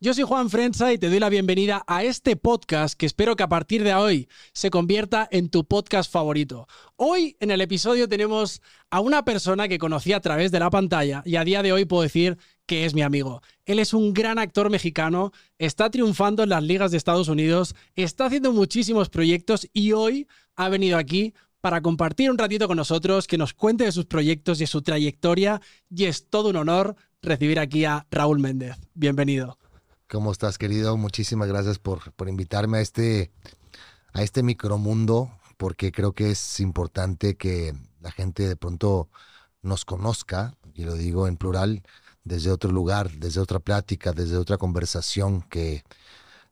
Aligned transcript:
Yo 0.00 0.12
soy 0.12 0.24
Juan 0.24 0.50
Frenza 0.50 0.92
y 0.92 0.98
te 0.98 1.08
doy 1.08 1.20
la 1.20 1.28
bienvenida 1.28 1.84
a 1.86 2.02
este 2.02 2.34
podcast 2.34 2.94
que 2.98 3.06
espero 3.06 3.36
que 3.36 3.44
a 3.44 3.48
partir 3.48 3.84
de 3.84 3.94
hoy 3.94 4.28
se 4.52 4.70
convierta 4.70 5.28
en 5.30 5.48
tu 5.50 5.64
podcast 5.64 6.10
favorito. 6.10 6.66
Hoy 6.96 7.36
en 7.38 7.52
el 7.52 7.60
episodio 7.60 8.08
tenemos 8.08 8.60
a 8.90 8.98
una 8.98 9.24
persona 9.24 9.68
que 9.68 9.78
conocí 9.78 10.12
a 10.12 10.20
través 10.20 10.50
de 10.50 10.58
la 10.58 10.70
pantalla 10.70 11.22
y 11.24 11.36
a 11.36 11.44
día 11.44 11.62
de 11.62 11.72
hoy 11.72 11.84
puedo 11.84 12.02
decir 12.02 12.38
que 12.66 12.84
es 12.84 12.94
mi 12.94 13.02
amigo. 13.02 13.40
Él 13.64 13.78
es 13.78 13.94
un 13.94 14.12
gran 14.12 14.40
actor 14.40 14.68
mexicano, 14.68 15.30
está 15.58 15.90
triunfando 15.90 16.42
en 16.42 16.48
las 16.48 16.64
ligas 16.64 16.90
de 16.90 16.96
Estados 16.96 17.28
Unidos, 17.28 17.76
está 17.94 18.26
haciendo 18.26 18.52
muchísimos 18.52 19.10
proyectos 19.10 19.68
y 19.72 19.92
hoy 19.92 20.26
ha 20.56 20.68
venido 20.70 20.98
aquí 20.98 21.34
para 21.60 21.80
compartir 21.80 22.28
un 22.28 22.38
ratito 22.38 22.66
con 22.66 22.76
nosotros, 22.76 23.28
que 23.28 23.38
nos 23.38 23.54
cuente 23.54 23.84
de 23.84 23.92
sus 23.92 24.06
proyectos 24.06 24.58
y 24.58 24.64
de 24.64 24.66
su 24.66 24.82
trayectoria 24.82 25.60
y 25.88 26.06
es 26.06 26.28
todo 26.28 26.48
un 26.48 26.56
honor 26.56 26.96
recibir 27.22 27.60
aquí 27.60 27.84
a 27.84 28.06
Raúl 28.10 28.40
Méndez. 28.40 28.76
Bienvenido. 28.94 29.56
¿Cómo 30.10 30.32
estás, 30.32 30.58
querido? 30.58 30.96
Muchísimas 30.96 31.48
gracias 31.48 31.78
por, 31.78 32.12
por 32.12 32.28
invitarme 32.28 32.78
a 32.78 32.80
este, 32.80 33.30
a 34.12 34.22
este 34.22 34.42
micromundo, 34.42 35.30
porque 35.56 35.92
creo 35.92 36.12
que 36.12 36.32
es 36.32 36.60
importante 36.60 37.36
que 37.36 37.74
la 38.00 38.10
gente 38.10 38.46
de 38.46 38.56
pronto 38.56 39.08
nos 39.62 39.84
conozca, 39.84 40.56
y 40.74 40.84
lo 40.84 40.94
digo 40.94 41.28
en 41.28 41.36
plural, 41.36 41.82
desde 42.24 42.50
otro 42.50 42.72
lugar, 42.72 43.12
desde 43.12 43.40
otra 43.40 43.60
plática, 43.60 44.12
desde 44.12 44.36
otra 44.36 44.58
conversación 44.58 45.42
que 45.42 45.84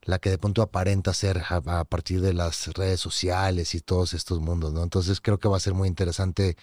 la 0.03 0.19
que 0.19 0.31
de 0.31 0.39
pronto 0.39 0.63
aparenta 0.63 1.15
ser 1.15 1.43
a, 1.49 1.85
partir 1.85 2.21
de 2.21 2.33
las 2.33 2.69
redes 2.75 3.01
sociales 3.01 3.75
y 3.75 3.81
todos 3.81 4.15
estos 4.15 4.41
mundos, 4.41 4.73
¿no? 4.73 4.83
Entonces 4.83 5.21
creo 5.21 5.39
que 5.39 5.49
va 5.49 5.57
a 5.57 5.61
ser 5.61 5.75
muy 5.75 5.89
interesante 5.89 6.57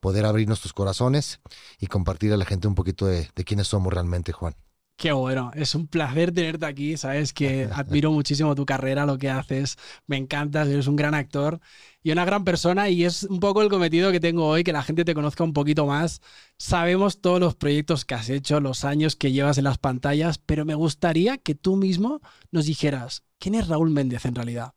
poder 0.00 0.26
abrir 0.26 0.48
nuestros 0.48 0.72
corazones 0.72 1.40
y 1.80 1.86
compartir 1.88 2.32
a 2.32 2.36
la 2.36 2.44
gente 2.44 2.68
un 2.68 2.74
poquito 2.74 3.06
de, 3.06 3.30
de 3.34 3.44
quiénes 3.44 3.68
somos 3.68 3.92
realmente, 3.92 4.32
Juan. 4.32 4.54
Qué 4.96 5.10
bueno, 5.12 5.50
es 5.54 5.74
un 5.74 5.88
placer 5.88 6.32
tenerte 6.32 6.66
aquí, 6.66 6.96
sabes 6.96 7.32
que 7.32 7.64
admiro 7.72 8.12
muchísimo 8.12 8.54
tu 8.54 8.64
carrera, 8.64 9.06
lo 9.06 9.18
que 9.18 9.28
haces, 9.28 9.76
me 10.06 10.16
encantas, 10.16 10.68
eres 10.68 10.86
un 10.86 10.96
gran 10.96 11.14
actor 11.14 11.60
y 12.02 12.12
una 12.12 12.24
gran 12.24 12.44
persona 12.44 12.88
y 12.88 13.04
es 13.04 13.24
un 13.24 13.40
poco 13.40 13.62
el 13.62 13.68
cometido 13.70 14.12
que 14.12 14.20
tengo 14.20 14.46
hoy, 14.46 14.62
que 14.62 14.72
la 14.72 14.82
gente 14.82 15.04
te 15.04 15.14
conozca 15.14 15.42
un 15.42 15.52
poquito 15.52 15.86
más. 15.86 16.20
Sabemos 16.58 17.20
todos 17.20 17.40
los 17.40 17.56
proyectos 17.56 18.04
que 18.04 18.14
has 18.14 18.28
hecho, 18.28 18.60
los 18.60 18.84
años 18.84 19.16
que 19.16 19.32
llevas 19.32 19.58
en 19.58 19.64
las 19.64 19.78
pantallas, 19.78 20.38
pero 20.38 20.64
me 20.64 20.74
gustaría 20.74 21.38
que 21.38 21.54
tú 21.54 21.76
mismo 21.76 22.20
nos 22.52 22.66
dijeras, 22.66 23.24
¿quién 23.38 23.56
es 23.56 23.68
Raúl 23.68 23.90
Méndez 23.90 24.24
en 24.26 24.36
realidad? 24.36 24.74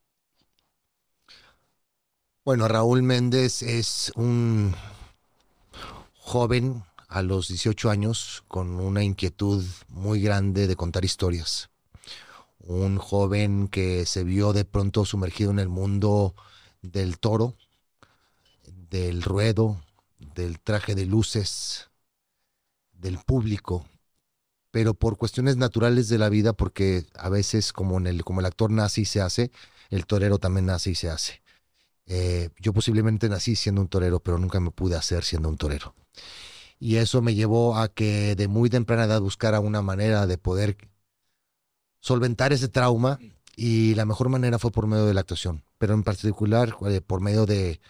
Bueno, 2.43 2.67
Raúl 2.67 3.03
Méndez 3.03 3.61
es 3.61 4.11
un 4.15 4.73
joven 6.13 6.83
a 7.08 7.22
los 7.22 7.47
18 7.47 7.89
años 7.89 8.44
con 8.47 8.80
una 8.80 9.03
inquietud 9.03 9.63
muy 9.88 10.22
grande 10.22 10.67
de 10.67 10.75
contar 10.75 11.05
historias. 11.05 11.69
Un 12.59 12.97
joven 12.97 13.67
que 13.67 14.05
se 14.05 14.23
vio 14.23 14.53
de 14.53 14.66
pronto 14.66 15.05
sumergido 15.05 15.52
en 15.52 15.59
el 15.59 15.69
mundo 15.69 16.35
del 16.81 17.17
toro, 17.17 17.55
del 18.90 19.22
ruedo, 19.22 19.81
del 20.35 20.59
traje 20.59 20.95
de 20.95 21.06
luces, 21.06 21.90
del 22.91 23.18
público, 23.19 23.85
pero 24.72 24.94
por 24.94 25.18
cuestiones 25.18 25.56
naturales 25.57 26.09
de 26.09 26.18
la 26.18 26.29
vida, 26.29 26.53
porque 26.53 27.06
a 27.16 27.29
veces 27.29 27.72
como, 27.72 28.00
el, 28.00 28.24
como 28.24 28.41
el 28.41 28.45
actor 28.45 28.69
nace 28.69 29.01
y 29.01 29.06
se 29.06 29.22
hace, 29.22 29.51
el 29.89 30.06
torero 30.06 30.39
también 30.39 30.66
nace 30.66 30.91
y 30.91 30.95
se 30.95 31.09
hace. 31.09 31.41
Eh, 32.06 32.50
yo 32.59 32.74
posiblemente 32.74 33.29
nací 33.29 33.56
siendo 33.56 33.81
un 33.81 33.88
torero, 33.88 34.19
pero 34.19 34.38
nunca 34.38 34.59
me 34.59 34.72
pude 34.72 34.95
hacer 34.95 35.24
siendo 35.24 35.50
un 35.50 35.57
torero. 35.57 35.94
Y 36.79 36.97
eso 36.97 37.21
me 37.21 37.35
llevó 37.35 37.77
a 37.77 37.88
que 37.88 38.35
de 38.35 38.47
muy 38.47 38.69
temprana 38.69 39.05
edad 39.05 39.21
buscara 39.21 39.59
una 39.59 39.81
manera 39.81 40.27
de 40.27 40.38
poder 40.38 40.77
solventar 41.99 42.53
ese 42.53 42.67
trauma 42.67 43.19
y 43.55 43.95
la 43.95 44.05
mejor 44.05 44.29
manera 44.29 44.59
fue 44.59 44.71
por 44.71 44.88
medio 44.88 45.05
de 45.05 45.13
la 45.15 45.21
actuación, 45.21 45.63
pero 45.79 45.95
en 45.95 46.03
particular 46.03 46.75
eh, 46.88 47.01
por 47.01 47.21
medio 47.21 47.45
de, 47.47 47.81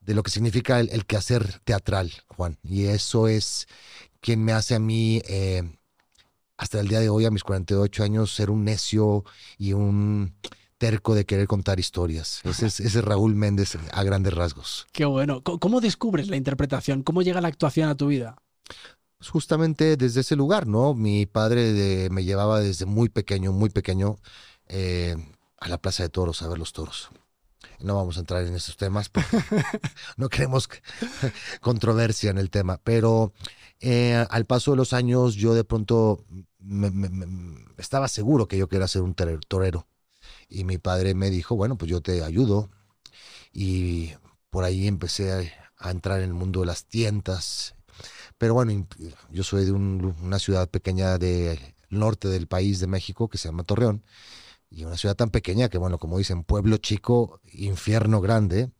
de 0.00 0.14
lo 0.14 0.22
que 0.22 0.30
significa 0.30 0.80
el, 0.80 1.04
quehacer 1.04 1.60
teatral, 1.64 2.12
Juan. 2.28 2.58
Y 2.62 2.86
eso 2.86 3.28
es 3.28 3.66
quien 4.20 4.42
me 4.44 4.52
hace 4.52 4.74
a 4.74 4.78
mí, 4.78 5.20
eh, 5.28 5.62
hasta 6.56 6.80
el 6.80 6.88
día 6.88 7.00
de 7.00 7.10
hoy, 7.10 7.26
a 7.26 7.30
mis 7.30 7.44
48 7.44 8.04
años, 8.04 8.34
ser 8.34 8.50
un 8.50 8.64
necio 8.64 9.24
y 9.58 9.72
un 9.74 10.34
terco 10.78 11.14
de 11.14 11.24
querer 11.24 11.46
contar 11.46 11.80
historias. 11.80 12.40
Ese 12.44 12.66
es, 12.66 12.94
Raúl 13.04 13.34
Méndez 13.34 13.78
a 13.92 14.02
grandes 14.02 14.34
rasgos. 14.34 14.86
Qué 14.92 15.04
bueno. 15.04 15.42
¿Cómo 15.42 15.80
descubres 15.80 16.28
la 16.28 16.36
interpretación? 16.36 17.02
¿Cómo 17.02 17.22
llega 17.22 17.40
la 17.40 17.48
actuación 17.48 17.88
a 17.88 17.94
tu 17.94 18.08
vida? 18.08 18.36
Pues 19.18 19.30
justamente 19.30 19.96
desde 19.96 20.20
ese 20.20 20.36
lugar, 20.36 20.66
¿no? 20.66 20.94
Mi 20.94 21.26
padre 21.26 22.08
me 22.10 22.24
llevaba 22.24 22.60
desde 22.60 22.84
muy 22.84 23.08
pequeño, 23.08 23.52
muy 23.52 23.70
pequeño, 23.70 24.18
eh, 24.68 25.16
a 25.58 25.68
la 25.68 25.78
Plaza 25.78 26.02
de 26.02 26.10
Toros 26.10 26.42
a 26.42 26.48
ver 26.48 26.58
los 26.58 26.72
toros. 26.72 27.10
No 27.80 27.96
vamos 27.96 28.16
a 28.16 28.20
entrar 28.20 28.44
en 28.44 28.54
esos 28.54 28.76
temas 28.76 29.08
porque 29.08 29.28
no 30.16 30.28
queremos 30.28 30.68
controversia 31.60 32.30
en 32.30 32.38
el 32.38 32.50
tema, 32.50 32.78
pero 32.82 33.32
eh, 33.80 34.24
al 34.30 34.44
paso 34.44 34.72
de 34.72 34.76
los 34.76 34.92
años 34.92 35.34
yo 35.34 35.54
de 35.54 35.64
pronto 35.64 36.24
estaba 37.78 38.08
seguro 38.08 38.48
que 38.48 38.58
yo 38.58 38.68
quería 38.68 38.88
ser 38.88 39.02
un 39.02 39.14
torero 39.14 39.86
y 40.48 40.64
mi 40.64 40.78
padre 40.78 41.14
me 41.14 41.30
dijo, 41.30 41.56
bueno, 41.56 41.76
pues 41.76 41.90
yo 41.90 42.00
te 42.00 42.22
ayudo. 42.22 42.70
Y 43.52 44.12
por 44.50 44.64
ahí 44.64 44.86
empecé 44.86 45.32
a, 45.78 45.90
entrar 45.90 46.18
en 46.20 46.26
el 46.28 46.34
mundo 46.34 46.60
de 46.60 46.66
las 46.66 46.86
tiendas. 46.86 47.74
Pero 48.38 48.54
bueno, 48.54 48.86
yo 49.30 49.44
soy 49.44 49.64
de 49.64 49.72
una 49.72 50.38
ciudad 50.38 50.68
pequeña 50.68 51.18
del 51.18 51.58
norte 51.90 52.28
del 52.28 52.46
país 52.46 52.80
de 52.80 52.86
México 52.86 53.28
que 53.28 53.38
se 53.38 53.48
llama 53.48 53.64
Torreón. 53.64 54.02
Y 54.70 54.84
una 54.84 54.96
ciudad 54.96 55.16
tan 55.16 55.30
pequeña 55.30 55.68
que, 55.68 55.78
bueno, 55.78 55.98
como 55.98 56.18
dicen, 56.18 56.44
pueblo 56.44 56.76
chico, 56.78 57.40
infierno 57.52 58.20
grande. 58.20 58.70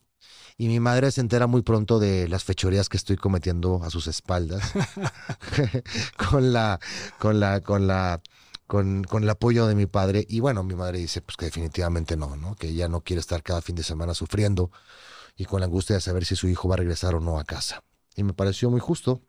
Y 0.58 0.68
mi 0.68 0.80
madre 0.80 1.10
se 1.10 1.20
entera 1.20 1.46
muy 1.46 1.62
pronto 1.62 1.98
de 1.98 2.28
las 2.28 2.44
fechorías 2.44 2.88
que 2.88 2.96
estoy 2.96 3.16
cometiendo 3.16 3.82
a 3.84 3.90
sus 3.90 4.06
espaldas. 4.06 4.72
con 6.30 6.52
la, 6.52 6.80
con 7.18 7.40
la, 7.40 7.60
con 7.60 7.86
la 7.86 8.22
con, 8.66 9.04
con, 9.04 9.22
el 9.22 9.30
apoyo 9.30 9.66
de 9.66 9.74
mi 9.74 9.86
padre. 9.86 10.24
Y 10.28 10.40
bueno, 10.40 10.62
mi 10.62 10.74
madre 10.74 10.98
dice 10.98 11.20
pues 11.20 11.36
que 11.36 11.46
definitivamente 11.46 12.16
no, 12.16 12.36
¿no? 12.36 12.54
Que 12.56 12.68
ella 12.68 12.88
no 12.88 13.02
quiere 13.02 13.20
estar 13.20 13.42
cada 13.42 13.62
fin 13.62 13.76
de 13.76 13.82
semana 13.82 14.14
sufriendo 14.14 14.70
y 15.36 15.44
con 15.44 15.60
la 15.60 15.66
angustia 15.66 15.96
de 15.96 16.00
saber 16.00 16.24
si 16.24 16.36
su 16.36 16.48
hijo 16.48 16.68
va 16.68 16.74
a 16.74 16.78
regresar 16.78 17.14
o 17.14 17.20
no 17.20 17.38
a 17.38 17.44
casa. 17.44 17.84
Y 18.14 18.22
me 18.22 18.32
pareció 18.32 18.70
muy 18.70 18.80
justo. 18.80 19.22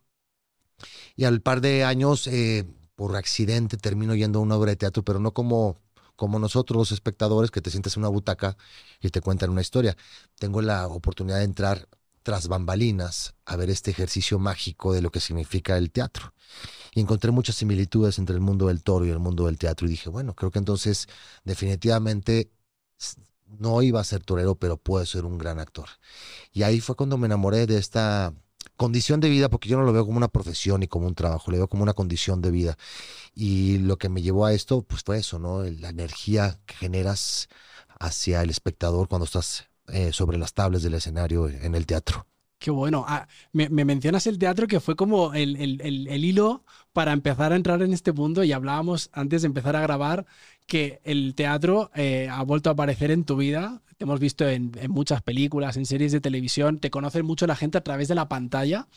Y 1.16 1.26
al 1.26 1.42
par 1.42 1.62
de 1.62 1.84
años, 1.84 2.28
eh, 2.28 2.66
por 2.96 3.16
accidente, 3.16 3.78
termino 3.78 4.16
yendo 4.16 4.40
a 4.40 4.42
una 4.42 4.56
obra 4.56 4.72
de 4.72 4.78
teatro, 4.78 5.04
pero 5.04 5.20
no 5.20 5.34
como, 5.34 5.80
como 6.16 6.40
nosotros 6.40 6.78
los 6.78 6.92
espectadores, 6.92 7.52
que 7.52 7.62
te 7.62 7.72
sientas 7.72 7.98
en 7.98 8.04
una 8.04 8.10
butaca 8.10 8.58
y 9.02 9.10
te 9.10 9.22
cuentan 9.22 9.50
una 9.50 9.62
historia. 9.62 9.98
Tengo 10.40 10.62
la 10.62 10.88
oportunidad 10.88 11.40
de 11.40 11.44
entrar 11.44 11.88
tras 12.24 12.48
bambalinas 12.48 13.36
a 13.46 13.56
ver 13.56 13.70
este 13.70 13.92
ejercicio 13.92 14.38
mágico 14.40 14.94
de 14.94 15.02
lo 15.02 15.12
que 15.12 15.20
significa 15.20 15.78
el 15.78 15.92
teatro. 15.92 16.34
Y 16.98 17.02
encontré 17.02 17.30
muchas 17.30 17.56
similitudes 17.56 18.18
entre 18.18 18.34
el 18.34 18.42
mundo 18.42 18.70
del 18.70 18.82
toro 18.82 19.06
y 19.06 19.12
el 19.12 19.20
mundo 19.20 19.46
del 19.46 19.60
teatro 19.60 19.86
y 19.86 19.92
dije, 19.92 20.10
bueno, 20.10 20.34
creo 20.34 20.50
que 20.50 20.58
entonces 20.58 21.08
definitivamente 21.44 22.50
no 23.46 23.84
iba 23.84 24.00
a 24.00 24.04
ser 24.04 24.24
torero, 24.24 24.56
pero 24.56 24.78
puede 24.78 25.06
ser 25.06 25.24
un 25.24 25.38
gran 25.38 25.60
actor. 25.60 25.90
Y 26.52 26.64
ahí 26.64 26.82
fue 26.82 26.96
cuando 26.96 27.20
me 27.20 27.28
enamoré 27.28 27.68
de 27.68 27.78
esta 27.78 28.34
condición 28.78 29.20
de 29.20 29.30
vida, 29.30 29.48
porque 29.48 29.70
yo 29.70 29.78
no 29.78 29.84
lo 29.84 29.94
veo 29.94 30.08
como 30.08 30.18
una 30.18 30.28
profesión 30.28 30.82
y 30.82 30.88
como 30.88 31.06
un 31.06 31.14
trabajo, 31.14 31.52
lo 31.52 31.58
veo 31.58 31.68
como 31.68 31.84
una 31.84 31.94
condición 31.94 32.42
de 32.42 32.50
vida. 32.50 32.78
Y 33.36 33.78
lo 33.78 34.00
que 34.00 34.10
me 34.10 34.24
llevó 34.24 34.48
a 34.48 34.54
esto, 34.54 34.82
pues 34.82 35.04
fue 35.04 35.20
eso, 35.20 35.38
¿no? 35.38 35.62
La 35.66 35.90
energía 35.90 36.60
que 36.66 36.74
generas 36.74 37.48
hacia 38.00 38.42
el 38.42 38.50
espectador 38.50 39.08
cuando 39.08 39.26
estás 39.26 39.66
eh, 39.90 40.12
sobre 40.14 40.40
las 40.40 40.56
tablas 40.56 40.82
del 40.82 40.96
escenario 40.96 41.48
en 41.48 41.76
el 41.76 41.86
teatro. 41.86 42.26
Qué 42.60 42.72
bueno. 42.72 43.06
Ah, 43.08 43.28
me, 43.54 43.70
mencionas 43.70 44.26
el 44.26 44.40
teatro 44.40 44.68
que 44.68 44.80
fue 44.80 44.96
como 44.96 45.34
el, 45.34 45.56
hilo 46.24 46.64
para 46.98 47.14
empezar 47.14 47.54
a 47.54 47.56
entrar 47.56 47.84
en 47.84 47.94
este 47.94 48.12
mundo 48.12 48.44
y 48.44 48.52
hablábamos 48.54 49.12
antes 49.14 49.44
de 49.44 49.46
empezar 49.46 49.76
a 49.76 49.82
grabar 49.82 50.26
que 50.66 51.00
el 51.04 51.36
teatro 51.36 51.92
eh, 51.94 52.28
ha 52.28 52.42
vuelto 52.42 52.72
a 52.72 52.74
aparecer 52.74 53.12
en 53.12 53.24
tu 53.24 53.36
vida. 53.36 53.84
Te 53.98 54.06
hemos 54.06 54.20
visto 54.20 54.50
en, 54.50 54.72
muchas 54.90 55.22
películas, 55.22 55.78
en 55.78 55.86
series 55.86 56.12
de 56.12 56.22
televisión, 56.22 56.80
te 56.80 56.90
conoce 56.90 57.22
mucho 57.22 57.46
la 57.46 57.56
gente 57.56 57.78
a 57.78 57.84
través 57.84 58.08
de 58.08 58.16
la 58.16 58.28
pantalla, 58.28 58.88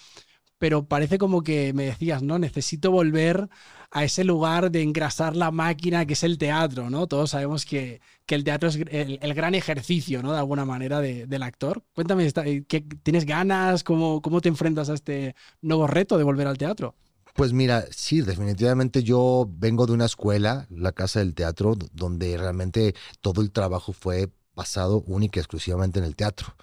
pero 0.56 0.86
parece 0.86 1.18
como 1.18 1.42
que 1.42 1.74
me 1.74 1.84
decías, 1.84 2.22
¿no? 2.22 2.38
Necesito 2.38 2.90
volver 2.90 3.50
a 3.90 4.02
ese 4.02 4.24
lugar 4.24 4.70
de 4.70 4.80
engrasar 4.80 5.36
la 5.36 5.50
máquina 5.50 6.06
que 6.06 6.14
es 6.14 6.24
el 6.24 6.38
teatro, 6.38 6.88
¿no? 6.88 7.06
Todos 7.06 7.32
sabemos 7.32 7.66
que, 7.66 8.00
el 8.28 8.44
teatro 8.44 8.70
es 8.70 8.76
el, 8.76 9.34
gran 9.34 9.54
ejercicio, 9.54 10.22
¿no? 10.22 10.32
De 10.32 10.38
alguna 10.38 10.64
manera 10.64 11.02
del 11.02 11.42
actor. 11.42 11.84
Cuéntame, 11.92 12.32
¿qué, 12.66 12.80
¿tienes 13.02 13.26
ganas? 13.26 13.84
¿Cómo, 13.84 14.22
¿Cómo 14.22 14.40
te 14.40 14.48
enfrentas 14.48 14.88
a 14.88 14.94
este 14.94 15.34
nuevo 15.60 15.86
reto 15.86 16.16
de 16.16 16.24
volver 16.24 16.46
al 16.46 16.56
teatro? 16.56 16.94
Pues 17.34 17.52
mira, 17.52 17.86
sí, 17.90 18.20
definitivamente 18.22 19.02
yo 19.02 19.48
vengo 19.50 19.86
de 19.86 19.92
una 19.92 20.06
escuela, 20.06 20.66
la 20.70 20.92
Casa 20.92 21.20
del 21.20 21.34
Teatro, 21.34 21.76
donde 21.92 22.36
realmente 22.36 22.94
todo 23.20 23.40
el 23.40 23.52
trabajo 23.52 23.92
fue 23.92 24.30
basado 24.54 25.02
única 25.06 25.38
y 25.38 25.42
exclusivamente 25.42 25.98
en 25.98 26.04
el 26.04 26.16
teatro. 26.16 26.54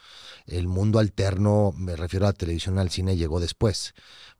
El 0.45 0.67
mundo 0.67 0.99
alterno, 0.99 1.73
me 1.75 1.95
refiero 1.95 2.25
a 2.25 2.29
la 2.29 2.33
televisión, 2.33 2.77
al 2.79 2.89
cine, 2.89 3.17
llegó 3.17 3.39
después. 3.39 3.93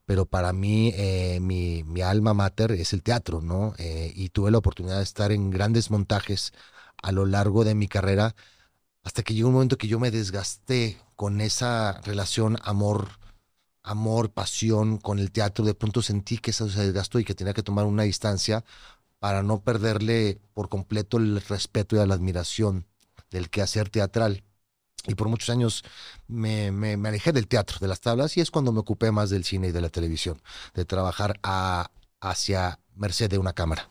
Pero 0.06 0.26
para 0.26 0.54
mí, 0.54 0.94
eh, 0.96 1.40
mi, 1.42 1.84
alma 2.02 2.34
mater 2.34 2.72
es 2.72 2.94
el 2.94 3.04
teatro, 3.04 3.42
¿no? 3.42 3.74
Eh, 3.78 4.12
y 4.16 4.30
tuve 4.30 4.52
la 4.52 4.60
oportunidad 4.60 4.98
de 4.98 5.04
estar 5.04 5.32
en 5.32 5.50
grandes 5.50 5.92
montajes 5.92 6.54
a 7.02 7.12
lo 7.12 7.26
largo 7.26 7.64
de 7.64 7.76
mi 7.76 7.88
carrera, 7.88 8.36
hasta 9.04 9.24
que 9.24 9.34
llegó 9.34 9.50
un 9.50 9.56
momento 9.56 9.78
que 9.78 9.88
yo 9.88 10.00
me 10.00 10.12
desgasté 10.12 10.98
con 11.16 11.42
esa 11.42 12.02
relación 12.02 12.58
amor 12.64 13.10
amor, 13.88 14.32
pasión 14.32 14.98
con 14.98 15.20
el 15.20 15.32
teatro, 15.32 15.66
de 15.66 15.74
pronto 15.74 16.02
sentí 16.02 16.38
que 16.38 16.52
eso 16.52 16.70
se 16.70 16.86
desgastó 16.86 17.20
y 17.20 17.26
que 17.26 17.34
tenía 17.34 17.54
que 17.54 17.64
tomar 17.64 17.86
una 17.86 18.04
distancia 18.04 18.64
para 19.20 19.42
no 19.44 19.62
perderle 19.62 20.40
por 20.54 20.70
completo 20.70 21.18
el 21.18 21.42
respeto 21.42 21.96
y 21.96 22.06
la 22.06 22.14
admiración 22.14 22.86
del 23.32 23.50
quehacer 23.50 23.90
teatral. 23.90 24.44
Y 25.08 25.16
por 25.16 25.30
muchos 25.30 25.50
años 25.50 25.84
me, 26.28 26.72
me, 26.72 27.08
alejé 27.08 27.32
del 27.32 27.48
teatro, 27.48 27.78
de 27.80 27.88
las 27.88 28.02
tablas, 28.02 28.36
y 28.36 28.42
es 28.42 28.52
cuando 28.52 28.74
me 28.74 28.80
ocupé 28.80 29.12
más 29.12 29.30
del 29.30 29.46
cine 29.46 29.70
y 29.70 29.72
de 29.72 29.82
la 29.82 29.90
televisión, 29.90 30.42
de 30.74 30.84
trabajar 30.84 31.40
hacia 32.20 32.80
merced 32.96 33.30
de 33.30 33.38
una 33.38 33.54
cámara. 33.54 33.90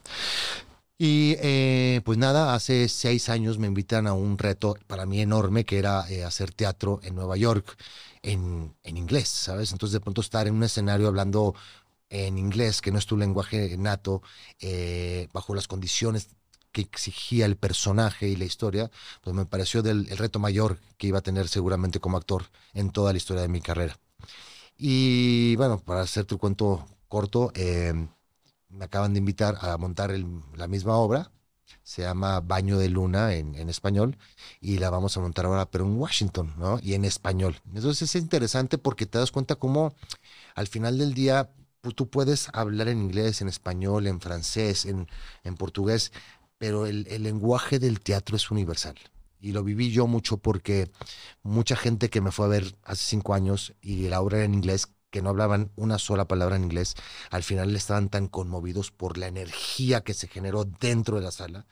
Y 0.98 1.36
eh, 1.40 2.00
pues 2.04 2.18
nada, 2.18 2.54
hace 2.54 2.88
seis 2.88 3.28
años 3.28 3.58
me 3.58 3.66
invitan 3.66 4.06
a 4.06 4.14
un 4.14 4.38
reto 4.38 4.76
para 4.86 5.04
mí 5.04 5.20
enorme 5.20 5.64
que 5.64 5.78
era 5.78 6.08
eh, 6.10 6.24
hacer 6.24 6.52
teatro 6.52 7.00
en 7.02 7.14
Nueva 7.14 7.36
York 7.36 7.76
en, 8.26 8.74
en, 8.82 8.96
inglés, 8.96 9.28
¿sabes? 9.28 9.72
Entonces 9.72 9.92
de 9.94 10.00
pronto 10.00 10.20
estar 10.20 10.46
en 10.46 10.54
un 10.54 10.62
escenario 10.64 11.08
hablando 11.08 11.54
en 12.10 12.38
inglés, 12.38 12.80
que 12.80 12.92
no 12.92 12.98
es 12.98 13.06
tu 13.06 13.16
lenguaje 13.16 13.76
nato, 13.78 14.22
eh, 14.60 15.28
bajo 15.32 15.54
las 15.54 15.68
condiciones 15.68 16.28
que 16.72 16.82
exigía 16.82 17.46
el 17.46 17.56
personaje 17.56 18.28
y 18.28 18.36
la 18.36 18.44
historia, 18.44 18.90
pues 19.22 19.34
me 19.34 19.46
pareció 19.46 19.80
el 19.80 20.06
reto 20.18 20.38
mayor 20.38 20.78
que 20.98 21.06
iba 21.06 21.18
a 21.18 21.22
tener 21.22 21.48
seguramente 21.48 22.00
como 22.00 22.16
actor 22.18 22.50
en 22.74 22.90
toda 22.90 23.12
la 23.12 23.16
historia 23.18 23.42
de 23.42 23.48
mi 23.48 23.60
carrera. 23.60 23.98
Y 24.78 25.56
bueno, 25.56 25.78
para 25.78 26.02
hacer 26.02 26.26
tu 26.26 26.38
cuento 26.38 26.86
corto, 27.08 27.50
eh, 27.54 27.94
me 28.68 28.84
acaban 28.84 29.14
de 29.14 29.18
invitar 29.18 29.56
a 29.60 29.76
montar 29.78 30.14
la 30.54 30.68
misma 30.68 30.96
obra, 30.96 31.30
se 31.82 32.02
llama 32.02 32.40
Baño 32.40 32.78
de 32.78 32.88
Luna 32.88 33.34
en, 33.34 33.54
en, 33.54 33.68
español, 33.68 34.18
y 34.60 34.78
la 34.78 34.90
vamos 34.90 35.16
a 35.16 35.20
montar 35.20 35.46
ahora, 35.46 35.70
pero 35.70 35.84
en 35.84 35.98
Washington, 35.98 36.54
¿no? 36.58 36.78
Y 36.82 36.94
en 36.94 37.04
español. 37.04 37.60
Entonces 37.74 38.02
es 38.14 38.20
interesante 38.20 38.78
porque 38.78 39.06
te 39.06 39.18
das 39.18 39.30
cuenta 39.30 39.56
cómo 39.56 39.94
al 40.54 40.66
final 40.68 40.98
del 40.98 41.14
día 41.14 41.50
tú 41.94 42.08
puedes 42.08 42.48
hablar 42.52 42.88
en 42.88 43.00
inglés, 43.00 43.40
en 43.40 43.48
español, 43.48 44.06
en 44.06 44.20
francés, 44.20 44.86
en, 44.86 45.08
en 45.44 45.56
portugués, 45.56 46.12
pero 46.58 46.86
el, 46.86 47.04
lenguaje 47.22 47.78
del 47.78 48.00
teatro 48.00 48.36
es 48.36 48.50
universal. 48.50 48.96
Y 49.40 49.52
lo 49.52 49.62
viví 49.62 49.90
yo 49.90 50.06
mucho 50.06 50.38
porque 50.38 50.90
mucha 51.42 51.76
gente 51.76 52.08
que 52.10 52.20
me 52.20 52.32
fue 52.32 52.46
a 52.46 52.48
ver 52.48 52.76
hace 52.82 53.04
cinco 53.04 53.34
años 53.34 53.74
y 53.80 54.08
la 54.08 54.20
obra 54.20 54.38
era 54.38 54.46
en 54.46 54.54
inglés, 54.54 54.88
que 55.10 55.22
no 55.22 55.30
hablaban 55.30 55.70
una 55.76 55.98
sola 55.98 56.26
palabra 56.28 56.56
en 56.56 56.64
inglés, 56.64 56.94
al 57.30 57.42
final 57.42 57.74
estaban 57.76 58.08
tan 58.10 58.28
conmovidos 58.28 58.90
por 58.90 59.18
la 59.18 59.26
energía 59.28 60.02
que 60.02 60.14
se 60.14 60.28
generó 60.28 60.64
dentro 60.64 61.16
de 61.16 61.22
la 61.22 61.30
sala. 61.30 61.66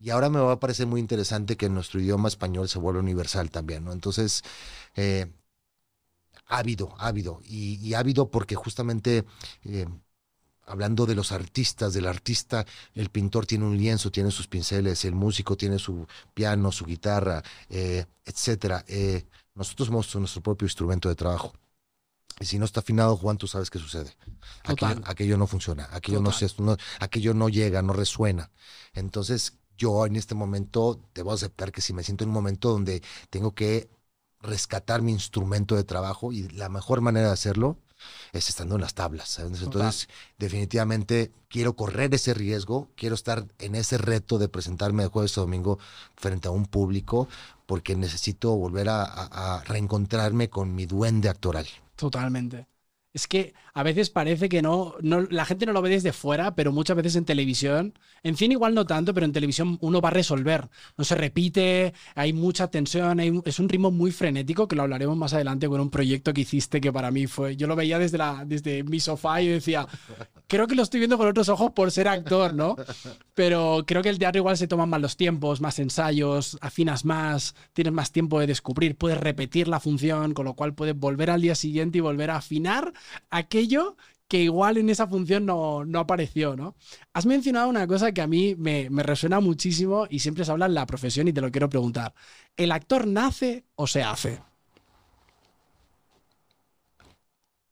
Y 0.00 0.10
ahora 0.10 0.30
me 0.30 0.40
va 0.40 0.52
a 0.52 0.60
parecer 0.60 0.86
muy 0.86 1.00
interesante 1.00 1.56
que 1.56 1.68
nuestro 1.70 2.00
idioma 2.00 2.28
español 2.28 2.68
se 2.68 2.78
vuelva 2.78 3.00
universal 3.00 3.50
también, 3.50 3.84
¿no? 3.84 3.92
Entonces, 3.92 4.42
eh, 4.96 5.26
ávido, 6.46 6.94
ávido. 6.98 7.40
Y, 7.44 7.76
y 7.86 7.94
ávido 7.94 8.30
porque 8.30 8.54
justamente 8.54 9.24
eh, 9.64 9.86
hablando 10.66 11.06
de 11.06 11.14
los 11.14 11.32
artistas, 11.32 11.94
del 11.94 12.06
artista, 12.06 12.66
el 12.94 13.10
pintor 13.10 13.46
tiene 13.46 13.66
un 13.66 13.78
lienzo, 13.78 14.10
tiene 14.10 14.30
sus 14.30 14.48
pinceles, 14.48 15.04
el 15.04 15.14
músico 15.14 15.56
tiene 15.56 15.78
su 15.78 16.06
piano, 16.34 16.72
su 16.72 16.86
guitarra, 16.86 17.42
eh, 17.70 18.06
etcétera. 18.24 18.84
Eh, 18.88 19.24
nosotros 19.54 19.88
somos 19.88 20.14
nuestro 20.16 20.42
propio 20.42 20.66
instrumento 20.66 21.08
de 21.08 21.16
trabajo. 21.16 21.54
Y 22.40 22.46
si 22.46 22.58
no 22.58 22.64
está 22.64 22.80
afinado, 22.80 23.16
Juan, 23.16 23.38
tú 23.38 23.46
sabes 23.46 23.70
qué 23.70 23.78
sucede. 23.78 24.16
Aquello, 25.04 25.36
no 25.36 25.46
funciona, 25.46 25.88
aquello 25.92 26.20
no, 26.20 26.30
no, 26.58 26.76
aquello 27.00 27.34
no 27.34 27.48
llega, 27.48 27.82
no 27.82 27.92
resuena. 27.92 28.50
Entonces, 28.92 29.54
yo 29.76 30.06
en 30.06 30.16
este 30.16 30.34
momento 30.34 31.00
debo 31.14 31.32
aceptar 31.32 31.72
que 31.72 31.80
si 31.80 31.92
me 31.92 32.02
siento 32.02 32.24
en 32.24 32.30
un 32.30 32.34
momento 32.34 32.70
donde 32.70 33.02
tengo 33.30 33.52
que 33.52 33.88
rescatar 34.40 35.02
mi 35.02 35.12
instrumento 35.12 35.74
de 35.74 35.84
trabajo 35.84 36.32
y 36.32 36.48
la 36.48 36.68
mejor 36.68 37.00
manera 37.00 37.28
de 37.28 37.32
hacerlo 37.32 37.78
es 38.32 38.48
estando 38.48 38.74
en 38.74 38.82
las 38.82 38.94
tablas. 38.94 39.38
Entonces, 39.38 40.08
definitivamente 40.38 41.32
quiero 41.48 41.74
correr 41.74 42.12
ese 42.14 42.34
riesgo, 42.34 42.90
quiero 42.96 43.14
estar 43.14 43.46
en 43.58 43.74
ese 43.74 43.96
reto 43.98 44.38
de 44.38 44.48
presentarme 44.48 45.04
de 45.04 45.08
jueves 45.08 45.38
a 45.38 45.40
domingo 45.40 45.78
frente 46.16 46.48
a 46.48 46.50
un 46.50 46.66
público, 46.66 47.28
porque 47.66 47.96
necesito 47.96 48.54
volver 48.56 48.88
a 48.88 49.62
reencontrarme 49.66 50.48
con 50.48 50.74
mi 50.74 50.86
duende 50.86 51.28
actoral. 51.28 51.66
Totalmente. 51.96 52.66
Es 53.14 53.28
que 53.28 53.54
a 53.74 53.84
veces 53.84 54.10
parece 54.10 54.48
que 54.48 54.60
no, 54.60 54.96
la 55.00 55.44
gente 55.44 55.66
no 55.66 55.72
lo 55.72 55.82
ve 55.82 55.88
desde 55.88 56.12
fuera, 56.12 56.56
pero 56.56 56.72
muchas 56.72 56.96
veces 56.96 57.14
en 57.14 57.24
televisión, 57.24 57.96
en 58.24 58.36
cine 58.36 58.54
igual 58.54 58.74
no 58.74 58.86
tanto, 58.86 59.14
pero 59.14 59.24
en 59.24 59.32
televisión 59.32 59.78
uno 59.80 60.00
va 60.00 60.08
a 60.08 60.12
resolver. 60.12 60.68
No 60.96 61.04
se 61.04 61.14
repite, 61.14 61.94
hay 62.16 62.32
mucha 62.32 62.68
tensión, 62.68 63.20
es 63.20 63.58
un 63.60 63.68
ritmo 63.68 63.92
muy 63.92 64.10
frenético, 64.10 64.66
que 64.66 64.74
lo 64.74 64.82
hablaremos 64.82 65.16
más 65.16 65.32
adelante 65.32 65.68
con 65.68 65.80
un 65.80 65.90
proyecto 65.90 66.34
que 66.34 66.40
hiciste 66.40 66.80
que 66.80 66.92
para 66.92 67.12
mí 67.12 67.28
fue, 67.28 67.56
yo 67.56 67.68
lo 67.68 67.76
veía 67.76 68.00
desde, 68.00 68.18
la, 68.18 68.44
desde 68.44 68.82
mi 68.82 68.98
sofá 68.98 69.40
y 69.40 69.46
decía, 69.46 69.86
creo 70.48 70.66
que 70.66 70.74
lo 70.74 70.82
estoy 70.82 70.98
viendo 70.98 71.16
con 71.16 71.28
otros 71.28 71.48
ojos 71.48 71.70
por 71.70 71.92
ser 71.92 72.08
actor, 72.08 72.52
¿no? 72.52 72.74
Pero 73.34 73.84
creo 73.86 74.02
que 74.02 74.08
el 74.08 74.18
teatro 74.18 74.40
igual 74.40 74.56
se 74.56 74.66
toman 74.66 74.88
más 74.88 75.00
los 75.00 75.16
tiempos, 75.16 75.60
más 75.60 75.78
ensayos, 75.78 76.58
afinas 76.60 77.04
más, 77.04 77.54
tienes 77.72 77.92
más 77.92 78.10
tiempo 78.10 78.40
de 78.40 78.48
descubrir, 78.48 78.96
puedes 78.96 79.18
repetir 79.18 79.68
la 79.68 79.78
función, 79.78 80.34
con 80.34 80.46
lo 80.46 80.54
cual 80.54 80.74
puedes 80.74 80.98
volver 80.98 81.30
al 81.30 81.42
día 81.42 81.54
siguiente 81.54 81.98
y 81.98 82.00
volver 82.00 82.30
a 82.30 82.36
afinar 82.36 82.92
aquello 83.30 83.96
que 84.28 84.42
igual 84.42 84.78
en 84.78 84.90
esa 84.90 85.06
función 85.06 85.46
no, 85.46 85.84
no, 85.84 85.98
apareció, 86.00 86.56
¿no? 86.56 86.74
Has 87.12 87.26
mencionado 87.26 87.68
una 87.68 87.86
cosa 87.86 88.12
que 88.12 88.22
a 88.22 88.26
mí 88.26 88.54
me, 88.56 88.88
me, 88.90 89.02
resuena 89.02 89.40
muchísimo 89.40 90.06
y 90.08 90.20
siempre 90.20 90.44
se 90.44 90.50
habla 90.50 90.66
en 90.66 90.74
la 90.74 90.86
profesión 90.86 91.28
y 91.28 91.32
te 91.32 91.40
lo 91.40 91.50
quiero 91.50 91.68
preguntar. 91.68 92.14
¿El 92.56 92.72
actor 92.72 93.06
nace 93.06 93.64
o 93.76 93.86
se 93.86 94.02
hace? 94.02 94.40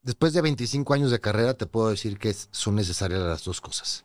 Después 0.02 0.33
de 0.33 0.42
25 0.42 0.95
años 0.95 1.11
de 1.11 1.21
carrera 1.21 1.54
te 1.54 1.66
puedo 1.66 1.88
decir 1.88 2.18
que 2.18 2.35
son 2.50 2.75
necesarias 2.75 3.21
las 3.21 3.45
dos 3.45 3.61
cosas. 3.61 4.04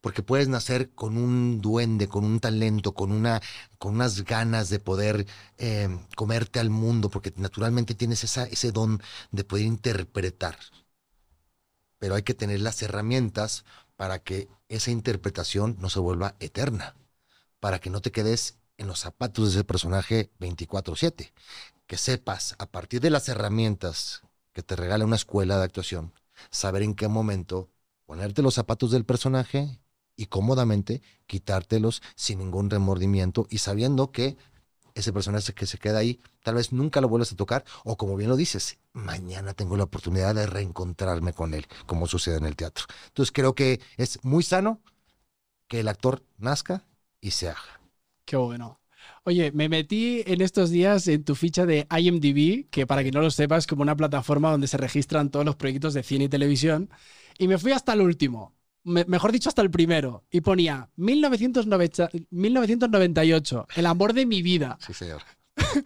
Porque 0.00 0.22
puedes 0.22 0.48
nacer 0.48 0.90
con 0.90 1.16
un 1.16 1.60
duende, 1.60 2.08
con 2.08 2.24
un 2.24 2.38
talento, 2.38 2.94
con, 2.94 3.10
una, 3.10 3.42
con 3.78 3.94
unas 3.94 4.24
ganas 4.24 4.70
de 4.70 4.78
poder 4.78 5.26
eh, 5.58 5.88
comerte 6.14 6.60
al 6.60 6.70
mundo, 6.70 7.10
porque 7.10 7.32
naturalmente 7.36 7.94
tienes 7.94 8.22
ese 8.22 8.72
don 8.72 9.02
de 9.32 9.44
poder 9.44 9.66
interpretar. 9.66 10.56
Pero 11.98 12.14
hay 12.14 12.22
que 12.22 12.34
tener 12.34 12.60
las 12.60 12.80
herramientas 12.82 13.64
para 13.96 14.20
que 14.20 14.48
esa 14.68 14.92
interpretación 14.92 15.76
no 15.80 15.90
se 15.90 15.98
vuelva 15.98 16.36
eterna, 16.38 16.94
para 17.58 17.80
que 17.80 17.90
no 17.90 18.00
te 18.00 18.12
quedes 18.12 18.56
en 18.76 18.86
los 18.86 19.00
zapatos 19.00 19.46
de 19.46 19.58
ese 19.58 19.64
personaje 19.64 20.30
24/7, 20.38 21.32
que 21.88 21.96
sepas 21.96 22.54
a 22.58 22.66
partir 22.66 23.00
de 23.00 23.10
las 23.10 23.28
herramientas 23.28 24.22
que 24.52 24.62
te 24.62 24.76
regala 24.76 25.04
una 25.04 25.16
escuela 25.16 25.58
de 25.58 25.64
actuación, 25.64 26.12
saber 26.50 26.82
en 26.82 26.94
qué 26.94 27.08
momento 27.08 27.68
ponerte 28.06 28.42
los 28.42 28.54
zapatos 28.54 28.92
del 28.92 29.04
personaje 29.04 29.78
y 30.18 30.26
cómodamente 30.26 31.00
quitártelos 31.26 32.02
sin 32.16 32.40
ningún 32.40 32.68
remordimiento 32.68 33.46
y 33.48 33.58
sabiendo 33.58 34.10
que 34.12 34.36
ese 34.94 35.12
personaje 35.12 35.54
que 35.54 35.64
se 35.64 35.78
queda 35.78 35.98
ahí, 35.98 36.20
tal 36.42 36.56
vez 36.56 36.72
nunca 36.72 37.00
lo 37.00 37.08
vuelvas 37.08 37.32
a 37.32 37.36
tocar, 37.36 37.64
o 37.84 37.96
como 37.96 38.16
bien 38.16 38.28
lo 38.28 38.36
dices, 38.36 38.78
mañana 38.92 39.54
tengo 39.54 39.76
la 39.76 39.84
oportunidad 39.84 40.34
de 40.34 40.46
reencontrarme 40.46 41.32
con 41.32 41.54
él, 41.54 41.66
como 41.86 42.08
sucede 42.08 42.36
en 42.36 42.46
el 42.46 42.56
teatro. 42.56 42.84
Entonces 43.06 43.30
creo 43.32 43.54
que 43.54 43.80
es 43.96 44.18
muy 44.24 44.42
sano 44.42 44.80
que 45.68 45.80
el 45.80 45.88
actor 45.88 46.24
nazca 46.36 46.84
y 47.20 47.30
se 47.30 47.48
haga. 47.48 47.80
Qué 48.24 48.36
bueno. 48.36 48.80
Oye, 49.22 49.52
me 49.52 49.68
metí 49.68 50.22
en 50.26 50.40
estos 50.40 50.70
días 50.70 51.06
en 51.06 51.22
tu 51.22 51.36
ficha 51.36 51.64
de 51.64 51.86
IMDb, 51.96 52.68
que 52.68 52.86
para 52.86 53.02
quien 53.02 53.14
no 53.14 53.20
lo 53.20 53.30
sepa 53.30 53.56
es 53.56 53.68
como 53.68 53.82
una 53.82 53.96
plataforma 53.96 54.50
donde 54.50 54.66
se 54.66 54.78
registran 54.78 55.30
todos 55.30 55.46
los 55.46 55.54
proyectos 55.54 55.94
de 55.94 56.02
cine 56.02 56.24
y 56.24 56.28
televisión, 56.28 56.90
y 57.38 57.46
me 57.46 57.58
fui 57.58 57.70
hasta 57.70 57.92
el 57.92 58.00
último, 58.00 58.57
mejor 58.88 59.32
dicho, 59.32 59.48
hasta 59.48 59.62
el 59.62 59.70
primero. 59.70 60.24
Y 60.30 60.40
ponía 60.40 60.88
1998, 60.96 63.66
El 63.76 63.86
amor 63.86 64.12
de 64.12 64.26
mi 64.26 64.42
vida. 64.42 64.78
Sí, 64.84 64.92
señor. 64.92 65.22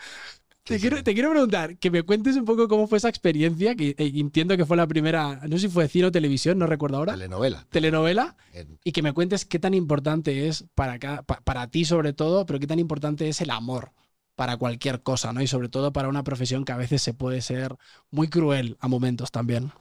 Te 0.64 0.78
quiero, 0.78 1.02
te 1.02 1.12
quiero, 1.12 1.30
preguntar, 1.30 1.76
que 1.76 1.90
me 1.90 2.04
cuentes 2.04 2.36
un 2.36 2.44
poco 2.44 2.68
cómo 2.68 2.86
fue 2.86 2.98
esa 2.98 3.08
experiencia, 3.08 3.74
que 3.74 3.96
eh, 3.98 4.12
entiendo 4.14 4.56
que 4.56 4.64
fue 4.64 4.76
la 4.76 4.86
primera, 4.86 5.40
no 5.48 5.56
sé 5.56 5.66
si 5.66 5.68
fue 5.68 5.88
cine 5.88 6.06
o 6.06 6.12
televisión, 6.12 6.56
no 6.56 6.68
recuerdo 6.68 6.98
ahora. 6.98 7.14
Telenovela. 7.14 7.66
Telenovela. 7.68 8.36
Y 8.84 8.92
que 8.92 9.02
me 9.02 9.12
cuentes 9.12 9.44
qué 9.44 9.58
tan 9.58 9.74
importante 9.74 10.46
es 10.46 10.64
para, 10.76 11.00
para 11.24 11.66
ti 11.66 11.84
sobre 11.84 12.12
todo, 12.12 12.46
pero 12.46 12.60
qué 12.60 12.68
tan 12.68 12.78
importante 12.78 13.28
es 13.28 13.40
el 13.40 13.50
amor 13.50 13.90
para 14.36 14.56
cualquier 14.56 15.02
cosa, 15.02 15.32
¿no? 15.32 15.42
Y 15.42 15.46
sobre 15.46 15.68
todo 15.68 15.92
para 15.92 16.08
una 16.08 16.22
profesión 16.22 16.64
que 16.64 16.72
a 16.72 16.76
veces 16.76 17.02
se 17.02 17.12
puede 17.12 17.42
ser 17.42 17.76
muy 18.10 18.28
cruel 18.28 18.76
a 18.80 18.88
momentos 18.88 19.30
también. 19.30 19.72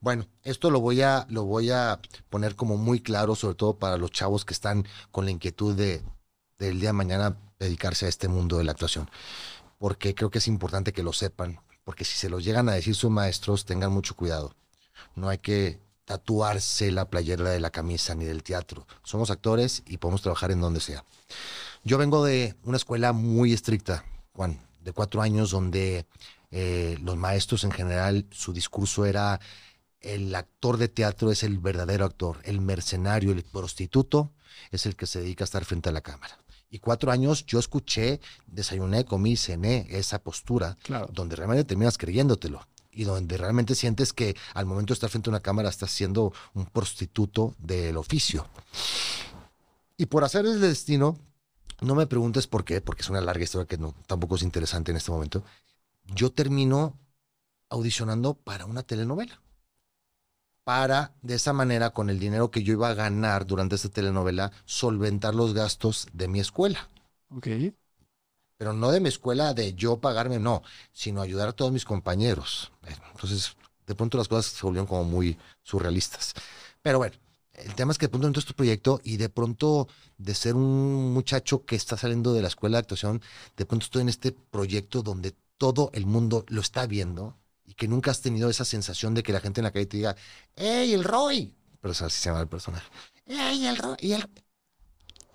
Bueno, 0.00 0.26
esto 0.42 0.70
lo 0.70 0.80
voy 0.80 1.02
a, 1.02 1.26
lo 1.28 1.44
voy 1.44 1.70
a 1.70 2.00
poner 2.30 2.56
como 2.56 2.76
muy 2.76 3.00
claro, 3.00 3.34
sobre 3.34 3.54
todo 3.54 3.78
para 3.78 3.96
los 3.96 4.10
chavos 4.10 4.44
que 4.44 4.54
están 4.54 4.86
con 5.10 5.24
la 5.24 5.30
inquietud 5.30 5.74
de 5.74 6.02
del 6.58 6.80
día 6.80 6.88
de 6.88 6.94
mañana 6.94 7.36
dedicarse 7.58 8.06
a 8.06 8.08
este 8.08 8.28
mundo 8.28 8.56
de 8.56 8.64
la 8.64 8.72
actuación 8.72 9.10
porque 9.78 10.14
creo 10.14 10.30
que 10.30 10.38
es 10.38 10.48
importante 10.48 10.92
que 10.92 11.02
lo 11.02 11.12
sepan, 11.12 11.60
porque 11.84 12.04
si 12.04 12.16
se 12.16 12.28
lo 12.28 12.40
llegan 12.40 12.68
a 12.68 12.72
decir 12.72 12.94
sus 12.94 13.10
maestros, 13.10 13.64
tengan 13.64 13.92
mucho 13.92 14.16
cuidado. 14.16 14.54
No 15.14 15.28
hay 15.28 15.38
que 15.38 15.80
tatuarse 16.04 16.90
la 16.90 17.08
playera 17.10 17.50
de 17.50 17.60
la 17.60 17.70
camisa 17.70 18.14
ni 18.14 18.24
del 18.24 18.42
teatro. 18.42 18.86
Somos 19.02 19.30
actores 19.30 19.82
y 19.86 19.98
podemos 19.98 20.22
trabajar 20.22 20.50
en 20.50 20.60
donde 20.60 20.80
sea. 20.80 21.04
Yo 21.84 21.98
vengo 21.98 22.24
de 22.24 22.54
una 22.64 22.76
escuela 22.76 23.12
muy 23.12 23.52
estricta, 23.52 24.04
Juan, 24.32 24.60
de 24.80 24.92
cuatro 24.92 25.20
años, 25.20 25.50
donde 25.50 26.06
eh, 26.50 26.96
los 27.02 27.16
maestros 27.16 27.64
en 27.64 27.72
general, 27.72 28.26
su 28.30 28.52
discurso 28.52 29.04
era 29.04 29.40
el 30.06 30.34
actor 30.34 30.76
de 30.76 30.88
teatro 30.88 31.30
es 31.32 31.42
el 31.42 31.58
verdadero 31.58 32.04
actor, 32.04 32.38
el 32.44 32.60
mercenario, 32.60 33.32
el 33.32 33.42
prostituto 33.42 34.32
es 34.70 34.86
el 34.86 34.94
que 34.94 35.06
se 35.06 35.20
dedica 35.20 35.42
a 35.42 35.46
estar 35.46 35.64
frente 35.64 35.88
a 35.88 35.92
la 35.92 36.00
cámara. 36.00 36.38
Y 36.70 36.78
cuatro 36.78 37.10
años 37.10 37.44
yo 37.46 37.58
escuché, 37.58 38.20
desayuné, 38.46 39.04
comí, 39.04 39.36
cené 39.36 39.86
esa 39.90 40.20
postura, 40.20 40.76
donde 41.12 41.36
realmente 41.36 41.64
terminas 41.64 41.98
creyéndotelo 41.98 42.66
y 42.90 43.04
donde 43.04 43.36
realmente 43.36 43.74
sientes 43.74 44.12
que 44.12 44.36
al 44.54 44.66
momento 44.66 44.92
de 44.92 44.94
estar 44.94 45.10
frente 45.10 45.28
a 45.28 45.32
una 45.32 45.40
cámara 45.40 45.68
estás 45.68 45.90
siendo 45.90 46.32
un 46.54 46.66
prostituto 46.66 47.54
del 47.58 47.96
oficio. 47.96 48.48
Y 49.96 50.06
por 50.06 50.24
hacer 50.24 50.46
el 50.46 50.60
destino, 50.60 51.18
no 51.80 51.94
me 51.94 52.06
preguntes 52.06 52.46
por 52.46 52.64
qué, 52.64 52.80
porque 52.80 53.02
es 53.02 53.10
una 53.10 53.20
larga 53.20 53.44
historia 53.44 53.66
que 53.66 53.78
no, 53.78 53.94
tampoco 54.06 54.36
es 54.36 54.42
interesante 54.42 54.90
en 54.90 54.96
este 54.96 55.10
momento. 55.10 55.44
Yo 56.04 56.30
termino 56.30 56.98
audicionando 57.68 58.34
para 58.34 58.66
una 58.66 58.82
telenovela 58.82 59.40
para 60.66 61.14
de 61.22 61.36
esa 61.36 61.52
manera, 61.52 61.90
con 61.90 62.10
el 62.10 62.18
dinero 62.18 62.50
que 62.50 62.64
yo 62.64 62.72
iba 62.72 62.88
a 62.88 62.94
ganar 62.94 63.46
durante 63.46 63.76
esta 63.76 63.88
telenovela, 63.88 64.50
solventar 64.64 65.32
los 65.32 65.54
gastos 65.54 66.08
de 66.12 66.26
mi 66.26 66.40
escuela. 66.40 66.90
Ok. 67.30 67.46
Pero 68.58 68.72
no 68.72 68.90
de 68.90 68.98
mi 68.98 69.08
escuela 69.08 69.54
de 69.54 69.74
yo 69.74 70.00
pagarme, 70.00 70.40
no, 70.40 70.64
sino 70.92 71.22
ayudar 71.22 71.46
a 71.46 71.52
todos 71.52 71.70
mis 71.70 71.84
compañeros. 71.84 72.72
Entonces, 73.12 73.56
de 73.86 73.94
pronto 73.94 74.18
las 74.18 74.26
cosas 74.26 74.46
se 74.46 74.66
volvieron 74.66 74.88
como 74.88 75.04
muy 75.04 75.38
surrealistas. 75.62 76.34
Pero 76.82 76.98
bueno, 76.98 77.14
el 77.52 77.72
tema 77.76 77.92
es 77.92 77.98
que 77.98 78.06
de 78.06 78.10
pronto 78.10 78.26
entro 78.26 78.40
este 78.40 78.52
proyecto 78.52 79.00
y 79.04 79.18
de 79.18 79.28
pronto 79.28 79.86
de 80.18 80.34
ser 80.34 80.56
un 80.56 81.12
muchacho 81.14 81.64
que 81.64 81.76
está 81.76 81.96
saliendo 81.96 82.32
de 82.32 82.42
la 82.42 82.48
escuela 82.48 82.78
de 82.78 82.80
actuación, 82.80 83.22
de 83.56 83.66
pronto 83.66 83.84
estoy 83.84 84.02
en 84.02 84.08
este 84.08 84.32
proyecto 84.32 85.04
donde 85.04 85.32
todo 85.58 85.90
el 85.92 86.06
mundo 86.06 86.44
lo 86.48 86.60
está 86.60 86.88
viendo 86.88 87.36
y 87.66 87.74
que 87.74 87.88
nunca 87.88 88.10
has 88.10 88.20
tenido 88.20 88.48
esa 88.48 88.64
sensación 88.64 89.14
de 89.14 89.22
que 89.22 89.32
la 89.32 89.40
gente 89.40 89.60
en 89.60 89.64
la 89.64 89.72
calle 89.72 89.86
te 89.86 89.96
diga, 89.96 90.16
¡Ey, 90.54 90.94
el 90.94 91.04
Roy! 91.04 91.54
Pero 91.80 91.92
así 91.92 92.10
se 92.10 92.28
llama 92.30 92.40
el 92.40 92.48
personaje. 92.48 92.88
¡Ey, 93.26 93.66
el 93.66 93.76
Roy! 93.76 93.96
Y 94.00 94.12
el... 94.12 94.28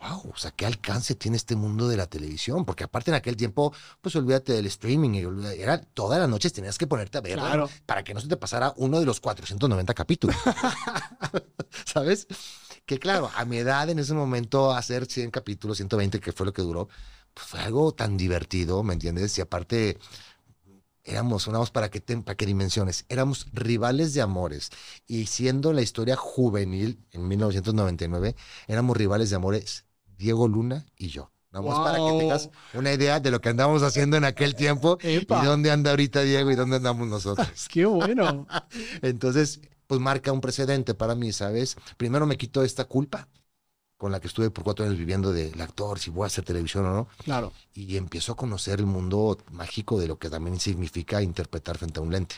Wow, 0.02 0.32
o 0.34 0.38
sea, 0.38 0.50
qué 0.50 0.66
alcance 0.66 1.14
tiene 1.14 1.38
este 1.38 1.56
mundo 1.56 1.88
de 1.88 1.96
la 1.96 2.08
televisión, 2.08 2.66
porque 2.66 2.84
aparte 2.84 3.12
en 3.12 3.16
aquel 3.16 3.38
tiempo, 3.38 3.72
pues 4.02 4.16
olvídate 4.16 4.54
del 4.54 4.66
streaming, 4.66 5.12
era 5.56 5.80
todas 5.80 6.20
las 6.20 6.28
noches 6.28 6.52
tenías 6.54 6.80
que 6.80 6.88
ponerte 6.88 7.20
a 7.20 7.22
ver 7.22 7.40
para 7.86 8.04
que 8.04 8.16
no 8.16 8.20
se 8.20 8.28
te 8.28 8.36
pasara 8.36 8.74
uno 8.78 9.00
de 9.00 9.06
los 9.06 9.20
490 9.20 9.94
capítulos. 9.94 10.36
¿Sabes? 11.86 12.26
Que 12.88 12.98
claro, 12.98 13.30
a 13.36 13.46
mi 13.46 13.58
edad 13.58 13.90
en 13.92 14.00
ese 14.00 14.16
momento 14.16 14.72
hacer 14.74 15.06
100 15.06 15.30
capítulos, 15.30 15.78
120, 15.78 16.20
que 16.20 16.32
fue 16.32 16.48
lo 16.48 16.54
que 16.54 16.64
duró, 16.64 16.90
pues 17.34 17.48
fue 17.48 17.60
algo 17.60 17.94
tan 17.94 18.18
divertido, 18.18 18.82
¿me 18.84 18.94
entiendes? 18.94 19.38
Y 19.38 19.42
aparte, 19.42 20.00
éramos, 21.04 21.48
éramos 21.48 21.72
para 21.72 21.90
que, 21.90 22.02
para 22.02 22.36
que 22.36 22.46
dimensiones, 22.46 23.06
éramos 23.10 23.48
rivales 23.54 24.14
de 24.14 24.22
amores. 24.22 24.70
Y 25.08 25.28
siendo 25.28 25.74
la 25.74 25.82
historia 25.82 26.16
juvenil 26.16 27.00
en 27.12 27.28
1999, 27.28 28.36
éramos 28.68 28.98
rivales 28.98 29.30
de 29.30 29.36
amores 29.36 29.86
Diego 30.18 30.48
Luna 30.48 30.86
y 30.98 31.08
yo. 31.08 31.32
Vamos 31.52 31.78
para 31.80 31.98
que 31.98 32.18
tengas 32.20 32.50
una 32.74 32.94
idea 32.94 33.20
de 33.20 33.30
lo 33.30 33.42
que 33.42 33.50
andamos 33.50 33.84
haciendo 33.84 34.16
en 34.16 34.24
aquel 34.24 34.56
tiempo 34.56 34.98
y 35.04 35.26
dónde 35.26 35.70
anda 35.70 35.92
ahorita 35.92 36.22
Diego 36.22 36.50
y 36.50 36.56
dónde 36.56 36.78
andamos 36.78 37.08
nosotros. 37.08 37.48
¡Qué 37.70 37.86
bueno! 37.86 38.48
Entonces, 39.02 39.60
pues 39.86 40.00
marca 40.00 40.32
un 40.32 40.40
precedente 40.40 40.94
para 40.94 41.14
mí, 41.14 41.34
¿sabes? 41.34 41.76
Primero 41.98 42.26
me 42.26 42.38
quitó 42.38 42.64
esta 42.64 42.86
culpa 42.86 43.28
con 44.02 44.12
la 44.12 44.20
que 44.20 44.26
estuve 44.26 44.50
por 44.50 44.64
cuatro 44.64 44.84
años 44.84 44.98
viviendo 44.98 45.32
del 45.32 45.62
actor, 45.62 46.00
si 46.00 46.10
voy 46.10 46.24
a 46.24 46.26
hacer 46.26 46.44
televisión 46.44 46.88
o 46.88 46.92
no. 46.92 47.08
Claro. 47.24 47.54
Y 47.76 47.98
empiezo 47.98 48.32
a 48.32 48.36
conocer 48.36 48.80
el 48.80 48.88
mundo 48.88 49.38
mágico 49.52 50.00
de 50.00 50.08
lo 50.08 50.18
que 50.18 50.28
también 50.28 50.60
significa 50.60 51.22
interpretar 51.22 51.78
frente 51.78 52.00
a 52.00 52.02
un 52.02 52.12
lente. 52.12 52.38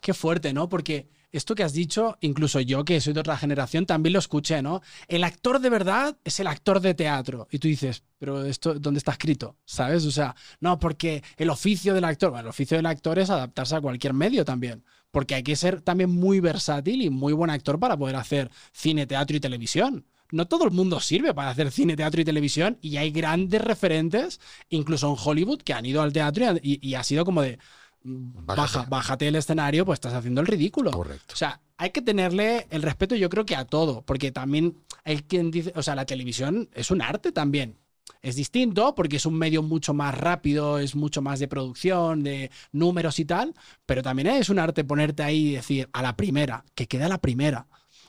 Qué 0.00 0.12
fuerte, 0.12 0.52
¿no? 0.52 0.68
Porque 0.68 1.08
esto 1.30 1.54
que 1.54 1.62
has 1.62 1.72
dicho, 1.72 2.18
incluso 2.20 2.58
yo 2.58 2.84
que 2.84 3.00
soy 3.00 3.12
de 3.12 3.20
otra 3.20 3.36
generación, 3.36 3.86
también 3.86 4.14
lo 4.14 4.18
escuché, 4.18 4.60
¿no? 4.60 4.82
El 5.06 5.22
actor 5.22 5.60
de 5.60 5.70
verdad 5.70 6.16
es 6.24 6.40
el 6.40 6.48
actor 6.48 6.80
de 6.80 6.94
teatro. 6.94 7.46
Y 7.52 7.60
tú 7.60 7.68
dices, 7.68 8.02
pero 8.18 8.44
esto, 8.44 8.74
¿dónde 8.74 8.98
está 8.98 9.12
escrito? 9.12 9.54
¿Sabes? 9.64 10.04
O 10.04 10.10
sea, 10.10 10.34
no, 10.58 10.80
porque 10.80 11.22
el 11.36 11.48
oficio 11.50 11.94
del 11.94 12.06
actor, 12.06 12.30
bueno, 12.30 12.42
el 12.42 12.50
oficio 12.50 12.76
del 12.76 12.86
actor 12.86 13.20
es 13.20 13.30
adaptarse 13.30 13.76
a 13.76 13.80
cualquier 13.80 14.14
medio 14.14 14.44
también. 14.44 14.84
Porque 15.12 15.36
hay 15.36 15.44
que 15.44 15.54
ser 15.54 15.80
también 15.80 16.10
muy 16.10 16.40
versátil 16.40 17.02
y 17.02 17.08
muy 17.08 17.32
buen 17.32 17.50
actor 17.50 17.78
para 17.78 17.96
poder 17.96 18.16
hacer 18.16 18.50
cine, 18.72 19.06
teatro 19.06 19.36
y 19.36 19.40
televisión 19.40 20.04
no 20.30 20.46
todo 20.46 20.64
el 20.64 20.70
mundo 20.70 21.00
sirve 21.00 21.34
para 21.34 21.50
hacer 21.50 21.70
cine, 21.70 21.96
teatro 21.96 22.20
y 22.20 22.24
televisión 22.24 22.78
y 22.80 22.96
hay 22.96 23.10
grandes 23.10 23.60
referentes, 23.62 24.40
incluso 24.68 25.08
en 25.10 25.16
Hollywood, 25.22 25.62
que 25.62 25.72
han 25.72 25.86
ido 25.86 26.02
al 26.02 26.12
teatro 26.12 26.54
y, 26.62 26.94
ha 26.94 27.02
sido 27.02 27.24
como 27.24 27.42
de, 27.42 27.58
mm, 28.02 28.46
baja, 28.46 28.86
bájate 28.88 29.28
el 29.28 29.36
escenario, 29.36 29.84
pues 29.84 29.96
estás 29.96 30.14
haciendo 30.14 30.40
el 30.40 30.46
ridículo. 30.46 30.90
Correcto. 30.90 31.34
O 31.34 31.36
sea, 31.36 31.60
hay 31.76 31.90
que 31.90 32.02
tenerle 32.02 32.66
el 32.70 32.82
respeto 32.82 33.14
yo 33.14 33.28
creo 33.28 33.44
que 33.44 33.56
a 33.56 33.64
todo, 33.64 34.02
porque 34.02 34.32
también 34.32 34.76
hay 35.04 35.18
quien 35.18 35.50
dice, 35.50 35.72
o 35.76 35.82
sea, 35.82 35.94
la 35.94 36.06
televisión 36.06 36.68
es 36.74 36.90
un 36.90 37.02
arte 37.02 37.32
también. 37.32 37.78
Es 38.22 38.34
distinto 38.34 38.94
porque 38.94 39.16
es 39.16 39.26
un 39.26 39.34
medio 39.34 39.62
mucho 39.62 39.94
más 39.94 40.16
rápido, 40.16 40.78
es 40.78 40.96
mucho 40.96 41.22
más 41.22 41.38
de 41.38 41.48
producción, 41.48 42.22
de 42.22 42.50
números 42.72 43.18
y 43.20 43.24
tal, 43.24 43.54
pero 43.84 44.02
también 44.02 44.28
es 44.28 44.48
un 44.48 44.58
arte 44.58 44.84
ponerte 44.84 45.22
ahí 45.22 45.48
y 45.48 45.52
decir 45.52 45.88
a 45.92 46.02
la 46.02 46.16
primera, 46.16 46.64
que 46.74 46.88
queda 46.88 47.08
la 47.08 47.18
primera. 47.18 47.66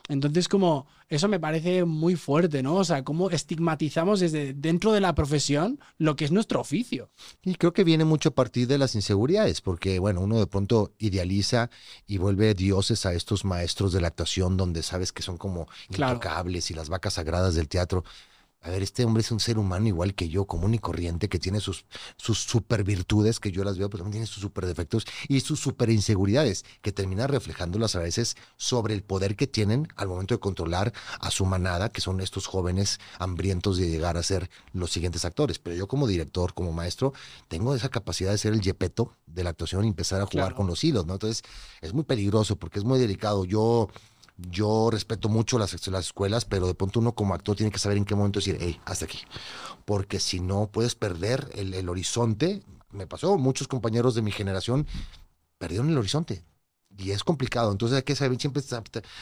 Entonces, 0.08 0.48
como 0.48 0.88
eso 1.10 1.28
me 1.28 1.40
parece 1.40 1.86
muy 1.86 2.16
fuerte, 2.16 2.64
¿no? 2.64 2.76
O 2.76 2.84
sea, 2.84 3.04
cómo 3.04 3.30
estigmatizamos 3.30 4.20
desde 4.20 4.54
dentro 4.54 4.92
de 4.92 5.02
la 5.02 5.16
profesión 5.16 5.80
lo 5.98 6.16
que 6.16 6.26
es 6.26 6.32
nuestro 6.32 6.60
oficio. 6.60 7.10
Y 7.44 7.56
creo 7.56 7.74
que 7.74 7.84
viene 7.84 8.06
mucho 8.06 8.30
a 8.30 8.36
partir 8.36 8.68
de 8.68 8.78
las 8.78 8.96
inseguridades, 8.96 9.62
porque, 9.62 10.00
bueno, 10.00 10.22
uno 10.22 10.40
de 10.40 10.48
pronto 10.48 10.94
idealiza 10.98 11.70
y 12.06 12.18
vuelve 12.18 12.54
dioses 12.54 13.06
a 13.06 13.14
estos 13.14 13.46
maestros 13.46 13.94
de 13.94 14.02
la 14.02 14.08
actuación 14.08 14.58
donde 14.58 14.84
sabes 14.84 15.12
que 15.12 15.24
son 15.24 15.38
como 15.38 15.68
intocables 15.90 16.72
y 16.72 16.74
las 16.74 16.90
vacas 16.90 17.14
sagradas 17.14 17.56
del 17.56 17.68
teatro 17.68 18.04
a 18.62 18.70
ver, 18.70 18.84
este 18.84 19.06
hombre 19.06 19.22
es 19.22 19.32
un 19.32 19.40
ser 19.40 19.58
humano 19.60 19.88
igual 19.88 20.14
que 20.14 20.30
yo, 20.30 20.46
común 20.46 20.74
y 20.74 20.80
corriente, 20.80 21.30
que 21.30 21.40
tiene 21.40 21.60
sus, 21.60 21.86
sus 22.18 22.40
super 22.40 22.84
virtudes, 22.84 23.40
que 23.40 23.52
yo 23.52 23.64
las 23.64 23.78
veo, 23.78 23.90
pero 23.90 24.04
también 24.04 24.24
tiene 24.24 24.28
sus 24.28 24.42
super 24.42 24.66
defectos 24.66 25.06
y 25.28 25.40
sus 25.42 25.60
super 25.60 25.90
inseguridades, 25.90 26.66
que 26.82 26.92
termina 26.92 27.28
reflejándolas 27.28 27.96
a 27.96 28.00
veces 28.00 28.36
sobre 28.58 28.94
el 28.94 29.04
poder 29.04 29.36
que 29.36 29.48
tienen 29.48 29.88
al 29.96 30.08
momento 30.08 30.34
de 30.34 30.40
controlar 30.40 30.92
a 31.20 31.32
su 31.32 31.46
manada, 31.46 31.90
que 31.90 32.02
son 32.02 32.20
estos 32.20 32.48
jóvenes 32.48 33.00
hambrientos 33.20 33.78
de 33.78 33.90
llegar 33.90 34.18
a 34.18 34.24
ser 34.24 34.50
los 34.74 34.92
siguientes 34.92 35.24
actores. 35.24 35.60
Pero 35.60 35.76
yo 35.76 35.88
como 35.88 36.08
director, 36.08 36.54
como 36.54 36.74
maestro, 36.74 37.14
tengo 37.48 37.76
esa 37.76 37.90
capacidad 37.90 38.32
de 38.32 38.38
ser 38.38 38.54
el 38.54 38.62
yepeto 38.62 39.14
de 39.28 39.44
la 39.44 39.52
actuación 39.52 39.86
y 39.86 39.90
empezar 39.90 40.20
a 40.22 40.26
jugar 40.26 40.56
con 40.56 40.68
los 40.68 40.84
hilos, 40.84 41.06
¿no? 41.06 41.14
Entonces, 41.14 41.44
es 41.82 41.94
muy 41.94 42.04
peligroso 42.04 42.56
porque 42.56 42.80
es 42.80 42.86
muy 42.86 43.00
delicado. 43.00 43.46
Yo 43.46 43.90
yo 44.38 44.90
respeto 44.92 45.30
mucho 45.30 45.58
las, 45.58 45.88
las 45.88 46.06
escuelas, 46.06 46.46
pero 46.46 46.68
de 46.68 46.76
pronto 46.76 47.00
uno 47.00 47.14
como 47.14 47.34
actor 47.34 47.56
tiene 47.56 47.72
que 47.72 47.80
saber 47.80 47.98
en 47.98 48.06
qué 48.06 48.16
momento 48.16 48.40
decir, 48.40 48.58
hey, 48.60 48.80
hasta 48.86 49.06
aquí. 49.06 49.20
Porque 49.86 50.20
si 50.20 50.40
no, 50.40 50.70
puedes 50.72 50.96
perder 50.96 51.50
el, 51.56 51.90
horizonte. 51.90 52.62
Me 52.92 53.08
pasó, 53.08 53.38
muchos 53.38 53.68
compañeros 53.68 54.16
de 54.16 54.22
mi 54.22 54.32
generación 54.32 54.86
perdieron 55.58 55.90
el 55.90 55.98
horizonte. 55.98 56.44
Y 57.00 57.12
es 57.12 57.24
complicado. 57.24 57.72
Entonces 57.72 57.98
hay 57.98 58.04
que 58.04 58.16
saber 58.16 58.40
siempre, 58.40 58.64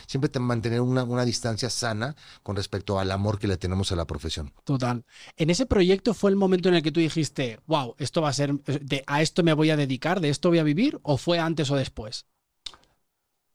siempre 0.08 0.40
mantener 0.40 0.82
una, 0.82 1.04
una, 1.04 1.26
distancia 1.26 1.70
sana 1.70 2.16
con 2.42 2.56
respecto 2.56 3.00
al 3.00 3.12
amor 3.12 3.38
que 3.38 3.48
le 3.48 3.58
tenemos 3.58 3.92
a 3.92 3.96
la 3.98 4.06
profesión. 4.06 4.54
Total. 4.64 5.04
En 5.36 5.50
ese 5.50 5.66
proyecto 5.66 6.14
fue 6.14 6.30
el 6.30 6.38
momento 6.38 6.70
en 6.70 6.76
el 6.76 6.84
que 6.84 6.92
tú 6.92 7.00
dijiste, 7.00 7.60
wow, 7.68 7.96
esto 7.98 8.22
va 8.22 8.30
a 8.30 8.34
ser, 8.34 8.54
de, 8.64 9.04
a 9.08 9.22
esto 9.22 9.44
me 9.44 9.54
voy 9.54 9.72
a 9.72 9.78
dedicar, 9.78 10.22
de 10.22 10.30
esto 10.30 10.50
voy 10.50 10.60
a 10.60 10.64
vivir, 10.64 11.00
o 11.04 11.18
fue 11.18 11.38
antes 11.38 11.70
o 11.70 11.76
después? 11.76 12.26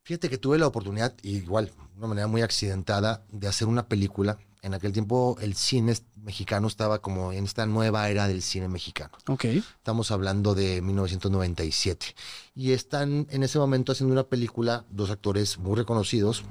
Fíjate 0.02 0.28
que 0.30 0.38
tuve 0.38 0.58
la 0.58 0.66
oportunidad, 0.66 1.14
igual, 1.22 1.66
de 1.66 1.98
una 1.98 2.06
manera 2.08 2.26
muy 2.26 2.42
accidentada, 2.42 3.24
de 3.30 3.46
hacer 3.48 3.68
una 3.68 3.86
película 3.88 4.38
En 4.62 4.74
aquel 4.74 4.92
tiempo 4.92 5.38
el 5.40 5.54
cine 5.54 5.96
mexicano 6.22 6.66
estaba 6.68 6.98
como 7.00 7.32
en 7.32 7.44
esta 7.44 7.64
nueva 7.64 8.10
era 8.10 8.28
del 8.28 8.42
cine 8.42 8.68
mexicano. 8.68 9.10
Ok. 9.26 9.44
Estamos 9.46 10.10
hablando 10.10 10.54
de 10.54 10.82
1997. 10.82 12.14
Y 12.54 12.72
están 12.72 13.26
en 13.30 13.42
ese 13.42 13.58
momento 13.58 13.92
haciendo 13.92 14.12
una 14.12 14.24
película, 14.24 14.84
dos 14.90 15.08
actores 15.10 15.56
muy 15.58 15.76
reconocidos, 15.76 16.44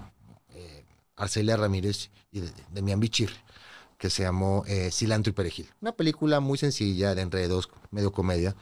eh, 0.56 0.86
Arcelia 1.18 1.56
Ramírez 1.56 2.10
y 2.32 2.40
de- 2.40 2.52
Demián 2.72 3.00
Bichir, 3.00 3.30
que 4.00 4.10
se 4.10 4.24
llamó 4.24 4.64
eh, 4.66 4.90
Cilantro 4.92 5.30
y 5.30 5.34
Perejil. 5.34 5.70
Una 5.80 5.92
película 5.92 6.40
muy 6.40 6.58
sencilla, 6.58 7.14
de 7.14 7.22
enredos, 7.22 7.70
medio 7.92 8.12
comedia. 8.12 8.56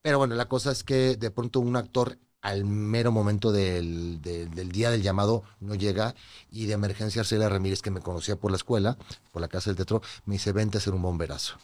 Pero 0.00 0.16
bueno, 0.16 0.34
la 0.36 0.48
cosa 0.48 0.72
es 0.72 0.84
que 0.84 1.16
de 1.16 1.30
pronto 1.30 1.60
un 1.60 1.76
actor 1.76 2.18
al 2.44 2.64
mero 2.66 3.12
momento 3.12 3.52
del, 3.52 4.22
del- 4.22 4.70
día 4.72 4.90
del 4.92 5.02
llamado 5.02 5.44
no 5.60 5.74
llega 5.76 6.14
y 6.52 6.66
de 6.66 6.74
emergencia 6.74 7.22
Arcelia 7.22 7.50
Ramírez, 7.50 7.82
que 7.82 7.90
me 7.92 8.02
conocía 8.02 8.36
por 8.36 8.52
la 8.52 8.58
escuela, 8.58 8.98
por 9.32 9.42
la 9.42 9.48
casa 9.48 9.70
del 9.70 9.78
teatro, 9.78 10.02
me 10.26 10.36
dice, 10.36 10.52
vente 10.52 10.78
a 10.78 10.80
hacer 10.80 10.94
un 10.94 11.02
bomberazo. 11.02 11.56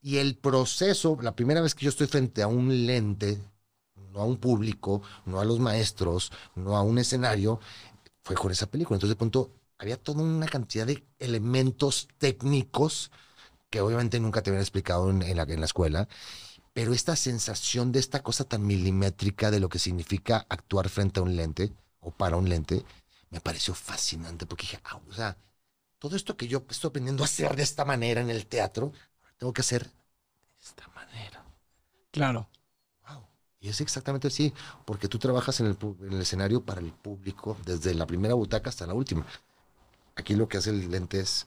Y 0.00 0.18
el 0.18 0.36
proceso, 0.36 1.16
la 1.20 1.36
primera 1.36 1.60
vez 1.60 1.74
que 1.74 1.84
yo 1.84 1.90
estoy 1.90 2.06
frente 2.08 2.42
a 2.42 2.48
un 2.48 2.86
lente, 2.86 3.38
no 4.12 4.20
a 4.20 4.24
un 4.26 4.36
público, 4.38 5.02
no 5.26 5.40
a 5.40 5.44
los 5.44 5.60
maestros, 5.60 6.32
no 6.56 6.76
a 6.76 6.82
un 6.82 6.98
escenario, 6.98 7.60
fue 8.24 8.36
con 8.36 8.52
esa 8.52 8.66
película. 8.68 8.96
Entonces 8.96 9.16
de 9.16 9.18
pronto 9.18 9.52
había 9.78 9.96
toda 10.02 10.22
una 10.22 10.46
cantidad 10.48 10.86
de 10.86 11.04
elementos 11.18 12.08
técnicos 12.18 13.10
que 13.70 13.80
obviamente 13.80 14.20
nunca 14.20 14.42
te 14.42 14.50
habían 14.50 14.62
explicado 14.62 15.10
en 15.10 15.36
la, 15.36 15.44
en 15.44 15.60
la 15.60 15.66
escuela, 15.66 16.08
pero 16.72 16.94
esta 16.94 17.16
sensación 17.16 17.92
de 17.92 18.00
esta 18.00 18.22
cosa 18.22 18.44
tan 18.44 18.66
milimétrica 18.66 19.50
de 19.50 19.60
lo 19.60 19.68
que 19.68 19.78
significa 19.78 20.46
actuar 20.48 20.88
frente 20.88 21.20
a 21.20 21.22
un 21.22 21.36
lente 21.36 21.72
o 22.00 22.10
para 22.10 22.36
un 22.36 22.48
lente, 22.48 22.84
me 23.30 23.40
pareció 23.40 23.74
fascinante 23.74 24.46
porque 24.46 24.62
dije, 24.62 24.80
ah, 24.84 25.00
o 25.08 25.12
sea, 25.12 25.36
todo 25.98 26.16
esto 26.16 26.36
que 26.36 26.48
yo 26.48 26.64
estoy 26.68 26.88
aprendiendo 26.88 27.22
a 27.22 27.26
hacer 27.26 27.54
de 27.56 27.62
esta 27.62 27.84
manera 27.84 28.20
en 28.20 28.30
el 28.30 28.46
teatro, 28.46 28.92
tengo 29.36 29.52
que 29.52 29.60
hacer 29.60 29.84
de 29.84 30.64
esta 30.64 30.88
manera. 30.88 31.44
Claro. 32.10 32.48
Wow. 33.08 33.22
Y 33.60 33.68
es 33.68 33.80
exactamente 33.80 34.28
así, 34.28 34.52
porque 34.84 35.08
tú 35.08 35.18
trabajas 35.18 35.60
en 35.60 35.66
el, 35.66 35.78
en 36.00 36.12
el 36.12 36.22
escenario 36.22 36.64
para 36.64 36.80
el 36.80 36.92
público, 36.92 37.56
desde 37.64 37.94
la 37.94 38.06
primera 38.06 38.34
butaca 38.34 38.70
hasta 38.70 38.86
la 38.86 38.94
última. 38.94 39.26
Aquí 40.16 40.34
lo 40.34 40.48
que 40.48 40.58
hace 40.58 40.70
el 40.70 40.90
lente 40.90 41.20
es, 41.20 41.46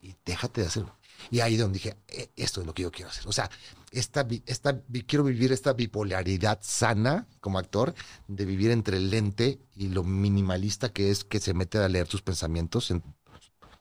y 0.00 0.14
déjate 0.24 0.60
de 0.62 0.66
hacerlo. 0.68 0.94
Y 1.30 1.40
ahí 1.40 1.56
donde 1.56 1.78
dije, 1.78 1.96
"Eh, 2.08 2.30
esto 2.36 2.60
es 2.60 2.66
lo 2.66 2.74
que 2.74 2.82
yo 2.82 2.90
quiero 2.90 3.10
hacer. 3.10 3.26
O 3.26 3.32
sea, 3.32 3.50
esta, 3.90 4.26
esta, 4.46 4.82
quiero 5.06 5.24
vivir 5.24 5.52
esta 5.52 5.72
bipolaridad 5.72 6.58
sana 6.62 7.26
como 7.40 7.58
actor, 7.58 7.94
de 8.28 8.44
vivir 8.44 8.70
entre 8.70 8.96
el 8.96 9.10
lente 9.10 9.60
y 9.74 9.88
lo 9.88 10.04
minimalista 10.04 10.90
que 10.90 11.10
es 11.10 11.24
que 11.24 11.40
se 11.40 11.54
mete 11.54 11.78
a 11.78 11.88
leer 11.88 12.08
tus 12.08 12.22
pensamientos 12.22 12.90
en, 12.90 13.02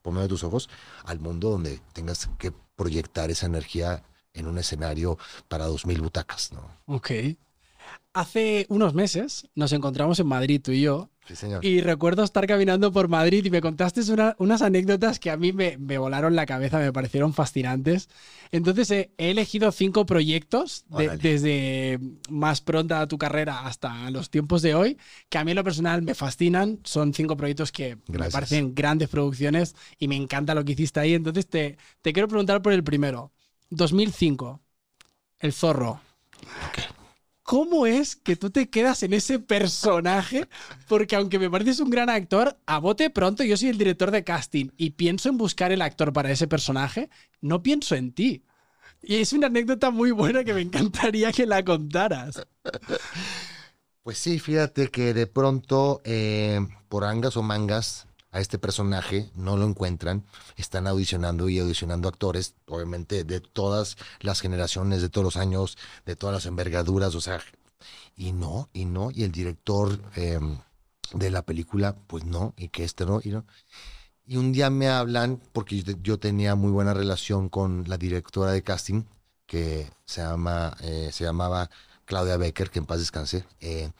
por 0.01 0.13
medio 0.13 0.23
de 0.23 0.29
tus 0.29 0.43
ojos 0.43 0.69
al 1.05 1.19
mundo 1.19 1.49
donde 1.49 1.79
tengas 1.93 2.29
que 2.37 2.51
proyectar 2.75 3.31
esa 3.31 3.45
energía 3.45 4.03
en 4.33 4.47
un 4.47 4.57
escenario 4.57 5.17
para 5.47 5.65
dos 5.65 5.85
mil 5.85 6.01
butacas, 6.01 6.51
¿no? 6.51 6.69
Ok. 6.85 7.11
Hace 8.13 8.65
unos 8.69 8.93
meses 8.93 9.47
nos 9.55 9.71
encontramos 9.71 10.19
en 10.19 10.27
Madrid, 10.27 10.61
tú 10.63 10.71
y 10.71 10.81
yo, 10.81 11.09
Sí, 11.27 11.35
señor. 11.35 11.65
y 11.65 11.81
recuerdo 11.81 12.23
estar 12.23 12.45
caminando 12.47 12.91
por 12.91 13.07
Madrid 13.07 13.43
y 13.45 13.49
me 13.49 13.61
contaste 13.61 14.01
una- 14.11 14.35
unas 14.39 14.61
anécdotas 14.61 15.19
que 15.19 15.31
a 15.31 15.37
mí 15.37 15.53
me, 15.53 15.77
me 15.77 15.97
volaron 15.97 16.35
la 16.35 16.45
cabeza, 16.45 16.77
me 16.79 16.93
parecieron 16.93 17.33
fascinantes. 17.33 18.09
Entonces 18.51 18.91
he, 18.91 19.11
he 19.17 19.31
elegido 19.31 19.71
cinco 19.71 20.05
proyectos, 20.05 20.85
de- 20.89 21.17
desde 21.17 21.99
más 22.29 22.61
pronta 22.61 23.07
tu 23.07 23.17
carrera 23.17 23.65
hasta 23.65 24.09
los 24.11 24.29
tiempos 24.29 24.61
de 24.61 24.75
hoy, 24.75 24.97
que 25.29 25.37
a 25.37 25.43
mí 25.43 25.51
en 25.51 25.55
lo 25.57 25.63
personal 25.63 26.01
me 26.03 26.13
fascinan. 26.15 26.79
Son 26.83 27.13
cinco 27.13 27.35
proyectos 27.35 27.71
que 27.71 27.97
me 28.07 28.29
parecen 28.29 28.75
grandes 28.75 29.09
producciones 29.09 29.75
y 29.97 30.07
me 30.07 30.15
encanta 30.15 30.53
lo 30.55 30.63
que 30.63 30.73
hiciste 30.73 30.99
ahí. 30.99 31.13
Entonces 31.15 31.47
te, 31.47 31.77
te 32.01 32.13
quiero 32.13 32.27
preguntar 32.27 32.61
por 32.61 32.71
el 32.73 32.83
primero. 32.83 33.31
2005, 33.71 34.61
El 35.39 35.53
Zorro. 35.53 35.99
¿Cómo 37.45 37.85
es 37.85 38.15
que 38.15 38.35
tú 38.35 38.49
te 38.49 38.71
quedas 38.71 39.03
en 39.03 39.13
ese 39.13 39.37
personaje? 39.37 40.47
Porque 40.87 41.15
aunque 41.15 41.37
me 41.37 41.47
pareces 41.47 41.79
un 41.79 41.91
gran 41.91 42.09
actor, 42.09 42.57
a 42.65 42.79
bote 42.79 43.11
pronto 43.11 43.43
yo 43.43 43.55
soy 43.55 43.69
el 43.69 43.77
director 43.77 44.09
de 44.09 44.23
casting 44.23 44.69
y 44.77 44.89
pienso 44.89 45.29
en 45.29 45.37
buscar 45.37 45.71
el 45.71 45.83
actor 45.83 46.11
para 46.11 46.31
ese 46.31 46.47
personaje, 46.47 47.07
no 47.41 47.61
pienso 47.61 47.93
en 47.93 48.13
ti. 48.13 48.43
Y 49.03 49.17
es 49.17 49.31
una 49.31 49.45
anécdota 49.45 49.91
muy 49.91 50.09
buena 50.09 50.43
que 50.43 50.55
me 50.55 50.61
encantaría 50.61 51.31
que 51.31 51.45
la 51.45 51.63
contaras. 51.63 52.47
Pues 54.01 54.17
sí, 54.17 54.39
fíjate 54.39 54.87
que 54.87 55.13
de 55.13 55.27
pronto, 55.27 56.01
eh, 56.03 56.59
por 56.89 57.03
angas 57.03 57.37
o 57.37 57.43
mangas, 57.43 58.07
a 58.35 58.41
este 58.41 58.59
personaje 58.59 59.29
no 59.33 59.55
lo 59.55 59.65
encuentran. 59.65 60.25
Están 60.57 60.87
audicionando 60.87 61.47
y 61.47 61.59
audicionando 61.59 62.09
actores, 62.09 62.55
obviamente 62.67 63.23
de 63.23 63.39
todas 63.39 63.95
las 64.19 64.41
generaciones, 64.41 65.01
de 65.01 65.07
todos 65.07 65.23
los 65.23 65.37
años, 65.37 65.77
de 66.05 66.17
todas 66.17 66.33
las 66.33 66.45
envergaduras, 66.45 67.15
o 67.15 67.21
sea, 67.21 67.39
y 68.17 68.33
no, 68.33 68.69
y 68.73 68.83
no, 68.83 69.09
y 69.09 69.23
el 69.23 69.31
director 69.31 70.01
eh, 70.17 70.37
de 71.13 71.31
la 71.31 71.43
película, 71.43 71.95
pues 72.07 72.25
no, 72.25 72.53
y 72.57 72.67
que 72.67 72.83
este 72.83 73.05
no, 73.05 73.21
y 73.23 73.29
no. 73.29 73.45
Y 74.25 74.35
un 74.35 74.51
día 74.51 74.69
me 74.69 74.89
hablan, 74.89 75.41
porque 75.53 75.81
yo, 75.81 75.93
yo 76.03 76.19
tenía 76.19 76.55
muy 76.55 76.71
buena 76.71 76.93
relación 76.93 77.47
con 77.47 77.85
la 77.87 77.97
directora 77.97 78.51
de 78.51 78.63
casting, 78.63 79.03
que 79.45 79.89
se, 80.05 80.21
llama, 80.21 80.75
eh, 80.81 81.09
se 81.13 81.23
llamaba 81.23 81.69
Claudia 82.03 82.35
Becker, 82.35 82.69
que 82.69 82.79
en 82.79 82.85
paz 82.85 82.99
descanse, 82.99 83.45
eh, 83.61 83.91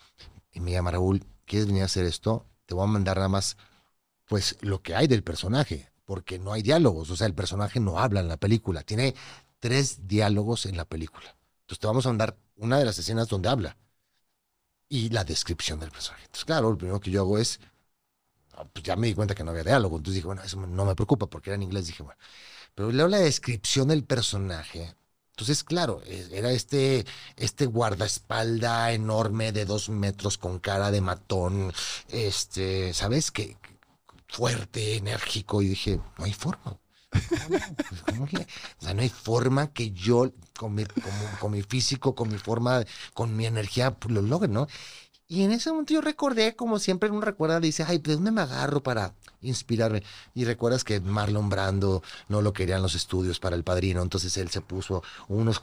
y 0.52 0.60
me 0.60 0.71
llama 0.71 0.91
Raúl, 0.91 1.24
¿quieres 1.45 1.67
venir 1.67 1.84
a 1.84 1.86
hacer 1.86 2.04
esto? 2.04 2.45
Te 2.65 2.76
voy 2.76 2.84
a 2.84 2.88
mandar 2.88 3.15
nada 3.15 3.30
más, 3.30 3.56
pues, 4.26 4.58
lo 4.62 4.82
que 4.82 4.96
hay 4.96 5.08
del 5.08 5.24
personaje, 5.24 5.92
porque 6.06 6.40
no 6.40 6.54
hay 6.54 6.62
diálogos, 6.62 7.10
o 7.10 7.16
sea, 7.16 7.28
el 7.28 7.34
personaje 7.34 7.80
no 7.80 8.00
habla 8.00 8.20
en 8.20 8.28
la 8.28 8.38
película, 8.38 8.84
tiene 8.84 9.16
tres 9.60 10.08
diálogos 10.08 10.66
en 10.66 10.78
la 10.78 10.86
película. 10.86 11.36
Entonces 11.62 11.80
te 11.80 11.88
vamos 11.88 12.06
a 12.06 12.10
mandar 12.10 12.38
una 12.58 12.78
de 12.78 12.86
las 12.86 12.98
escenas 13.00 13.28
donde 13.28 13.50
habla 13.50 13.78
y 14.88 15.10
la 15.10 15.24
descripción 15.24 15.80
del 15.80 15.92
personaje. 15.92 16.26
Entonces, 16.26 16.46
claro, 16.46 16.70
lo 16.70 16.78
primero 16.78 17.00
que 17.00 17.12
yo 17.12 17.22
hago 17.22 17.40
es, 17.40 17.60
ah, 18.54 18.66
pues 18.72 18.84
ya 18.84 18.96
me 18.96 19.08
di 19.08 19.16
cuenta 19.16 19.36
que 19.36 19.44
no 19.44 19.52
había 19.52 19.64
diálogo, 19.64 19.98
entonces 19.98 20.16
dije, 20.16 20.28
bueno, 20.28 20.44
eso 20.44 20.58
no 20.58 20.86
me 20.86 20.96
preocupa 20.96 21.28
porque 21.28 21.50
era 21.50 21.56
en 21.56 21.64
inglés, 21.64 21.88
dije, 21.88 22.04
bueno, 22.04 22.20
pero 22.76 22.92
leo 22.92 23.08
la 23.08 23.20
descripción 23.20 23.88
del 23.88 24.04
personaje. 24.04 24.96
Entonces, 25.32 25.64
claro, 25.64 26.02
eh, 26.06 26.30
era 26.32 26.52
este, 26.52 27.06
este 27.36 27.66
guardaespalda 27.66 28.94
enorme 28.94 29.52
de 29.52 29.66
dos 29.66 29.90
metros 29.90 30.38
con 30.38 30.60
cara 30.60 30.92
de 30.92 31.02
matón, 31.02 31.74
este, 32.10 32.94
¿sabes? 32.94 33.32
Que 33.32 33.58
fuerte, 34.28 34.98
enérgico, 34.98 35.62
y 35.62 35.70
dije, 35.70 36.00
no 36.18 36.26
hay 36.26 36.34
forma. 36.34 36.78
Pues. 37.10 37.64
O 38.80 38.84
sea, 38.84 38.94
no 38.94 39.02
hay 39.02 39.10
forma 39.10 39.72
que 39.72 39.92
yo, 39.92 40.32
con 40.58 40.76
mi, 40.76 40.86
con 41.40 41.52
mi 41.52 41.62
físico, 41.64 42.16
con 42.16 42.30
mi 42.30 42.38
forma, 42.38 42.84
con 43.14 43.36
mi 43.36 43.46
energía, 43.46 43.92
pues, 43.96 44.14
lo 44.14 44.22
logre, 44.22 44.50
¿no? 44.50 44.68
Y 45.28 45.44
en 45.44 45.52
ese 45.52 45.72
momento 45.72 45.94
yo 45.94 46.02
recordé, 46.02 46.56
como 46.56 46.78
siempre 46.80 47.10
uno 47.10 47.22
recuerda, 47.22 47.60
dice, 47.60 47.84
ay, 47.88 47.98
¿de 47.98 48.14
dónde 48.16 48.32
me 48.32 48.42
agarro 48.42 48.84
para 48.84 49.16
inspirarme? 49.42 50.04
Y 50.36 50.46
recuerdas 50.46 50.84
que 50.84 51.00
Marlon 51.00 51.50
Brando 51.50 52.04
no 52.28 52.42
lo 52.42 52.54
querían 52.54 52.82
los 52.84 52.94
estudios 52.96 53.40
para 53.40 53.56
el 53.56 53.64
padrino, 53.64 54.04
entonces 54.04 54.38
él 54.38 54.50
se 54.52 54.62
puso 54.62 55.02
unos 55.28 55.62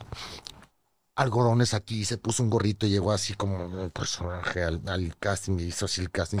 algodones 1.15 1.73
aquí, 1.73 2.05
se 2.05 2.17
puso 2.17 2.43
un 2.43 2.49
gorrito 2.49 2.85
y 2.85 2.89
llegó 2.89 3.11
así 3.11 3.33
como 3.35 3.65
un 3.65 3.89
personaje 3.91 4.63
al, 4.63 4.81
al 4.87 5.17
casting 5.17 5.59
y 5.59 5.63
hizo 5.65 5.85
así 5.85 6.01
el 6.01 6.11
casting. 6.11 6.39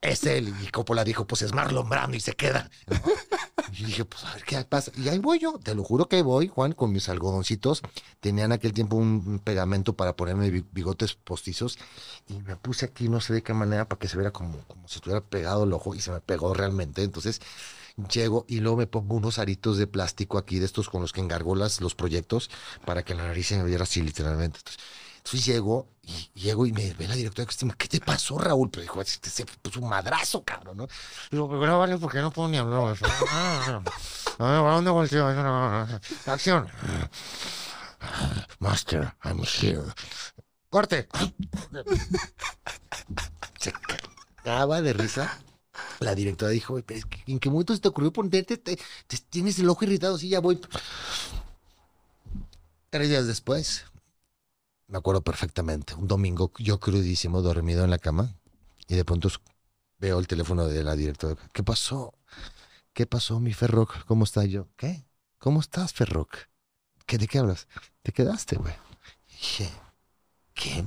Es 0.00 0.24
él. 0.24 0.54
Y 0.62 0.68
Coppola 0.68 1.04
dijo, 1.04 1.26
pues 1.26 1.42
es 1.42 1.52
Marlon 1.52 1.88
Brando 1.88 2.16
y 2.16 2.20
se 2.20 2.34
queda. 2.34 2.70
Y 3.72 3.84
dije, 3.84 4.04
pues 4.04 4.24
a 4.24 4.34
ver 4.34 4.44
qué 4.44 4.62
pasa. 4.64 4.92
Y 4.96 5.08
ahí 5.08 5.18
voy 5.18 5.38
yo, 5.38 5.58
te 5.58 5.74
lo 5.74 5.82
juro 5.82 6.08
que 6.08 6.22
voy, 6.22 6.48
Juan, 6.48 6.72
con 6.72 6.92
mis 6.92 7.08
algodoncitos. 7.08 7.82
Tenía 8.20 8.44
en 8.44 8.52
aquel 8.52 8.72
tiempo 8.72 8.96
un, 8.96 9.40
pegamento 9.42 9.94
para 9.94 10.14
ponerme 10.14 10.50
bi- 10.50 10.64
bigotes 10.72 11.14
postizos 11.14 11.78
y 12.28 12.34
me 12.42 12.56
puse 12.56 12.86
aquí, 12.86 13.08
no 13.08 13.20
sé 13.20 13.34
de 13.34 13.42
qué 13.42 13.52
manera, 13.54 13.88
para 13.88 13.98
que 13.98 14.08
se 14.08 14.16
viera 14.16 14.30
como, 14.32 14.58
como 14.68 14.86
si 14.88 14.96
estuviera 14.96 15.22
pegado 15.22 15.64
el 15.64 15.72
ojo 15.72 15.94
y 15.94 16.00
se 16.00 16.10
me 16.10 16.20
pegó 16.20 16.54
realmente. 16.54 17.02
Entonces 17.02 17.40
llego 18.10 18.44
y 18.48 18.60
luego 18.60 18.76
me 18.76 18.86
pongo 18.86 19.16
unos 19.16 19.38
aritos 19.38 19.76
de 19.78 19.86
plástico 19.86 20.38
aquí, 20.38 20.58
de 20.58 20.66
estos 20.66 20.88
con 20.88 21.00
los 21.00 21.12
que 21.12 21.20
engargolas 21.20 21.80
los 21.80 21.94
proyectos, 21.94 22.50
para 22.84 23.04
que 23.04 23.14
la 23.14 23.26
nariz 23.26 23.48
se 23.48 23.56
me 23.56 23.64
viera 23.64 23.84
así 23.84 24.02
literalmente. 24.02 24.58
Entonces, 24.58 24.82
entonces 25.24 25.46
llego 25.46 25.88
y 26.02 26.28
llego 26.38 26.66
y 26.66 26.72
me 26.72 26.92
ve 26.92 27.08
la 27.08 27.14
directora 27.14 27.48
de 27.50 27.74
¿qué 27.78 27.88
te 27.88 27.98
pasó, 28.00 28.36
Raúl? 28.36 28.70
Pero 28.70 28.82
dijo, 28.82 29.02
se, 29.04 29.18
se 29.22 29.46
puso 29.46 29.80
un 29.80 29.88
madrazo, 29.88 30.44
cabrón, 30.44 30.76
¿no? 30.76 30.88
Digo, 31.30 31.48
pero 31.48 31.66
no 31.66 31.78
vale 31.78 31.96
porque 31.96 32.18
no 32.18 32.30
puedo 32.30 32.48
ni 32.50 32.58
hablar. 32.58 32.94
¿A 34.38 34.52
dónde 34.74 34.90
volteo? 34.90 35.26
Acción. 36.26 36.68
Master, 38.58 39.14
I'm 39.24 39.40
here. 39.42 39.82
Corte. 40.68 41.08
Se 43.58 43.72
cagaba 44.42 44.82
de 44.82 44.92
risa. 44.92 45.40
La 46.00 46.14
directora 46.14 46.50
dijo, 46.52 46.78
"Pero 46.84 46.98
es 46.98 47.06
que, 47.06 47.22
¿en 47.32 47.38
qué 47.38 47.48
momento 47.48 47.74
se 47.74 47.80
te 47.80 47.88
ocurrió 47.88 48.12
ponerte? 48.12 48.58
Te, 48.58 48.76
te- 48.76 49.18
tienes 49.30 49.58
el 49.58 49.70
ojo 49.70 49.84
irritado, 49.84 50.18
sí, 50.18 50.28
ya 50.28 50.40
voy. 50.40 50.60
Tres 52.90 53.08
días 53.08 53.26
después, 53.26 53.86
me 54.88 54.98
acuerdo 54.98 55.22
perfectamente, 55.22 55.94
un 55.94 56.08
domingo, 56.08 56.52
yo 56.58 56.78
crudísimo, 56.80 57.42
dormido 57.42 57.84
en 57.84 57.90
la 57.90 57.98
cama, 57.98 58.36
y 58.86 58.94
de 58.94 59.04
pronto 59.04 59.28
veo 59.98 60.18
el 60.18 60.26
teléfono 60.26 60.66
de 60.66 60.84
la 60.84 60.96
directora. 60.96 61.36
¿Qué 61.52 61.62
pasó? 61.62 62.14
¿qué 62.94 63.06
pasó, 63.06 63.40
mi 63.40 63.52
Ferroc? 63.52 64.04
¿Cómo 64.06 64.24
está 64.24 64.44
yo? 64.44 64.68
¿Qué? 64.76 65.04
¿Cómo 65.38 65.60
estás, 65.60 65.92
Ferroc? 65.92 66.36
¿Qué, 67.06 67.18
¿De 67.18 67.26
qué 67.26 67.40
hablas? 67.40 67.68
Te 68.02 68.12
quedaste, 68.12 68.56
güey. 68.56 68.74
Dije, 69.28 69.70
¿qué? 70.54 70.86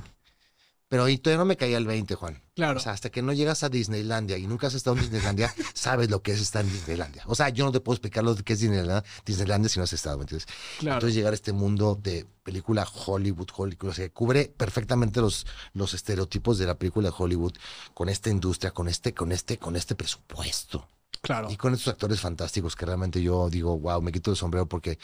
Pero 0.88 1.04
ahí 1.04 1.18
todavía 1.18 1.38
no 1.38 1.44
me 1.44 1.56
caía 1.56 1.76
el 1.76 1.86
20, 1.86 2.14
Juan. 2.14 2.42
Claro. 2.54 2.78
O 2.78 2.82
sea, 2.82 2.92
hasta 2.92 3.10
que 3.10 3.20
no 3.20 3.32
llegas 3.34 3.62
a 3.62 3.68
Disneylandia 3.68 4.38
y 4.38 4.46
nunca 4.46 4.68
has 4.68 4.74
estado 4.74 4.96
en 4.96 5.02
Disneylandia, 5.02 5.54
sabes 5.74 6.10
lo 6.10 6.22
que 6.22 6.32
es 6.32 6.40
estar 6.40 6.64
en 6.64 6.72
Disneylandia. 6.72 7.22
O 7.26 7.34
sea, 7.34 7.50
yo 7.50 7.64
no 7.64 7.72
te 7.72 7.80
puedo 7.80 7.94
explicar 7.96 8.24
lo 8.24 8.34
que 8.34 8.54
es 8.54 8.60
Disneylandia, 8.60 9.04
Disneylandia 9.24 9.68
si 9.68 9.78
no 9.78 9.84
has 9.84 9.92
estado, 9.92 10.16
¿me 10.16 10.22
entiendes? 10.22 10.48
claro. 10.78 10.96
Entonces 10.96 11.14
llegar 11.14 11.32
a 11.32 11.34
este 11.34 11.52
mundo 11.52 11.98
de 12.02 12.26
película 12.42 12.86
Hollywood, 13.06 13.48
Hollywood, 13.54 13.90
o 13.90 13.94
sea, 13.94 14.08
cubre 14.08 14.52
perfectamente 14.56 15.20
los, 15.20 15.46
los 15.74 15.92
estereotipos 15.92 16.58
de 16.58 16.66
la 16.66 16.78
película 16.78 17.10
de 17.10 17.14
Hollywood 17.16 17.52
con 17.92 18.08
esta 18.08 18.30
industria, 18.30 18.70
con 18.70 18.88
este, 18.88 19.12
con 19.12 19.30
este, 19.32 19.58
con 19.58 19.76
este 19.76 19.94
presupuesto. 19.94 20.88
Claro. 21.20 21.50
Y 21.50 21.56
con 21.56 21.74
estos 21.74 21.88
actores 21.92 22.20
fantásticos 22.20 22.76
que 22.76 22.86
realmente 22.86 23.22
yo 23.22 23.48
digo, 23.50 23.78
wow, 23.78 24.00
me 24.02 24.12
quito 24.12 24.30
el 24.30 24.36
sombrero 24.36 24.66
porque 24.68 24.98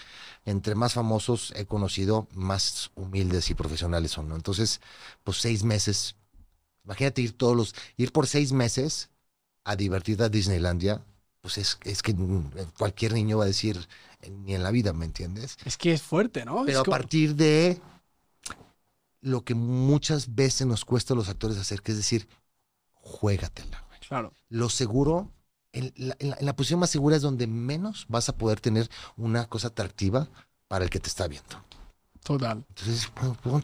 entre 0.44 0.74
más 0.74 0.94
famosos 0.94 1.52
he 1.56 1.66
conocido, 1.66 2.28
más 2.34 2.90
humildes 2.94 3.50
y 3.50 3.54
profesionales 3.54 4.12
son, 4.12 4.28
¿no? 4.28 4.36
Entonces, 4.36 4.80
pues 5.24 5.38
seis 5.38 5.64
meses, 5.64 6.16
imagínate 6.84 7.22
ir 7.22 7.32
todos 7.36 7.56
los, 7.56 7.74
ir 7.96 8.12
por 8.12 8.26
seis 8.26 8.52
meses 8.52 9.10
a 9.64 9.76
divertirte 9.76 10.24
a 10.24 10.28
Disneylandia, 10.28 11.04
pues 11.40 11.58
es, 11.58 11.78
es 11.84 12.02
que 12.02 12.14
cualquier 12.78 13.12
niño 13.12 13.38
va 13.38 13.44
a 13.44 13.48
decir, 13.48 13.86
ni 14.30 14.54
en 14.54 14.62
la 14.62 14.70
vida, 14.70 14.92
¿me 14.92 15.04
entiendes? 15.04 15.56
Es 15.64 15.76
que 15.76 15.92
es 15.92 16.02
fuerte, 16.02 16.44
¿no? 16.44 16.64
Pero 16.64 16.70
Es 16.70 16.76
a 16.78 16.84
como- 16.84 16.96
partir 16.96 17.34
de 17.34 17.80
lo 19.20 19.42
que 19.44 19.54
muchas 19.54 20.34
veces 20.34 20.66
nos 20.66 20.84
cuesta 20.84 21.14
a 21.14 21.16
los 21.16 21.28
actores 21.28 21.56
hacer, 21.58 21.80
que 21.82 21.92
es 21.92 21.98
decir, 21.98 22.28
juégatela. 22.92 23.84
Claro. 24.06 24.32
Lo 24.50 24.68
seguro, 24.68 25.30
en 25.74 25.92
la, 25.96 26.16
en 26.18 26.30
la- 26.30 26.36
en 26.40 26.46
la 26.46 26.56
posición 26.56 26.80
más 26.80 26.90
segura 26.90 27.16
es 27.16 27.22
donde 27.22 27.46
menos 27.46 28.06
vas 28.08 28.28
a 28.28 28.36
poder 28.36 28.60
tener 28.60 28.88
una 29.16 29.46
cosa 29.46 29.68
atractiva 29.68 30.28
para 30.68 30.84
el 30.84 30.90
que 30.90 31.00
te 31.00 31.08
está 31.08 31.28
viendo. 31.28 31.62
Total. 32.22 32.64
Entonces, 32.68 33.10
pues, 33.42 33.62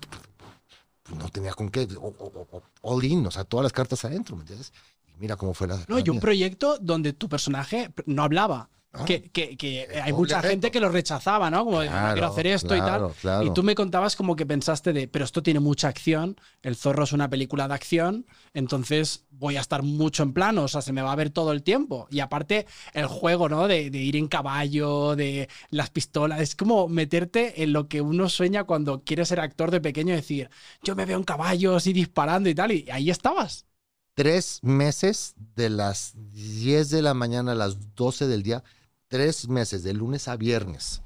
no 1.18 1.28
tenía 1.30 1.52
con 1.54 1.70
qué, 1.70 1.88
o- 1.98 2.14
o- 2.18 2.48
o- 2.52 2.62
all 2.82 3.04
in, 3.04 3.26
o 3.26 3.30
sea, 3.30 3.44
todas 3.44 3.64
las 3.64 3.72
cartas 3.72 4.04
adentro, 4.04 4.36
¿me 4.36 4.42
entiendes? 4.42 4.72
Y 5.08 5.18
mira 5.18 5.36
cómo 5.36 5.54
fue 5.54 5.66
la... 5.66 5.76
No, 5.88 5.96
la 5.96 6.00
y 6.00 6.08
un 6.08 6.16
vida, 6.16 6.20
proyecto 6.20 6.78
donde 6.80 7.12
tu 7.12 7.28
personaje 7.28 7.92
no 8.06 8.22
hablaba. 8.22 8.68
¿No? 8.92 9.04
Que, 9.04 9.22
que- 9.30 9.56
que 9.56 9.84
El 9.84 10.00
hay 10.02 10.12
mucha 10.12 10.38
reto. 10.40 10.50
gente 10.50 10.70
que 10.72 10.80
lo 10.80 10.88
rechazaba, 10.88 11.48
¿no? 11.50 11.64
Como 11.64 11.82
"No 11.84 11.90
quiero 12.12 12.26
hacer 12.26 12.46
esto 12.48 12.74
y 12.74 12.78
tal. 12.80 12.88
claro, 12.88 13.14
claro. 13.20 13.46
Y 13.46 13.54
tú 13.54 13.62
me 13.62 13.74
contabas 13.76 14.16
como 14.16 14.34
que 14.34 14.44
pensaste 14.46 14.92
de, 14.92 15.06
pero 15.06 15.24
esto 15.24 15.42
tiene 15.42 15.60
mucha 15.60 15.86
acción, 15.88 16.36
El 16.62 16.74
Zorro 16.76 17.04
es 17.04 17.12
una 17.12 17.30
película 17.30 17.68
de 17.68 17.74
acción, 17.74 18.26
entonces 18.52 19.24
voy 19.30 19.56
a 19.56 19.60
estar 19.60 19.82
mucho 19.82 20.22
en 20.24 20.32
plano, 20.32 20.64
o 20.64 20.68
sea, 20.68 20.82
se 20.82 20.92
me 20.92 21.02
va 21.02 21.12
a 21.12 21.16
ver 21.16 21.30
todo 21.30 21.52
el 21.52 21.62
tiempo. 21.62 22.08
Y 22.10 22.20
aparte, 22.20 22.66
el 22.92 23.06
juego, 23.06 23.48
¿no? 23.48 23.68
De, 23.68 23.90
de 23.90 23.98
ir 23.98 24.16
en 24.16 24.26
caballo, 24.28 25.14
de 25.16 25.48
las 25.70 25.88
pistolas, 25.90 26.40
es 26.40 26.56
como 26.56 26.88
meterte 26.88 27.62
en 27.62 27.72
lo 27.72 27.88
que 27.88 28.00
uno 28.00 28.28
sueña 28.28 28.64
cuando 28.64 29.02
quiere 29.04 29.24
ser 29.24 29.40
actor 29.40 29.70
de 29.70 29.80
pequeño, 29.80 30.14
decir, 30.14 30.50
yo 30.82 30.96
me 30.96 31.06
veo 31.06 31.16
en 31.16 31.24
caballos 31.24 31.86
y 31.86 31.92
disparando 31.92 32.48
y 32.48 32.54
tal, 32.54 32.72
y 32.72 32.88
ahí 32.90 33.08
estabas. 33.08 33.66
tres 34.14 34.58
meses 34.62 35.34
de 35.56 35.70
las 35.70 36.12
10 36.32 36.90
de 36.90 37.00
la 37.00 37.14
mañana 37.14 37.52
a 37.52 37.54
las 37.54 37.94
12 37.94 38.26
del 38.26 38.42
día, 38.42 38.62
tres 39.10 39.48
meses 39.48 39.82
de 39.82 39.92
lunes 39.92 40.28
a 40.28 40.36
viernes, 40.36 41.02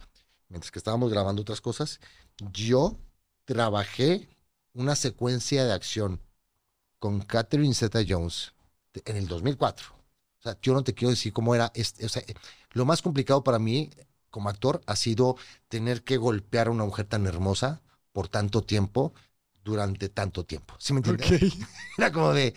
mientras 0.51 0.71
que 0.71 0.79
estábamos 0.79 1.11
grabando 1.11 1.41
otras 1.41 1.63
cosas, 1.63 2.01
yo 2.53 2.99
trabajé 3.47 4.29
una 4.75 4.95
secuencia 4.95 5.65
de 5.65 5.73
acción 5.73 6.21
con 6.99 7.23
Catherine 7.23 7.75
Zeta 7.75 8.01
Jones 8.07 8.53
en 9.07 9.17
el 9.17 9.27
2004. 9.27 9.87
O 9.89 10.43
sea, 10.43 10.59
yo 10.61 10.75
no 10.75 10.85
te 10.85 10.93
quiero 10.93 11.11
decir 11.11 11.33
cómo 11.33 11.55
era. 11.55 11.73
este- 11.75 12.05
o 12.05 12.09
sea, 12.11 12.23
lo 12.73 12.85
más 12.85 13.01
complicado 13.01 13.43
para 13.43 13.59
mí 13.59 13.89
como 14.29 14.51
actor 14.51 14.83
ha 14.87 14.97
sido 14.97 15.37
tener 15.69 16.05
que 16.05 16.19
golpear 16.19 16.67
a 16.69 16.73
una 16.73 16.85
mujer 16.85 17.07
tan 17.07 17.27
hermosa 17.27 17.81
por 18.13 18.29
tanto 18.29 18.63
tiempo 18.63 19.15
durante 19.65 20.11
tanto 20.11 20.45
tiempo. 20.45 20.75
¿Sí 20.79 20.93
me 20.93 20.99
entiendes? 20.99 21.55
Era 21.99 22.13
como 22.13 22.35
de, 22.35 22.53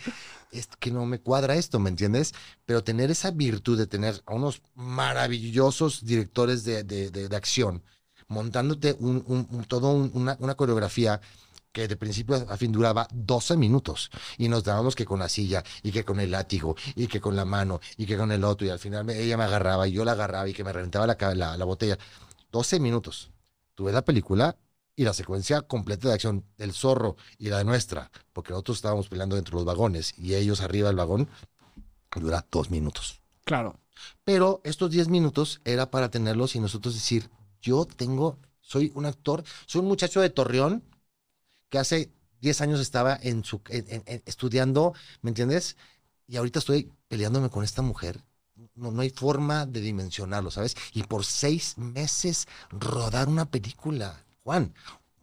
es 0.52 0.66
que 0.78 0.90
no 0.90 1.06
me 1.06 1.20
cuadra 1.20 1.54
esto, 1.56 1.78
¿me 1.78 1.90
entiendes? 1.90 2.32
Pero 2.64 2.84
tener 2.84 3.10
esa 3.10 3.30
virtud 3.30 3.78
de 3.78 3.86
tener 3.86 4.22
a 4.26 4.34
unos 4.34 4.62
maravillosos 4.74 6.04
directores 6.04 6.64
de, 6.64 6.84
de- 6.84 7.10
de- 7.10 7.36
acción, 7.36 7.82
montándote 8.28 8.96
un, 9.00 9.24
todo 9.68 9.90
un- 9.92 10.10
una, 10.14 10.36
una 10.40 10.54
coreografía 10.56 11.20
que 11.72 11.86
de 11.86 11.96
principio 11.96 12.34
a 12.48 12.56
fin 12.56 12.72
duraba 12.72 13.06
12 13.12 13.56
minutos 13.56 14.10
y 14.38 14.48
nos 14.48 14.64
dábamos 14.64 14.94
que 14.96 15.04
con 15.04 15.18
la 15.20 15.28
silla 15.28 15.62
y 15.82 15.92
que 15.92 16.04
con 16.04 16.18
el 16.20 16.30
látigo 16.30 16.74
y 16.96 17.06
que 17.08 17.20
con 17.20 17.36
la 17.36 17.44
mano 17.44 17.80
y 17.96 18.06
que 18.06 18.16
con 18.16 18.32
el 18.32 18.42
otro 18.44 18.66
y 18.66 18.70
al 18.70 18.78
final 18.78 19.04
me- 19.04 19.18
ella 19.20 19.36
me 19.36 19.44
agarraba 19.44 19.86
y 19.86 19.92
yo 19.92 20.04
la 20.04 20.12
agarraba 20.12 20.48
y 20.48 20.54
que 20.54 20.64
me 20.64 20.72
reventaba 20.72 21.06
la, 21.06 21.16
la, 21.34 21.56
la 21.56 21.64
botella. 21.64 21.98
12 22.50 22.80
minutos. 22.80 23.30
Tuve 23.74 23.92
la 23.92 24.02
película 24.02 24.56
y 24.98 25.04
la 25.04 25.14
secuencia 25.14 25.62
completa 25.62 26.08
de 26.08 26.14
acción 26.14 26.44
del 26.56 26.72
zorro 26.72 27.16
y 27.38 27.50
la 27.50 27.58
de 27.58 27.64
nuestra, 27.64 28.10
porque 28.32 28.50
nosotros 28.50 28.78
estábamos 28.78 29.08
peleando 29.08 29.36
dentro 29.36 29.52
de 29.56 29.64
los 29.64 29.64
vagones 29.64 30.12
y 30.18 30.34
ellos 30.34 30.60
arriba 30.60 30.88
del 30.88 30.96
vagón, 30.96 31.28
dura 32.16 32.44
dos 32.50 32.68
minutos. 32.68 33.22
Claro. 33.44 33.78
Pero 34.24 34.60
estos 34.64 34.90
10 34.90 35.06
minutos 35.06 35.60
era 35.64 35.88
para 35.92 36.10
tenerlos 36.10 36.56
y 36.56 36.60
nosotros 36.60 36.94
decir, 36.94 37.30
yo 37.62 37.84
tengo, 37.84 38.40
soy 38.60 38.90
un 38.96 39.06
actor, 39.06 39.44
soy 39.66 39.82
un 39.82 39.86
muchacho 39.86 40.20
de 40.20 40.30
Torreón 40.30 40.82
que 41.68 41.78
hace 41.78 42.10
10 42.40 42.60
años 42.60 42.80
estaba 42.80 43.16
en 43.22 43.44
su, 43.44 43.60
en- 43.68 43.86
en- 43.88 44.02
en- 44.06 44.22
estudiando, 44.26 44.94
¿me 45.22 45.30
entiendes? 45.30 45.76
Y 46.26 46.38
ahorita 46.38 46.58
estoy 46.58 46.90
peleándome 47.06 47.50
con 47.50 47.62
esta 47.62 47.82
mujer. 47.82 48.24
No, 48.74 48.90
no 48.90 49.02
hay 49.02 49.10
forma 49.10 49.64
de 49.64 49.80
dimensionarlo, 49.80 50.50
¿sabes? 50.50 50.74
Y 50.92 51.04
por 51.04 51.24
seis 51.24 51.78
meses 51.78 52.48
rodar 52.70 53.28
una 53.28 53.48
película, 53.48 54.24
Juan, 54.48 54.72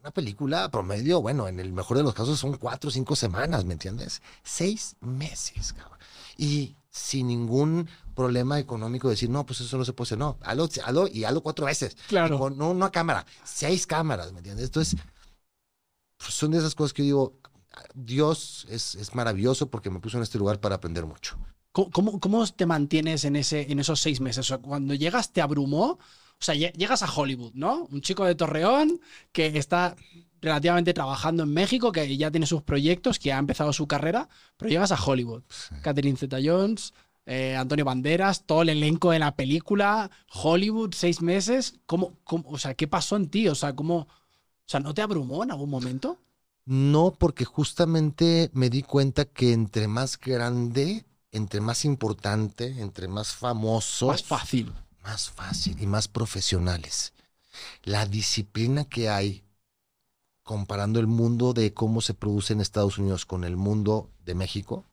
una 0.01 0.11
película 0.11 0.69
promedio, 0.69 1.19
bueno, 1.19 1.47
en 1.47 1.59
el 1.59 1.73
mejor 1.73 1.97
de 1.97 2.03
los 2.03 2.13
casos 2.13 2.39
son 2.39 2.57
cuatro 2.57 2.89
o 2.89 2.91
cinco 2.91 3.15
semanas, 3.15 3.65
¿me 3.65 3.73
entiendes? 3.73 4.21
Seis 4.43 4.97
meses, 4.99 5.73
cabrón. 5.73 5.97
Y 6.38 6.75
sin 6.91 7.25
ningún 7.25 7.89
problema 8.13 8.59
económico 8.59 9.09
decir, 9.09 9.31
no, 9.31 9.43
pues 9.43 9.61
eso 9.61 9.79
no 9.79 9.83
se 9.83 9.93
puede 9.93 10.09
hacer. 10.09 10.19
No, 10.19 10.38
hazlo, 10.43 10.69
hazlo 10.85 11.07
y 11.07 11.23
hazlo 11.23 11.41
cuatro 11.41 11.65
veces. 11.65 11.97
Claro. 12.07 12.38
Con 12.38 12.55
no 12.55 12.69
una 12.69 12.91
cámara, 12.91 13.25
seis 13.43 13.88
cámaras, 13.88 14.31
¿me 14.31 14.38
entiendes? 14.38 14.65
Entonces, 14.65 14.99
pues 16.17 16.31
son 16.35 16.51
de 16.51 16.59
esas 16.59 16.75
cosas 16.75 16.93
que 16.93 17.01
yo 17.01 17.05
digo, 17.05 17.33
Dios 17.95 18.67
es, 18.69 18.93
es 18.93 19.15
maravilloso 19.15 19.71
porque 19.71 19.89
me 19.89 20.01
puso 20.01 20.17
en 20.17 20.23
este 20.23 20.38
lugar 20.38 20.59
para 20.59 20.75
aprender 20.75 21.07
mucho. 21.07 21.35
¿Cómo, 21.71 21.89
cómo, 21.89 22.19
cómo 22.19 22.45
te 22.45 22.67
mantienes 22.67 23.25
en, 23.25 23.38
ese, 23.38 23.71
en 23.71 23.79
esos 23.79 23.99
seis 23.99 24.21
meses? 24.21 24.41
O 24.41 24.43
sea, 24.43 24.59
cuando 24.59 24.93
llegas, 24.93 25.33
¿te 25.33 25.41
abrumó? 25.41 25.97
O 26.39 26.43
sea, 26.45 26.55
lle- 26.55 26.73
llegas 26.73 27.01
a 27.01 27.11
Hollywood, 27.11 27.53
¿no? 27.53 27.87
Un 27.91 28.01
chico 28.01 28.25
de 28.25 28.35
Torreón 28.35 28.99
que 29.31 29.47
está 29.57 29.95
relativamente 30.41 30.93
trabajando 30.93 31.43
en 31.43 31.53
México, 31.53 31.91
que 31.91 32.15
ya 32.17 32.29
tiene 32.29 32.45
sus 32.45 32.61
proyectos, 32.61 33.17
que 33.19 33.33
ha 33.33 33.37
empezado 33.39 33.73
su 33.73 33.87
carrera, 33.87 34.29
pero 34.57 34.69
llegas 34.69 34.91
a 34.91 35.01
Hollywood. 35.03 35.43
Catherine 35.81 36.17
Zeta-Jones, 36.17 36.93
eh, 37.25 37.55
Antonio 37.55 37.85
Banderas, 37.85 38.43
todo 38.45 38.61
el 38.61 38.69
elenco 38.69 39.09
de 39.11 39.19
la 39.19 39.35
película, 39.35 40.11
Hollywood, 40.31 40.93
seis 40.93 41.21
meses. 41.21 41.79
¿Cómo, 41.87 42.13
cómo- 42.23 42.47
o 42.49 42.57
sea, 42.59 42.75
¿qué 42.75 42.87
pasó 42.87 43.15
en 43.15 43.29
ti? 43.29 43.47
O 43.47 43.55
sea, 43.55 43.73
¿cómo, 43.75 43.95
o 44.01 44.07
sea, 44.67 44.79
¿no 44.81 44.93
te 44.93 45.01
abrumó 45.01 45.43
en 45.43 45.51
algún 45.51 45.69
momento? 45.69 46.19
No, 46.65 47.15
porque 47.17 47.45
justamente 47.45 48.49
me 48.53 48.69
di 48.69 48.83
cuenta 48.83 49.25
que 49.25 49.53
entre 49.53 49.87
más 49.87 50.19
grande, 50.19 51.05
entre 51.31 51.61
más 51.61 51.85
importante, 51.85 52.81
entre 52.81 53.07
más 53.07 53.33
famoso, 53.33 54.07
Más 54.07 54.23
fácil. 54.23 54.71
Más 55.05 55.29
fácil 55.29 55.81
y 55.81 55.85
más 55.85 56.07
profesionales. 56.07 57.13
La 57.83 58.05
disciplina 58.05 58.85
que 58.85 59.07
hay 59.09 59.43
comparando 60.43 60.99
el 60.99 61.07
mundo 61.07 61.53
de 61.53 61.73
cómo 61.73 62.01
se 62.01 62.13
produce 62.13 62.53
en 62.53 62.61
Estados 62.61 62.97
Unidos 62.97 63.25
con 63.25 63.43
el 63.43 63.55
mundo 63.55 64.09
de 64.25 64.35
México, 64.35 64.83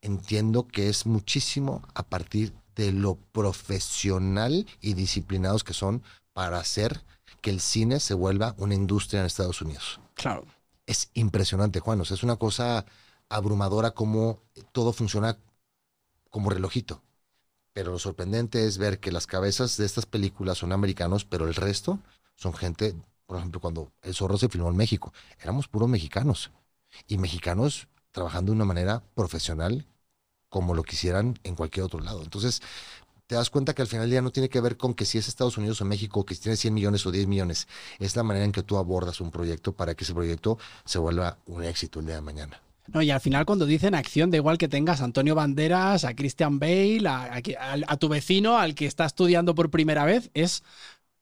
entiendo 0.00 0.66
que 0.66 0.88
es 0.88 1.06
muchísimo 1.06 1.82
a 1.94 2.02
partir 2.02 2.54
de 2.74 2.92
lo 2.92 3.16
profesional 3.32 4.66
y 4.80 4.94
disciplinados 4.94 5.64
que 5.64 5.74
son 5.74 6.02
para 6.32 6.58
hacer 6.58 7.04
que 7.40 7.50
el 7.50 7.60
cine 7.60 8.00
se 8.00 8.14
vuelva 8.14 8.54
una 8.58 8.74
industria 8.74 9.20
en 9.20 9.26
Estados 9.26 9.62
Unidos. 9.62 10.00
Claro. 10.14 10.44
Es 10.86 11.10
impresionante, 11.14 11.80
Juan. 11.80 12.00
O 12.00 12.04
sea, 12.04 12.14
es 12.14 12.22
una 12.22 12.36
cosa 12.36 12.84
abrumadora 13.28 13.92
cómo 13.92 14.42
todo 14.72 14.92
funciona 14.92 15.38
como 16.30 16.50
relojito. 16.50 17.02
Pero 17.76 17.92
lo 17.92 17.98
sorprendente 17.98 18.66
es 18.66 18.78
ver 18.78 19.00
que 19.00 19.12
las 19.12 19.26
cabezas 19.26 19.76
de 19.76 19.84
estas 19.84 20.06
películas 20.06 20.56
son 20.56 20.72
americanos, 20.72 21.26
pero 21.26 21.46
el 21.46 21.54
resto 21.54 21.98
son 22.34 22.54
gente, 22.54 22.94
por 23.26 23.36
ejemplo, 23.36 23.60
cuando 23.60 23.92
El 24.00 24.14
Zorro 24.14 24.38
se 24.38 24.48
filmó 24.48 24.70
en 24.70 24.76
México, 24.76 25.12
éramos 25.42 25.68
puros 25.68 25.86
mexicanos. 25.86 26.50
Y 27.06 27.18
mexicanos 27.18 27.86
trabajando 28.12 28.52
de 28.52 28.56
una 28.56 28.64
manera 28.64 29.02
profesional 29.14 29.84
como 30.48 30.72
lo 30.72 30.84
quisieran 30.84 31.38
en 31.42 31.54
cualquier 31.54 31.84
otro 31.84 32.00
lado. 32.00 32.22
Entonces, 32.22 32.62
te 33.26 33.34
das 33.34 33.50
cuenta 33.50 33.74
que 33.74 33.82
al 33.82 33.88
final 33.88 34.04
del 34.04 34.10
día 34.12 34.22
no 34.22 34.30
tiene 34.30 34.48
que 34.48 34.62
ver 34.62 34.78
con 34.78 34.94
que 34.94 35.04
si 35.04 35.18
es 35.18 35.28
Estados 35.28 35.58
Unidos 35.58 35.82
o 35.82 35.84
México, 35.84 36.24
que 36.24 36.34
si 36.34 36.40
tiene 36.40 36.56
100 36.56 36.72
millones 36.72 37.04
o 37.04 37.10
10 37.10 37.26
millones. 37.26 37.68
Es 37.98 38.16
la 38.16 38.22
manera 38.22 38.46
en 38.46 38.52
que 38.52 38.62
tú 38.62 38.78
abordas 38.78 39.20
un 39.20 39.30
proyecto 39.30 39.72
para 39.72 39.94
que 39.94 40.04
ese 40.04 40.14
proyecto 40.14 40.56
se 40.86 40.98
vuelva 40.98 41.36
un 41.44 41.62
éxito 41.62 42.00
el 42.00 42.06
día 42.06 42.14
de 42.14 42.22
mañana. 42.22 42.65
No, 42.92 43.02
y 43.02 43.10
al 43.10 43.20
final 43.20 43.44
cuando 43.46 43.66
dicen 43.66 43.94
acción, 43.94 44.30
da 44.30 44.36
igual 44.36 44.58
que 44.58 44.68
tengas 44.68 45.00
a 45.00 45.04
Antonio 45.04 45.34
Banderas, 45.34 46.04
a 46.04 46.14
Christian 46.14 46.58
Bale, 46.58 47.02
a, 47.08 47.96
tu 47.96 48.08
vecino, 48.08 48.58
al 48.58 48.74
que 48.74 48.86
está 48.86 49.04
estudiando 49.06 49.54
por 49.54 49.70
primera 49.70 50.04
vez, 50.04 50.30
es 50.34 50.62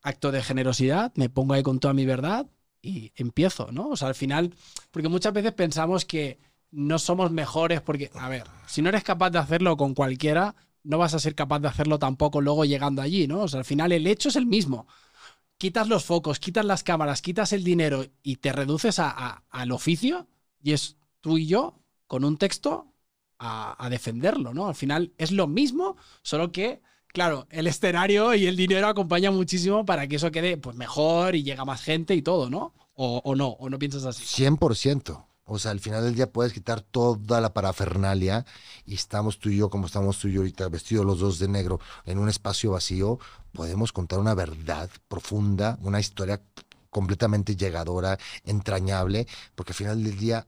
acto 0.02 0.32
de 0.32 0.42
generosidad, 0.42 1.12
me 1.16 1.28
pongo 1.30 1.54
ahí 1.54 1.62
con 1.62 1.80
toda 1.80 1.94
mi 1.94 2.06
verdad 2.06 2.46
y 2.82 3.12
empiezo, 3.16 3.72
¿no? 3.72 3.88
O 3.90 3.96
sea, 3.96 4.08
al 4.08 4.14
final, 4.14 4.54
porque 4.90 5.08
muchas 5.08 5.32
veces 5.32 5.52
pensamos 5.52 6.04
que 6.04 6.38
no 6.70 6.98
somos 6.98 7.30
mejores 7.30 7.80
porque, 7.80 8.10
a 8.14 8.28
ver, 8.28 8.44
si 8.66 8.82
no 8.82 8.90
eres 8.90 9.04
capaz 9.04 9.30
de 9.30 9.38
hacerlo 9.38 9.76
con 9.76 9.94
cualquiera, 9.94 10.54
no 10.82 10.98
vas 10.98 11.14
a 11.14 11.18
ser 11.18 11.34
capaz 11.34 11.60
de 11.60 11.68
hacerlo 11.68 11.98
tampoco 11.98 12.40
luego 12.42 12.64
llegando 12.64 13.00
allí, 13.02 13.26
¿no? 13.26 13.40
O 13.42 13.48
sea, 13.48 13.60
al 13.60 13.64
final 13.64 13.92
el 13.92 14.06
hecho 14.06 14.28
es 14.28 14.36
el 14.36 14.46
mismo. 14.46 14.86
Quitas 15.58 15.88
los 15.88 16.04
focos, 16.04 16.40
quitas 16.40 16.64
las 16.64 16.82
cámaras, 16.82 17.22
quitas 17.22 17.52
el 17.52 17.64
dinero 17.64 18.04
y 18.22 18.36
te 18.36 18.52
reduces 18.52 18.98
a- 18.98 19.10
a- 19.10 19.42
al 19.50 19.72
oficio 19.72 20.26
y 20.62 20.72
es 20.72 20.96
tú 21.24 21.38
y 21.38 21.46
yo 21.46 21.80
con 22.06 22.22
un 22.22 22.36
texto 22.36 22.92
a, 23.38 23.82
a 23.82 23.88
defenderlo, 23.88 24.52
¿no? 24.52 24.68
Al 24.68 24.74
final 24.74 25.14
es 25.16 25.32
lo 25.32 25.46
mismo, 25.46 25.96
solo 26.22 26.52
que, 26.52 26.82
claro, 27.08 27.46
el 27.50 27.66
escenario 27.66 28.34
y 28.34 28.46
el 28.46 28.56
dinero 28.56 28.86
acompañan 28.86 29.34
muchísimo 29.34 29.86
para 29.86 30.06
que 30.06 30.16
eso 30.16 30.30
quede 30.30 30.58
pues, 30.58 30.76
mejor 30.76 31.34
y 31.34 31.42
llega 31.42 31.64
más 31.64 31.80
gente 31.80 32.14
y 32.14 32.20
todo, 32.20 32.50
¿no? 32.50 32.74
O, 32.92 33.22
o 33.24 33.34
no, 33.34 33.48
o 33.48 33.70
no 33.70 33.78
piensas 33.78 34.04
así. 34.04 34.22
100%. 34.22 35.24
O 35.46 35.58
sea, 35.58 35.70
al 35.70 35.80
final 35.80 36.04
del 36.04 36.14
día 36.14 36.30
puedes 36.30 36.52
quitar 36.52 36.82
toda 36.82 37.40
la 37.40 37.54
parafernalia 37.54 38.44
y 38.84 38.94
estamos 38.94 39.38
tú 39.38 39.48
y 39.48 39.56
yo, 39.56 39.70
como 39.70 39.86
estamos 39.86 40.18
tú 40.18 40.28
y 40.28 40.32
yo 40.32 40.40
ahorita, 40.40 40.68
vestidos 40.68 41.06
los 41.06 41.20
dos 41.20 41.38
de 41.38 41.48
negro, 41.48 41.80
en 42.04 42.18
un 42.18 42.28
espacio 42.28 42.72
vacío, 42.72 43.18
podemos 43.52 43.92
contar 43.92 44.18
una 44.18 44.34
verdad 44.34 44.90
profunda, 45.08 45.78
una 45.80 46.00
historia 46.00 46.42
completamente 46.90 47.56
llegadora, 47.56 48.18
entrañable, 48.44 49.26
porque 49.54 49.72
al 49.72 49.76
final 49.76 50.04
del 50.04 50.16
día, 50.16 50.46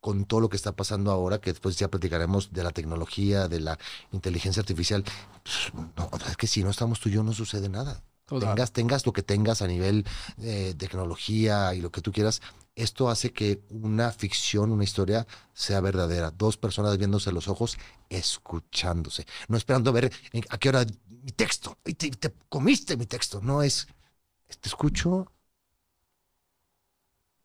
con 0.00 0.24
todo 0.24 0.40
lo 0.40 0.48
que 0.48 0.56
está 0.56 0.72
pasando 0.72 1.10
ahora, 1.10 1.40
que 1.40 1.50
después 1.52 1.78
ya 1.78 1.88
platicaremos 1.88 2.52
de 2.52 2.64
la 2.64 2.70
tecnología, 2.72 3.48
de 3.48 3.60
la 3.60 3.78
inteligencia 4.12 4.60
artificial, 4.60 5.04
pues, 5.42 5.72
no, 5.96 6.10
es 6.28 6.36
que 6.36 6.46
si 6.46 6.62
no 6.64 6.70
estamos 6.70 7.00
tú 7.00 7.08
y 7.08 7.12
yo 7.12 7.22
no 7.22 7.32
sucede 7.32 7.68
nada. 7.68 8.02
Total. 8.26 8.50
Tengas, 8.50 8.72
tengas 8.72 9.06
lo 9.06 9.12
que 9.12 9.22
tengas 9.22 9.60
a 9.60 9.66
nivel 9.66 10.06
eh, 10.38 10.74
tecnología 10.78 11.74
y 11.74 11.80
lo 11.80 11.90
que 11.90 12.00
tú 12.00 12.12
quieras, 12.12 12.40
esto 12.76 13.10
hace 13.10 13.32
que 13.32 13.60
una 13.70 14.12
ficción, 14.12 14.70
una 14.70 14.84
historia 14.84 15.26
sea 15.52 15.80
verdadera. 15.80 16.30
Dos 16.30 16.56
personas 16.56 16.96
viéndose 16.96 17.32
los 17.32 17.48
ojos, 17.48 17.76
escuchándose. 18.08 19.26
No 19.48 19.56
esperando 19.56 19.90
a 19.90 19.92
ver 19.94 20.12
en- 20.32 20.44
a 20.48 20.58
qué 20.58 20.68
hora 20.68 20.86
mi 21.08 21.32
texto. 21.32 21.76
Y 21.84 21.94
te, 21.94 22.10
te 22.10 22.32
comiste 22.48 22.96
mi 22.96 23.06
texto. 23.06 23.40
No 23.42 23.62
es, 23.62 23.88
te 24.60 24.68
escucho, 24.68 25.26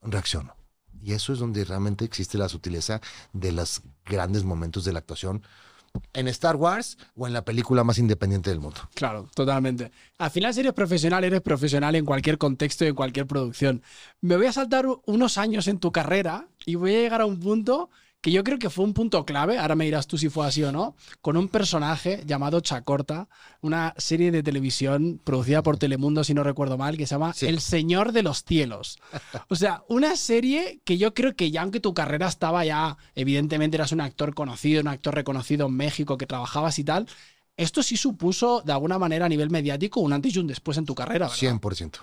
reacciono. 0.02 0.56
Y 1.06 1.14
eso 1.14 1.34
es 1.34 1.40
donde 1.40 1.64
realmente 1.64 2.04
existe 2.04 2.36
la 2.36 2.50
sutileza 2.50 3.00
de 3.32 3.52
los 3.52 3.84
grandes 4.06 4.44
momentos 4.44 4.86
de 4.86 4.92
la 4.92 4.98
actuación 5.00 5.44
en 6.14 6.28
Star 6.30 6.56
Wars 6.56 6.98
o 7.16 7.28
en 7.28 7.34
la 7.34 7.46
película 7.46 7.84
más 7.84 8.00
independiente 8.00 8.50
del 8.50 8.60
mundo. 8.60 8.82
Claro, 8.96 9.30
totalmente. 9.36 9.92
Al 10.18 10.32
final, 10.32 10.52
si 10.52 10.62
eres 10.62 10.74
profesional, 10.74 11.24
eres 11.24 11.42
profesional 11.42 11.94
en 11.94 12.06
cualquier 12.06 12.40
contexto 12.40 12.86
y 12.86 12.88
en 12.88 12.96
cualquier 12.96 13.28
producción. 13.28 13.84
Me 14.20 14.36
voy 14.36 14.48
a 14.48 14.52
saltar 14.52 14.88
unos 15.06 15.38
años 15.38 15.68
en 15.68 15.78
tu 15.78 15.92
carrera 15.92 16.48
y 16.66 16.74
voy 16.74 16.96
a 16.96 17.00
llegar 17.00 17.22
a 17.22 17.28
un 17.28 17.40
punto 17.40 17.92
que 18.26 18.32
yo 18.32 18.44
creo 18.44 18.58
que 18.58 18.72
fue 18.72 18.84
un 18.84 18.96
punto 18.96 19.24
clave, 19.24 19.60
ahora 19.60 19.76
me 19.76 19.86
dirás 19.86 20.08
tú 20.08 20.18
si 20.18 20.30
fue 20.30 20.48
así 20.48 20.64
o 20.64 20.72
no, 20.72 20.96
con 21.22 21.38
un 21.38 21.48
personaje 21.48 22.24
llamado 22.26 22.60
Chacorta, 22.60 23.30
una 23.62 23.94
serie 24.00 24.32
de 24.32 24.42
televisión 24.42 25.22
producida 25.24 25.62
por 25.62 25.78
Telemundo, 25.78 26.24
si 26.24 26.34
no 26.34 26.44
recuerdo 26.44 26.76
mal, 26.76 26.98
que 26.98 27.06
se 27.06 27.14
llama 27.14 27.36
Sí. 27.36 27.46
El 27.46 27.62
Señor 27.62 28.14
de 28.14 28.24
los 28.24 28.44
Cielos. 28.44 28.98
O 29.50 29.56
sea, 29.56 29.84
una 29.90 30.16
serie 30.16 30.82
que 30.84 30.98
yo 30.98 31.14
creo 31.14 31.36
que 31.36 31.52
ya 31.52 31.62
aunque 31.62 31.80
tu 31.80 31.94
carrera 31.94 32.28
estaba 32.28 32.66
ya, 32.66 32.98
evidentemente 33.14 33.78
eras 33.78 33.92
un 33.92 34.02
actor 34.02 34.34
conocido, 34.34 34.82
un 34.82 34.88
actor 34.88 35.14
reconocido 35.14 35.68
en 35.68 35.76
México, 35.76 36.18
que 36.18 36.26
trabajabas 36.26 36.80
y 36.80 36.84
tal, 36.84 37.08
esto 37.58 37.84
sí 37.84 37.96
supuso 37.96 38.64
de 38.66 38.72
alguna 38.72 38.98
manera 38.98 39.28
a 39.28 39.30
nivel 39.30 39.52
mediático 39.52 40.00
un 40.00 40.14
antes 40.14 40.36
y 40.36 40.40
un 40.40 40.48
después 40.48 40.80
en 40.80 40.86
tu 40.86 40.96
carrera, 40.96 41.28
¿verdad? 41.28 41.60
100%. 41.60 42.00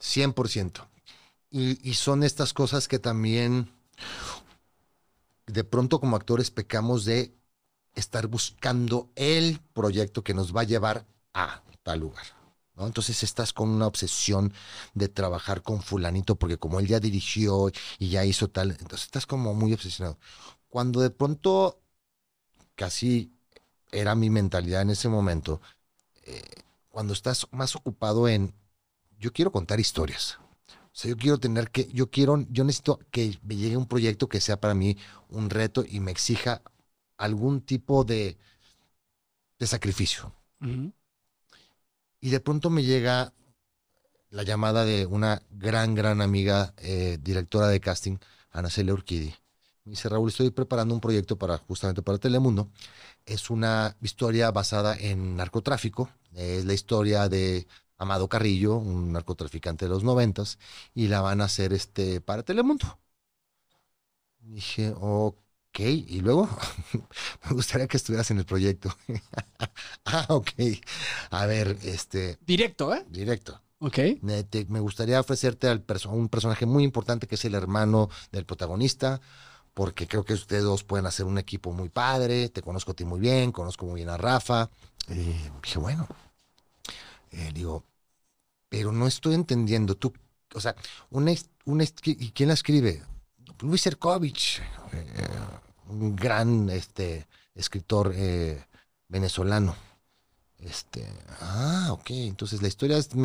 100%. 0.00 0.86
Y, 1.50 1.90
y 1.90 1.92
son 1.92 2.22
estas 2.22 2.54
cosas 2.54 2.88
que 2.88 2.98
también 2.98 3.68
de 5.46 5.64
pronto 5.64 6.00
como 6.00 6.16
actores 6.16 6.50
pecamos 6.50 7.04
de 7.04 7.34
estar 7.94 8.26
buscando 8.26 9.10
el 9.14 9.60
proyecto 9.72 10.22
que 10.22 10.34
nos 10.34 10.54
va 10.54 10.62
a 10.62 10.64
llevar 10.64 11.06
a 11.32 11.62
tal 11.82 12.00
lugar. 12.00 12.26
¿no? 12.74 12.86
Entonces 12.86 13.22
estás 13.22 13.52
con 13.52 13.70
una 13.70 13.86
obsesión 13.86 14.52
de 14.94 15.08
trabajar 15.08 15.62
con 15.62 15.82
fulanito 15.82 16.36
porque 16.36 16.58
como 16.58 16.78
él 16.80 16.86
ya 16.86 17.00
dirigió 17.00 17.70
y 17.98 18.10
ya 18.10 18.24
hizo 18.24 18.48
tal, 18.48 18.72
entonces 18.72 19.04
estás 19.04 19.26
como 19.26 19.54
muy 19.54 19.72
obsesionado. 19.72 20.18
Cuando 20.68 21.00
de 21.00 21.10
pronto, 21.10 21.80
casi 22.74 23.32
era 23.92 24.14
mi 24.14 24.30
mentalidad 24.30 24.82
en 24.82 24.90
ese 24.90 25.08
momento, 25.08 25.60
eh, 26.24 26.42
cuando 26.90 27.12
estás 27.12 27.46
más 27.52 27.76
ocupado 27.76 28.28
en, 28.28 28.52
yo 29.18 29.32
quiero 29.32 29.52
contar 29.52 29.80
historias. 29.80 30.38
O 30.96 30.98
sea, 30.98 31.10
yo 31.10 31.18
quiero 31.18 31.36
tener 31.36 31.70
que, 31.70 31.88
yo 31.92 32.10
quiero, 32.10 32.46
yo 32.48 32.64
necesito 32.64 32.98
que 33.10 33.38
me 33.42 33.54
llegue 33.54 33.76
un 33.76 33.84
proyecto 33.84 34.30
que 34.30 34.40
sea 34.40 34.58
para 34.58 34.72
mí 34.72 34.96
un 35.28 35.50
reto 35.50 35.84
y 35.86 36.00
me 36.00 36.10
exija 36.10 36.62
algún 37.18 37.60
tipo 37.60 38.02
de, 38.04 38.38
de 39.58 39.66
sacrificio. 39.66 40.32
Ujú. 40.62 40.90
Y 42.18 42.30
de 42.30 42.40
pronto 42.40 42.70
me 42.70 42.82
llega 42.82 43.34
la 44.30 44.42
llamada 44.42 44.86
de 44.86 45.04
una 45.04 45.42
gran, 45.50 45.94
gran 45.94 46.22
amiga, 46.22 46.72
eh, 46.78 47.18
directora 47.20 47.68
de 47.68 47.78
casting, 47.78 48.16
Ana 48.50 48.70
Celia 48.70 48.94
Urquidi. 48.94 49.34
Me 49.84 49.90
dice, 49.90 50.08
Raúl, 50.08 50.30
estoy 50.30 50.48
preparando 50.48 50.94
un 50.94 51.02
proyecto 51.02 51.36
para 51.36 51.58
justamente 51.58 52.00
para 52.00 52.16
Telemundo. 52.16 52.70
Es 53.26 53.50
una 53.50 53.94
historia 54.00 54.50
basada 54.50 54.96
en 54.96 55.36
narcotráfico. 55.36 56.08
Es 56.32 56.64
la 56.64 56.72
historia 56.72 57.28
de 57.28 57.66
Amado 57.98 58.28
Carrillo, 58.28 58.76
un 58.76 59.12
narcotraficante 59.12 59.86
de 59.86 59.90
los 59.90 60.04
noventas, 60.04 60.58
y 60.94 61.08
la 61.08 61.20
van 61.22 61.40
a 61.40 61.44
hacer 61.44 61.72
este 61.72 62.20
para 62.20 62.42
Telemundo. 62.44 62.98
Dije, 64.40 64.94
ok, 64.96 65.78
y 65.80 66.20
luego 66.20 66.48
me 67.48 67.52
gustaría 67.54 67.86
que 67.88 67.96
estuvieras 67.96 68.30
en 68.30 68.38
el 68.38 68.46
proyecto. 68.46 68.90
ah, 70.04 70.26
ok. 70.28 70.50
A 71.30 71.46
ver, 71.46 71.76
este, 71.82 72.38
Directo, 72.46 72.94
¿eh? 72.94 73.04
directo. 73.10 73.60
Ok. 73.78 73.98
Me, 74.20 74.80
gustaría 74.80 75.20
ofrecerte 75.20 75.68
al 75.68 75.84
perso- 75.84 76.10
un 76.10 76.28
personaje 76.28 76.66
muy 76.66 76.84
importante 76.84 77.26
que 77.26 77.34
es 77.36 77.44
el 77.44 77.54
hermano 77.54 78.08
del 78.32 78.46
protagonista, 78.46 79.20
porque 79.74 80.06
creo 80.08 80.24
que 80.24 80.34
ustedes 80.34 80.64
dos 80.64 80.84
pueden 80.84 81.06
hacer 81.06 81.26
un 81.26 81.38
equipo 81.38 81.72
muy 81.72 81.88
padre. 81.90 82.48
Te 82.48 82.62
conozco 82.62 82.92
a 82.92 82.94
ti 82.94 83.04
muy 83.04 83.20
bien, 83.20 83.52
conozco 83.52 83.86
muy 83.86 83.96
bien 83.96 84.08
a 84.10 84.16
Rafa. 84.16 84.70
Y 85.08 85.14
dije, 85.62 85.78
bueno, 85.78 86.08
Eh, 87.30 87.50
digo, 87.54 87.84
pero 88.68 88.92
no 88.92 89.06
estoy 89.06 89.34
entendiendo. 89.34 89.96
Tú, 89.96 90.12
o 90.54 90.60
sea, 90.60 90.74
una, 91.10 91.32
una 91.64 91.84
¿y 92.04 92.30
quién 92.32 92.48
la 92.48 92.54
escribe? 92.54 93.02
Luis 93.60 93.86
Erkovich, 93.86 94.60
eh, 94.92 95.28
un 95.88 96.14
gran 96.16 96.68
este, 96.70 97.26
escritor 97.54 98.12
eh, 98.14 98.64
venezolano. 99.08 99.76
Este, 100.58 101.06
ah, 101.40 101.88
ok. 101.92 102.10
Entonces 102.10 102.62
la 102.62 102.68
historia 102.68 102.96
es 102.98 103.10
de, 103.10 103.16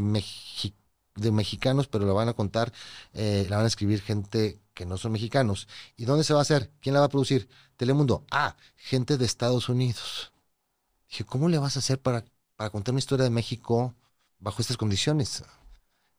mexi- 0.00 0.74
de 1.16 1.32
mexicanos, 1.32 1.88
pero 1.88 2.06
la 2.06 2.12
van 2.12 2.28
a 2.28 2.34
contar, 2.34 2.72
la 3.12 3.56
van 3.56 3.64
a 3.64 3.68
escribir 3.68 4.02
gente 4.02 4.60
que 4.74 4.86
no 4.86 4.96
son 4.98 5.12
mexicanos. 5.12 5.68
¿Y 5.96 6.04
dónde 6.04 6.24
se 6.24 6.32
va 6.34 6.40
a 6.40 6.42
hacer? 6.42 6.70
¿Quién 6.80 6.94
la 6.94 7.00
va 7.00 7.06
a 7.06 7.10
producir? 7.10 7.48
Telemundo. 7.76 8.24
Ah, 8.30 8.56
gente 8.76 9.16
de 9.18 9.24
Estados 9.26 9.68
Unidos. 9.68 10.32
Dije, 11.10 11.24
¿cómo 11.24 11.48
le 11.48 11.58
vas 11.58 11.76
a 11.76 11.80
hacer 11.80 12.00
para, 12.00 12.24
para 12.60 12.68
contar 12.68 12.92
una 12.92 12.98
historia 12.98 13.24
de 13.24 13.30
México 13.30 13.94
bajo 14.38 14.60
estas 14.60 14.76
condiciones? 14.76 15.42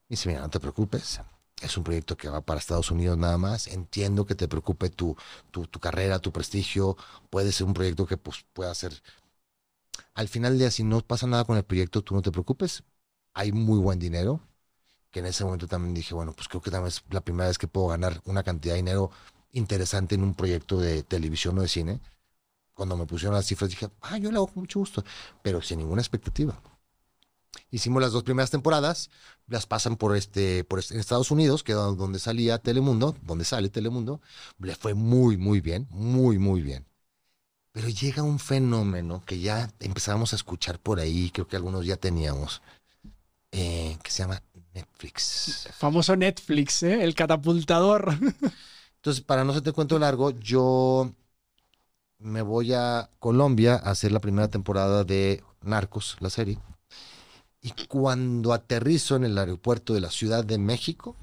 Y 0.09 0.15
dice, 0.15 0.27
mira, 0.27 0.41
no 0.41 0.49
te 0.49 0.59
preocupes. 0.59 1.21
Es 1.61 1.77
un 1.77 1.83
proyecto 1.83 2.17
que 2.17 2.29
va 2.29 2.41
para 2.41 2.59
Estados 2.59 2.89
Unidos 2.89 3.15
nada 3.15 3.37
más. 3.37 3.67
Entiendo 3.67 4.25
que 4.25 4.33
te 4.33 4.47
preocupe 4.47 4.89
tu, 4.89 5.15
tu, 5.51 5.67
tu 5.67 5.79
carrera, 5.79 6.17
tu 6.17 6.31
prestigio. 6.31 6.97
Puede 7.29 7.51
ser 7.51 7.67
un 7.67 7.75
proyecto 7.75 8.07
que 8.07 8.17
pues, 8.17 8.43
pueda 8.53 8.73
ser 8.73 9.03
al 10.15 10.29
final 10.29 10.53
del 10.53 10.59
día, 10.61 10.71
si 10.71 10.83
no 10.83 11.01
pasa 11.01 11.27
nada 11.27 11.43
con 11.45 11.57
el 11.57 11.63
proyecto, 11.63 12.01
tú 12.01 12.15
no 12.15 12.23
te 12.23 12.31
preocupes. 12.31 12.83
Hay 13.35 13.51
muy 13.51 13.77
buen 13.77 13.99
dinero. 13.99 14.39
Que 15.11 15.19
en 15.19 15.27
ese 15.27 15.43
momento 15.45 15.67
también 15.67 15.93
dije, 15.93 16.15
bueno, 16.15 16.33
pues 16.33 16.47
creo 16.47 16.61
que 16.61 16.71
también 16.71 16.87
es 16.87 17.03
la 17.11 17.21
primera 17.21 17.49
vez 17.49 17.59
que 17.59 17.67
puedo 17.67 17.85
ganar 17.89 18.19
una 18.25 18.41
cantidad 18.41 18.73
de 18.73 18.81
dinero 18.81 19.11
interesante 19.51 20.15
en 20.15 20.23
un 20.23 20.33
proyecto 20.33 20.79
de 20.79 21.03
televisión 21.03 21.59
o 21.59 21.61
de 21.61 21.67
cine. 21.67 22.01
Cuando 22.73 22.97
me 22.97 23.05
pusieron 23.05 23.35
las 23.35 23.45
cifras 23.45 23.69
dije, 23.69 23.89
ah, 24.01 24.17
yo 24.17 24.31
lo 24.31 24.37
hago 24.37 24.47
con 24.47 24.63
mucho 24.63 24.79
gusto, 24.79 25.03
pero 25.41 25.61
sin 25.61 25.79
ninguna 25.79 26.01
expectativa. 26.01 26.59
Hicimos 27.69 28.01
las 28.01 28.11
dos 28.11 28.23
primeras 28.23 28.49
temporadas, 28.49 29.09
las 29.47 29.65
pasan 29.65 29.95
por 29.97 30.15
este, 30.15 30.63
por 30.63 30.79
este- 30.79 30.93
en 30.93 30.99
Estados 30.99 31.31
Unidos, 31.31 31.63
que 31.63 31.73
era 31.73 31.81
donde 31.81 32.19
salía 32.19 32.57
Telemundo, 32.57 33.15
donde 33.23 33.45
sale 33.45 33.69
Telemundo, 33.69 34.21
le 34.59 34.75
fue 34.75 34.93
muy, 34.93 35.37
muy 35.37 35.61
bien, 35.61 35.87
muy, 35.89 36.37
muy 36.37 36.61
bien. 36.61 36.85
Pero 37.73 37.87
llega 37.89 38.23
un 38.23 38.39
fenómeno 38.39 39.23
que 39.25 39.39
ya 39.39 39.71
empezábamos 39.79 40.33
a 40.33 40.35
escuchar 40.35 40.79
por 40.79 40.99
ahí, 40.99 41.29
creo 41.31 41.47
que 41.47 41.55
algunos 41.55 41.85
ya 41.85 41.95
teníamos, 41.97 42.61
eh, 43.51 43.97
que 44.03 44.11
se 44.11 44.23
llama 44.23 44.41
Netflix. 44.73 45.69
Famoso 45.77 46.15
Netflix, 46.15 46.83
¿eh? 46.83 47.03
El 47.03 47.15
catapultador. 47.15 48.17
Entonces, 48.97 49.23
para 49.23 49.43
no 49.43 49.53
se 49.53 49.61
te 49.61 49.71
cuento 49.71 49.97
largo, 49.99 50.31
yo 50.31 51.11
me 52.21 52.41
voy 52.41 52.73
a 52.73 53.09
Colombia 53.19 53.75
a 53.75 53.91
hacer 53.91 54.11
la 54.11 54.19
primera 54.19 54.47
temporada 54.47 55.03
de 55.03 55.43
Narcos, 55.61 56.17
la 56.19 56.29
serie. 56.29 56.59
Y 57.61 57.71
cuando 57.87 58.53
aterrizo 58.53 59.15
en 59.15 59.23
el 59.23 59.37
aeropuerto 59.37 59.93
de 59.93 60.01
la 60.01 60.09
Ciudad 60.09 60.43
de 60.43 60.57
México, 60.57 61.15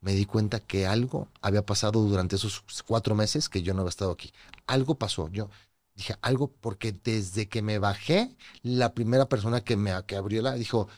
me 0.00 0.12
di 0.12 0.26
cuenta 0.26 0.60
que 0.60 0.86
algo 0.86 1.28
había 1.40 1.64
pasado 1.64 2.02
durante 2.02 2.36
esos 2.36 2.62
cuatro 2.86 3.14
meses 3.14 3.48
que 3.48 3.62
yo 3.62 3.74
no 3.74 3.80
había 3.80 3.90
estado 3.90 4.12
aquí. 4.12 4.32
Algo 4.66 4.96
pasó. 4.96 5.28
Yo 5.28 5.50
dije 5.94 6.16
algo 6.22 6.48
porque 6.60 6.92
desde 6.92 7.48
que 7.48 7.62
me 7.62 7.78
bajé, 7.78 8.34
la 8.62 8.94
primera 8.94 9.28
persona 9.28 9.62
que 9.62 9.76
me 9.76 9.92
que 10.06 10.16
abrió 10.16 10.42
la 10.42 10.54
dijo, 10.54 10.88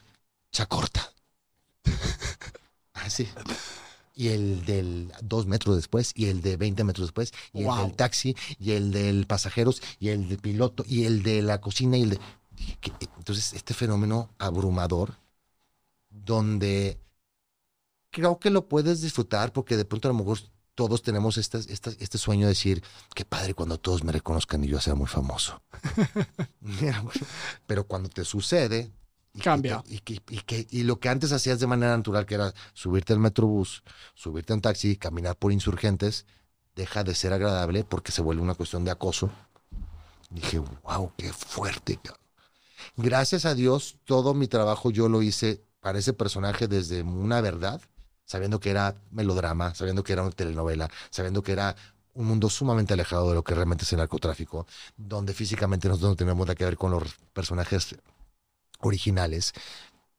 Chacorta. 0.52 1.12
Así. 2.94 3.28
Y 4.18 4.28
el 4.28 4.64
del 4.64 5.12
dos 5.22 5.44
metros 5.46 5.76
después, 5.76 6.12
y 6.14 6.26
el 6.26 6.40
de 6.40 6.56
20 6.56 6.82
metros 6.84 7.08
después, 7.08 7.32
y 7.52 7.60
el 7.60 7.66
Wow. 7.66 7.82
del 7.82 7.94
taxi, 7.96 8.34
y 8.58 8.70
el 8.72 8.90
del 8.90 9.26
pasajeros, 9.26 9.82
y 10.00 10.08
el 10.08 10.28
del 10.30 10.38
piloto, 10.38 10.84
y 10.88 11.04
el 11.04 11.22
de 11.22 11.42
la 11.42 11.60
cocina, 11.60 11.98
y 11.98 12.02
el 12.04 12.10
de. 12.10 12.20
Entonces, 13.18 13.52
este 13.52 13.74
fenómeno 13.74 14.30
abrumador, 14.38 15.16
donde 16.08 16.98
creo 18.10 18.38
que 18.38 18.48
lo 18.48 18.66
puedes 18.68 19.02
disfrutar, 19.02 19.52
porque 19.52 19.76
de 19.76 19.84
pronto 19.84 20.08
a 20.08 20.12
lo 20.12 20.18
mejor 20.18 20.38
todos 20.74 21.02
tenemos 21.02 21.36
estas- 21.36 21.66
estas- 21.68 21.96
este 22.00 22.16
sueño 22.16 22.46
de 22.46 22.52
decir, 22.54 22.82
qué 23.14 23.26
padre 23.26 23.52
cuando 23.52 23.78
todos 23.78 24.02
me 24.02 24.12
reconozcan 24.12 24.64
y 24.64 24.68
yo 24.68 24.80
sea 24.80 24.94
muy 24.94 25.08
famoso. 25.08 25.62
Pero 27.66 27.86
cuando 27.86 28.08
te 28.08 28.24
sucede... 28.24 28.90
y 29.36 29.38
que 29.38 29.44
Cambia. 29.44 29.82
te- 29.82 29.94
Y, 29.94 29.98
que, 30.00 30.14
y, 30.30 30.40
que- 30.40 30.66
y 30.70 30.82
lo 30.84 30.98
que 30.98 31.08
antes 31.10 31.30
hacías 31.32 31.60
de 31.60 31.66
manera 31.66 31.96
natural, 31.96 32.24
que 32.26 32.34
era 32.36 32.54
subirte 32.72 33.12
al 33.12 33.18
metrobús, 33.18 33.82
subirte 34.14 34.52
a 34.52 34.56
un 34.56 34.62
taxi, 34.62 34.96
caminar 34.96 35.36
por 35.36 35.52
insurgentes, 35.52 36.24
deja 36.74 37.04
de 37.04 37.14
ser 37.14 37.32
agradable 37.32 37.84
porque 37.84 38.12
se 38.12 38.22
vuelve 38.22 38.42
una 38.42 38.54
cuestión 38.54 38.84
de 38.84 38.90
acoso. 38.90 39.30
Dije, 40.30 40.58
wow, 40.58 41.12
qué 41.16 41.32
fuerte. 41.32 41.98
cabrón". 42.02 42.20
Gracias 42.96 43.44
a 43.44 43.54
Dios, 43.54 43.98
todo 44.04 44.34
mi 44.34 44.48
trabajo 44.48 44.90
yo 44.90 45.08
lo 45.08 45.22
hice 45.22 45.62
para 45.80 45.98
ese 45.98 46.12
personaje 46.12 46.66
desde 46.66 47.02
una 47.02 47.40
verdad, 47.40 47.80
sabiendo 48.24 48.58
que 48.58 48.70
era 48.70 48.96
melodrama, 49.10 49.74
sabiendo 49.74 50.02
que 50.02 50.12
era 50.14 50.22
una 50.22 50.32
telenovela, 50.32 50.90
sabiendo 51.10 51.42
que 51.42 51.52
era 51.52 51.76
un 52.14 52.26
mundo 52.26 52.48
sumamente 52.48 52.94
alejado 52.94 53.28
de 53.28 53.34
lo 53.34 53.44
que 53.44 53.54
realmente 53.54 53.84
es 53.84 53.92
el 53.92 53.98
narcotráfico, 53.98 54.66
donde 54.96 55.34
físicamente 55.34 55.86
nosotros 55.88 56.10
no 56.12 56.16
tenemos 56.16 56.46
nada 56.46 56.54
que 56.54 56.64
ver 56.64 56.76
con 56.78 56.90
los 56.90 57.02
personajes 57.34 57.94
originales. 58.78 59.52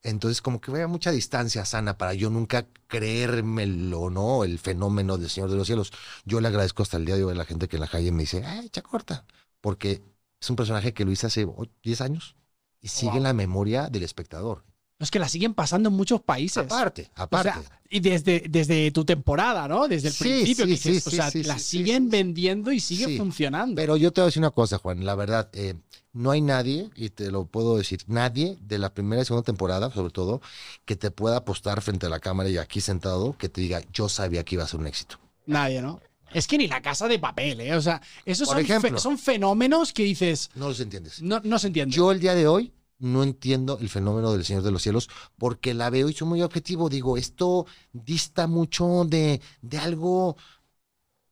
Entonces, 0.04 0.42
como 0.42 0.62
que 0.62 0.72
había 0.72 0.88
mucha 0.88 1.12
distancia 1.12 1.66
sana 1.66 1.98
para 1.98 2.14
yo 2.14 2.30
nunca 2.30 2.68
creérmelo, 2.88 4.10
¿no? 4.10 4.44
El 4.44 4.60
fenómeno 4.60 5.18
del 5.18 5.30
Señor 5.30 5.50
de 5.52 5.58
los 5.58 5.68
Cielos. 5.68 5.92
Yo 6.26 6.40
le 6.42 6.48
agradezco 6.48 6.84
hasta 6.84 6.98
el 6.98 7.06
día 7.06 7.16
de 7.18 7.24
hoy 7.26 7.34
a 7.34 7.36
la 7.38 7.46
gente 7.46 7.68
que 7.68 7.78
en 7.78 7.82
la 7.82 7.88
calle 7.88 8.12
me 8.12 8.24
dice, 8.24 8.44
¡ay, 8.46 8.70
corta! 8.84 9.26
Porque 9.62 10.04
es 10.40 10.50
un 10.50 10.56
personaje 10.56 10.94
que 10.94 11.04
lo 11.06 11.12
hice 11.12 11.28
hace 11.28 11.46
o- 11.46 11.68
10 11.84 12.02
años 12.02 12.36
y 12.80 12.90
sigue 12.90 13.12
Wow. 13.12 13.18
en 13.18 13.24
la 13.24 13.34
memoria 13.34 13.90
del 13.90 14.04
espectador. 14.04 14.64
Es 15.00 15.12
que 15.12 15.20
la 15.20 15.30
siguen 15.30 15.54
pasando 15.54 15.90
en 15.90 15.96
muchos 15.96 16.22
países. 16.22 16.58
Aparte, 16.66 17.10
O 17.18 17.22
aparte. 17.22 17.52
sea, 17.52 17.80
y 17.90 18.00
desde, 18.00 18.44
desde 18.50 18.90
tu 18.92 19.06
temporada, 19.06 19.68
¿no? 19.68 19.88
Desde 19.88 20.08
el 20.08 20.14
Sí, 20.14 20.24
principio. 20.24 20.56
sí, 20.56 20.56
que 20.64 20.90
dices, 20.90 21.04
sí, 21.04 21.10
o 21.10 21.12
sea, 21.12 21.32
la 21.46 21.60
siguen 21.60 22.10
vendiendo 22.10 22.72
y 22.72 22.80
sigue 22.80 23.16
funcionando. 23.16 23.76
Pero 23.76 23.96
yo 23.96 24.12
te 24.12 24.22
voy 24.22 24.26
a 24.26 24.30
decir 24.30 24.42
una 24.42 24.50
cosa, 24.52 24.80
Juan. 24.80 25.06
La 25.06 25.14
verdad, 25.14 25.50
eh, 25.54 25.76
no 26.14 26.32
hay 26.32 26.42
nadie, 26.42 26.90
y 26.96 27.10
te 27.12 27.30
lo 27.30 27.46
puedo 27.46 27.78
decir, 27.78 28.00
nadie 28.08 28.58
de 28.62 28.80
la 28.80 28.92
primera 28.92 29.22
y 29.22 29.26
segunda 29.26 29.46
temporada, 29.46 29.92
sobre 29.92 30.12
todo, 30.12 30.42
que 30.86 30.96
te 30.96 31.12
pueda 31.12 31.38
apostar 31.38 31.82
frente 31.84 32.08
a 32.08 32.10
la 32.10 32.20
cámara 32.20 32.50
y 32.50 32.58
aquí 32.58 32.82
sentado, 32.82 33.38
que 33.38 33.50
te 33.50 33.62
diga, 33.62 33.84
yo 33.94 34.10
sabía 34.10 34.44
que 34.44 34.56
iba 34.56 34.64
a 34.64 34.68
ser 34.68 34.80
un 34.80 34.88
éxito. 34.88 35.20
Nadie, 35.46 35.80
¿no? 35.84 36.02
Es 36.34 36.48
que 36.48 36.58
ni 36.58 36.68
la 36.68 36.82
casa 36.82 37.08
de 37.08 37.20
papel, 37.20 37.62
¿eh? 37.62 37.76
O 37.76 37.82
sea, 37.82 38.02
esos 38.26 38.48
son, 38.50 38.58
fe- 38.58 38.64
ejemplo. 38.64 39.00
son 39.00 39.18
fenómenos 39.20 39.94
que 39.94 40.04
dices, 40.04 40.50
No 40.56 40.68
los 40.70 40.80
entiendes. 40.80 41.22
no, 41.22 41.40
no 41.44 41.60
se 41.60 41.68
entiende. 41.68 41.96
Yo 41.96 42.12
el 42.12 42.20
día 42.20 42.34
de 42.36 42.48
hoy 42.48 42.74
no 43.00 43.24
entiendo 43.24 43.78
el 43.80 43.90
fenómeno 43.90 44.32
del 44.34 44.46
Señor 44.46 44.64
de 44.64 44.72
los 44.72 44.82
Cielos 44.84 45.10
porque 45.38 45.74
la 45.74 45.90
veo 45.90 46.10
y 46.10 46.14
soy 46.14 46.28
muy 46.28 46.42
objetivo. 46.42 46.90
Digo, 46.90 47.18
esto 47.18 47.66
dista 47.94 48.48
mucho 48.48 49.06
de, 49.06 49.42
de 49.62 49.78
algo 49.78 50.36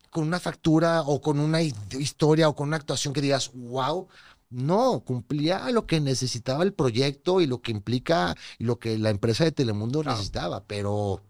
con 0.09 0.23
una 0.27 0.39
factura 0.39 1.01
o 1.01 1.21
con 1.21 1.39
una 1.39 1.61
hi- 1.61 1.73
historia 1.99 2.47
o 2.49 2.55
con 2.55 2.67
una 2.69 2.77
actuación 2.77 3.13
que 3.13 3.21
digas, 3.21 3.51
wow. 3.53 4.07
No, 4.49 5.01
cumplía 5.03 5.69
lo 5.71 5.85
que 5.87 5.99
necesitaba 5.99 6.63
el 6.63 6.73
proyecto 6.73 7.41
y 7.41 7.47
lo 7.47 7.61
que 7.61 7.71
implica 7.71 8.35
y 8.59 8.63
lo 8.63 8.79
que 8.79 8.97
la 8.97 9.09
empresa 9.09 9.43
de 9.43 9.51
Telemundo 9.51 10.03
Claro. 10.03 10.17
necesitaba, 10.17 10.63
pero, 10.65 11.21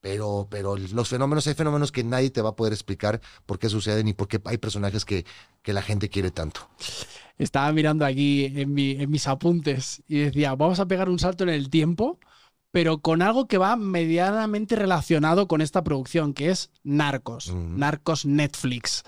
pero, 0.00 0.48
pero 0.50 0.76
los 0.76 1.08
fenómenos, 1.08 1.46
hay 1.46 1.54
fenómenos 1.54 1.92
que 1.92 2.02
nadie 2.02 2.30
te 2.30 2.40
va 2.42 2.50
a 2.50 2.56
poder 2.56 2.72
explicar 2.72 3.20
por 3.46 3.58
qué 3.58 3.68
suceden 3.68 4.08
y 4.08 4.14
por 4.14 4.26
qué 4.26 4.40
hay 4.46 4.58
personajes 4.58 5.04
que, 5.04 5.24
que 5.62 5.72
la 5.74 5.82
gente 5.82 6.08
quiere 6.08 6.30
tanto. 6.30 6.68
Estaba 7.38 7.72
mirando 7.72 8.04
aquí 8.04 8.44
en, 8.54 8.72
mi- 8.72 8.92
en 8.92 9.10
mis 9.10 9.26
apuntes 9.28 10.02
y 10.08 10.18
decía, 10.18 10.54
vamos 10.54 10.80
a 10.80 10.86
pegar 10.86 11.08
un 11.08 11.18
salto 11.18 11.44
en 11.44 11.50
el 11.50 11.70
tiempo, 11.70 12.18
pero 12.70 13.00
con 13.00 13.20
algo 13.20 13.46
que 13.48 13.58
va 13.58 13.76
medianamente 13.76 14.76
relacionado 14.76 15.46
con 15.48 15.60
esta 15.60 15.84
producción, 15.84 16.32
que 16.34 16.50
es 16.50 16.70
Narcos. 16.84 17.52
Narcos 17.54 18.24
Netflix. 18.24 19.02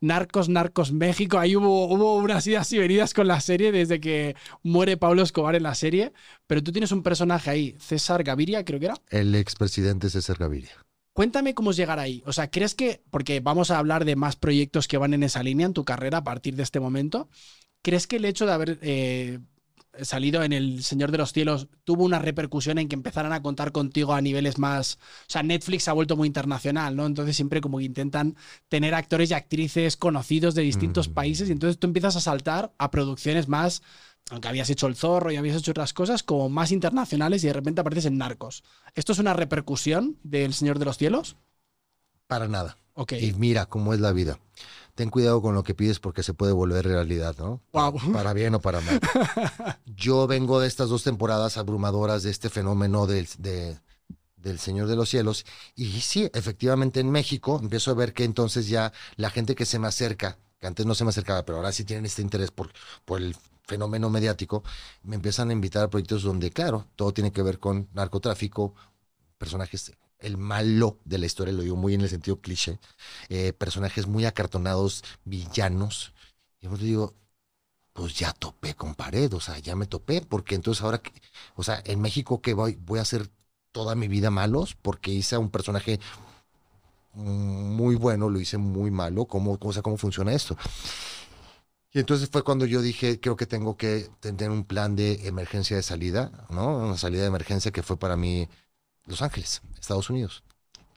Narcos, 0.00 0.48
Narcos 0.48 0.92
México. 0.92 1.38
Ahí 1.38 1.54
hubo, 1.56 1.86
hubo 1.92 2.14
unas 2.16 2.46
idas 2.46 2.72
y 2.72 2.78
venidas 2.78 3.12
con 3.12 3.28
la 3.28 3.40
serie 3.42 3.72
desde 3.72 4.00
que 4.00 4.34
muere 4.62 4.96
Pablo 4.96 5.22
Escobar 5.22 5.54
en 5.54 5.64
la 5.64 5.74
serie. 5.74 6.12
Pero 6.46 6.62
tú 6.62 6.72
tienes 6.72 6.92
un 6.92 7.02
personaje 7.02 7.50
ahí, 7.50 7.76
César 7.78 8.22
Gaviria, 8.24 8.64
creo 8.64 8.80
que 8.80 8.86
era. 8.86 8.94
El 9.10 9.34
expresidente 9.34 10.08
César 10.08 10.38
Gaviria. 10.38 10.70
Cuéntame 11.12 11.54
cómo 11.54 11.72
es 11.72 11.76
llegar 11.76 11.98
ahí. 11.98 12.22
O 12.26 12.32
sea, 12.32 12.50
¿crees 12.50 12.74
que, 12.74 13.02
porque 13.10 13.40
vamos 13.40 13.70
a 13.70 13.78
hablar 13.78 14.04
de 14.04 14.16
más 14.16 14.36
proyectos 14.36 14.88
que 14.88 14.96
van 14.96 15.12
en 15.14 15.22
esa 15.22 15.42
línea 15.42 15.66
en 15.66 15.74
tu 15.74 15.84
carrera 15.84 16.18
a 16.18 16.24
partir 16.24 16.54
de 16.56 16.62
este 16.62 16.80
momento, 16.80 17.28
¿crees 17.82 18.06
que 18.06 18.16
el 18.16 18.24
hecho 18.24 18.46
de 18.46 18.52
haber 18.52 18.78
eh, 18.82 19.40
salido 20.02 20.42
en 20.44 20.52
El 20.52 20.84
Señor 20.84 21.10
de 21.10 21.18
los 21.18 21.32
Cielos 21.32 21.68
tuvo 21.84 22.04
una 22.04 22.20
repercusión 22.20 22.78
en 22.78 22.88
que 22.88 22.94
empezaran 22.94 23.32
a 23.32 23.42
contar 23.42 23.72
contigo 23.72 24.14
a 24.14 24.20
niveles 24.20 24.58
más... 24.58 24.98
O 25.22 25.24
sea, 25.26 25.42
Netflix 25.42 25.84
se 25.84 25.90
ha 25.90 25.94
vuelto 25.94 26.16
muy 26.16 26.28
internacional, 26.28 26.94
¿no? 26.94 27.06
Entonces 27.06 27.34
siempre 27.36 27.60
como 27.60 27.78
que 27.78 27.84
intentan 27.84 28.36
tener 28.68 28.94
actores 28.94 29.30
y 29.30 29.34
actrices 29.34 29.96
conocidos 29.96 30.54
de 30.54 30.62
distintos 30.62 31.08
Mm. 31.08 31.12
países 31.14 31.48
y 31.48 31.52
entonces 31.52 31.78
tú 31.78 31.88
empiezas 31.88 32.16
a 32.16 32.20
saltar 32.20 32.72
a 32.78 32.90
producciones 32.90 33.48
más... 33.48 33.82
Aunque 34.30 34.48
habías 34.48 34.70
hecho 34.70 34.86
El 34.86 34.94
Zorro 34.96 35.32
y 35.32 35.36
habías 35.36 35.56
hecho 35.56 35.72
otras 35.72 35.92
cosas 35.92 36.22
como 36.22 36.48
más 36.48 36.70
internacionales 36.70 37.42
y 37.42 37.48
de 37.48 37.52
repente 37.52 37.80
apareces 37.80 38.04
en 38.06 38.18
Narcos. 38.18 38.62
¿Esto 38.94 39.12
es 39.12 39.18
una 39.18 39.32
repercusión 39.34 40.18
del 40.22 40.54
Señor 40.54 40.78
de 40.78 40.84
los 40.84 40.98
Cielos? 40.98 41.36
Para 42.28 42.46
nada. 42.46 42.76
Ok. 42.94 43.12
Y 43.14 43.32
mira 43.32 43.66
cómo 43.66 43.92
es 43.92 44.00
la 44.00 44.12
vida. 44.12 44.38
Ten 44.94 45.10
cuidado 45.10 45.40
con 45.42 45.54
lo 45.54 45.64
que 45.64 45.74
pides 45.74 45.98
porque 45.98 46.22
se 46.22 46.34
puede 46.34 46.52
volver 46.52 46.84
realidad, 46.86 47.34
¿no? 47.38 47.60
Guau. 47.72 47.98
Para 48.12 48.32
bien 48.32 48.54
o 48.54 48.60
para 48.60 48.80
mal. 48.80 49.00
Yo 49.86 50.26
vengo 50.26 50.60
de 50.60 50.68
estas 50.68 50.88
dos 50.90 51.02
temporadas 51.02 51.56
abrumadoras 51.56 52.22
de 52.22 52.30
este 52.30 52.50
fenómeno 52.50 53.06
del, 53.06 53.26
de- 53.38 53.78
del 54.36 54.58
Señor 54.58 54.86
de 54.88 54.96
los 54.96 55.08
Cielos. 55.08 55.44
Y 55.74 56.00
sí, 56.02 56.30
efectivamente 56.34 57.00
en 57.00 57.10
México 57.10 57.58
empiezo 57.60 57.90
a 57.90 57.94
ver 57.94 58.12
que 58.12 58.24
entonces 58.24 58.68
ya 58.68 58.92
la 59.16 59.30
gente 59.30 59.54
que 59.54 59.64
se 59.64 59.78
me 59.78 59.88
acerca, 59.88 60.38
que 60.60 60.66
antes 60.66 60.86
no 60.86 60.94
se 60.94 61.04
me 61.04 61.10
acercaba, 61.10 61.44
pero 61.44 61.58
ahora 61.58 61.72
sí 61.72 61.84
tienen 61.84 62.06
este 62.06 62.22
interés 62.22 62.50
por, 62.50 62.70
por 63.04 63.20
el 63.22 63.34
fenómeno 63.70 64.10
mediático, 64.10 64.64
me 65.04 65.14
empiezan 65.16 65.50
a 65.50 65.52
invitar 65.52 65.84
a 65.84 65.90
proyectos 65.90 66.24
donde, 66.24 66.50
claro, 66.50 66.86
todo 66.96 67.12
tiene 67.12 67.30
que 67.32 67.42
ver 67.42 67.58
con 67.60 67.88
narcotráfico, 67.94 68.74
personajes, 69.38 69.92
el 70.18 70.36
malo 70.36 70.98
de 71.04 71.18
la 71.18 71.26
historia, 71.26 71.54
lo 71.54 71.62
digo 71.62 71.76
muy 71.76 71.94
en 71.94 72.00
el 72.02 72.08
sentido 72.08 72.40
cliché, 72.40 72.78
eh, 73.28 73.52
personajes 73.52 74.06
muy 74.08 74.26
acartonados, 74.26 75.04
villanos. 75.24 76.12
Y 76.60 76.66
yo 76.66 76.76
digo, 76.76 77.14
pues 77.92 78.14
ya 78.18 78.32
topé 78.32 78.74
con 78.74 78.94
pared, 78.94 79.32
o 79.34 79.40
sea, 79.40 79.58
ya 79.58 79.76
me 79.76 79.86
topé, 79.86 80.20
porque 80.20 80.56
entonces 80.56 80.82
ahora, 80.82 81.00
o 81.54 81.62
sea, 81.62 81.80
en 81.86 82.00
México 82.00 82.42
que 82.42 82.54
voy, 82.54 82.76
voy 82.84 82.98
a 82.98 83.02
hacer 83.02 83.30
toda 83.72 83.94
mi 83.94 84.08
vida 84.08 84.30
malos, 84.30 84.76
porque 84.82 85.12
hice 85.12 85.36
a 85.36 85.38
un 85.38 85.50
personaje 85.50 86.00
muy 87.14 87.94
bueno, 87.96 88.28
lo 88.30 88.40
hice 88.40 88.58
muy 88.58 88.90
malo, 88.90 89.26
¿cómo, 89.26 89.58
cómo, 89.58 89.70
o 89.70 89.72
sea, 89.72 89.82
cómo 89.82 89.96
funciona 89.96 90.32
esto? 90.32 90.56
Y 91.92 91.98
entonces 91.98 92.28
fue 92.30 92.44
cuando 92.44 92.66
yo 92.66 92.82
dije, 92.82 93.18
creo 93.20 93.36
que 93.36 93.46
tengo 93.46 93.76
que 93.76 94.08
tener 94.20 94.50
un 94.50 94.64
plan 94.64 94.94
de 94.94 95.26
emergencia 95.26 95.76
de 95.76 95.82
salida, 95.82 96.46
¿no? 96.50 96.78
Una 96.78 96.96
salida 96.96 97.22
de 97.22 97.28
emergencia 97.28 97.72
que 97.72 97.82
fue 97.82 97.98
para 97.98 98.16
mí 98.16 98.48
Los 99.06 99.22
Ángeles, 99.22 99.60
Estados 99.78 100.08
Unidos. 100.08 100.44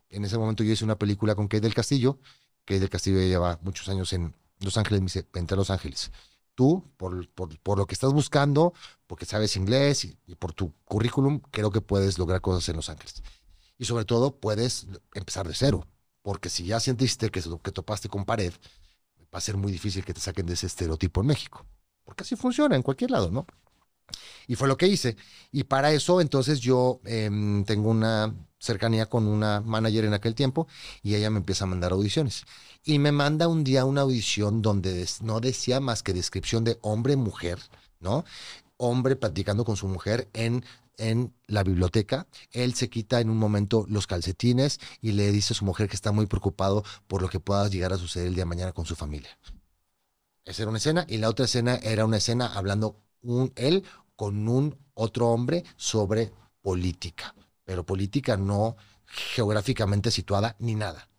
En 0.09 0.23
ese 0.23 0.37
momento 0.37 0.63
yo 0.63 0.71
hice 0.71 0.85
una 0.85 0.99
película 0.99 1.33
con 1.33 1.47
Kate 1.47 1.61
del 1.61 1.73
Castillo. 1.73 2.19
Kate 2.65 2.79
del 2.79 2.89
Castillo 2.89 3.19
ya 3.19 3.25
lleva 3.25 3.59
muchos 3.63 3.89
años 3.89 4.13
en 4.13 4.35
Los 4.59 4.77
Ángeles, 4.77 5.01
me 5.01 5.05
dice, 5.05 5.27
vente 5.33 5.55
a 5.55 5.57
Los 5.57 5.71
Ángeles. 5.71 6.11
Tú, 6.53 6.87
por, 6.97 7.27
por, 7.29 7.77
lo 7.79 7.87
que 7.87 7.95
estás 7.95 8.13
buscando, 8.13 8.73
porque 9.07 9.25
sabes 9.25 9.55
inglés 9.55 10.05
y, 10.05 10.15
y 10.27 10.35
por 10.35 10.53
tu 10.53 10.73
currículum, 10.85 11.39
creo 11.49 11.71
que 11.71 11.81
puedes 11.81 12.19
lograr 12.19 12.41
cosas 12.41 12.69
en 12.69 12.75
Los 12.75 12.89
Ángeles. 12.89 13.23
Y 13.79 13.85
sobre 13.85 14.05
todo, 14.05 14.35
puedes 14.39 14.85
empezar 15.15 15.47
de 15.47 15.55
cero, 15.55 15.87
porque 16.21 16.49
si 16.49 16.65
ya 16.65 16.79
sentiste 16.79 17.31
que, 17.31 17.41
que 17.41 17.71
topaste 17.71 18.07
con 18.09 18.25
pared, 18.25 18.53
va 19.33 19.37
a 19.39 19.41
ser 19.41 19.57
muy 19.57 19.71
difícil 19.71 20.05
que 20.05 20.13
te 20.13 20.21
saquen 20.21 20.45
de 20.45 20.53
ese 20.53 20.67
estereotipo 20.67 21.21
en 21.21 21.27
México. 21.27 21.65
Porque 22.03 22.23
así 22.23 22.35
funciona 22.35 22.75
en 22.75 22.83
cualquier 22.83 23.11
lado, 23.11 23.31
¿no? 23.31 23.45
Y 24.47 24.55
fue 24.55 24.67
lo 24.67 24.77
que 24.77 24.87
hice. 24.87 25.15
Y 25.51 25.63
para 25.63 25.91
eso, 25.91 26.21
entonces 26.21 26.59
yo 26.59 26.99
em, 27.05 27.63
tengo 27.63 27.89
una 27.89 28.33
cercanía 28.59 29.07
con 29.07 29.27
una 29.27 29.61
manager 29.61 30.05
en 30.05 30.13
aquel 30.13 30.35
tiempo 30.35 30.67
y 31.01 31.15
ella 31.15 31.29
me 31.29 31.39
empieza 31.39 31.63
a 31.63 31.67
mandar 31.67 31.91
audiciones. 31.91 32.45
Y 32.83 32.99
me 32.99 33.11
manda 33.11 33.47
un 33.47 33.63
día 33.63 33.85
una 33.85 34.01
audición 34.01 34.61
donde 34.61 35.07
no 35.21 35.39
decía 35.39 35.79
más 35.79 36.03
que 36.03 36.13
descripción 36.13 36.63
de 36.63 36.77
hombre-mujer, 36.81 37.59
¿no? 37.99 38.25
Hombre 38.77 39.15
platicando 39.15 39.65
con 39.65 39.77
su 39.77 39.87
mujer 39.87 40.29
en 40.33 40.63
en 40.97 41.33
la 41.47 41.63
biblioteca. 41.63 42.27
Él 42.51 42.73
se 42.75 42.89
quita 42.89 43.19
en 43.19 43.29
un 43.29 43.37
momento 43.37 43.85
los 43.89 44.07
calcetines 44.07 44.79
y 45.01 45.13
le 45.13 45.31
dice 45.31 45.53
a 45.53 45.57
su 45.57 45.65
mujer 45.65 45.89
que 45.89 45.95
está 45.95 46.11
muy 46.11 46.25
preocupado 46.25 46.83
por 47.07 47.21
lo 47.21 47.29
que 47.29 47.39
pueda 47.39 47.67
llegar 47.67 47.93
a 47.93 47.97
suceder 47.97 48.27
el 48.27 48.35
día 48.35 48.43
de 48.43 48.49
mañana 48.49 48.73
con 48.73 48.85
su 48.85 48.95
familia. 48.95 49.37
Esa 50.45 50.63
era 50.63 50.69
una 50.69 50.77
escena. 50.77 51.05
Y 51.07 51.17
la 51.17 51.29
otra 51.29 51.45
escena 51.45 51.75
era 51.75 52.05
una 52.05 52.17
escena 52.17 52.47
hablando 52.47 53.01
un, 53.21 53.51
él 53.55 53.83
con 54.15 54.47
un 54.47 54.77
otro 54.93 55.29
hombre 55.29 55.63
sobre 55.75 56.31
política. 56.61 57.35
Pero 57.63 57.85
política 57.85 58.37
no 58.37 58.75
geográficamente 59.05 60.11
situada 60.11 60.55
ni 60.59 60.75
nada. 60.75 61.09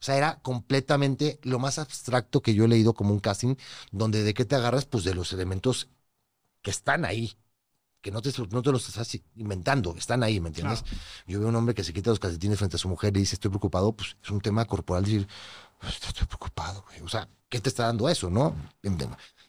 O 0.00 0.02
sea, 0.02 0.16
era 0.16 0.40
completamente 0.40 1.38
lo 1.42 1.58
más 1.58 1.78
abstracto 1.78 2.40
que 2.40 2.54
yo 2.54 2.64
he 2.64 2.68
leído 2.68 2.94
como 2.94 3.12
un 3.12 3.20
casting, 3.20 3.56
donde 3.92 4.22
de 4.22 4.32
qué 4.32 4.46
te 4.46 4.56
agarras, 4.56 4.86
pues 4.86 5.04
de 5.04 5.14
los 5.14 5.32
elementos 5.32 5.90
que 6.62 6.70
están 6.70 7.04
ahí 7.04 7.36
que 8.00 8.10
no 8.10 8.22
te, 8.22 8.32
no 8.50 8.62
te 8.62 8.72
los 8.72 8.88
estás 8.88 9.18
inventando, 9.36 9.94
están 9.96 10.22
ahí, 10.22 10.40
¿me 10.40 10.48
entiendes? 10.48 10.84
Yo 11.26 11.38
veo 11.40 11.48
un 11.48 11.56
hombre 11.56 11.74
que 11.74 11.84
se 11.84 11.92
quita 11.92 12.10
los 12.10 12.18
calcetines 12.18 12.58
frente 12.58 12.76
a 12.76 12.78
su 12.78 12.88
mujer 12.88 13.16
y 13.16 13.20
dice, 13.20 13.34
estoy 13.34 13.50
preocupado, 13.50 13.92
pues 13.92 14.16
es 14.22 14.30
un 14.30 14.40
tema 14.40 14.64
corporal, 14.64 15.04
decir, 15.04 15.28
pues, 15.78 15.94
estoy 15.94 16.26
preocupado, 16.26 16.84
güey. 16.88 17.00
O 17.02 17.08
sea, 17.08 17.28
¿qué 17.48 17.60
te 17.60 17.68
está 17.68 17.86
dando 17.86 18.08
eso, 18.08 18.30
no? 18.30 18.54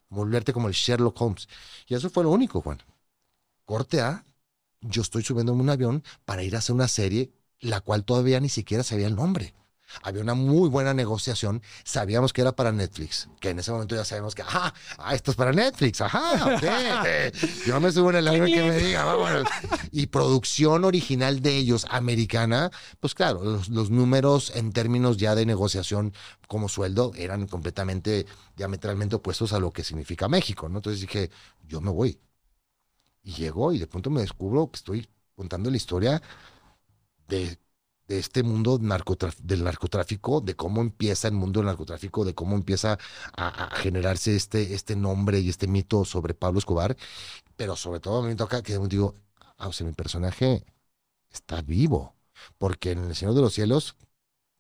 Volverte 0.10 0.52
como 0.52 0.68
el 0.68 0.74
Sherlock 0.74 1.20
Holmes. 1.22 1.48
Y 1.88 1.96
eso 1.96 2.10
fue 2.10 2.24
lo 2.24 2.30
único, 2.32 2.62
Juan. 2.62 2.82
Corte 3.66 4.02
A, 4.02 4.26
yo 4.82 5.02
estoy 5.02 5.24
subiendo 5.24 5.54
en 5.54 5.62
un 5.62 5.70
avión 5.70 6.04
para 6.26 6.44
ir 6.44 6.56
a 6.56 6.60
hacer 6.60 6.76
una 6.76 6.88
serie, 6.88 7.32
la 7.60 7.80
cual 7.80 8.04
todavía 8.04 8.40
ni 8.40 8.50
siquiera 8.50 8.84
sabía 8.84 9.08
el 9.08 9.16
nombre 9.16 9.54
había 10.04 10.22
una 10.22 10.34
muy 10.34 10.70
buena 10.70 10.94
negociación. 10.94 11.62
Sabíamos 11.84 12.34
que 12.34 12.42
era 12.42 12.52
para 12.52 12.72
Netflix, 12.72 13.30
que 13.40 13.50
en 13.50 13.60
ese 13.60 13.72
momento 13.72 13.96
ya 13.96 14.06
sabemos 14.06 14.36
que, 14.36 14.42
ajá, 14.42 14.74
ah, 14.98 15.16
esto 15.16 15.32
es 15.32 15.38
para 15.38 15.52
Netflix, 15.52 16.02
ajá, 16.02 16.60
yo 17.66 17.80
me 17.80 17.92
subo 17.92 18.10
en 18.12 18.18
el 18.18 18.28
avión 18.28 18.48
que 18.48 18.64
me 18.64 18.78
diga, 18.78 19.06
vámonos. 19.06 19.48
Y 19.92 20.08
producción 20.08 20.86
original 20.86 21.42
de 21.42 21.58
ellos, 21.58 21.86
americana, 21.90 22.72
pues 23.00 23.14
claro, 23.14 23.44
los, 23.44 23.70
los, 23.70 23.90
números 23.90 24.52
en 24.56 24.72
términos 24.72 25.18
ya 25.18 25.36
de 25.36 25.46
negociación 25.46 26.14
como 26.48 26.70
sueldo 26.70 27.12
eran 27.16 27.48
completamente, 27.48 28.26
diametralmente 28.56 29.16
opuestos 29.16 29.54
a 29.54 29.60
lo 29.60 29.72
que 29.72 29.84
significa 29.84 30.28
México, 30.28 30.70
¿no? 30.70 30.78
Entonces 30.78 31.02
dije, 31.02 31.30
yo 31.68 31.82
me 31.82 31.92
voy. 31.92 32.20
Y 33.24 33.34
llego 33.34 33.72
y 33.72 33.80
de 33.80 33.88
pronto 33.88 34.10
me 34.10 34.22
descubro 34.22 34.70
que 34.72 34.78
estoy 34.78 35.10
contando 35.36 35.70
la 35.70 35.78
historia 35.78 36.22
de 37.28 37.58
de 38.12 38.20
este 38.20 38.44
mundo 38.44 38.78
del 38.78 39.64
narcotráfico, 39.64 40.42
de 40.42 40.56
cómo 40.56 40.82
empieza 40.82 41.30
el 41.30 41.34
mundo 41.34 41.62
del 41.62 41.68
narcotráfico, 41.68 42.26
de 42.26 42.36
cómo 42.36 42.56
empieza 42.56 43.00
a, 43.38 43.70
generarse 43.76 44.36
este, 44.36 44.74
este 44.74 44.96
nombre 44.98 45.40
y 45.40 45.50
este 45.50 45.68
mito 45.68 46.04
sobre 46.04 46.34
Pablo 46.34 46.60
Escobar. 46.60 46.98
Pero 47.56 47.76
sobre 47.78 48.02
todo 48.02 48.20
a 48.22 48.28
me 48.28 48.36
toca 48.36 48.62
que 48.64 48.78
digo, 48.80 49.16
ah, 49.58 49.70
o 49.70 49.74
sea, 49.74 49.88
mi 49.88 49.94
personaje 49.94 50.66
está 51.30 51.62
vivo, 51.62 52.16
porque 52.58 52.92
en 52.92 53.06
El 53.06 53.16
Señor 53.16 53.34
de 53.36 53.42
los 53.42 53.54
Cielos 53.54 53.96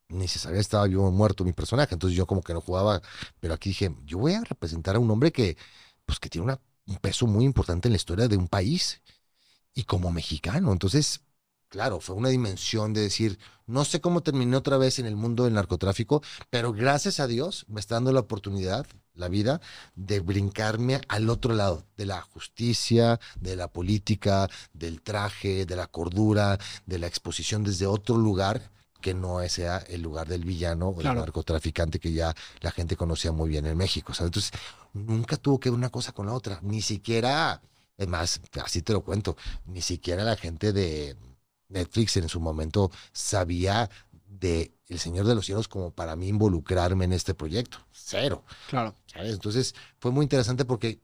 ni 0.09 0.27
se 0.27 0.39
sabía 0.39 0.59
estaba 0.61 0.87
vivo 0.87 1.07
o 1.07 1.11
muerto 1.11 1.43
mi 1.43 1.53
personaje, 1.53 1.95
entonces 1.95 2.17
yo 2.17 2.27
como 2.27 2.41
que 2.41 2.53
no 2.53 2.61
jugaba, 2.61 3.01
pero 3.39 3.53
aquí 3.53 3.69
dije, 3.69 3.95
yo 4.05 4.19
voy 4.19 4.33
a 4.33 4.43
representar 4.43 4.95
a 4.95 4.99
un 4.99 5.09
hombre 5.11 5.31
que, 5.31 5.57
pues 6.05 6.19
que 6.19 6.29
tiene 6.29 6.57
un 6.87 6.97
peso 6.97 7.27
muy 7.27 7.45
importante 7.45 7.87
en 7.87 7.93
la 7.93 7.97
historia 7.97 8.27
de 8.27 8.37
un 8.37 8.47
país 8.47 9.01
y 9.73 9.83
como 9.85 10.11
mexicano, 10.11 10.71
entonces 10.73 11.21
claro, 11.71 12.01
fue 12.01 12.15
una 12.15 12.29
dimensión 12.29 12.93
de 12.93 13.01
decir, 13.01 13.39
no 13.65 13.85
sé 13.85 14.01
cómo 14.01 14.21
terminé 14.21 14.57
otra 14.57 14.77
vez 14.77 14.99
en 14.99 15.05
el 15.05 15.15
mundo 15.15 15.45
del 15.45 15.53
narcotráfico, 15.53 16.21
pero 16.49 16.73
gracias 16.73 17.21
a 17.21 17.27
Dios 17.27 17.65
me 17.69 17.79
está 17.79 17.95
dando 17.95 18.11
la 18.11 18.19
oportunidad, 18.19 18.85
la 19.15 19.29
vida, 19.29 19.61
de 19.95 20.19
brincarme 20.19 20.99
al 21.07 21.29
otro 21.29 21.55
lado, 21.55 21.85
de 21.95 22.05
la 22.05 22.21
justicia, 22.21 23.21
de 23.39 23.55
la 23.55 23.69
política, 23.69 24.49
del 24.73 25.01
traje, 25.01 25.65
de 25.65 25.75
la 25.77 25.87
cordura, 25.87 26.59
de 26.85 26.99
la 26.99 27.07
exposición 27.07 27.63
desde 27.63 27.87
otro 27.87 28.17
lugar 28.17 28.69
que 28.99 29.13
no 29.13 29.39
sea 29.47 29.77
el 29.77 30.01
lugar 30.01 30.27
del 30.27 30.43
villano 30.43 30.89
o 30.89 31.01
del 31.01 31.15
narcotraficante 31.15 31.99
que 31.99 32.11
ya 32.11 32.35
la 32.59 32.71
gente 32.71 32.97
conocía 32.97 33.31
muy 33.31 33.49
bien 33.49 33.65
en 33.65 33.77
México. 33.77 34.11
Entonces, 34.19 34.51
nunca 34.93 35.37
tuvo 35.37 35.59
que 35.59 35.69
ver 35.69 35.77
una 35.77 35.89
cosa 35.89 36.11
con 36.11 36.25
la 36.25 36.33
otra, 36.33 36.59
ni 36.63 36.81
siquiera, 36.81 37.61
es 37.97 38.07
más, 38.09 38.41
así 38.61 38.81
te 38.81 38.91
lo 38.91 39.01
cuento, 39.01 39.37
ni 39.65 39.81
siquiera 39.81 40.25
la 40.25 40.35
gente 40.35 40.73
de 40.73 41.15
Netflix 41.71 42.17
en 42.17 42.29
su 42.29 42.39
momento 42.39 42.91
sabía 43.11 43.89
de 44.27 44.73
El 44.87 44.99
Señor 44.99 45.25
de 45.25 45.35
los 45.35 45.45
Cielos 45.45 45.67
como 45.67 45.91
para 45.91 46.15
mí 46.15 46.27
involucrarme 46.27 47.05
en 47.05 47.13
este 47.13 47.33
proyecto. 47.33 47.77
Cero. 47.91 48.43
Claro. 48.69 48.95
Entonces 49.15 49.75
fue 49.99 50.11
muy 50.11 50.23
interesante 50.23 50.65
porque 50.65 50.99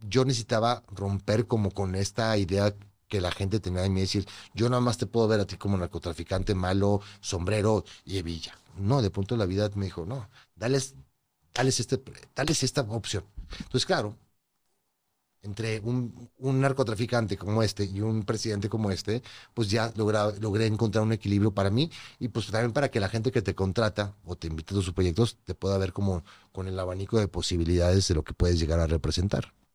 yo 0.00 0.24
necesitaba 0.24 0.82
romper 0.88 1.46
como 1.46 1.70
con 1.70 1.94
esta 1.94 2.36
idea 2.36 2.74
que 3.08 3.20
la 3.20 3.30
gente 3.32 3.58
tenía 3.58 3.82
de 3.82 3.88
mí, 3.88 4.00
decir, 4.02 4.26
yo 4.54 4.68
nada 4.68 4.80
más 4.80 4.98
te 4.98 5.06
puedo 5.06 5.26
ver 5.28 5.40
a 5.40 5.46
ti 5.46 5.56
como 5.56 5.76
narcotraficante 5.78 6.54
malo, 6.54 7.00
sombrero 7.20 7.84
y 8.04 8.18
hebilla. 8.18 8.56
No, 8.76 9.02
de 9.02 9.10
punto 9.10 9.34
de 9.34 9.38
la 9.38 9.46
vida 9.46 9.70
me 9.74 9.86
dijo, 9.86 10.04
no, 10.04 10.28
dales, 10.54 10.94
dales, 11.54 11.80
este, 11.80 12.00
dales 12.34 12.62
esta 12.62 12.82
opción. 12.82 13.24
Entonces, 13.58 13.86
claro, 13.86 14.14
entre 15.42 15.80
un, 15.80 16.28
narcotraficante 16.38 17.36
como 17.36 17.62
este 17.62 17.84
y 17.84 18.00
un 18.00 18.24
presidente 18.24 18.68
como 18.68 18.90
este, 18.90 19.22
pues 19.54 19.70
ya 19.70 19.92
logré 19.96 20.66
encontrar 20.66 21.04
un 21.04 21.12
equilibrio 21.12 21.52
para 21.52 21.70
mí 21.70 21.90
y 22.18 22.28
pues 22.28 22.46
también 22.46 22.72
para 22.72 22.90
que 22.90 23.00
la 23.00 23.08
gente 23.08 23.30
que 23.32 23.42
te 23.42 23.54
contrata 23.54 24.14
o 24.24 24.36
te 24.36 24.48
invita 24.48 24.74
a 24.74 24.76
sus 24.76 24.92
proyectos 24.92 25.38
te 25.44 25.54
pueda 25.54 25.78
ver 25.78 25.92
como 25.92 26.24
con 26.52 26.68
el 26.68 26.78
abanico 26.78 27.18
de 27.18 27.28
posibilidades 27.28 28.08
de 28.08 28.14
lo 28.14 28.24
que 28.24 28.34
puedes 28.34 28.58
llegar 28.58 28.80
a 28.80 28.86
representar. 28.86 29.52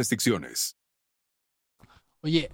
restricciones. 0.00 0.76
Oye, 2.22 2.50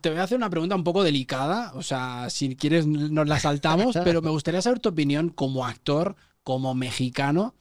te 0.00 0.10
voy 0.10 0.18
a 0.18 0.24
hacer 0.24 0.36
una 0.36 0.50
pregunta 0.50 0.74
un 0.74 0.84
poco 0.84 1.02
delicada, 1.02 1.72
o 1.74 1.82
sea, 1.82 2.28
si 2.30 2.56
quieres 2.56 2.86
nos 2.86 3.28
la 3.28 3.38
saltamos, 3.38 3.96
pero 4.04 4.22
me 4.22 4.30
gustaría 4.30 4.62
saber 4.62 4.80
tu 4.80 4.88
opinión 4.88 5.28
como 5.30 5.64
actor, 5.64 6.16
como 6.42 6.74
mexicano. 6.74 7.54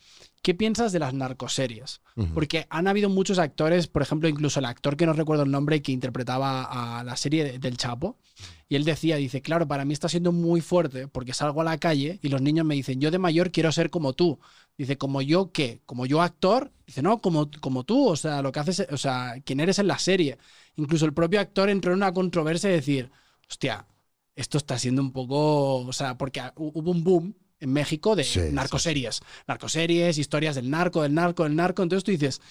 ¿Qué 0.46 0.54
piensas 0.54 0.91
de 0.91 1.00
las 1.00 1.12
narcoseries? 1.16 2.02
Porque 2.36 2.68
han 2.70 2.88
habido 2.88 3.10
muchos 3.10 3.39
actores, 3.39 3.88
por 3.88 4.04
ejemplo, 4.04 4.30
incluso 4.30 4.60
el 4.60 4.66
actor 4.66 4.96
que 4.96 5.08
no 5.08 5.14
recuerdo 5.14 5.41
el 5.41 5.50
nombre 5.50 5.82
que 5.82 5.91
interpretaba 5.91 7.00
a 7.00 7.04
la 7.04 7.18
serie 7.18 7.58
del 7.58 7.78
Chapo, 7.78 8.20
y 8.70 8.76
él 8.76 8.84
decía, 8.84 9.16
dice, 9.16 9.41
claro, 9.41 9.68
para 9.68 9.86
mí 9.86 9.93
está 9.93 10.08
siendo 10.08 10.32
muy 10.32 10.62
fuerte 10.62 11.08
porque 11.08 11.34
salgo 11.34 11.62
a 11.62 11.64
la 11.64 11.80
calle 11.80 12.20
y 12.22 12.30
los 12.30 12.43
niños 12.43 12.64
me 12.64 12.76
dicen, 12.76 13.02
yo 13.02 13.10
de 13.10 13.18
mayor 13.18 13.52
quiero 13.52 13.72
ser 13.72 13.89
como 13.89 14.14
tú. 14.14 14.38
Dice, 14.78 15.00
¿como 15.00 15.24
yo 15.24 15.52
qué? 15.52 15.82
¿Como 15.88 16.06
yo 16.06 16.22
actor? 16.22 16.72
Dice, 16.86 17.02
no, 17.02 17.22
como, 17.22 17.50
como 17.60 17.84
tú, 17.84 18.08
o 18.10 18.16
sea, 18.16 18.43
lo 18.43 18.52
que 18.52 18.60
haces, 18.60 18.86
o 18.91 18.98
sea, 18.98 19.41
quién 19.43 19.60
eres 19.60 19.80
en 19.80 19.88
la 19.88 19.98
serie. 19.98 20.38
Incluso 20.76 21.08
el 21.08 21.14
propio 21.16 21.39
actor 21.39 21.72
entró 21.72 21.91
en 21.91 21.98
una 21.98 22.14
controversia 22.14 22.70
de 22.70 22.76
decir, 22.76 23.10
hostia, 23.50 23.88
esto 24.36 24.60
está 24.60 24.78
siendo 24.78 25.02
un 25.02 25.12
poco, 25.12 25.78
o 25.78 25.93
sea, 25.93 26.20
porque 26.20 26.39
hubo 26.56 26.91
un 26.91 27.04
boom 27.04 27.36
en 27.60 27.74
México 27.74 28.16
de 28.16 28.51
narcoseries. 28.51 29.22
Narcoseries, 29.47 30.18
historias 30.18 30.56
del 30.56 30.70
narco, 30.70 31.01
del 31.01 31.14
narco, 31.14 31.43
del 31.43 31.56
narco. 31.56 31.84
Entonces 31.84 32.03
tú 32.03 32.12
dices, 32.12 32.41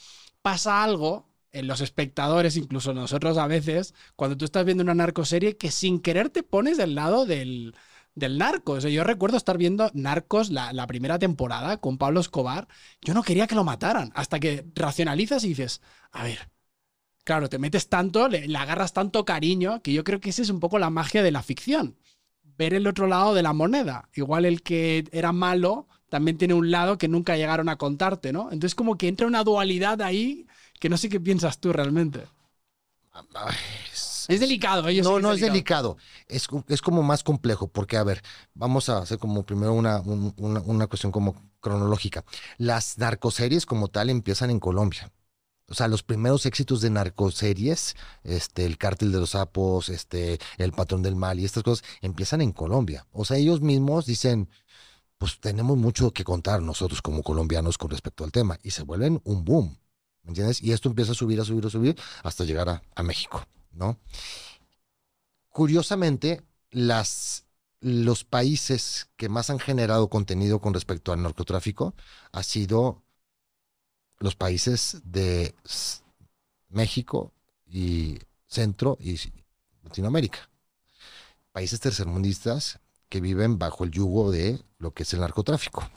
pasa 0.43 0.83
algo 0.83 1.29
en 1.53 1.67
los 1.69 1.81
espectadores, 1.81 2.57
incluso 2.57 2.93
nosotros 2.93 3.39
a 3.39 3.47
veces, 3.47 3.95
cuando 4.17 4.37
tú 4.37 4.45
estás 4.45 4.65
viendo 4.65 4.83
una 4.83 4.95
narcoserie, 4.95 5.57
que 5.57 5.71
sin 5.71 6.01
querer 6.01 6.31
te 6.31 6.43
pones 6.43 6.77
del 6.77 6.97
lado 6.97 7.27
del, 7.27 7.75
del 8.15 8.39
narco. 8.39 8.73
O 8.73 8.81
sea, 8.81 8.91
yo 8.91 9.05
recuerdo 9.05 9.37
estar 9.37 9.57
viendo 9.57 9.91
Narcos 9.95 10.51
la, 10.51 10.73
la, 10.73 10.87
primera 10.87 11.19
temporada 11.19 11.77
con 11.79 11.97
Pablo 11.97 12.21
Escobar. 12.21 12.67
Yo 13.03 13.15
no 13.15 13.23
quería 13.23 13.47
que 13.47 13.55
lo 13.55 13.65
mataran. 13.65 14.11
Hasta 14.15 14.41
que 14.41 14.67
racionalizas 14.75 15.45
y 15.45 15.49
dices, 15.49 15.81
a 16.13 16.25
ver. 16.25 16.51
Claro, 17.25 17.49
te 17.49 17.59
metes 17.59 17.89
tanto, 17.89 18.29
le, 18.29 18.47
le 18.47 18.59
agarras 18.59 18.93
tanto 18.93 19.25
cariño, 19.25 19.81
que 19.81 19.95
yo 19.95 20.05
creo 20.05 20.21
que 20.21 20.29
esa 20.29 20.43
es 20.43 20.51
un 20.51 20.61
poco 20.61 20.79
la 20.79 20.91
magia 20.91 21.23
de 21.23 21.31
la 21.31 21.43
ficción 21.43 21.97
ver 22.59 22.75
el 22.75 22.87
otro 22.87 23.07
lado 23.07 23.35
de 23.35 23.43
la 23.43 23.53
moneda. 23.53 24.09
Igual 24.15 24.45
el 24.45 24.63
que 24.63 25.05
era 25.13 25.33
malo 25.33 25.89
también 26.09 26.39
tiene 26.39 26.55
un 26.55 26.71
lado 26.71 26.99
que 26.99 27.09
nunca 27.09 27.37
llegaron 27.37 27.69
a 27.69 27.77
contarte, 27.77 28.33
¿no? 28.33 28.45
Entonces 28.53 28.75
como 28.75 28.97
que 28.99 29.09
entra 29.09 29.27
una 29.27 29.45
dualidad 29.45 30.01
ahí 30.03 30.47
que 30.81 30.89
no 30.89 30.97
sé 30.97 31.09
qué 31.09 31.21
piensas 31.21 31.59
tú 31.61 31.73
realmente. 31.73 32.23
Es 34.29 34.41
delicado, 34.41 34.89
No, 34.97 35.21
no 35.21 35.33
es 35.33 35.41
delicado. 35.41 35.97
Es, 36.29 36.49
es 36.69 36.83
como 36.83 37.03
más 37.03 37.23
complejo, 37.23 37.69
porque, 37.69 37.97
a 37.97 38.05
ver, 38.05 38.23
vamos 38.55 38.89
a 38.89 38.99
hacer 38.99 39.19
como 39.19 39.45
primero 39.45 39.73
una, 39.75 40.01
un- 40.01 40.35
una, 40.39 40.61
una 40.61 40.87
cuestión 40.87 41.13
como 41.13 41.35
cronológica. 41.61 42.25
Las 42.59 42.99
narcoseries 42.99 43.67
como 43.67 43.89
tal 43.89 44.11
empiezan 44.11 44.51
en 44.51 44.61
Colombia. 44.61 45.13
O 45.67 45.75
sea, 45.75 45.89
los 45.89 46.03
primeros 46.03 46.45
éxitos 46.45 46.81
de 46.83 46.91
narcoseries, 46.91 47.97
este, 48.23 48.67
el 48.67 48.77
cártel 48.77 49.13
de 49.13 49.19
los 49.19 49.31
sapos, 49.31 49.89
este, 49.89 50.39
el 50.59 50.73
patrón 50.73 51.03
del 51.03 51.17
mal 51.17 51.41
y 51.41 51.45
estas 51.45 51.63
cosas, 51.63 51.85
empiezan 52.03 52.43
en 52.43 52.53
Colombia. 52.53 53.07
O 53.13 53.25
sea, 53.25 53.39
ellos 53.39 53.63
mismos 53.63 54.05
dicen, 54.05 54.51
pues 55.17 55.41
tenemos 55.41 55.79
mucho 55.79 56.11
que 56.13 56.23
contar 56.23 56.61
nosotros 56.61 57.01
como 57.01 57.23
colombianos 57.23 57.79
con 57.79 57.91
respecto 57.91 58.25
al 58.25 58.33
tema. 58.33 58.59
Y 58.63 58.73
se 58.73 58.83
vuelven 58.83 59.21
un 59.25 59.45
boom. 59.45 59.79
¿Me 60.23 60.31
entiendes? 60.31 60.63
Y 60.63 60.73
esto 60.73 60.89
empieza 60.89 61.13
a 61.13 61.15
subir, 61.15 61.41
a 61.41 61.45
subir, 61.45 61.67
a 61.67 61.71
subir 61.71 61.97
hasta 62.23 62.45
llegar 62.45 62.69
a, 62.69 62.83
a 62.95 63.03
México, 63.03 63.47
¿no? 63.73 63.99
Curiosamente, 65.49 66.43
las, 66.71 67.47
los 67.81 68.25
países 68.25 69.09
que 69.17 69.29
más 69.29 69.51
han 69.51 69.59
generado 69.59 70.09
contenido 70.09 70.61
con 70.61 70.75
respecto 70.75 71.13
al 71.13 71.23
narcotráfico 71.23 71.95
ha 72.33 72.43
sido 72.43 73.03
los 74.19 74.35
países 74.35 75.01
de 75.05 75.55
México 76.69 77.33
y 77.67 78.19
Centro 78.47 78.97
y 79.01 79.19
Latinoamérica. 79.83 80.49
Países 81.53 81.81
tercermundistas 81.81 82.81
que 83.09 83.21
viven 83.21 83.59
bajo 83.59 83.85
el 83.85 83.91
yugo 83.91 84.31
de 84.31 84.61
lo 84.79 84.93
que 84.93 85.05
es 85.05 85.13
el 85.15 85.21
narcotráfico. 85.21 85.89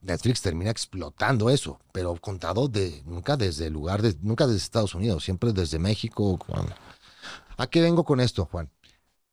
Netflix 0.00 0.42
termina 0.42 0.70
explotando 0.70 1.50
eso, 1.50 1.80
pero 1.92 2.14
contado 2.16 2.68
de 2.68 3.02
nunca 3.06 3.36
desde 3.36 3.66
el 3.66 3.72
lugar 3.72 4.02
de 4.02 4.16
nunca 4.20 4.46
desde 4.46 4.58
Estados 4.58 4.94
Unidos, 4.94 5.24
siempre 5.24 5.52
desde 5.52 5.78
México. 5.78 6.38
¿A 7.56 7.66
qué 7.66 7.80
vengo 7.80 8.04
con 8.04 8.20
esto, 8.20 8.44
Juan? 8.44 8.70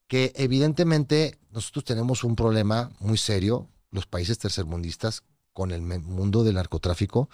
Que 0.08 0.32
evidentemente 0.36 1.40
nosotros 1.52 1.84
tenemos 1.84 2.24
un 2.24 2.36
problema 2.36 2.92
muy 3.00 3.18
serio, 3.18 3.68
los 3.92 4.06
países 4.06 4.38
tercermundistas, 4.38 5.24
con 5.54 5.72
el 5.72 5.82
mundo 5.82 6.44
del 6.44 6.56
narcotráfico, 6.56 7.30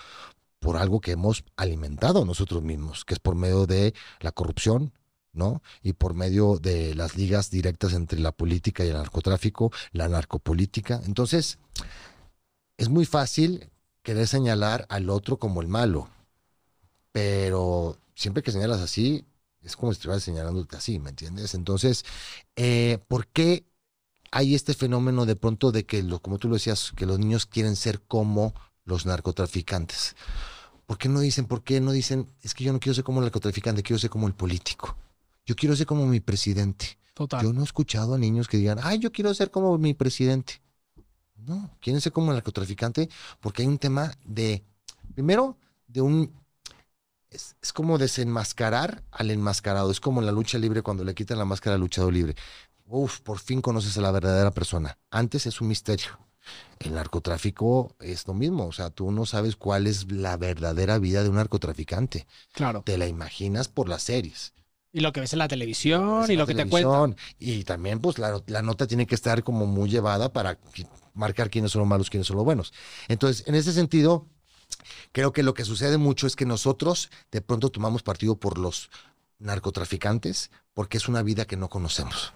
por 0.60 0.78
algo 0.78 1.02
que 1.02 1.12
hemos 1.12 1.44
alimentado 1.56 2.26
nosotros 2.26 2.64
mismos, 2.64 3.06
que 3.06 3.14
es 3.14 3.20
por 3.20 3.36
medio 3.36 3.68
de 3.68 3.94
la 4.20 4.32
corrupción, 4.32 4.94
¿no? 5.34 5.62
Y 5.84 5.94
por 5.94 6.14
medio 6.16 6.58
de 6.58 6.96
las 6.96 7.16
ligas 7.16 7.52
directas 7.52 7.94
entre 7.94 8.20
la 8.20 8.32
política 8.32 8.84
y 8.84 8.90
el 8.90 8.96
narcotráfico, 8.96 9.72
la 9.92 10.10
narcopolítica. 10.10 11.02
Entonces, 11.06 11.60
es 12.78 12.90
muy 12.90 13.06
fácil 13.06 13.70
querer 14.02 14.28
señalar 14.28 14.86
al 14.90 15.10
otro 15.10 15.38
como 15.38 15.62
el 15.62 15.68
malo, 15.68 16.10
pero 17.12 17.98
siempre 18.16 18.42
que 18.42 18.52
señalas 18.52 18.82
así, 18.82 19.26
es 19.62 19.76
como 19.76 19.92
si 19.92 19.98
estuvieras 19.98 20.24
señalándote 20.24 20.78
así, 20.78 20.98
¿me 20.98 21.10
entiendes? 21.10 21.54
Entonces, 21.54 22.06
eh, 22.56 23.00
¿por 23.08 23.28
qué 23.28 23.66
hay 24.32 24.56
este 24.56 24.74
fenómeno 24.74 25.26
de 25.26 25.36
pronto 25.36 25.72
de 25.72 25.86
que, 25.86 26.04
lo, 26.04 26.20
como 26.20 26.38
tú 26.38 26.48
lo 26.48 26.56
decías, 26.56 26.92
que 26.96 27.06
los 27.06 27.20
niños 27.20 27.46
quieren 27.46 27.76
ser 27.76 28.02
como 28.02 28.54
los 28.86 29.06
narcotraficantes? 29.06 30.16
¿Por 30.86 30.98
qué 30.98 31.10
no 31.10 31.20
dicen, 31.20 31.46
por 31.46 31.64
qué 31.64 31.82
no 31.82 31.92
dicen, 31.92 32.28
es 32.42 32.54
que 32.54 32.64
yo 32.64 32.72
no 32.72 32.80
quiero 32.80 32.94
ser 32.94 33.04
como 33.04 33.20
el 33.20 33.26
narcotraficante, 33.26 33.84
quiero 33.84 34.00
ser 34.00 34.10
como 34.10 34.28
el 34.28 34.34
político? 34.34 34.96
Yo 35.46 35.56
quiero 35.56 35.76
ser 35.76 35.86
como 35.86 36.06
mi 36.06 36.20
presidente. 36.20 36.98
Total. 37.14 37.44
Yo 37.44 37.52
no 37.52 37.62
he 37.62 37.64
escuchado 37.64 38.14
a 38.14 38.18
niños 38.18 38.48
que 38.48 38.58
digan, 38.58 38.80
ay, 38.82 39.00
yo 39.00 39.12
quiero 39.12 39.34
ser 39.34 39.52
como 39.52 39.78
mi 39.78 39.94
presidente. 39.94 40.62
No, 41.36 41.70
quieren 41.82 42.02
ser 42.02 42.12
como 42.12 42.32
el 42.32 42.36
narcotraficante 42.36 43.10
porque 43.40 43.62
hay 43.62 43.68
un 43.68 43.78
tema 43.78 44.14
de, 44.26 44.64
primero, 45.14 45.58
de 45.88 46.02
un, 46.02 46.32
es, 47.30 47.56
es 47.62 47.74
como 47.74 47.98
desenmascarar 47.98 49.04
al 49.12 49.32
enmascarado. 49.32 49.92
Es 49.92 50.00
como 50.00 50.22
en 50.22 50.26
la 50.26 50.32
lucha 50.32 50.58
libre 50.58 50.82
cuando 50.82 51.04
le 51.04 51.16
quitan 51.16 51.38
la 51.38 51.46
máscara 51.46 51.76
al 51.76 51.82
luchador 51.82 52.14
libre. 52.14 52.36
Uf, 52.88 53.20
por 53.20 53.40
fin 53.40 53.62
conoces 53.62 53.98
a 53.98 54.02
la 54.02 54.12
verdadera 54.12 54.52
persona. 54.52 54.98
Antes 55.12 55.46
es 55.46 55.60
un 55.62 55.68
misterio. 55.68 56.20
El 56.80 56.94
narcotráfico 56.94 57.96
es 58.00 58.26
lo 58.28 58.34
mismo. 58.34 58.66
O 58.66 58.72
sea, 58.72 58.90
tú 58.90 59.12
no 59.12 59.26
sabes 59.26 59.58
cuál 59.58 59.88
es 59.88 60.10
la 60.12 60.38
verdadera 60.38 60.98
vida 60.98 61.22
de 61.22 61.30
un 61.30 61.36
narcotraficante. 61.36 62.28
Claro. 62.54 62.84
Te 62.84 62.98
la 62.98 63.08
imaginas 63.08 63.68
por 63.68 63.90
las 63.90 64.04
series. 64.04 64.54
Y 64.94 65.02
lo 65.02 65.12
que 65.12 65.20
ves 65.20 65.34
en 65.34 65.40
la 65.40 65.50
televisión 65.50 66.32
y 66.32 66.38
lo 66.38 66.48
que 66.48 66.56
te 66.56 66.68
cuentan. 66.68 67.18
Y 67.38 67.66
también, 67.66 68.00
pues, 68.00 68.20
la, 68.20 68.42
la 68.48 68.62
nota 68.62 68.88
tiene 68.88 69.06
que 69.06 69.16
estar 69.16 69.44
como 69.44 69.66
muy 69.66 69.90
llevada 69.90 70.32
para 70.32 70.58
marcar 71.14 71.50
quiénes 71.50 71.72
son 71.72 71.82
los 71.82 71.90
malos, 71.90 72.10
quiénes 72.10 72.28
son 72.28 72.38
los 72.38 72.46
buenos. 72.46 72.74
Entonces, 73.10 73.46
en 73.48 73.56
ese 73.56 73.74
sentido, 73.74 74.28
creo 75.12 75.34
que 75.34 75.44
lo 75.44 75.54
que 75.54 75.66
sucede 75.66 75.98
mucho 75.98 76.26
es 76.26 76.38
que 76.38 76.46
nosotros 76.46 77.10
de 77.32 77.42
pronto 77.42 77.70
tomamos 77.70 78.02
partido 78.02 78.38
por 78.38 78.58
los 78.58 78.90
narcotraficantes 79.40 80.52
porque 80.74 80.98
es 80.98 81.10
una 81.10 81.22
vida 81.22 81.46
que 81.46 81.58
no 81.58 81.70
conocemos. 81.70 82.34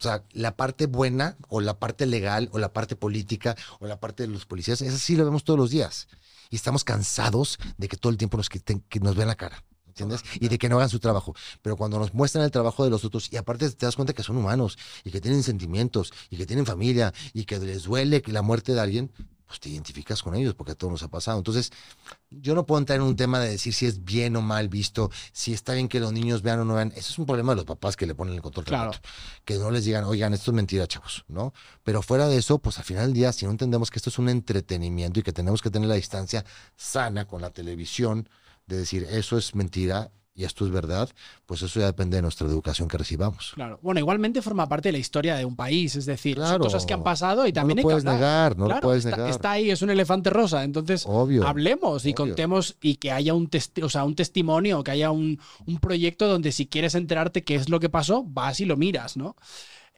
O 0.00 0.02
sea, 0.02 0.24
la 0.32 0.56
parte 0.56 0.86
buena 0.86 1.36
o 1.48 1.60
la 1.60 1.78
parte 1.78 2.06
legal 2.06 2.48
o 2.52 2.58
la 2.58 2.72
parte 2.72 2.96
política 2.96 3.56
o 3.80 3.86
la 3.86 4.00
parte 4.00 4.24
de 4.24 4.28
los 4.28 4.44
policías, 4.44 4.82
esa 4.82 4.98
sí 4.98 5.16
lo 5.16 5.24
vemos 5.24 5.44
todos 5.44 5.58
los 5.58 5.70
días. 5.70 6.08
Y 6.50 6.56
estamos 6.56 6.84
cansados 6.84 7.58
de 7.78 7.88
que 7.88 7.96
todo 7.96 8.10
el 8.10 8.18
tiempo 8.18 8.36
nos, 8.36 8.50
quiten- 8.50 8.82
que 8.88 9.00
nos 9.00 9.14
vean 9.16 9.28
la 9.28 9.36
cara. 9.36 9.64
¿Entiendes? 9.94 10.22
Y 10.40 10.48
de 10.48 10.58
que 10.58 10.68
no 10.68 10.76
hagan 10.76 10.88
su 10.88 10.98
trabajo. 10.98 11.34
Pero 11.62 11.76
cuando 11.76 12.00
nos 12.00 12.12
muestran 12.14 12.44
el 12.44 12.50
trabajo 12.50 12.82
de 12.82 12.90
los 12.90 13.04
otros, 13.04 13.32
y 13.32 13.36
aparte 13.36 13.70
te 13.70 13.86
das 13.86 13.94
cuenta 13.94 14.12
que 14.12 14.24
son 14.24 14.36
humanos, 14.36 14.76
y 15.04 15.10
que 15.12 15.20
tienen 15.20 15.44
sentimientos, 15.44 16.12
y 16.30 16.36
que 16.36 16.46
tienen 16.46 16.66
familia, 16.66 17.14
y 17.32 17.44
que 17.44 17.58
les 17.60 17.84
duele 17.84 18.20
la 18.26 18.42
muerte 18.42 18.74
de 18.74 18.80
alguien, 18.80 19.12
pues 19.46 19.60
te 19.60 19.68
identificas 19.68 20.20
con 20.22 20.34
ellos, 20.34 20.54
porque 20.54 20.72
a 20.72 20.74
todos 20.74 20.90
nos 20.90 21.02
ha 21.04 21.08
pasado. 21.08 21.38
Entonces, 21.38 21.70
yo 22.30 22.56
no 22.56 22.66
puedo 22.66 22.80
entrar 22.80 22.98
en 22.98 23.04
un 23.04 23.14
tema 23.14 23.38
de 23.38 23.50
decir 23.50 23.72
si 23.72 23.86
es 23.86 24.02
bien 24.02 24.34
o 24.34 24.42
mal 24.42 24.68
visto, 24.68 25.10
si 25.32 25.52
está 25.52 25.74
bien 25.74 25.86
que 25.86 26.00
los 26.00 26.12
niños 26.12 26.42
vean 26.42 26.58
o 26.60 26.64
no 26.64 26.74
vean. 26.74 26.92
Eso 26.96 27.12
es 27.12 27.18
un 27.18 27.26
problema 27.26 27.52
de 27.52 27.56
los 27.56 27.64
papás 27.64 27.94
que 27.94 28.06
le 28.06 28.16
ponen 28.16 28.34
el 28.34 28.42
control 28.42 28.64
Claro. 28.64 28.90
remoto. 28.90 29.08
Que 29.44 29.58
no 29.58 29.70
les 29.70 29.84
digan, 29.84 30.02
oigan, 30.04 30.34
esto 30.34 30.50
es 30.50 30.54
mentira, 30.56 30.88
chavos, 30.88 31.24
¿no? 31.28 31.52
Pero 31.84 32.02
fuera 32.02 32.26
de 32.26 32.36
eso, 32.38 32.58
pues 32.58 32.78
al 32.78 32.84
final 32.84 33.04
del 33.04 33.12
día, 33.14 33.32
si 33.32 33.44
no 33.44 33.52
entendemos 33.52 33.90
que 33.92 33.98
esto 34.00 34.10
es 34.10 34.18
un 34.18 34.28
entretenimiento 34.28 35.20
y 35.20 35.22
que 35.22 35.32
tenemos 35.32 35.62
que 35.62 35.70
tener 35.70 35.88
la 35.88 35.94
distancia 35.94 36.44
sana 36.76 37.26
con 37.26 37.40
la 37.42 37.50
televisión, 37.50 38.28
de 38.66 38.76
decir, 38.78 39.06
eso 39.10 39.36
es 39.38 39.54
mentira 39.54 40.10
y 40.36 40.42
esto 40.42 40.64
es 40.66 40.72
verdad, 40.72 41.08
pues 41.46 41.62
eso 41.62 41.78
ya 41.78 41.86
depende 41.86 42.16
de 42.16 42.22
nuestra 42.22 42.48
educación 42.48 42.88
que 42.88 42.98
recibamos. 42.98 43.52
Claro. 43.54 43.78
Bueno, 43.82 44.00
igualmente 44.00 44.42
forma 44.42 44.68
parte 44.68 44.88
de 44.88 44.92
la 44.94 44.98
historia 44.98 45.36
de 45.36 45.44
un 45.44 45.54
país, 45.54 45.94
es 45.94 46.06
decir, 46.06 46.36
son 46.38 46.44
Claro. 46.46 46.64
cosas 46.64 46.84
que 46.86 46.92
han 46.92 47.04
pasado 47.04 47.46
y 47.46 47.52
también 47.52 47.76
no 47.76 47.80
hay 47.80 47.82
lo 47.84 47.88
puedes 47.90 48.04
que 48.04 48.10
negar, 48.10 48.56
no 48.58 48.64
Claro, 48.64 48.80
lo 48.80 48.88
puedes 48.88 49.04
está, 49.04 49.16
negar. 49.16 49.30
está 49.30 49.50
ahí, 49.52 49.70
es 49.70 49.80
un 49.82 49.90
elefante 49.90 50.30
rosa. 50.30 50.64
Entonces, 50.64 51.04
Obvio. 51.06 51.46
hablemos 51.46 52.04
y 52.04 52.08
obvio. 52.08 52.14
contemos 52.16 52.76
y 52.82 52.96
que 52.96 53.12
haya 53.12 53.32
un, 53.32 53.48
testi- 53.48 53.84
o 53.84 53.88
sea, 53.88 54.02
un 54.02 54.16
testimonio, 54.16 54.82
que 54.82 54.90
haya 54.90 55.12
un, 55.12 55.38
un 55.66 55.78
proyecto 55.78 56.26
donde 56.26 56.50
si 56.50 56.66
quieres 56.66 56.96
enterarte 56.96 57.44
qué 57.44 57.54
es 57.54 57.68
lo 57.68 57.78
que 57.78 57.88
pasó, 57.88 58.24
vas 58.24 58.58
y 58.58 58.64
lo 58.64 58.76
miras, 58.76 59.16
¿no? 59.16 59.36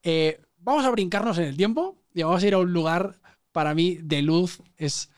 Eh, 0.03 0.39
vamos 0.59 0.85
a 0.85 0.91
brincarnos 0.91 1.39
en 1.39 1.45
el 1.45 1.57
tiempo 1.57 1.97
y 2.12 2.25
vamos 2.25 2.43
a 2.43 2.47
ir 2.47 2.53
a 2.53 2.59
un 2.59 2.75
lugar, 2.75 3.19
para 3.53 3.75
mí, 3.75 3.95
de 4.03 4.21
luz. 4.21 4.59
Es 4.77 5.09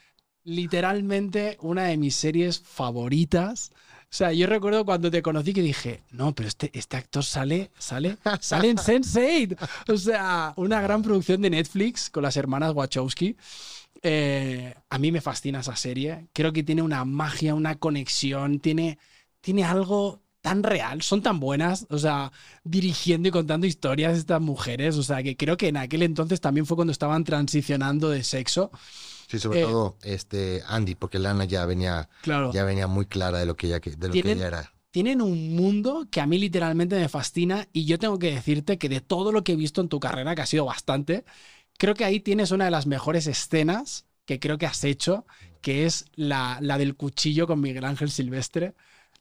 literalmente 0.49 1.59
una 1.61 1.85
de 1.85 1.97
mis 1.97 2.17
series 2.17 2.61
favoritas. 2.61 3.71
O 4.05 4.11
sea, 4.11 4.33
yo 4.33 4.47
recuerdo 4.47 4.85
cuando 4.87 5.11
te 5.11 5.21
conocí 5.21 5.53
que 5.53 5.61
dije, 5.61 6.03
no, 6.11 6.35
pero 6.35 6.49
este, 6.49 6.71
este 6.73 6.97
actor 6.97 7.23
sale, 7.23 7.71
sale, 7.79 8.17
sale 8.41 8.71
en 8.71 8.77
Sense8. 8.79 9.59
O 9.89 9.97
sea, 9.99 10.55
una 10.57 10.81
gran 10.81 11.03
producción 11.03 11.43
de 11.43 11.51
Netflix 11.51 12.09
con 12.09 12.23
las 12.23 12.37
hermanas 12.39 12.73
Wachowski. 12.75 13.37
Eh, 14.03 14.75
a 14.89 14.99
mí 14.99 15.13
me 15.13 15.21
fascina 15.21 15.61
esa 15.61 15.77
serie. 15.77 16.29
Creo 16.33 16.53
que 16.53 16.63
tiene 16.63 16.81
una 16.81 17.05
magia, 17.05 17.55
una 17.55 17.77
conexión, 17.79 18.61
tiene, 18.61 18.99
tiene 19.43 19.65
algo 19.65 20.23
tan 20.41 20.63
real, 20.63 21.03
son 21.03 21.21
tan 21.21 21.41
buenas, 21.41 21.87
o 21.91 21.99
sea, 21.99 22.33
dirigiendo 22.65 23.29
y 23.29 23.33
contando 23.33 23.67
historias 23.67 24.17
estas 24.17 24.41
mujeres, 24.41 24.97
o 24.97 25.03
sea, 25.03 25.23
que 25.23 25.37
creo 25.37 25.57
que 25.57 25.69
en 25.69 25.77
aquel 25.77 26.03
entonces 26.03 26.41
también 26.41 26.65
fue 26.65 26.77
cuando 26.77 26.93
estaban 26.93 27.25
transicionando 27.25 28.09
de 28.09 28.23
sexo. 28.23 28.71
Sí, 29.29 29.39
sobre 29.39 29.61
Eh, 29.61 29.65
todo 29.65 29.97
este 30.03 30.63
Andy, 30.67 30.95
porque 30.97 31.19
Lana 31.19 31.45
ya 31.45 31.65
venía, 31.67 32.09
Claro. 32.23 32.51
ya 32.53 32.65
venía 32.65 32.87
muy 32.89 33.07
clara 33.07 33.39
de 33.39 33.47
lo 33.47 33.55
que 33.57 33.67
ella, 33.69 33.79
de 33.79 34.09
lo 34.09 34.13
que 34.15 34.33
ella 34.33 34.47
era. 34.49 34.73
tienen 34.91 35.21
un 35.23 35.55
mundo 35.55 36.09
que 36.11 36.21
a 36.21 36.27
mí 36.27 36.39
literalmente 36.39 36.97
me 36.99 37.09
fascina 37.11 37.69
y 37.73 37.85
yo 37.85 37.99
tengo 37.99 38.19
que 38.19 38.33
decirte 38.35 38.79
que 38.79 38.89
de 38.89 39.01
todo 39.03 39.31
lo 39.31 39.45
que 39.45 39.53
he 39.53 39.57
visto 39.57 39.81
en 39.83 39.89
tu 39.89 40.01
carrera, 40.01 40.35
que 40.35 40.43
ha 40.43 40.47
sido 40.47 40.65
bastante, 40.65 41.25
creo 41.79 41.95
que 41.95 42.05
ahí 42.07 42.21
tienes 42.21 42.51
una 42.53 42.65
de 42.65 42.71
las 42.71 42.87
mejores 42.87 43.27
escenas 43.27 44.07
que 44.25 44.41
creo 44.41 44.59
que 44.59 44.67
has 44.67 44.83
hecho, 44.85 45.27
que 45.61 45.85
es 45.87 46.07
la, 46.15 46.59
la 46.63 46.79
del 46.79 46.97
cuchillo 46.97 47.47
con 47.47 47.61
Miguel 47.61 47.85
Ángel 47.85 48.11
Silvestre. 48.11 48.75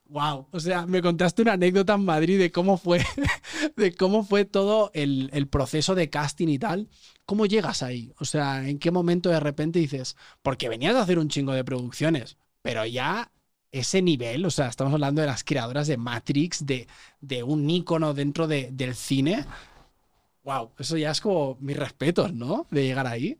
Wow, 0.10 0.47
o 0.51 0.60
sea, 0.62 0.86
me 0.86 1.01
contaste 1.01 1.41
una 1.41 1.53
anécdota 1.53 1.93
en 1.95 2.05
Madrid 2.05 2.39
de 2.39 2.49
cómo 2.51 2.78
fue, 2.78 3.03
de 3.76 3.93
cómo 3.93 4.24
fue 4.24 4.45
todo 4.45 4.89
el, 4.93 5.30
el 5.34 5.47
proceso 5.49 5.95
de 5.95 6.10
casting 6.10 6.47
y 6.47 6.58
tal. 6.60 6.88
¿Cómo 7.26 7.45
llegas 7.45 7.84
ahí? 7.84 8.14
O 8.20 8.24
sea, 8.24 8.68
¿en 8.70 8.80
qué 8.80 8.89
momento 8.89 9.30
de 9.30 9.41
repente 9.41 9.80
dices, 9.80 10.16
porque 10.41 10.70
venías 10.70 10.93
de 10.95 11.01
hacer 11.01 11.20
un 11.20 11.28
chingo 11.28 11.51
de 11.51 11.66
producciones, 11.66 12.38
pero 12.62 12.86
ya 12.86 13.34
ese 13.72 14.01
nivel, 14.01 14.45
o 14.45 14.51
sea, 14.51 14.68
estamos 14.70 14.93
hablando 14.93 15.20
de 15.22 15.28
las 15.28 15.43
creadoras 15.43 15.88
de 15.88 15.97
Matrix, 15.97 16.66
de, 16.66 16.88
de 17.20 17.43
un 17.43 17.70
ícono 17.70 18.14
dentro 18.14 18.47
de- 18.47 18.70
del 18.72 18.95
cine. 18.95 19.45
Wow, 20.43 20.74
eso 20.80 20.97
ya 20.97 21.12
es 21.12 21.22
como 21.22 21.58
mis 21.62 21.78
respetos, 21.78 22.34
¿no? 22.34 22.68
De 22.72 22.84
llegar 22.86 23.08
ahí. 23.08 23.39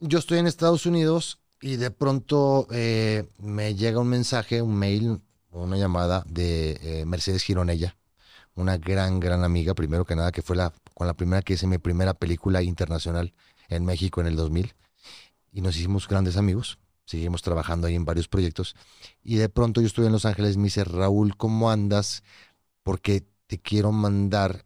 Yo 0.00 0.18
estoy 0.18 0.38
en 0.38 0.46
Estados 0.46 0.86
Unidos 0.86 1.40
y 1.60 1.76
de 1.76 1.90
pronto 1.90 2.66
eh, 2.70 3.28
me 3.38 3.74
llega 3.74 4.00
un 4.00 4.08
mensaje, 4.08 4.60
un 4.62 4.74
mail, 4.76 5.20
una 5.62 5.76
llamada 5.76 6.24
de 6.28 6.78
eh, 6.82 7.04
Mercedes 7.06 7.42
Gironella, 7.42 7.96
una 8.54 8.78
gran, 8.78 9.20
gran 9.20 9.44
amiga, 9.44 9.74
primero 9.74 10.04
que 10.04 10.16
nada, 10.16 10.32
que 10.32 10.42
fue 10.42 10.56
la, 10.56 10.72
con 10.94 11.06
la 11.06 11.14
primera 11.14 11.42
que 11.42 11.54
hice 11.54 11.66
mi 11.66 11.78
primera 11.78 12.14
película 12.14 12.62
internacional 12.62 13.34
en 13.68 13.84
México 13.84 14.20
en 14.20 14.26
el 14.26 14.36
2000. 14.36 14.74
Y 15.52 15.60
nos 15.60 15.76
hicimos 15.76 16.08
grandes 16.08 16.36
amigos. 16.36 16.78
Seguimos 17.04 17.42
trabajando 17.42 17.86
ahí 17.86 17.94
en 17.94 18.04
varios 18.04 18.28
proyectos. 18.28 18.74
Y 19.22 19.36
de 19.36 19.48
pronto 19.48 19.80
yo 19.80 19.86
estuve 19.86 20.06
en 20.06 20.12
Los 20.12 20.24
Ángeles, 20.24 20.56
me 20.56 20.64
dice, 20.64 20.84
Raúl, 20.84 21.36
¿cómo 21.36 21.70
andas? 21.70 22.22
Porque 22.82 23.24
te 23.46 23.58
quiero 23.58 23.92
mandar 23.92 24.64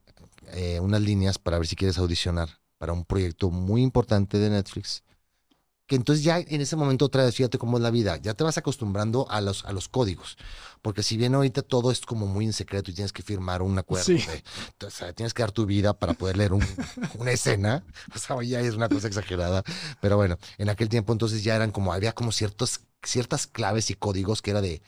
eh, 0.53 0.81
unas 0.81 1.03
líneas 1.03 1.39
para 1.39 1.59
ver 1.59 1.67
si 1.67 1.77
quieres 1.77 1.99
audicionar 1.99 2.49
para 2.79 2.93
un 2.93 3.05
proyecto 3.05 3.51
muy 3.51 3.83
importante 3.83 4.39
de 4.39 4.51
Netflix 4.51 5.03
que 5.91 5.97
entonces 5.97 6.23
ya 6.23 6.39
en 6.39 6.61
ese 6.61 6.77
momento 6.77 7.07
otra 7.07 7.25
vez, 7.25 7.35
fíjate 7.35 7.59
cómo 7.59 7.77
es 7.77 7.83
la 7.83 7.91
vida, 7.91 8.17
ya 8.19 8.35
te 8.35 8.45
vas 8.45 8.57
acostumbrando 8.57 9.29
a 9.29 9.41
los, 9.41 9.65
a 9.65 9.73
los 9.73 9.89
códigos, 9.89 10.39
porque 10.83 11.03
si 11.03 11.17
bien 11.17 11.35
ahorita 11.35 11.63
todo 11.63 11.91
es 11.91 12.01
como 12.01 12.27
muy 12.27 12.47
en 12.47 12.53
secreto 12.53 12.91
y 12.91 12.95
tienes 12.95 13.13
que 13.13 13.23
firmar 13.23 13.63
un 13.63 13.79
acuerdo, 13.79 14.07
tienes 15.15 15.35
que 15.35 15.43
dar 15.43 15.53
tu 15.53 15.67
vida 15.67 15.93
para 15.93 16.15
poder 16.15 16.37
leer 16.37 16.53
una 17.19 17.33
escena, 17.33 17.85
o 18.15 18.19
sea, 18.19 18.43
ya 18.43 18.61
es 18.61 18.75
una 18.75 18.89
cosa 18.89 19.07
exagerada, 19.07 19.63
pero 20.01 20.17
bueno, 20.17 20.39
en 20.59 20.69
aquel 20.69 20.89
tiempo 20.89 21.13
entonces 21.13 21.45
ya 21.45 21.57
eran 21.57 21.71
como, 21.71 21.93
había 21.93 22.13
como 22.13 22.33
ciertos, 22.33 22.81
ciertas 23.03 23.47
claves 23.47 23.91
y 23.91 23.95
códigos 23.95 24.43
que 24.43 24.51
era 24.51 24.61
de, 24.61 24.83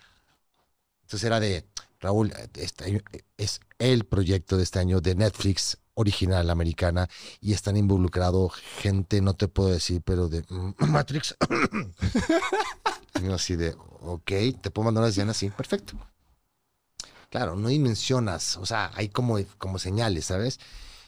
entonces 1.03 1.25
era 1.25 1.41
de, 1.41 1.67
Raúl, 2.01 2.33
este 2.55 3.03
es 3.37 3.61
el 3.83 4.05
proyecto 4.05 4.57
de 4.57 4.63
este 4.63 4.79
año 4.79 5.01
de 5.01 5.17
Netflix 5.17 5.79
original 5.95 6.49
americana 6.51 7.09
y 7.41 7.53
están 7.53 7.77
involucrados 7.77 8.55
gente, 8.79 9.21
no 9.21 9.35
te 9.35 9.49
puedo 9.49 9.71
decir, 9.71 10.03
pero 10.05 10.29
de 10.29 10.45
Matrix. 10.79 11.37
así 13.35 13.57
de, 13.57 13.75
ok, 14.01 14.31
te 14.61 14.71
puedo 14.71 14.85
mandar 14.85 15.03
una 15.03 15.11
escena 15.11 15.33
así, 15.33 15.51
perfecto. 15.51 15.97
Claro, 17.29 17.57
no 17.57 17.69
dimensionas, 17.69 18.57
o 18.57 18.67
sea, 18.67 18.93
hay 18.95 19.09
como, 19.09 19.39
como 19.59 19.79
señales, 19.79 20.27
¿sabes? 20.27 20.61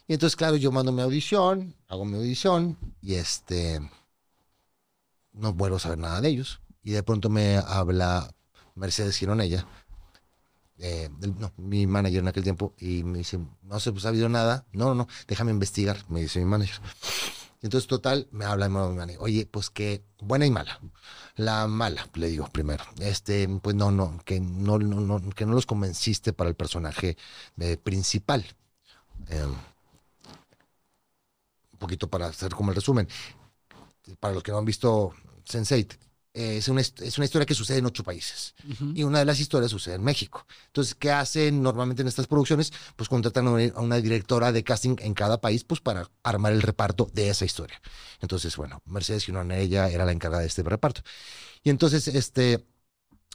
Y 0.08 0.14
entonces, 0.14 0.36
claro, 0.36 0.56
yo 0.56 0.72
mando 0.72 0.90
mi 0.90 1.02
audición, 1.02 1.76
hago 1.86 2.04
mi 2.04 2.16
audición 2.16 2.76
y 3.00 3.14
este, 3.14 3.80
no 5.32 5.52
vuelvo 5.52 5.76
a 5.76 5.80
saber 5.80 5.98
nada 5.98 6.20
de 6.20 6.28
ellos. 6.28 6.60
Y 6.82 6.90
de 6.90 7.02
pronto 7.02 7.30
me 7.30 7.56
habla 7.56 8.34
Mercedes 8.74 9.16
Gironella 9.16 9.66
eh, 10.78 11.08
no, 11.38 11.52
mi 11.56 11.86
manager 11.86 12.20
en 12.20 12.28
aquel 12.28 12.42
tiempo, 12.42 12.74
y 12.78 13.04
me 13.04 13.18
dice, 13.18 13.38
no 13.62 13.80
se 13.80 13.90
ha 13.90 14.08
habido 14.08 14.28
nada. 14.28 14.66
No, 14.72 14.86
no, 14.86 14.94
no, 14.94 15.08
déjame 15.26 15.50
investigar, 15.50 16.04
me 16.08 16.20
dice 16.20 16.38
mi 16.40 16.46
manager. 16.46 16.80
Entonces, 17.62 17.88
total, 17.88 18.28
me 18.30 18.44
habla 18.44 18.68
mi 18.68 18.74
manager, 18.76 19.18
oye, 19.20 19.46
pues 19.46 19.70
que 19.70 20.04
buena 20.20 20.46
y 20.46 20.50
mala. 20.50 20.80
La 21.36 21.66
mala, 21.66 22.08
le 22.14 22.28
digo 22.28 22.46
primero, 22.48 22.84
este, 23.00 23.48
pues 23.62 23.74
no, 23.74 23.90
no, 23.90 24.20
que 24.24 24.40
no, 24.40 24.78
no, 24.78 25.30
que 25.30 25.46
no 25.46 25.54
los 25.54 25.66
convenciste 25.66 26.32
para 26.32 26.50
el 26.50 26.56
personaje 26.56 27.16
eh, 27.58 27.76
principal. 27.76 28.44
Em, 29.28 29.50
un 31.72 31.78
poquito 31.78 32.08
para 32.08 32.26
hacer 32.26 32.54
como 32.54 32.70
el 32.70 32.76
resumen. 32.76 33.08
Para 34.20 34.34
los 34.34 34.42
que 34.42 34.52
no 34.52 34.58
han 34.58 34.64
visto 34.64 35.14
Sense8, 35.46 35.96
eh, 36.36 36.56
es, 36.56 36.68
una, 36.68 36.80
es, 36.80 37.16
una, 37.16 37.26
historia 37.26 37.46
que 37.46 37.54
sucede 37.54 37.78
en 37.78 37.86
ocho 37.86 38.02
países. 38.02 38.56
Y 38.94 39.04
una 39.04 39.20
de 39.20 39.24
las 39.24 39.38
historias 39.38 39.70
sucede 39.70 39.94
en 39.94 40.02
México. 40.02 40.44
Entonces, 40.66 40.96
¿qué 40.96 41.12
hacen 41.12 41.62
normalmente 41.62 42.02
en 42.02 42.08
estas 42.08 42.26
producciones? 42.26 42.72
Pues 42.96 43.08
contratan 43.08 43.46
a 43.46 43.80
una 43.80 43.96
directora 44.00 44.50
de 44.50 44.64
casting 44.64 44.96
en 44.98 45.14
cada 45.14 45.40
país 45.40 45.62
pues 45.62 45.80
para 45.80 46.10
armar 46.24 46.52
el 46.52 46.62
reparto 46.62 47.08
de 47.12 47.28
esa 47.28 47.44
historia. 47.44 47.80
Entonces, 48.20 48.56
bueno, 48.56 48.82
Mercedes 48.84 49.28
ella 49.28 49.88
era 49.88 50.04
la 50.04 50.10
encargada 50.10 50.42
de 50.42 50.48
este 50.48 50.64
reparto. 50.64 51.02
Y 51.62 51.70
entonces, 51.70 52.08
este, 52.08 52.66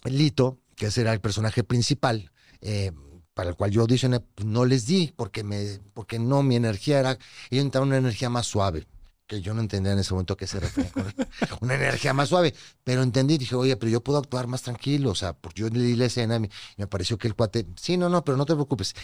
Lito, 0.04 0.60
que 0.76 0.88
ese 0.88 1.02
era 1.02 1.14
el 1.14 1.22
personaje 1.22 1.64
principal, 1.64 2.32
eh, 2.60 2.92
para 3.34 3.52
el 3.52 3.56
cual 3.56 3.72
yo 3.72 3.82
audicioné, 3.82 4.20
pues, 4.20 4.46
no 4.46 4.66
les 4.66 4.86
di 4.86 5.14
porque, 5.16 5.46
me, 5.46 5.80
porque 5.94 6.20
no, 6.20 6.44
mi 6.44 6.58
energía 6.58 7.00
era, 7.00 7.12
ellos 7.12 7.64
necesitaban 7.64 7.88
una 7.88 7.98
energía 7.98 8.30
más 8.30 8.46
suave 8.46 8.86
que 9.30 9.42
yo 9.42 9.54
no 9.54 9.62
entendía 9.62 9.94
en 9.94 10.00
ese 10.00 10.14
momento 10.14 10.34
a 10.34 10.38
qué 10.38 10.48
se 10.48 10.60
refería 10.60 10.92
con 10.92 11.06
una 11.62 11.76
energía 11.76 12.14
más 12.14 12.30
suave, 12.30 12.54
pero 12.84 13.04
entendí, 13.04 13.38
dije, 13.38 13.56
oye, 13.56 13.78
pero 13.78 13.92
yo 13.92 14.04
puedo 14.04 14.18
actuar 14.18 14.48
más 14.48 14.64
tranquilo, 14.64 15.12
o 15.12 15.16
sea, 15.16 15.34
porque 15.34 15.62
yo 15.62 15.70
le 15.70 15.80
di 15.80 15.96
la 15.96 16.06
escena 16.06 16.38
y 16.38 16.50
me, 16.78 16.88
pareció 16.88 17.18
que 17.20 17.28
el 17.28 17.36
cuate, 17.36 17.68
sí, 17.80 17.96
no, 17.96 18.10
no, 18.10 18.26
pero 18.26 18.38
no 18.38 18.46
te 18.46 18.56
preocupes, 18.56 18.96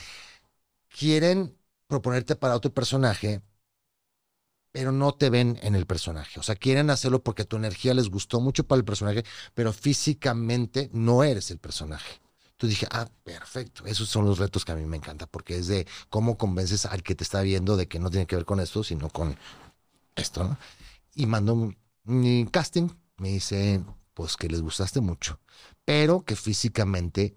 quieren 0.89 1.55
proponerte 1.88 2.36
para 2.36 2.55
otro 2.55 2.73
personaje, 2.73 3.41
pero 4.71 4.91
no 4.91 5.13
te 5.13 5.30
ven 5.30 5.59
en 5.61 5.76
el 5.76 5.86
personaje, 5.86 6.39
o 6.39 6.43
sea, 6.43 6.55
quieren 6.55 6.89
hacerlo 6.89 7.23
porque 7.23 7.45
tu 7.45 7.55
energía 7.55 7.93
les 7.93 8.09
gustó 8.09 8.41
mucho 8.41 8.65
para 8.65 8.80
el 8.80 8.86
personaje, 8.86 9.23
pero 9.53 9.71
físicamente 9.73 10.89
no 10.91 11.23
eres 11.23 11.51
el 11.51 11.59
personaje. 11.59 12.19
Entonces 12.53 12.80
dije, 12.80 12.88
ah, 12.91 13.09
perfecto. 13.26 13.86
Esos 13.86 14.07
son 14.07 14.23
los 14.26 14.39
retos 14.39 14.63
que 14.63 14.71
a 14.71 14.76
mí 14.76 14.86
me 14.86 14.95
encanta, 14.95 15.28
porque 15.28 15.57
es 15.57 15.67
de 15.67 15.86
cómo 16.09 16.38
convences 16.38 16.86
al 16.86 17.03
que 17.03 17.13
te 17.13 17.26
está 17.26 17.41
viendo 17.41 17.76
de 17.76 17.89
que 17.89 17.99
no 17.99 18.09
tiene 18.09 18.28
que 18.28 18.38
ver 18.38 18.45
con 18.45 18.61
esto, 18.61 18.82
sino 18.82 19.09
con 19.09 19.36
esto, 20.16 20.43
¿no? 20.43 20.57
Y 21.13 21.26
mandó 21.26 21.74
mi 22.03 22.47
casting, 22.51 22.89
me 23.18 23.30
dice, 23.30 23.84
pues 24.13 24.38
que 24.38 24.47
les 24.47 24.61
gustaste 24.61 25.01
mucho, 25.01 25.39
pero 25.86 26.24
que 26.24 26.36
físicamente 26.36 27.36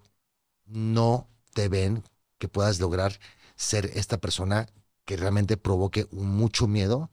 no 0.65 1.27
te 1.53 1.69
ven 1.69 2.03
que 2.37 2.47
puedas 2.47 2.79
lograr 2.79 3.19
ser 3.55 3.85
esta 3.95 4.17
persona 4.17 4.67
que 5.05 5.17
realmente 5.17 5.57
provoque 5.57 6.07
mucho 6.11 6.67
miedo 6.67 7.09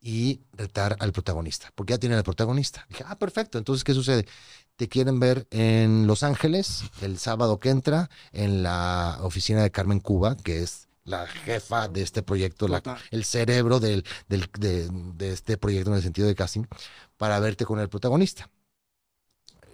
y 0.00 0.40
retar 0.52 0.96
al 1.00 1.12
protagonista, 1.12 1.72
porque 1.74 1.92
ya 1.92 1.98
tienen 1.98 2.18
al 2.18 2.24
protagonista. 2.24 2.86
Dije, 2.88 3.04
ah, 3.06 3.18
perfecto, 3.18 3.58
entonces, 3.58 3.84
¿qué 3.84 3.94
sucede? 3.94 4.26
Te 4.76 4.88
quieren 4.88 5.18
ver 5.18 5.48
en 5.50 6.06
Los 6.06 6.22
Ángeles 6.22 6.84
el 7.00 7.18
sábado 7.18 7.58
que 7.58 7.70
entra, 7.70 8.10
en 8.32 8.62
la 8.62 9.18
oficina 9.22 9.62
de 9.62 9.72
Carmen 9.72 9.98
Cuba, 9.98 10.36
que 10.36 10.62
es 10.62 10.87
la 11.08 11.26
jefa 11.26 11.88
de 11.88 12.02
este 12.02 12.22
proyecto, 12.22 12.68
la, 12.68 12.82
el 13.10 13.24
cerebro 13.24 13.80
del, 13.80 14.04
del, 14.28 14.48
de, 14.58 15.32
este 15.32 15.56
proyecto 15.56 15.90
en 15.90 15.96
el 15.96 16.02
sentido 16.02 16.28
de 16.28 16.34
casting, 16.34 16.64
para 17.16 17.40
verte 17.40 17.64
con 17.64 17.80
el 17.80 17.88
protagonista. 17.88 18.48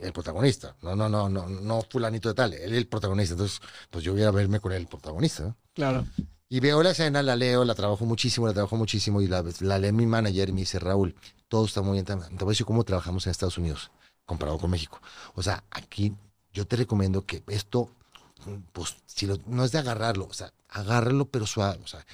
El 0.00 0.12
protagonista, 0.12 0.76
no, 0.82 0.94
no, 0.94 1.08
no, 1.08 1.28
no, 1.28 1.48
no 1.48 1.82
fulanito 1.82 2.28
de 2.28 2.34
tal, 2.34 2.52
él 2.54 2.74
el 2.74 2.86
protagonista. 2.86 3.34
Entonces, 3.34 3.60
pues 3.90 4.04
yo 4.04 4.12
voy 4.12 4.22
a 4.22 4.30
verme 4.30 4.60
con 4.60 4.72
el 4.72 4.86
protagonista. 4.86 5.56
Claro. 5.72 6.06
Y 6.48 6.60
veo 6.60 6.82
la 6.82 6.90
escena, 6.90 7.22
la 7.22 7.36
leo, 7.36 7.64
la 7.64 7.74
trabajo 7.74 8.04
muchísimo, 8.04 8.46
la 8.46 8.52
trabajo 8.52 8.76
muchísimo 8.76 9.20
y 9.20 9.26
la, 9.26 9.44
la 9.60 9.78
lee 9.78 9.92
mi 9.92 10.06
manager 10.06 10.48
y 10.48 10.52
me 10.52 10.60
dice, 10.60 10.78
Raúl, 10.78 11.14
todo 11.48 11.64
está 11.64 11.82
muy 11.82 11.94
bien. 11.94 12.04
Te 12.04 12.14
voy 12.14 12.48
a 12.48 12.52
decir 12.52 12.66
cómo 12.66 12.84
trabajamos 12.84 13.26
en 13.26 13.30
Estados 13.30 13.58
Unidos 13.58 13.90
comparado 14.24 14.58
con 14.58 14.70
México. 14.70 15.00
O 15.34 15.42
sea, 15.42 15.64
aquí 15.70 16.14
yo 16.52 16.66
te 16.66 16.76
recomiendo 16.76 17.24
que 17.24 17.42
esto 17.48 17.90
pues 18.72 18.96
si 19.06 19.28
no 19.46 19.64
es 19.64 19.72
de 19.72 19.78
agarrarlo, 19.78 20.26
o 20.26 20.32
sea, 20.32 20.52
agárralo 20.74 21.26
pero 21.26 21.46
suave, 21.46 21.80
o 21.82 21.86
sea, 21.86 22.04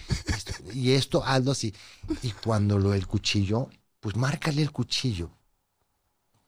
y 0.72 0.92
esto 0.92 1.24
hazlo 1.24 1.52
así. 1.52 1.74
Y 2.22 2.30
cuando 2.32 2.78
lo 2.78 2.90
del 2.90 3.06
cuchillo, 3.06 3.68
pues 4.00 4.16
márcale 4.16 4.62
el 4.62 4.70
cuchillo. 4.70 5.30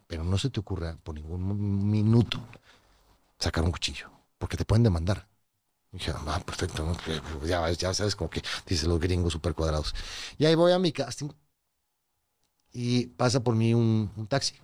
Pero 0.06 0.24
no 0.24 0.36
se 0.38 0.50
te 0.50 0.60
ocurra 0.60 0.96
por 1.02 1.14
ningún 1.14 1.90
minuto 1.90 2.38
sacar 3.38 3.64
un 3.64 3.72
cuchillo, 3.72 4.10
porque 4.38 4.56
te 4.56 4.64
pueden 4.64 4.82
demandar. 4.82 5.26
Y 5.90 5.98
dije, 5.98 6.12
ah, 6.14 6.42
perfecto, 6.44 6.96
ya, 7.44 7.70
ya 7.72 7.94
sabes 7.94 8.14
como 8.14 8.30
que 8.30 8.42
dicen 8.66 8.88
los 8.88 9.00
gringos 9.00 9.32
super 9.32 9.54
cuadrados. 9.54 9.94
Y 10.38 10.44
ahí 10.44 10.54
voy 10.54 10.72
a 10.72 10.78
mi 10.78 10.92
casting 10.92 11.30
y 12.72 13.06
pasa 13.06 13.42
por 13.42 13.54
mí 13.54 13.74
un 13.74 14.26
taxi. 14.28 14.54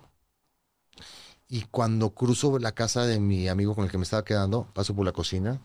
Y 1.51 1.63
cuando 1.63 2.11
cruzo 2.11 2.59
la 2.59 2.73
casa 2.73 3.05
de 3.05 3.19
mi 3.19 3.47
amigo 3.47 3.73
con 3.73 3.83
el 3.83 3.89
que 3.89 3.97
me 3.97 4.03
estaba 4.03 4.23
quedando, 4.23 4.65
paso 4.73 4.95
por 4.95 5.03
la 5.03 5.11
cocina. 5.11 5.59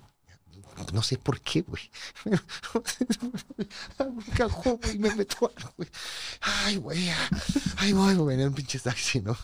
No 0.93 1.03
sé 1.03 1.19
por 1.19 1.41
qué, 1.41 1.63
güey. 1.63 1.91
me 2.25 2.39
cagó, 4.37 4.79
güey, 4.79 4.99
me 4.99 5.15
meto 5.15 5.51
güey. 5.77 5.89
Ay, 6.41 6.77
güey, 6.77 7.11
ay, 7.77 7.93
voy, 7.93 8.15
güey, 8.15 8.41
en 8.41 8.49
un 8.49 8.55
pinche 8.55 8.79
taxi, 8.79 9.21
¿no? 9.21 9.37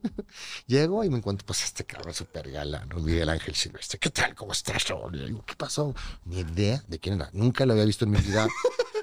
Llego 0.66 1.04
y 1.04 1.10
me 1.10 1.18
encuentro, 1.18 1.46
pues, 1.46 1.64
este 1.64 1.84
cabrón 1.84 2.14
súper 2.14 2.50
gala, 2.50 2.84
¿no? 2.86 2.96
Miguel 2.96 3.28
Ángel 3.28 3.54
Silvestre. 3.54 3.98
¿Qué 3.98 4.10
tal? 4.10 4.34
¿Cómo 4.34 4.52
estás? 4.52 4.84
Le 5.12 5.26
digo, 5.26 5.44
¿qué 5.46 5.54
pasó? 5.54 5.94
Ni 6.24 6.40
idea 6.40 6.82
de 6.88 6.98
quién 6.98 7.16
era. 7.16 7.30
Nunca 7.32 7.66
lo 7.66 7.72
había 7.72 7.84
visto 7.84 8.04
en 8.04 8.12
mi 8.12 8.18
vida. 8.18 8.46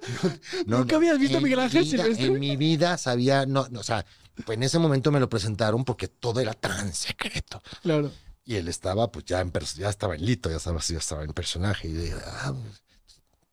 ¿Nunca 0.65 0.95
habías 0.95 1.19
visto 1.19 1.37
a 1.37 1.41
Miguel 1.41 1.59
Ángel 1.59 1.85
Silvestre? 1.85 2.25
En 2.25 2.39
mi 2.39 2.55
vida 2.55 2.97
sabía, 2.97 3.45
no, 3.45 3.67
no, 3.69 3.79
o 3.79 3.83
sea, 3.83 4.05
pues 4.45 4.57
en 4.57 4.63
ese 4.63 4.79
momento 4.79 5.11
me 5.11 5.19
lo 5.19 5.29
presentaron 5.29 5.83
porque 5.83 6.07
todo 6.07 6.39
era 6.39 6.53
tan 6.53 6.93
secreto. 6.93 7.61
Claro. 7.81 8.11
Y 8.49 8.55
él 8.55 8.67
estaba, 8.67 9.11
pues 9.11 9.25
ya, 9.25 9.41
en 9.41 9.53
ya 9.77 9.89
estaba 9.89 10.15
en 10.15 10.25
lito, 10.25 10.49
ya 10.49 10.55
estaba, 10.57 10.79
ya 10.79 10.97
estaba 10.97 11.23
en 11.23 11.33
personaje. 11.33 11.87
Y 11.87 12.11
ah, 12.25 12.55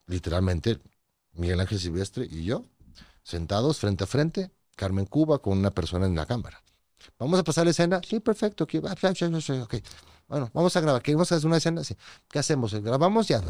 literalmente, 0.07 0.80
Miguel 1.34 1.61
Ángel 1.61 1.78
Silvestre 1.78 2.24
y 2.24 2.44
yo, 2.44 2.64
sentados 3.22 3.78
frente 3.78 4.05
a 4.05 4.07
frente, 4.07 4.51
Carmen 4.74 5.05
Cuba 5.05 5.38
con 5.40 5.59
una 5.59 5.70
persona 5.70 6.07
en 6.07 6.14
la 6.14 6.24
cámara. 6.24 6.62
¿Vamos 7.18 7.38
a 7.38 7.44
pasar 7.44 7.66
la 7.66 7.72
escena? 7.72 8.01
Sí, 8.09 8.20
perfecto. 8.20 8.64
Okay. 8.64 8.80
Bueno, 10.28 10.51
vamos 10.55 10.74
a 10.74 10.80
grabar. 10.80 11.03
¿Queremos 11.03 11.30
hacer 11.30 11.47
una 11.47 11.59
escena? 11.59 11.84
Sí. 11.84 11.94
¿Qué 12.30 12.38
hacemos? 12.38 12.72
¿Grabamos 12.72 13.28
ya? 13.28 13.42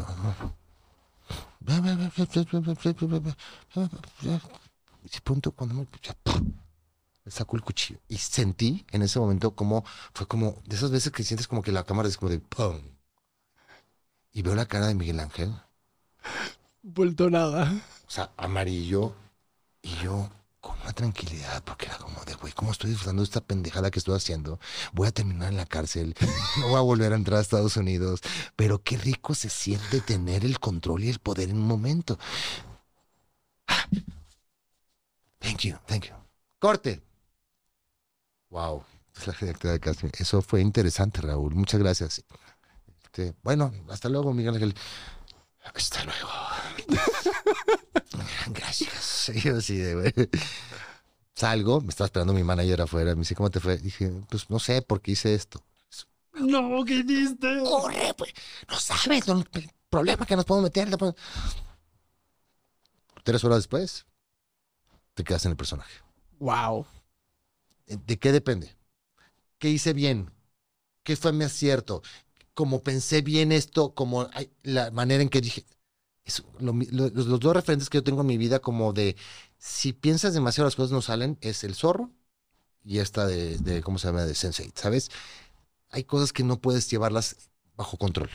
Y 5.01 5.19
punto 5.21 5.53
cuando 5.53 5.87
sacó 7.29 7.55
el 7.55 7.63
cuchillo. 7.63 7.99
Y 8.07 8.17
sentí 8.17 8.85
en 8.91 9.01
ese 9.01 9.19
momento 9.19 9.51
como, 9.55 9.83
fue 10.13 10.27
como, 10.27 10.61
de 10.65 10.75
esas 10.75 10.91
veces 10.91 11.11
que 11.11 11.23
sientes 11.23 11.47
como 11.47 11.61
que 11.61 11.71
la 11.71 11.83
cámara 11.83 12.07
es 12.07 12.17
como 12.17 12.29
de 12.29 12.39
¡pum! 12.39 12.79
Y 14.31 14.41
veo 14.41 14.55
la 14.55 14.65
cara 14.65 14.87
de 14.87 14.95
Miguel 14.95 15.19
Ángel, 15.19 15.53
Vuelto 16.83 17.29
nada. 17.29 17.73
o 18.07 18.11
sea, 18.11 18.31
amarillo, 18.37 19.13
y 19.81 19.95
yo 19.97 20.29
con 20.61 20.79
una 20.81 20.93
tranquilidad, 20.93 21.63
porque 21.63 21.85
era 21.85 21.97
como 21.97 22.23
de, 22.25 22.33
güey, 22.35 22.53
¿cómo 22.53 22.71
estoy 22.71 22.89
disfrutando 22.89 23.21
de 23.21 23.25
esta 23.25 23.41
pendejada 23.41 23.91
que 23.91 23.99
estoy 23.99 24.15
haciendo? 24.15 24.59
Voy 24.93 25.07
a 25.07 25.11
terminar 25.11 25.49
en 25.49 25.57
la 25.57 25.65
cárcel, 25.65 26.15
no 26.59 26.69
voy 26.69 26.77
a 26.77 26.81
volver 26.81 27.13
a 27.13 27.15
entrar 27.15 27.39
a 27.39 27.41
Estados 27.41 27.77
Unidos, 27.77 28.21
pero 28.55 28.81
qué 28.83 28.97
rico 28.97 29.35
se 29.35 29.49
siente 29.49 30.01
tener 30.01 30.45
el 30.45 30.59
control 30.59 31.03
y 31.03 31.09
el 31.09 31.19
poder 31.19 31.49
en 31.49 31.57
un 31.57 31.67
momento. 31.67 32.17
Ah. 33.67 33.87
Thank 35.39 35.59
you, 35.61 35.77
thank 35.85 36.05
you. 36.05 36.15
Corte. 36.59 37.01
Wow, 38.49 38.83
es 39.15 39.27
la 39.27 39.33
directora 39.33 39.73
de 39.73 39.79
casting. 39.79 40.09
Eso 40.17 40.41
fue 40.41 40.61
interesante, 40.61 41.21
Raúl. 41.21 41.53
Muchas 41.55 41.79
gracias. 41.79 42.23
Este, 43.03 43.33
bueno, 43.43 43.73
hasta 43.89 44.09
luego, 44.09 44.33
Miguel 44.33 44.55
Ángel. 44.55 44.75
Hasta 45.75 46.03
luego. 46.05 46.29
Gracias. 48.47 49.31
Yo 49.43 49.59
de, 49.59 49.95
güey. 49.95 50.13
Salgo, 51.35 51.81
me 51.81 51.89
estaba 51.89 52.05
esperando 52.05 52.33
mi 52.33 52.43
manager 52.43 52.81
afuera. 52.81 53.13
Me 53.15 53.19
dice, 53.21 53.35
¿cómo 53.35 53.49
te 53.49 53.59
fue? 53.59 53.77
Dije, 53.77 54.11
pues 54.29 54.49
no 54.49 54.59
sé 54.59 54.81
por 54.81 55.01
qué 55.01 55.11
hice 55.11 55.33
esto. 55.35 55.61
No, 56.33 56.85
¿qué 56.85 56.95
hiciste? 56.95 57.59
Corre, 57.63 58.13
pues. 58.17 58.31
No 58.69 58.79
sabes 58.79 59.27
no, 59.27 59.43
el 59.53 59.71
problema 59.89 60.25
que 60.25 60.35
nos 60.35 60.45
podemos 60.45 60.69
meter. 60.69 60.89
podemos- 60.97 61.15
Tres 63.23 63.43
horas 63.43 63.57
después, 63.59 64.05
te 65.13 65.23
quedas 65.23 65.43
en 65.45 65.51
el 65.51 65.57
personaje. 65.57 65.93
Wow. 66.39 66.85
¿De 67.87 68.17
qué 68.19 68.31
depende? 68.31 68.75
¿Qué 69.59 69.69
hice 69.69 69.93
bien? 69.93 70.31
¿Qué 71.03 71.15
fue 71.15 71.33
mi 71.33 71.45
acierto? 71.45 72.03
Como 72.53 72.83
pensé 72.83 73.21
bien 73.21 73.51
esto, 73.51 73.93
como 73.95 74.29
la 74.63 74.91
manera 74.91 75.23
en 75.23 75.29
que 75.29 75.41
dije. 75.41 75.65
los 76.91 77.39
dos 77.39 77.53
referentes 77.55 77.89
que 77.89 77.97
yo 77.99 78.03
tengo 78.03 78.21
en 78.21 78.27
mi 78.27 78.37
vida, 78.37 78.59
como 78.59 78.93
de 78.93 79.15
si 79.57 79.93
piensas 79.93 80.33
demasiado 80.33 80.67
las 80.67 80.75
cosas 80.75 80.91
no 80.91 81.01
salen, 81.01 81.37
es 81.41 81.63
el 81.63 81.75
zorro 81.75 82.11
y 82.83 82.99
esta 82.99 83.27
de, 83.27 83.57
de 83.59 83.83
¿cómo 83.83 83.99
se 83.99 84.07
llama? 84.07 84.25
De 84.25 84.35
Sensei, 84.35 84.71
¿sabes? 84.75 85.11
Hay 85.89 86.03
cosas 86.05 86.33
que 86.33 86.43
no 86.43 86.61
puedes 86.61 86.89
llevarlas 86.89 87.49
bajo 87.75 87.97
control. 87.97 88.29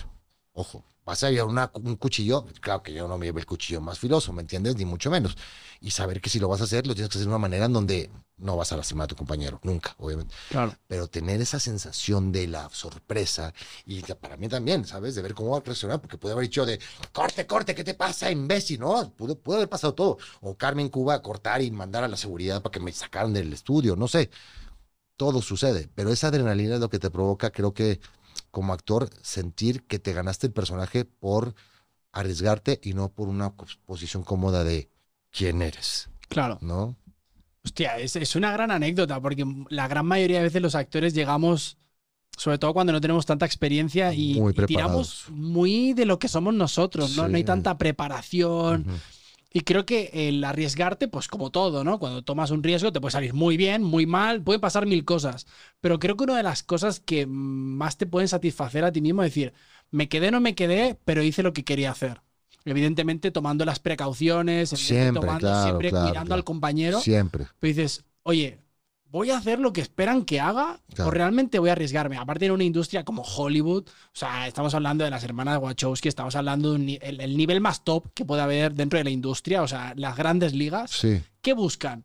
Ojo, 0.52 0.84
vas 1.04 1.22
a 1.24 1.30
llevar 1.30 1.48
una- 1.48 1.70
un 1.74 1.96
cuchillo, 1.96 2.46
claro 2.60 2.82
que 2.82 2.92
yo 2.92 3.08
no 3.08 3.18
me 3.18 3.26
llevo 3.26 3.38
el 3.38 3.46
cuchillo 3.46 3.80
más 3.80 3.98
filoso, 3.98 4.32
¿me 4.32 4.42
entiendes? 4.42 4.76
Ni 4.76 4.84
mucho 4.84 5.10
menos. 5.10 5.36
Y 5.80 5.90
saber 5.90 6.20
que 6.20 6.30
si 6.30 6.38
lo 6.38 6.48
vas 6.48 6.60
a 6.60 6.64
hacer, 6.64 6.86
lo 6.86 6.94
tienes 6.94 7.08
que 7.10 7.18
hacer 7.18 7.26
de 7.26 7.28
una 7.28 7.38
manera 7.38 7.66
en 7.66 7.72
donde 7.72 8.10
no 8.38 8.56
vas 8.56 8.72
a 8.72 8.76
lastimar 8.76 9.04
a 9.04 9.08
tu 9.08 9.16
compañero, 9.16 9.60
nunca, 9.62 9.94
obviamente 9.98 10.34
Claro. 10.48 10.76
pero 10.86 11.08
tener 11.08 11.40
esa 11.40 11.58
sensación 11.60 12.32
de 12.32 12.46
la 12.48 12.68
sorpresa 12.70 13.54
y 13.86 14.02
para 14.02 14.36
mí 14.36 14.48
también, 14.48 14.84
¿sabes? 14.84 15.14
De 15.14 15.22
ver 15.22 15.34
cómo 15.34 15.50
va 15.52 15.58
a 15.58 15.60
reaccionar, 15.60 16.00
porque 16.00 16.18
puede 16.18 16.34
haber 16.34 16.44
dicho 16.44 16.66
de, 16.66 16.78
corte, 17.12 17.46
corte, 17.46 17.74
¿qué 17.74 17.84
te 17.84 17.94
pasa, 17.94 18.30
imbécil? 18.30 18.80
No, 18.80 19.10
pudo, 19.16 19.38
pudo 19.38 19.56
haber 19.56 19.68
pasado 19.68 19.94
todo. 19.94 20.18
O 20.40 20.56
Carmen 20.56 20.88
Cuba 20.88 21.22
cortar 21.22 21.62
y 21.62 21.70
mandar 21.70 22.04
a 22.04 22.08
la 22.08 22.16
seguridad 22.16 22.62
para 22.62 22.72
que 22.72 22.80
me 22.80 22.92
sacaran 22.92 23.32
del 23.32 23.52
estudio, 23.52 23.96
no 23.96 24.08
sé. 24.08 24.30
Todo 25.16 25.42
sucede, 25.42 25.88
pero 25.94 26.10
esa 26.10 26.28
adrenalina 26.28 26.74
es 26.74 26.80
lo 26.80 26.90
que 26.90 26.98
te 26.98 27.10
provoca, 27.10 27.50
creo 27.50 27.72
que 27.74 28.00
como 28.52 28.72
actor, 28.72 29.10
sentir 29.22 29.82
que 29.84 29.98
te 29.98 30.12
ganaste 30.12 30.46
el 30.46 30.52
personaje 30.52 31.04
por 31.04 31.54
arriesgarte 32.12 32.78
y 32.84 32.92
no 32.92 33.08
por 33.08 33.28
una 33.28 33.54
posición 33.86 34.22
cómoda 34.22 34.62
de 34.62 34.88
quién 35.30 35.62
eres, 35.62 36.10
Claro. 36.28 36.58
¿no? 36.60 36.96
Hostia, 37.64 37.98
es, 37.98 38.16
es 38.16 38.36
una 38.36 38.52
gran 38.52 38.70
anécdota 38.70 39.20
porque 39.20 39.44
la 39.68 39.88
gran 39.88 40.06
mayoría 40.06 40.38
de 40.38 40.44
veces 40.44 40.60
los 40.62 40.74
actores 40.74 41.14
llegamos, 41.14 41.78
sobre 42.36 42.58
todo 42.58 42.74
cuando 42.74 42.92
no 42.92 43.00
tenemos 43.00 43.24
tanta 43.24 43.46
experiencia 43.46 44.12
y, 44.12 44.34
Muy 44.34 44.52
y 44.56 44.66
tiramos 44.66 45.26
muy 45.30 45.92
de 45.94 46.04
lo 46.04 46.18
que 46.18 46.28
somos 46.28 46.54
nosotros, 46.54 47.16
¿no? 47.16 47.28
No 47.28 47.36
hay 47.36 47.44
tanta 47.44 47.78
preparación. 47.78 48.86
Y 49.52 49.60
creo 49.60 49.84
que 49.84 50.10
el 50.14 50.42
arriesgarte, 50.44 51.08
pues 51.08 51.28
como 51.28 51.50
todo, 51.50 51.84
¿no? 51.84 51.98
Cuando 51.98 52.22
tomas 52.22 52.50
un 52.50 52.62
riesgo 52.62 52.92
te 52.92 53.00
puede 53.00 53.12
salir 53.12 53.34
muy 53.34 53.56
bien, 53.56 53.82
muy 53.82 54.06
mal, 54.06 54.42
pueden 54.42 54.60
pasar 54.60 54.86
mil 54.86 55.04
cosas. 55.04 55.46
Pero 55.80 55.98
creo 55.98 56.16
que 56.16 56.24
una 56.24 56.36
de 56.36 56.42
las 56.42 56.62
cosas 56.62 57.00
que 57.00 57.26
más 57.26 57.98
te 57.98 58.06
pueden 58.06 58.28
satisfacer 58.28 58.84
a 58.84 58.92
ti 58.92 59.02
mismo 59.02 59.22
es 59.22 59.30
decir, 59.30 59.52
me 59.90 60.08
quedé, 60.08 60.30
no 60.30 60.40
me 60.40 60.54
quedé, 60.54 60.98
pero 61.04 61.22
hice 61.22 61.42
lo 61.42 61.52
que 61.52 61.64
quería 61.64 61.90
hacer. 61.90 62.22
Evidentemente 62.64 63.30
tomando 63.30 63.64
las 63.64 63.78
precauciones, 63.78 64.70
Siempre, 64.70 65.20
tomando, 65.20 65.40
claro, 65.40 65.64
siempre 65.64 65.90
claro, 65.90 66.08
cuidando 66.08 66.28
claro. 66.28 66.38
al 66.38 66.44
compañero. 66.44 67.00
Siempre. 67.00 67.46
Pero 67.58 67.68
dices, 67.68 68.04
oye, 68.22 68.58
¿voy 69.12 69.30
a 69.30 69.36
hacer 69.36 69.60
lo 69.60 69.72
que 69.72 69.80
esperan 69.82 70.24
que 70.24 70.40
haga 70.40 70.80
Claro. 70.94 71.08
o 71.08 71.10
realmente 71.12 71.58
voy 71.60 71.68
a 71.68 71.72
arriesgarme? 71.72 72.16
Aparte 72.16 72.46
en 72.46 72.52
una 72.52 72.64
industria 72.64 73.04
como 73.04 73.22
Hollywood, 73.22 73.84
o 73.88 74.10
sea, 74.14 74.48
estamos 74.48 74.74
hablando 74.74 75.04
de 75.04 75.10
las 75.10 75.22
hermanas 75.22 75.60
Wachowski, 75.62 76.08
estamos 76.08 76.34
hablando 76.34 76.70
de 76.70 76.74
un 76.76 76.86
ni- 76.86 76.98
el, 77.00 77.20
el 77.20 77.36
nivel 77.36 77.60
más 77.60 77.84
top 77.84 78.06
que 78.14 78.24
puede 78.24 78.42
haber 78.42 78.74
dentro 78.74 78.98
de 78.98 79.04
la 79.04 79.10
industria, 79.10 79.62
o 79.62 79.68
sea, 79.68 79.92
las 79.96 80.16
grandes 80.16 80.54
ligas. 80.54 80.90
Sí. 80.90 81.20
¿Qué 81.42 81.52
buscan? 81.52 82.04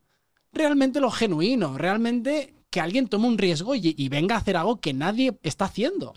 Realmente 0.53 0.99
lo 0.99 1.09
genuino, 1.09 1.77
realmente 1.77 2.53
que 2.69 2.81
alguien 2.81 3.07
tome 3.07 3.27
un 3.27 3.37
riesgo 3.37 3.73
y, 3.75 3.95
y 3.97 4.09
venga 4.09 4.35
a 4.35 4.39
hacer 4.39 4.57
algo 4.57 4.79
que 4.79 4.93
nadie 4.93 5.37
está 5.41 5.65
haciendo. 5.65 6.13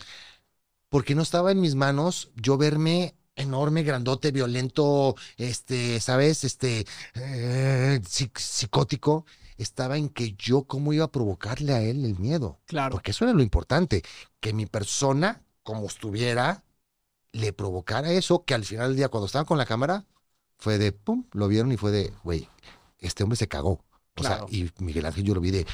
porque 0.89 1.15
no 1.15 1.21
estaba 1.21 1.51
en 1.53 1.61
mis 1.61 1.75
manos 1.75 2.29
yo 2.35 2.57
verme 2.57 3.15
enorme, 3.37 3.83
grandote, 3.83 4.31
violento, 4.31 5.15
este, 5.37 5.99
¿sabes? 6.01 6.43
Este, 6.43 6.85
eh, 7.15 7.99
psic- 8.03 8.37
psicótico. 8.37 9.25
Estaba 9.61 9.97
en 9.97 10.09
que 10.09 10.33
yo 10.33 10.63
cómo 10.63 10.91
iba 10.93 11.05
a 11.05 11.11
provocarle 11.11 11.73
a 11.73 11.81
él 11.81 12.03
el 12.05 12.17
miedo. 12.17 12.59
Claro. 12.65 12.91
Porque 12.93 13.11
eso 13.11 13.25
era 13.25 13.33
lo 13.33 13.43
importante, 13.43 14.01
que 14.39 14.53
mi 14.53 14.65
persona, 14.65 15.43
como 15.63 15.85
estuviera, 15.85 16.63
le 17.31 17.53
provocara 17.53 18.11
eso, 18.11 18.43
que 18.43 18.53
al 18.55 18.65
final 18.65 18.89
del 18.89 18.97
día, 18.97 19.09
cuando 19.09 19.27
estaban 19.27 19.45
con 19.45 19.57
la 19.57 19.65
cámara, 19.65 20.05
fue 20.57 20.77
de, 20.77 20.91
pum, 20.91 21.25
lo 21.31 21.47
vieron 21.47 21.71
y 21.71 21.77
fue 21.77 21.91
de, 21.91 22.13
güey, 22.23 22.47
este 22.99 23.23
hombre 23.23 23.37
se 23.37 23.47
cagó. 23.47 23.71
O 23.73 23.83
Claro. 24.15 24.47
sea, 24.47 24.57
y 24.57 24.69
Miguel 24.79 25.05
Ángel 25.05 25.23
yo 25.23 25.33
lo 25.35 25.41
vi 25.41 25.51
de, 25.51 25.65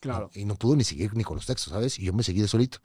Claro. 0.00 0.30
y 0.34 0.44
no 0.44 0.56
pudo 0.56 0.76
ni 0.76 0.84
seguir 0.84 1.14
ni 1.14 1.24
con 1.24 1.36
los 1.36 1.46
textos, 1.46 1.72
¿sabes? 1.72 1.98
Y 1.98 2.04
yo 2.04 2.12
me 2.12 2.22
seguí 2.22 2.40
de 2.40 2.48
solito. 2.48 2.78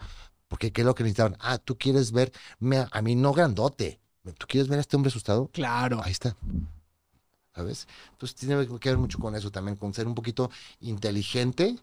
Porque 0.47 0.72
¿qué 0.72 0.82
es 0.82 0.86
lo 0.86 0.95
que 0.95 1.03
necesitaban? 1.03 1.38
Ah, 1.39 1.57
tú 1.59 1.78
quieres 1.78 2.11
verme 2.11 2.78
a, 2.78 2.89
a 2.91 3.01
mí 3.01 3.15
no 3.15 3.32
grandote. 3.32 3.99
¿Tú 4.38 4.47
quieres 4.47 4.67
ver 4.67 4.80
a 4.80 4.82
este 4.82 4.95
hombre 4.95 5.09
asustado? 5.09 5.49
Claro. 5.53 6.01
Ahí 6.03 6.11
está. 6.11 6.36
¿Sabes? 7.56 7.88
Entonces 8.12 8.36
tiene 8.36 8.66
que 8.80 8.89
ver 8.89 8.97
mucho 8.97 9.20
con 9.20 9.36
eso 9.36 9.52
también, 9.52 9.76
con 9.76 9.93
ser 9.93 10.08
un 10.08 10.16
poquito 10.16 10.49
inteligente 10.80 11.76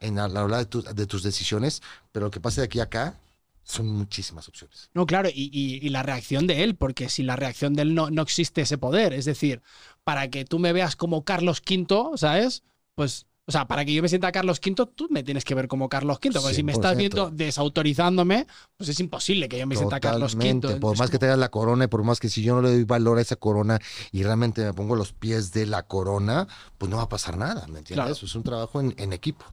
en 0.00 0.16
la 0.16 0.28
la 0.28 0.44
hora 0.44 0.58
de, 0.58 0.66
tus- 0.66 0.84
de 0.94 1.06
tus 1.06 1.22
decisiones, 1.22 1.82
pero 2.12 2.26
lo 2.26 2.30
que 2.30 2.40
pasa 2.40 2.60
de 2.60 2.66
aquí 2.66 2.78
a 2.80 2.84
acá 2.84 3.18
son 3.64 3.88
muchísimas 3.88 4.46
opciones. 4.48 4.88
No, 4.94 5.04
claro, 5.06 5.28
y, 5.28 5.50
y- 5.52 5.84
y 5.84 5.88
la 5.88 6.04
reacción 6.04 6.46
de 6.46 6.62
él, 6.62 6.76
porque 6.76 7.08
si 7.08 7.24
la 7.24 7.34
reacción 7.34 7.74
de 7.74 7.82
él 7.82 7.94
no, 7.94 8.10
no 8.10 8.22
existe 8.22 8.60
ese 8.62 8.78
poder, 8.78 9.12
es 9.12 9.24
decir, 9.24 9.62
para 10.04 10.30
que 10.30 10.44
tú 10.44 10.60
me 10.60 10.72
veas 10.72 10.94
como 10.94 11.24
Carlos 11.24 11.60
V, 11.68 12.16
¿sabes? 12.16 12.62
Pues, 12.94 13.26
o 13.48 13.52
sea, 13.52 13.66
para 13.68 13.84
que 13.84 13.94
yo 13.94 14.02
me 14.02 14.08
sienta 14.08 14.32
Carlos 14.32 14.60
V, 14.64 14.86
tú 14.94 15.06
me 15.10 15.22
tienes 15.22 15.44
que 15.44 15.54
ver 15.54 15.68
como 15.68 15.88
Carlos 15.88 16.18
V, 16.22 16.40
porque 16.40 16.54
si 16.54 16.62
me 16.64 16.72
estás 16.72 16.94
100%. 16.94 16.98
viendo 16.98 17.30
desautorizándome, 17.30 18.46
pues 18.76 18.88
es 18.90 18.98
imposible 19.00 19.48
que 19.48 19.58
yo 19.58 19.66
me 19.66 19.76
sienta 19.76 20.00
Carlos 20.00 20.34
V. 20.34 20.54
Totalmente. 20.54 20.80
Por 20.80 20.94
Es 20.94 20.98
más 20.98 21.10
que 21.10 21.16
como- 21.18 21.20
tengas 21.20 21.38
la 21.38 21.48
corona 21.50 21.84
y 21.84 21.88
por 21.88 22.02
más 22.02 22.18
que 22.20 22.28
si 22.28 22.42
yo 22.42 22.54
no 22.56 22.62
le 22.62 22.70
doy 22.70 22.84
valor 22.84 23.18
a 23.18 23.20
esa 23.22 23.36
corona 23.36 23.78
y 24.12 24.22
realmente 24.22 24.64
me 24.64 24.72
pongo 24.72 24.96
los 24.96 25.12
pies 25.12 25.52
de 25.52 25.66
la 25.66 25.84
corona, 25.84 26.48
pues 26.78 26.90
no 26.90 26.96
va 26.96 27.04
a 27.04 27.08
pasar 27.08 27.36
nada, 27.36 27.62
¿me 27.68 27.78
entiendes? 27.78 27.94
Claro. 27.94 28.12
Es 28.12 28.34
un 28.34 28.42
trabajo 28.42 28.80
en, 28.80 28.94
en 28.98 29.12
equipo. 29.12 29.44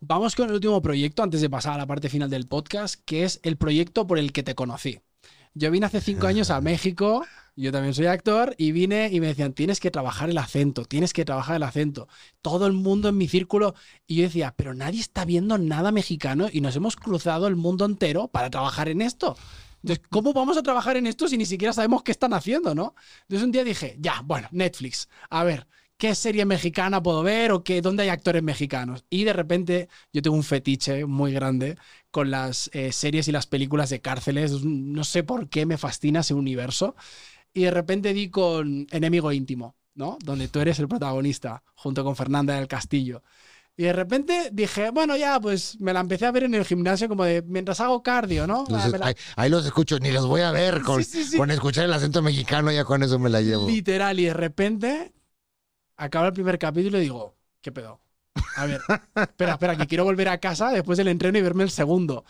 Vamos 0.00 0.36
con 0.36 0.48
el 0.48 0.54
último 0.54 0.82
proyecto 0.82 1.22
antes 1.22 1.40
de 1.40 1.48
pasar 1.48 1.74
a 1.74 1.78
la 1.78 1.86
parte 1.86 2.08
final 2.08 2.28
del 2.30 2.46
podcast, 2.46 3.00
que 3.04 3.24
es 3.24 3.40
el 3.42 3.56
proyecto 3.56 4.06
por 4.06 4.18
el 4.18 4.32
que 4.32 4.42
te 4.42 4.54
conocí. 4.54 5.00
Yo 5.54 5.70
vine 5.70 5.86
hace 5.86 6.00
cinco 6.00 6.26
años 6.26 6.50
a 6.50 6.60
México, 6.60 7.24
yo 7.56 7.72
también 7.72 7.94
soy 7.94 8.06
actor, 8.06 8.54
y 8.58 8.72
vine 8.72 9.08
y 9.12 9.20
me 9.20 9.28
decían, 9.28 9.52
tienes 9.52 9.80
que 9.80 9.90
trabajar 9.90 10.30
el 10.30 10.38
acento, 10.38 10.84
tienes 10.84 11.12
que 11.12 11.24
trabajar 11.24 11.56
el 11.56 11.62
acento. 11.62 12.08
Todo 12.42 12.66
el 12.66 12.72
mundo 12.72 13.08
en 13.08 13.16
mi 13.16 13.28
círculo, 13.28 13.74
y 14.06 14.16
yo 14.16 14.22
decía, 14.24 14.54
pero 14.56 14.74
nadie 14.74 15.00
está 15.00 15.24
viendo 15.24 15.58
nada 15.58 15.92
mexicano 15.92 16.48
y 16.52 16.60
nos 16.60 16.76
hemos 16.76 16.96
cruzado 16.96 17.46
el 17.46 17.56
mundo 17.56 17.84
entero 17.84 18.28
para 18.28 18.50
trabajar 18.50 18.88
en 18.88 19.02
esto. 19.02 19.36
Entonces, 19.82 20.04
¿cómo 20.10 20.32
vamos 20.32 20.56
a 20.56 20.62
trabajar 20.62 20.96
en 20.96 21.06
esto 21.06 21.28
si 21.28 21.36
ni 21.36 21.44
siquiera 21.44 21.74
sabemos 21.74 22.02
qué 22.02 22.12
están 22.12 22.32
haciendo, 22.32 22.74
no? 22.74 22.94
Entonces 23.22 23.44
un 23.44 23.52
día 23.52 23.64
dije, 23.64 23.96
ya, 24.00 24.22
bueno, 24.24 24.48
Netflix, 24.50 25.10
a 25.28 25.44
ver, 25.44 25.66
¿qué 25.98 26.14
serie 26.14 26.46
mexicana 26.46 27.02
puedo 27.02 27.22
ver 27.22 27.52
o 27.52 27.62
qué, 27.62 27.82
dónde 27.82 28.04
hay 28.04 28.08
actores 28.08 28.42
mexicanos? 28.42 29.04
Y 29.10 29.24
de 29.24 29.34
repente 29.34 29.88
yo 30.10 30.22
tengo 30.22 30.36
un 30.36 30.42
fetiche 30.42 31.04
muy 31.04 31.32
grande 31.32 31.76
con 32.10 32.30
las 32.30 32.70
eh, 32.72 32.92
series 32.92 33.28
y 33.28 33.32
las 33.32 33.46
películas 33.46 33.90
de 33.90 34.00
cárceles. 34.00 34.64
No 34.64 35.04
sé 35.04 35.22
por 35.22 35.48
qué 35.50 35.66
me 35.66 35.76
fascina 35.76 36.20
ese 36.20 36.32
universo. 36.32 36.96
Y 37.54 37.62
de 37.62 37.70
repente 37.70 38.12
di 38.12 38.30
con 38.30 38.86
Enemigo 38.90 39.32
Íntimo, 39.32 39.76
¿no? 39.94 40.18
Donde 40.24 40.48
tú 40.48 40.60
eres 40.60 40.78
el 40.80 40.88
protagonista, 40.88 41.62
junto 41.76 42.02
con 42.04 42.16
Fernanda 42.16 42.56
del 42.56 42.66
Castillo. 42.68 43.22
Y 43.76 43.84
de 43.84 43.92
repente 43.92 44.50
dije, 44.52 44.90
bueno, 44.90 45.16
ya, 45.16 45.40
pues 45.40 45.80
me 45.80 45.92
la 45.92 46.00
empecé 46.00 46.26
a 46.26 46.32
ver 46.32 46.44
en 46.44 46.54
el 46.54 46.64
gimnasio 46.64 47.08
como 47.08 47.24
de 47.24 47.42
mientras 47.42 47.80
hago 47.80 48.02
cardio, 48.02 48.46
¿no? 48.46 48.64
Ah, 48.70 48.88
la- 48.88 49.06
ahí, 49.06 49.14
ahí 49.36 49.50
los 49.50 49.64
escucho, 49.66 49.98
ni 49.98 50.10
los 50.12 50.26
voy 50.26 50.42
a 50.42 50.52
ver. 50.52 50.82
Con, 50.82 51.02
Sí, 51.02 51.10
sí, 51.22 51.24
sí. 51.30 51.36
con 51.36 51.50
escuchar 51.50 51.84
el 51.84 51.92
acento 51.92 52.22
mexicano, 52.22 52.70
ya 52.72 52.84
con 52.84 53.02
eso 53.02 53.18
me 53.18 53.30
la 53.30 53.40
llevo. 53.40 53.68
Literal, 53.68 54.18
y 54.20 54.24
de 54.26 54.34
repente 54.34 55.12
acaba 55.96 56.28
el 56.28 56.32
primer 56.32 56.58
capítulo 56.58 56.98
y 56.98 57.02
digo, 57.02 57.36
¿qué 57.60 57.72
pedo? 57.72 58.00
a 58.56 58.66
ver, 58.66 58.80
espera, 59.16 59.52
espera, 59.52 59.76
que 59.76 59.86
quiero 59.86 60.04
volver 60.04 60.28
a 60.28 60.38
casa 60.38 60.70
después 60.70 60.98
del 60.98 61.08
entreno 61.08 61.38
y 61.38 61.42
verme 61.42 61.64
el 61.64 61.70
segundo. 61.70 62.24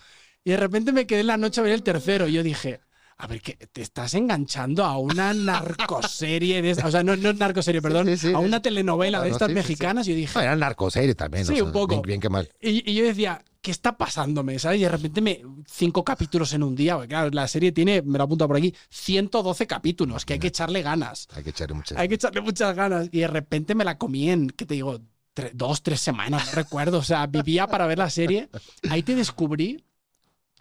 Y 0.45 0.51
de 0.51 0.57
repente 0.59 0.93
me 0.93 1.07
quedé 1.07 1.21
en 1.21 1.27
la 1.29 1.37
noche 1.39 1.61
a 1.61 1.65
ver 1.65 1.73
el 1.73 1.83
tercero. 1.83 2.29
Y 2.29 2.33
yo 2.35 2.43
dije, 2.43 2.81
a 3.17 3.27
ver, 3.27 3.41
que 3.41 3.55
te 3.55 3.81
estás 3.83 4.15
enganchando 4.15 4.85
a 4.85 4.99
una 4.99 5.33
narcoserie 5.33 6.63
de 6.63 6.71
esta- 6.71 6.87
o 6.87 6.91
sea, 6.91 7.03
no, 7.03 7.17
no 7.17 7.31
es 7.31 7.37
narcoserie, 7.39 7.81
perdón, 7.83 8.07
sí, 8.09 8.17
sí. 8.17 8.33
a 8.33 8.39
una 8.39 8.61
telenovela 8.61 9.21
de 9.23 9.31
estas 9.31 9.49
sí, 9.49 9.55
sí, 9.55 9.61
sí. 9.63 9.69
mexicanas. 9.69 10.07
Y 10.09 10.11
yo 10.11 10.17
dije, 10.17 10.33
No, 10.35 10.41
era 10.43 10.57
narcoserie 10.57 11.15
también. 11.15 11.45
Sí, 11.47 11.53
o 11.53 11.57
sea, 11.57 11.65
un 11.65 11.73
poco. 11.73 11.89
Bien, 11.97 12.03
bien 12.03 12.21
que 12.21 12.29
mal. 12.29 12.49
y, 12.61 12.91
y 12.91 12.95
yo 12.95 13.05
decía, 13.05 13.43
¿qué 13.61 13.71
está 13.71 13.97
pasándome? 13.97 14.59
¿Sabes? 14.59 14.81
Y 14.81 14.83
de 14.85 14.89
repente 14.89 15.21
me. 15.21 15.41
Cinco 15.67 16.05
capítulos 16.05 16.53
en 16.53 16.63
un 16.63 16.75
día. 16.75 16.95
Porque 16.97 17.09
claro, 17.09 17.31
la 17.31 17.47
serie 17.49 17.73
tiene, 17.73 18.03
me 18.03 18.19
lo 18.19 18.25
apunto 18.25 18.47
por 18.47 18.57
aquí, 18.57 18.75
112 18.91 19.67
capítulos, 19.67 20.25
que 20.25 20.35
hay 20.35 20.39
que 20.39 20.49
echarle 20.49 20.83
ganas. 20.83 21.29
Hay 21.35 21.43
que 21.45 21.51
echarle 21.51 21.75
muchas. 21.75 21.99
Hay 21.99 22.09
que 22.09 22.15
echarle 22.17 22.41
muchas 22.41 22.75
ganas. 22.75 23.09
Y 23.13 23.21
de 23.21 23.29
repente 23.29 23.75
me 23.75 23.85
la 23.85 23.97
comí 23.97 24.31
en, 24.31 24.51
¿qué 24.51 24.67
te 24.67 24.75
digo? 24.75 25.01
Dos, 25.53 25.83
tres 25.83 26.01
semanas, 26.01 26.47
no 26.47 26.53
recuerdo. 26.53 26.99
O 26.99 27.03
sea, 27.03 27.27
vivía 27.27 27.67
para 27.67 27.87
ver 27.87 27.99
la 27.99 28.09
serie. 28.11 28.49
Ahí 28.89 29.03
te 29.03 29.15
descubrí. 29.17 29.85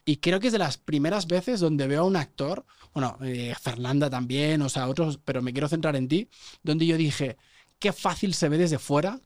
Y 0.05 0.17
creo 0.17 0.39
que 0.39 0.47
es 0.47 0.53
de 0.53 0.59
las 0.59 0.77
primeras 0.77 1.27
veces 1.27 1.59
donde 1.59 1.87
veo 1.87 2.01
a 2.01 2.05
un 2.05 2.15
actor, 2.15 2.65
bueno, 2.93 3.17
eh, 3.21 3.53
Fernanda 3.59 4.09
también, 4.09 4.61
o 4.61 4.69
sea, 4.69 4.87
otros, 4.87 5.19
pero 5.23 5.41
me 5.41 5.53
quiero 5.53 5.69
centrar 5.69 5.95
en 5.95 6.07
ti, 6.07 6.27
donde 6.61 6.85
yo 6.85 6.97
dije, 6.97 7.37
qué 7.79 7.93
fácil 7.93 8.33
se 8.33 8.49
ve 8.49 8.57
desde 8.57 8.79
fuera, 8.79 9.19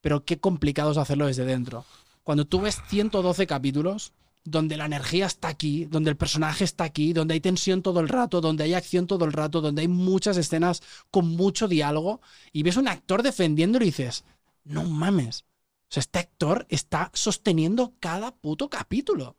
pero 0.00 0.24
qué 0.24 0.38
complicado 0.38 0.90
es 0.90 0.96
hacerlo 0.96 1.26
desde 1.26 1.44
dentro. 1.44 1.84
Cuando 2.24 2.44
tú 2.44 2.60
ves 2.60 2.80
112 2.88 3.46
capítulos, 3.46 4.12
donde 4.44 4.76
la 4.76 4.86
energía 4.86 5.26
está 5.26 5.48
aquí, 5.48 5.84
donde 5.84 6.10
el 6.10 6.16
personaje 6.16 6.64
está 6.64 6.84
aquí, 6.84 7.12
donde 7.12 7.34
hay 7.34 7.40
tensión 7.40 7.82
todo 7.82 8.00
el 8.00 8.08
rato, 8.08 8.40
donde 8.40 8.64
hay 8.64 8.74
acción 8.74 9.06
todo 9.06 9.24
el 9.24 9.32
rato, 9.32 9.60
donde 9.60 9.82
hay 9.82 9.88
muchas 9.88 10.36
escenas 10.36 10.82
con 11.10 11.28
mucho 11.28 11.68
diálogo, 11.68 12.20
y 12.52 12.62
ves 12.62 12.76
un 12.76 12.88
actor 12.88 13.22
defendiéndolo 13.22 13.84
y 13.84 13.88
dices, 13.88 14.24
no 14.64 14.84
mames. 14.84 15.44
O 15.88 15.92
sea, 15.94 16.00
este 16.00 16.18
actor 16.18 16.66
está 16.68 17.10
sosteniendo 17.14 17.94
cada 18.00 18.34
puto 18.34 18.68
capítulo. 18.68 19.36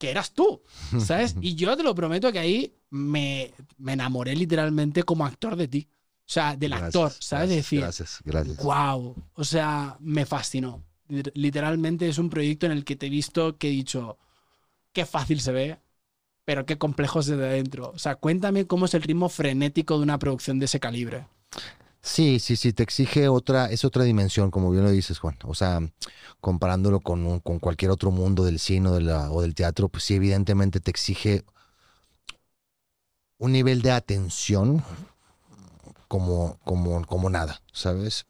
Que 0.00 0.10
eras 0.10 0.32
tú, 0.32 0.62
¿sabes? 0.98 1.36
Y 1.42 1.54
yo 1.56 1.76
te 1.76 1.82
lo 1.82 1.94
prometo 1.94 2.32
que 2.32 2.38
ahí 2.38 2.74
me, 2.88 3.52
me 3.76 3.92
enamoré 3.92 4.34
literalmente 4.34 5.02
como 5.02 5.26
actor 5.26 5.54
de 5.56 5.68
ti. 5.68 5.88
O 5.92 6.32
sea, 6.32 6.56
del 6.56 6.70
Gracias, 6.70 6.86
actor, 6.86 7.10
¿sabes? 7.12 7.48
Gracias, 7.50 7.56
decir, 7.64 7.80
Gracias, 7.80 8.18
gracias. 8.24 8.56
wow. 8.64 9.14
O 9.34 9.44
sea, 9.44 9.96
me 10.00 10.24
fascinó. 10.24 10.82
Liter- 11.08 11.32
Literalmente 11.34 12.08
es 12.08 12.16
un 12.18 12.30
proyecto 12.30 12.64
en 12.66 12.72
el 12.72 12.84
que 12.84 12.96
te 12.96 13.06
he 13.06 13.10
visto 13.10 13.58
que 13.58 13.68
he 13.68 13.72
dicho, 13.72 14.16
qué 14.94 15.04
fácil 15.04 15.40
se 15.42 15.52
ve, 15.52 15.78
pero 16.46 16.64
qué 16.64 16.78
complejo 16.78 17.20
es 17.20 17.26
desde 17.26 17.46
adentro. 17.46 17.90
O 17.94 17.98
sea, 17.98 18.14
cuéntame 18.16 18.66
cómo 18.66 18.86
es 18.86 18.94
el 18.94 19.02
ritmo 19.02 19.28
frenético 19.28 19.98
de 19.98 20.02
una 20.04 20.18
producción 20.18 20.58
de 20.58 20.64
ese 20.64 20.80
calibre. 20.80 21.26
Sí, 22.02 22.38
sí, 22.40 22.56
sí, 22.56 22.72
te 22.72 22.82
exige 22.82 23.28
otra, 23.28 23.66
es 23.70 23.84
otra 23.84 24.04
dimensión, 24.04 24.50
como 24.50 24.70
bien 24.70 24.84
lo 24.84 24.90
dices, 24.90 25.18
Juan. 25.18 25.36
O 25.44 25.54
sea, 25.54 25.80
comparándolo 26.40 27.00
con, 27.00 27.26
un- 27.26 27.40
con 27.40 27.58
cualquier 27.58 27.90
otro 27.90 28.10
mundo 28.10 28.44
del 28.44 28.58
cine 28.58 28.88
o, 28.88 28.94
de 28.94 29.02
la- 29.02 29.30
o 29.30 29.42
del 29.42 29.54
teatro, 29.54 29.88
pues 29.88 30.04
sí, 30.04 30.14
evidentemente 30.14 30.80
te 30.80 30.90
exige 30.90 31.44
un 33.38 33.50
nivel 33.50 33.82
de 33.82 33.90
atención 33.90 34.84
como, 36.08 36.58
como, 36.64 37.04
como 37.06 37.30
nada, 37.30 37.62
¿sabes? 37.72 38.26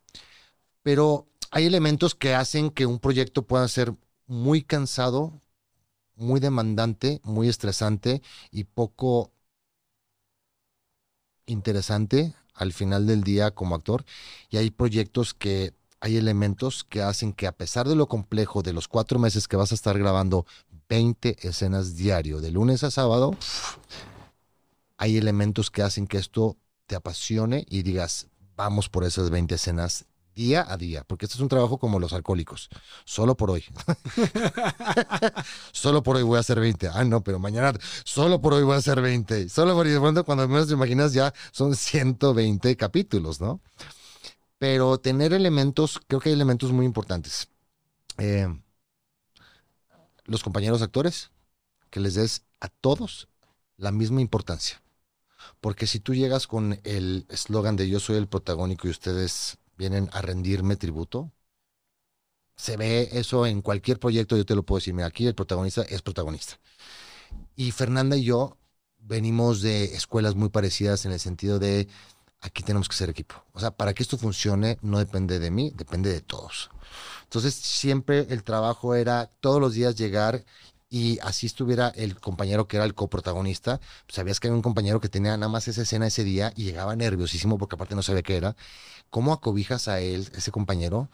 Pero 0.82 1.28
hay 1.50 1.66
elementos 1.66 2.14
que 2.16 2.34
hacen 2.34 2.70
que 2.70 2.86
un 2.86 2.98
proyecto 3.00 3.46
pueda 3.46 3.68
ser 3.68 3.94
muy 4.26 4.62
cansado, 4.64 5.40
muy 6.16 6.40
demandante, 6.40 7.20
muy 7.24 7.48
estresante 7.48 8.22
y 8.50 8.64
poco 8.64 9.32
interesante 11.46 12.34
al 12.60 12.72
final 12.72 13.06
del 13.06 13.24
día 13.24 13.50
como 13.50 13.74
actor. 13.74 14.04
Y 14.50 14.58
hay 14.58 14.70
proyectos 14.70 15.34
que 15.34 15.72
hay 16.00 16.16
elementos 16.16 16.84
que 16.84 17.02
hacen 17.02 17.32
que 17.32 17.46
a 17.46 17.52
pesar 17.52 17.88
de 17.88 17.94
lo 17.94 18.06
complejo 18.06 18.62
de 18.62 18.72
los 18.72 18.86
cuatro 18.86 19.18
meses 19.18 19.48
que 19.48 19.56
vas 19.56 19.72
a 19.72 19.74
estar 19.74 19.98
grabando 19.98 20.46
20 20.88 21.36
escenas 21.48 21.96
diario, 21.96 22.40
de 22.40 22.50
lunes 22.50 22.84
a 22.84 22.90
sábado, 22.90 23.34
hay 24.98 25.16
elementos 25.16 25.70
que 25.70 25.82
hacen 25.82 26.06
que 26.06 26.18
esto 26.18 26.56
te 26.86 26.96
apasione 26.96 27.64
y 27.68 27.82
digas, 27.82 28.28
vamos 28.56 28.88
por 28.88 29.04
esas 29.04 29.30
20 29.30 29.54
escenas 29.54 30.04
día 30.40 30.64
a 30.66 30.78
día, 30.78 31.04
porque 31.04 31.26
este 31.26 31.36
es 31.36 31.40
un 31.40 31.48
trabajo 31.48 31.76
como 31.78 32.00
los 32.00 32.14
alcohólicos, 32.14 32.70
solo 33.04 33.36
por 33.36 33.50
hoy. 33.50 33.62
solo 35.72 36.02
por 36.02 36.16
hoy 36.16 36.22
voy 36.22 36.38
a 36.38 36.40
hacer 36.40 36.58
20. 36.58 36.88
Ah, 36.88 37.04
no, 37.04 37.22
pero 37.22 37.38
mañana 37.38 37.74
solo 38.04 38.40
por 38.40 38.54
hoy 38.54 38.62
voy 38.62 38.74
a 38.74 38.78
hacer 38.78 39.02
20. 39.02 39.50
Solo 39.50 39.74
por 39.74 39.86
hoy, 39.86 39.98
pronto, 39.98 40.24
cuando 40.24 40.48
menos 40.48 40.68
te 40.68 40.72
imaginas 40.72 41.12
ya 41.12 41.34
son 41.52 41.76
120 41.76 42.74
capítulos, 42.76 43.40
¿no? 43.40 43.60
Pero 44.58 44.98
tener 44.98 45.34
elementos, 45.34 46.00
creo 46.06 46.20
que 46.20 46.30
hay 46.30 46.34
elementos 46.34 46.72
muy 46.72 46.86
importantes. 46.86 47.48
Eh, 48.16 48.48
los 50.24 50.42
compañeros 50.42 50.80
actores, 50.80 51.30
que 51.90 52.00
les 52.00 52.14
des 52.14 52.44
a 52.60 52.68
todos 52.68 53.28
la 53.76 53.92
misma 53.92 54.22
importancia. 54.22 54.80
Porque 55.60 55.86
si 55.86 56.00
tú 56.00 56.14
llegas 56.14 56.46
con 56.46 56.80
el 56.84 57.26
eslogan 57.28 57.76
de 57.76 57.88
yo 57.88 58.00
soy 58.00 58.16
el 58.16 58.26
protagónico 58.26 58.86
y 58.86 58.90
ustedes 58.90 59.58
vienen 59.80 60.10
a 60.12 60.20
rendirme 60.20 60.76
tributo, 60.76 61.32
se 62.54 62.76
ve 62.76 63.08
eso 63.12 63.46
en 63.46 63.62
cualquier 63.62 63.98
proyecto, 63.98 64.36
yo 64.36 64.44
te 64.44 64.54
lo 64.54 64.62
puedo 64.62 64.78
decir, 64.78 64.92
mira, 64.92 65.06
aquí 65.08 65.26
el 65.26 65.34
protagonista 65.34 65.82
es 65.82 66.02
protagonista. 66.02 66.60
Y 67.56 67.70
Fernanda 67.72 68.16
y 68.16 68.24
yo 68.24 68.58
venimos 68.98 69.62
de 69.62 69.84
escuelas 69.96 70.34
muy 70.34 70.50
parecidas 70.50 71.06
en 71.06 71.12
el 71.12 71.20
sentido 71.20 71.58
de 71.58 71.88
aquí 72.42 72.62
tenemos 72.62 72.88
que 72.88 72.96
ser 72.96 73.08
equipo. 73.08 73.42
O 73.52 73.60
sea, 73.60 73.70
para 73.70 73.94
que 73.94 74.02
esto 74.02 74.18
funcione 74.18 74.76
no 74.82 74.98
depende 74.98 75.38
de 75.38 75.50
mí, 75.50 75.72
depende 75.74 76.12
de 76.12 76.20
todos. 76.20 76.70
Entonces 77.22 77.54
siempre 77.54 78.26
el 78.28 78.42
trabajo 78.44 78.94
era 78.94 79.30
todos 79.40 79.60
los 79.60 79.72
días 79.72 79.96
llegar 79.96 80.44
y 80.90 81.18
así 81.20 81.46
estuviera 81.46 81.88
el 81.90 82.20
compañero 82.20 82.66
que 82.68 82.76
era 82.76 82.84
el 82.84 82.94
coprotagonista, 82.94 83.78
pues 84.06 84.16
sabías 84.16 84.40
que 84.40 84.48
había 84.48 84.56
un 84.56 84.62
compañero 84.62 85.00
que 85.00 85.08
tenía 85.08 85.36
nada 85.36 85.50
más 85.50 85.68
esa 85.68 85.82
escena 85.82 86.08
ese 86.08 86.24
día 86.24 86.52
y 86.56 86.64
llegaba 86.64 86.96
nerviosísimo 86.96 87.58
porque 87.58 87.76
aparte 87.76 87.94
no 87.94 88.02
sabía 88.02 88.22
qué 88.22 88.36
era. 88.36 88.56
¿Cómo 89.10 89.32
acobijas 89.32 89.88
a 89.88 90.00
él, 90.00 90.30
ese 90.34 90.50
compañero, 90.52 91.08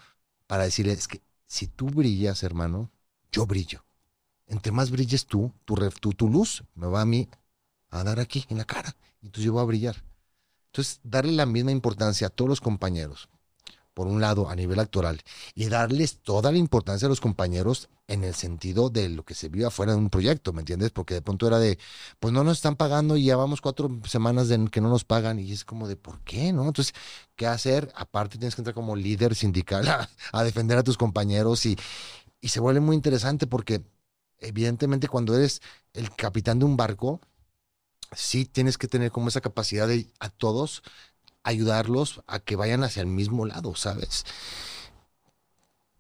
para 0.47 0.65
decirle, 0.65 0.93
es 0.93 1.09
que 1.09 1.23
si 1.47 1.69
tú 1.69 1.87
brillas, 1.89 2.43
hermano, 2.43 2.91
yo 3.33 3.47
brillo. 3.47 3.85
Entre 4.47 4.73
más 4.73 4.91
brilles 4.91 5.27
tú, 5.27 5.53
tu, 5.65 5.77
tu, 6.01 6.13
tu 6.13 6.29
luz 6.29 6.65
me 6.75 6.87
va 6.87 7.03
a 7.03 7.07
mí 7.07 7.29
a 7.91 8.05
dar 8.05 8.21
aquí 8.21 8.47
en 8.49 8.59
la 8.59 8.65
cara. 8.65 8.97
Y 9.23 9.27
entonces 9.27 9.45
yo 9.45 9.53
voy 9.53 9.63
a 9.63 9.67
brillar. 9.67 10.05
Entonces, 10.69 11.01
darle 11.03 11.33
la 11.33 11.47
misma 11.47 11.71
importancia 11.73 12.27
a 12.29 12.31
todos 12.31 12.49
los 12.49 12.61
compañeros, 12.61 13.29
por 13.97 14.09
un 14.09 14.21
lado, 14.21 14.51
a 14.51 14.55
nivel 14.55 14.79
actoral, 14.79 15.23
y 15.55 15.71
darles 15.71 16.19
toda 16.19 16.53
la 16.53 16.59
importancia 16.59 17.07
a 17.07 17.09
los 17.09 17.23
compañeros 17.23 17.89
en 18.09 18.25
el 18.25 18.35
sentido 18.35 18.91
de 18.91 19.09
lo 19.09 19.25
que 19.25 19.33
se 19.33 19.49
vive 19.49 19.65
afuera 19.65 19.93
de 19.93 19.99
un 19.99 20.11
proyecto, 20.11 20.53
¿me 20.53 20.61
entiendes? 20.61 20.91
Porque 20.91 21.15
de 21.15 21.23
pronto 21.23 21.47
era 21.47 21.59
de, 21.59 21.79
pues 22.21 22.35
no 22.35 22.45
nos 22.45 22.59
están 22.59 22.77
pagando 22.77 23.17
y 23.17 23.25
ya 23.25 23.37
vamos 23.37 23.63
cuatro 23.63 23.91
semanas 24.05 24.49
de 24.49 24.69
que 24.71 24.83
no 24.83 24.91
nos 24.91 25.05
pagan, 25.05 25.39
y 25.39 25.51
es 25.51 25.65
como 25.65 25.89
de, 25.89 25.97
¿por 25.97 26.21
qué? 26.25 26.53
¿No? 26.53 26.67
Entonces, 26.67 26.95
¿qué 27.37 27.47
hacer? 27.47 27.91
Aparte, 27.95 28.37
tienes 28.37 28.55
que 28.55 28.61
entrar 28.61 28.75
como 28.75 28.97
líder 28.97 29.35
sindical 29.35 29.89
a, 29.89 30.11
a 30.33 30.45
defender 30.45 30.77
a 30.77 30.85
tus 30.85 30.99
compañeros 30.99 31.65
y, 31.65 31.79
y 32.43 32.49
se 32.49 32.61
vuelve 32.61 32.81
muy 32.81 32.97
interesante 32.97 33.47
porque, 33.47 33.83
evidentemente, 34.41 35.09
cuando 35.09 35.35
eres 35.35 35.63
el 35.95 36.15
capitán 36.15 36.59
de 36.59 36.67
un 36.67 36.77
barco, 36.77 37.23
sí 38.13 38.45
tienes 38.45 38.79
que 38.79 38.89
tener 38.89 39.11
como 39.11 39.29
esa 39.29 39.41
capacidad 39.41 39.89
de 39.89 40.09
a 40.21 40.29
todos 40.31 40.83
ayudarlos 41.49 42.23
a 42.27 42.41
que 42.41 42.57
vayan 42.57 42.85
hacia 42.85 43.01
el 43.03 43.07
mismo 43.09 43.47
lado, 43.47 43.75
¿sabes? 43.77 44.25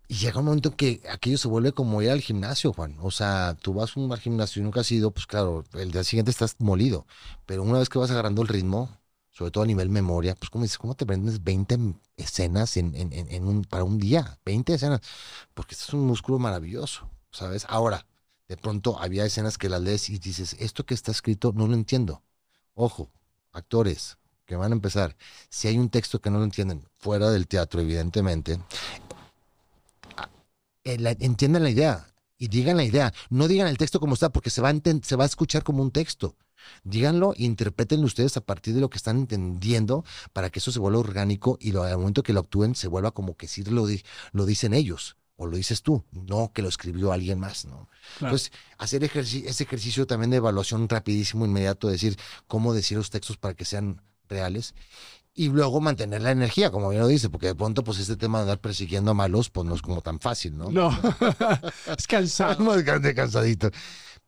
Y 0.08 0.14
llega 0.16 0.38
un 0.38 0.44
momento 0.46 0.68
en 0.68 0.76
que 0.76 1.02
aquello 1.10 1.36
se 1.36 1.48
vuelve 1.48 1.72
como 1.72 2.00
ir 2.00 2.10
al 2.10 2.20
gimnasio, 2.20 2.72
Juan. 2.72 2.96
O 3.00 3.10
sea, 3.10 3.56
tú 3.60 3.74
vas 3.74 3.96
un- 3.96 4.12
al 4.12 4.20
gimnasio 4.20 4.60
y 4.60 4.64
nunca 4.64 4.80
has 4.80 4.92
ido, 4.92 5.10
pues 5.10 5.26
claro, 5.26 5.64
el 5.74 5.90
día 5.90 6.04
siguiente 6.04 6.30
estás 6.30 6.54
molido. 6.60 7.06
Pero 7.44 7.62
una 7.64 7.78
vez 7.80 7.88
que 7.88 7.98
vas 7.98 8.10
agarrando 8.12 8.42
el 8.42 8.48
ritmo, 8.48 8.88
sobre 9.32 9.50
todo 9.50 9.64
a 9.64 9.66
nivel 9.66 9.90
memoria, 9.90 10.34
pues 10.36 10.48
como 10.50 10.62
dices, 10.64 10.78
¿cómo 10.78 10.94
te 10.94 11.04
aprendes 11.04 11.42
20 11.42 11.76
escenas 12.16 12.76
en, 12.76 12.94
en- 12.94 13.12
en- 13.12 13.30
en 13.32 13.46
un, 13.46 13.64
para 13.64 13.82
un 13.84 13.98
día? 13.98 14.38
20 14.44 14.74
escenas. 14.74 15.00
Porque 15.54 15.74
este 15.74 15.84
es 15.86 15.94
un 15.94 16.06
músculo 16.06 16.38
maravilloso, 16.38 17.10
¿sabes? 17.32 17.66
Ahora, 17.68 18.06
de 18.48 18.56
pronto 18.56 19.00
había 19.00 19.24
escenas 19.26 19.58
que 19.58 19.68
las 19.68 19.80
lees 19.82 20.08
y 20.10 20.18
dices, 20.18 20.56
esto 20.60 20.86
que 20.86 20.94
está 20.94 21.10
escrito 21.12 21.52
no 21.54 21.66
lo 21.66 21.74
entiendo. 21.74 22.22
Ojo, 22.74 23.10
actores 23.52 24.18
que 24.46 24.56
van 24.56 24.72
a 24.72 24.74
empezar, 24.76 25.16
si 25.50 25.68
hay 25.68 25.76
un 25.78 25.90
texto 25.90 26.20
que 26.20 26.30
no 26.30 26.38
lo 26.38 26.44
entienden, 26.44 26.84
fuera 26.98 27.30
del 27.30 27.46
teatro, 27.48 27.80
evidentemente, 27.80 28.58
eh, 30.84 31.16
entiendan 31.20 31.64
la 31.64 31.70
idea 31.70 32.06
y 32.38 32.48
digan 32.48 32.76
la 32.76 32.84
idea. 32.84 33.12
No 33.30 33.48
digan 33.48 33.66
el 33.66 33.78
texto 33.78 33.98
como 34.00 34.14
está, 34.14 34.30
porque 34.30 34.50
se 34.50 34.60
va 34.60 34.70
a, 34.70 34.74
se 35.02 35.16
va 35.16 35.24
a 35.24 35.26
escuchar 35.26 35.62
como 35.62 35.82
un 35.82 35.90
texto. 35.90 36.36
Díganlo 36.84 37.34
e 37.36 37.44
interpretenlo 37.44 38.06
ustedes 38.06 38.36
a 38.36 38.40
partir 38.40 38.74
de 38.74 38.80
lo 38.80 38.90
que 38.90 38.96
están 38.96 39.18
entendiendo 39.18 40.04
para 40.32 40.50
que 40.50 40.58
eso 40.58 40.72
se 40.72 40.80
vuelva 40.80 40.98
orgánico 40.98 41.58
y 41.60 41.72
lo, 41.72 41.82
al 41.84 41.96
momento 41.98 42.22
que 42.22 42.32
lo 42.32 42.40
actúen 42.40 42.74
se 42.74 42.88
vuelva 42.88 43.12
como 43.12 43.36
que 43.36 43.46
sí 43.46 43.62
lo, 43.64 43.86
di- 43.86 44.02
lo 44.32 44.46
dicen 44.46 44.74
ellos 44.74 45.16
o 45.36 45.46
lo 45.46 45.56
dices 45.56 45.82
tú, 45.82 46.02
no 46.12 46.50
que 46.52 46.62
lo 46.62 46.68
escribió 46.68 47.12
alguien 47.12 47.38
más, 47.38 47.66
¿no? 47.66 47.88
Claro. 48.18 48.34
Entonces, 48.34 48.52
hacer 48.78 49.04
ese 49.04 49.62
ejercicio 49.62 50.06
también 50.06 50.30
de 50.30 50.38
evaluación 50.38 50.88
rapidísimo, 50.88 51.44
inmediato, 51.44 51.88
decir 51.88 52.16
cómo 52.48 52.72
decir 52.72 52.96
los 52.96 53.10
textos 53.10 53.36
para 53.36 53.54
que 53.54 53.64
sean 53.66 54.00
reales. 54.28 54.74
y 55.38 55.48
luego 55.50 55.80
mantener 55.82 56.22
la 56.22 56.30
energía, 56.30 56.70
como 56.70 56.88
bien 56.88 57.02
lo 57.02 57.08
dice, 57.08 57.28
porque 57.28 57.48
de 57.48 57.54
pronto, 57.54 57.84
pues 57.84 57.98
este 57.98 58.16
tema 58.16 58.38
de 58.38 58.42
andar 58.44 58.58
persiguiendo 58.58 59.10
a 59.10 59.14
malos, 59.14 59.50
pues 59.50 59.66
no 59.66 59.74
es 59.74 59.82
como 59.82 60.00
tan 60.00 60.18
fácil, 60.18 60.56
¿no? 60.56 60.70
No, 60.70 60.88
es 61.98 62.06
cansado. 62.06 62.64
Más 62.64 62.82
grande, 62.82 63.14
cansadito. 63.14 63.70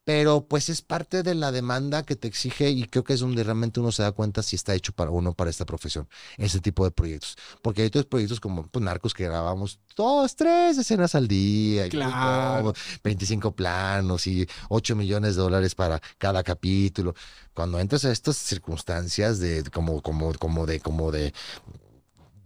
Pero 0.09 0.46
pues 0.46 0.70
es 0.70 0.80
parte 0.80 1.22
de 1.22 1.34
la 1.34 1.52
demanda 1.52 2.02
que 2.02 2.16
te 2.16 2.28
exige 2.28 2.70
y 2.70 2.86
creo 2.86 3.04
que 3.04 3.12
es 3.12 3.20
donde 3.20 3.44
realmente 3.44 3.78
uno 3.78 3.92
se 3.92 4.02
da 4.02 4.12
cuenta 4.12 4.42
si 4.42 4.56
está 4.56 4.74
hecho 4.74 4.94
para 4.94 5.11
uno, 5.11 5.34
para 5.34 5.50
esta 5.50 5.66
profesión, 5.66 6.09
ese 6.38 6.61
tipo 6.61 6.82
de 6.86 6.90
proyectos. 6.90 7.36
Porque 7.61 7.82
hay 7.82 7.88
otros 7.88 8.06
proyectos 8.06 8.40
como 8.40 8.66
pues, 8.68 8.82
Narcos 8.82 9.12
que 9.12 9.24
grabamos 9.24 9.80
dos, 9.94 10.34
tres 10.34 10.78
escenas 10.78 11.14
al 11.14 11.28
día, 11.28 11.88
y 11.88 11.90
Claro. 11.90 12.72
25 13.04 13.52
planos 13.52 14.26
y 14.26 14.48
8 14.70 14.96
millones 14.96 15.36
de 15.36 15.42
dólares 15.42 15.74
para 15.74 16.00
cada 16.16 16.42
capítulo. 16.42 17.14
Cuando 17.52 17.78
entras 17.78 18.06
a 18.06 18.11
estas 18.11 18.38
circunstancias 18.38 19.40
de 19.40 19.62
como, 19.64 20.00
como, 20.00 20.32
como 20.32 20.64
de, 20.64 20.80
como 20.80 21.12
de 21.12 21.34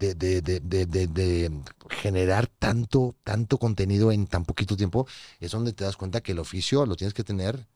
de, 0.02 0.42
de, 0.42 0.60
de, 0.60 0.86
de, 1.06 1.50
generar 1.90 2.46
tanto, 2.46 3.14
tanto 3.24 3.58
contenido 3.58 4.12
en 4.12 4.26
tan 4.26 4.44
poquito 4.44 4.76
tiempo, 4.76 5.06
es 5.40 5.52
donde 5.52 5.72
te 5.72 5.84
das 5.84 5.96
cuenta 5.96 6.20
que 6.20 6.32
el 6.32 6.38
oficio 6.38 6.84
lo 6.86 6.96
tienes 6.96 7.14
que 7.14 7.24
tener 7.24 7.66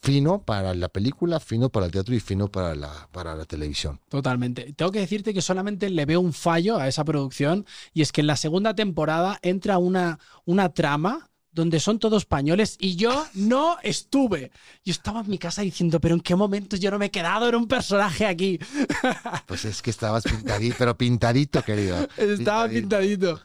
fino 0.00 0.42
para 0.42 0.74
la 0.74 0.88
película, 0.88 1.40
fino 1.40 1.68
para 1.68 1.86
el 1.86 1.92
teatro 1.92 2.14
y 2.14 2.20
fino 2.20 2.48
para 2.48 2.74
la, 2.74 3.08
para 3.12 3.34
la 3.34 3.44
televisión. 3.44 4.00
Totalmente. 4.08 4.72
Tengo 4.74 4.92
que 4.92 5.00
decirte 5.00 5.34
que 5.34 5.42
solamente 5.42 5.90
le 5.90 6.06
veo 6.06 6.20
un 6.20 6.32
fallo 6.32 6.78
a 6.78 6.86
esa 6.86 7.04
producción 7.04 7.66
y 7.92 8.02
es 8.02 8.12
que 8.12 8.20
en 8.20 8.28
la 8.28 8.36
segunda 8.36 8.74
temporada 8.74 9.38
entra 9.42 9.78
una, 9.78 10.18
una 10.44 10.72
trama 10.72 11.30
donde 11.56 11.80
son 11.80 11.98
todos 11.98 12.22
españoles 12.22 12.76
y 12.78 12.96
yo 12.96 13.26
no 13.34 13.78
estuve. 13.82 14.52
Yo 14.84 14.92
estaba 14.92 15.20
en 15.22 15.30
mi 15.30 15.38
casa 15.38 15.62
diciendo, 15.62 16.00
pero 16.00 16.14
¿en 16.14 16.20
qué 16.20 16.36
momento 16.36 16.76
yo 16.76 16.90
no 16.90 16.98
me 16.98 17.06
he 17.06 17.10
quedado 17.10 17.48
en 17.48 17.54
un 17.56 17.66
personaje 17.66 18.26
aquí? 18.26 18.60
Pues 19.46 19.64
es 19.64 19.80
que 19.82 19.90
estabas 19.90 20.22
pintadito, 20.24 20.76
pero 20.78 20.96
pintadito, 20.96 21.62
querido. 21.64 22.06
Estaba 22.18 22.68
pintadito. 22.68 23.40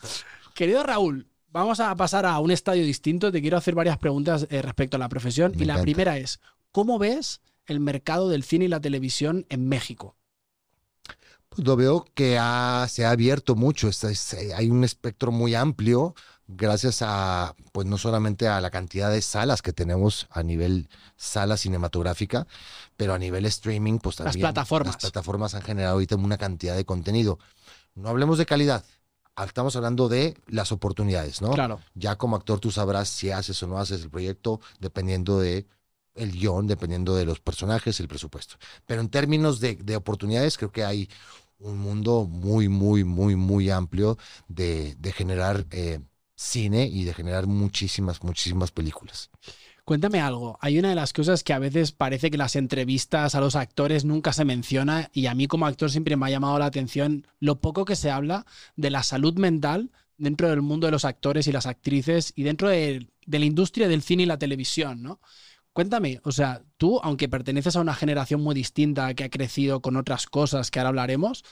Querido 0.54 0.84
Raúl, 0.84 1.26
vamos 1.52 1.80
a 1.80 1.96
pasar 1.96 2.26
a 2.26 2.38
un 2.40 2.52
estadio 2.52 2.84
distinto. 2.84 3.32
Te 3.32 3.40
quiero 3.42 3.58
hacer 3.58 3.76
varias 3.76 3.98
preguntas 3.98 4.46
eh, 4.50 4.62
respecto 4.62 4.98
a 4.98 5.00
la 5.00 5.08
profesión. 5.10 5.54
Me 5.56 5.64
y 5.64 5.66
la 5.66 5.82
primera 5.82 6.18
es, 6.18 6.40
¿cómo 6.74 7.00
ves 7.00 7.40
el 7.66 7.80
mercado 7.80 8.28
del 8.30 8.44
cine 8.44 8.66
y 8.66 8.68
la 8.68 8.82
televisión 8.82 9.46
en 9.50 9.70
México? 9.70 10.18
Pues 11.50 11.66
lo 11.68 11.76
veo 11.76 12.06
que 12.14 12.38
ha- 12.40 12.88
se 12.90 13.06
ha 13.06 13.12
abierto 13.12 13.56
mucho. 13.56 13.88
es- 13.90 14.04
es- 14.04 14.34
eh, 14.34 14.54
hay 14.54 14.70
un 14.70 14.84
espectro 14.84 15.32
muy 15.32 15.54
amplio 15.56 16.14
gracias 16.56 17.02
a, 17.02 17.56
pues 17.72 17.88
no 17.88 17.98
solamente 17.98 18.48
a 18.48 18.60
la 18.62 18.70
cantidad 18.70 19.10
de 19.12 19.22
salas 19.22 19.62
que 19.62 19.74
tenemos 19.74 20.28
a 20.30 20.44
nivel 20.44 20.90
sala 21.16 21.58
cinematográfica, 21.58 22.48
pero 22.98 23.14
a 23.14 23.18
nivel 23.20 23.46
streaming, 23.46 24.00
pues 24.00 24.20
Las 24.20 24.26
también. 24.26 24.42
plataformas. 24.46 24.96
Las 24.96 25.02
plataformas 25.02 25.56
han 25.56 25.62
generado 25.62 25.94
ahorita 25.94 26.16
una 26.16 26.38
cantidad 26.38 26.76
de 26.76 26.86
contenido. 26.86 27.40
No 27.96 28.10
hablemos 28.10 28.38
de 28.38 28.46
calidad. 28.46 28.86
Estamos 29.44 29.76
hablando 29.76 30.10
de 30.10 30.38
las 30.48 30.72
oportunidades, 30.72 31.42
¿no? 31.42 31.52
Claro. 31.52 31.80
Ya 31.96 32.18
como 32.18 32.36
actor 32.36 32.60
tú 32.60 32.70
sabrás 32.70 33.10
si 33.10 33.32
haces 33.32 33.62
o 33.64 33.68
no 33.68 33.80
haces 33.80 34.02
el 34.04 34.10
proyecto 34.10 34.60
dependiendo 34.80 35.40
de 35.40 35.66
el 36.14 36.32
guion, 36.34 36.68
dependiendo 36.68 37.16
de 37.16 37.26
los 37.26 37.40
personajes, 37.40 38.00
el 38.02 38.08
presupuesto. 38.10 38.56
Pero 38.86 39.02
en 39.02 39.10
términos 39.10 39.62
de, 39.62 39.76
de 39.76 39.96
oportunidades, 39.96 40.58
creo 40.58 40.72
que 40.72 40.84
hay 40.84 41.10
un 41.60 41.78
mundo 41.78 42.28
muy, 42.30 42.68
muy, 42.68 43.04
muy, 43.06 43.36
muy 43.36 43.70
amplio 43.70 44.18
de, 44.50 44.96
de 45.00 45.12
generar 45.14 45.66
eh, 45.72 46.00
cine 46.42 46.88
y 46.88 47.04
de 47.04 47.14
generar 47.14 47.48
muchísimas, 47.48 48.24
muchísimas 48.24 48.72
películas. 48.72 49.30
Cuéntame 49.86 50.22
algo. 50.22 50.58
Hay 50.62 50.80
una 50.80 50.90
de 50.90 50.96
las 50.96 51.14
cosas 51.14 51.44
que 51.44 51.54
a 51.54 51.60
veces 51.60 51.92
parece 51.92 52.32
que 52.32 52.38
las 52.38 52.56
entrevistas 52.56 53.36
a 53.36 53.42
los 53.42 53.56
actores 53.56 54.06
nunca 54.06 54.34
se 54.34 54.46
menciona 54.46 55.10
y 55.14 55.26
a 55.28 55.36
mí 55.36 55.48
como 55.48 55.66
actor 55.66 55.92
siempre 55.92 56.16
me 56.16 56.26
ha 56.26 56.30
llamado 56.30 56.58
la 56.60 56.66
atención 56.66 57.28
lo 57.40 57.60
poco 57.60 57.86
que 57.86 57.96
se 57.96 58.10
habla 58.10 58.46
de 58.76 58.90
la 58.90 59.04
salud 59.04 59.38
mental 59.38 59.92
dentro 60.18 60.50
del 60.50 60.62
mundo 60.62 60.88
de 60.88 60.92
los 60.92 61.06
actores 61.06 61.48
y 61.48 61.52
las 61.52 61.66
actrices 61.66 62.34
y 62.36 62.44
dentro 62.44 62.70
de, 62.70 63.08
de 63.26 63.40
la 63.40 63.46
industria 63.46 63.88
del 63.88 64.04
cine 64.04 64.24
y 64.24 64.28
la 64.28 64.38
televisión, 64.38 65.02
¿no? 65.02 65.20
Cuéntame, 65.74 66.20
o 66.24 66.32
sea, 66.32 66.62
tú, 66.78 67.00
aunque 67.02 67.30
perteneces 67.30 67.76
a 67.76 67.82
una 67.82 67.96
generación 67.96 68.42
muy 68.42 68.54
distinta 68.54 69.14
que 69.14 69.24
ha 69.24 69.30
crecido 69.30 69.82
con 69.82 69.96
otras 69.96 70.28
cosas 70.28 70.70
que 70.70 70.80
ahora 70.80 70.90
hablaremos, 70.90 71.44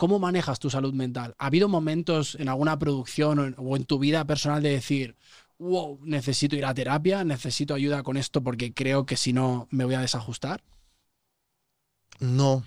¿cómo 0.00 0.18
manejas 0.18 0.58
tu 0.58 0.70
salud 0.70 0.94
mental? 0.94 1.34
¿Ha 1.36 1.44
habido 1.44 1.68
momentos 1.68 2.34
en 2.36 2.48
alguna 2.48 2.78
producción 2.78 3.54
o 3.58 3.76
en, 3.76 3.84
tu 3.84 3.98
vida 3.98 4.24
personal 4.24 4.62
de 4.62 4.70
decir, 4.70 5.14
wow, 5.58 6.00
necesito 6.02 6.56
ir 6.56 6.64
a 6.64 6.72
terapia, 6.72 7.22
necesito 7.22 7.74
ayuda 7.74 8.02
con 8.02 8.16
esto 8.16 8.42
porque 8.42 8.72
creo 8.72 9.04
que 9.04 9.18
si 9.18 9.34
no 9.34 9.68
me 9.70 9.84
voy 9.84 9.96
a 9.96 10.00
desajustar? 10.00 10.62
No. 12.18 12.64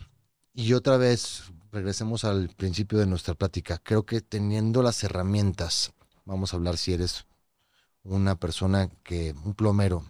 Y 0.54 0.74
otra 0.74 0.98
vez, 0.98 1.46
regresemos 1.72 2.24
al 2.24 2.50
principio 2.50 3.00
de 3.00 3.08
nuestra 3.08 3.34
plática. 3.34 3.80
Creo 3.80 4.06
que 4.06 4.22
teniendo 4.22 4.84
las 4.84 5.04
herramientas, 5.04 5.92
vamos 6.26 6.54
a 6.54 6.58
hablar 6.58 6.78
si 6.78 6.94
eres 6.94 7.26
una 8.04 8.36
persona 8.36 8.92
que, 9.02 9.34
un 9.44 9.56
plomero, 9.56 10.06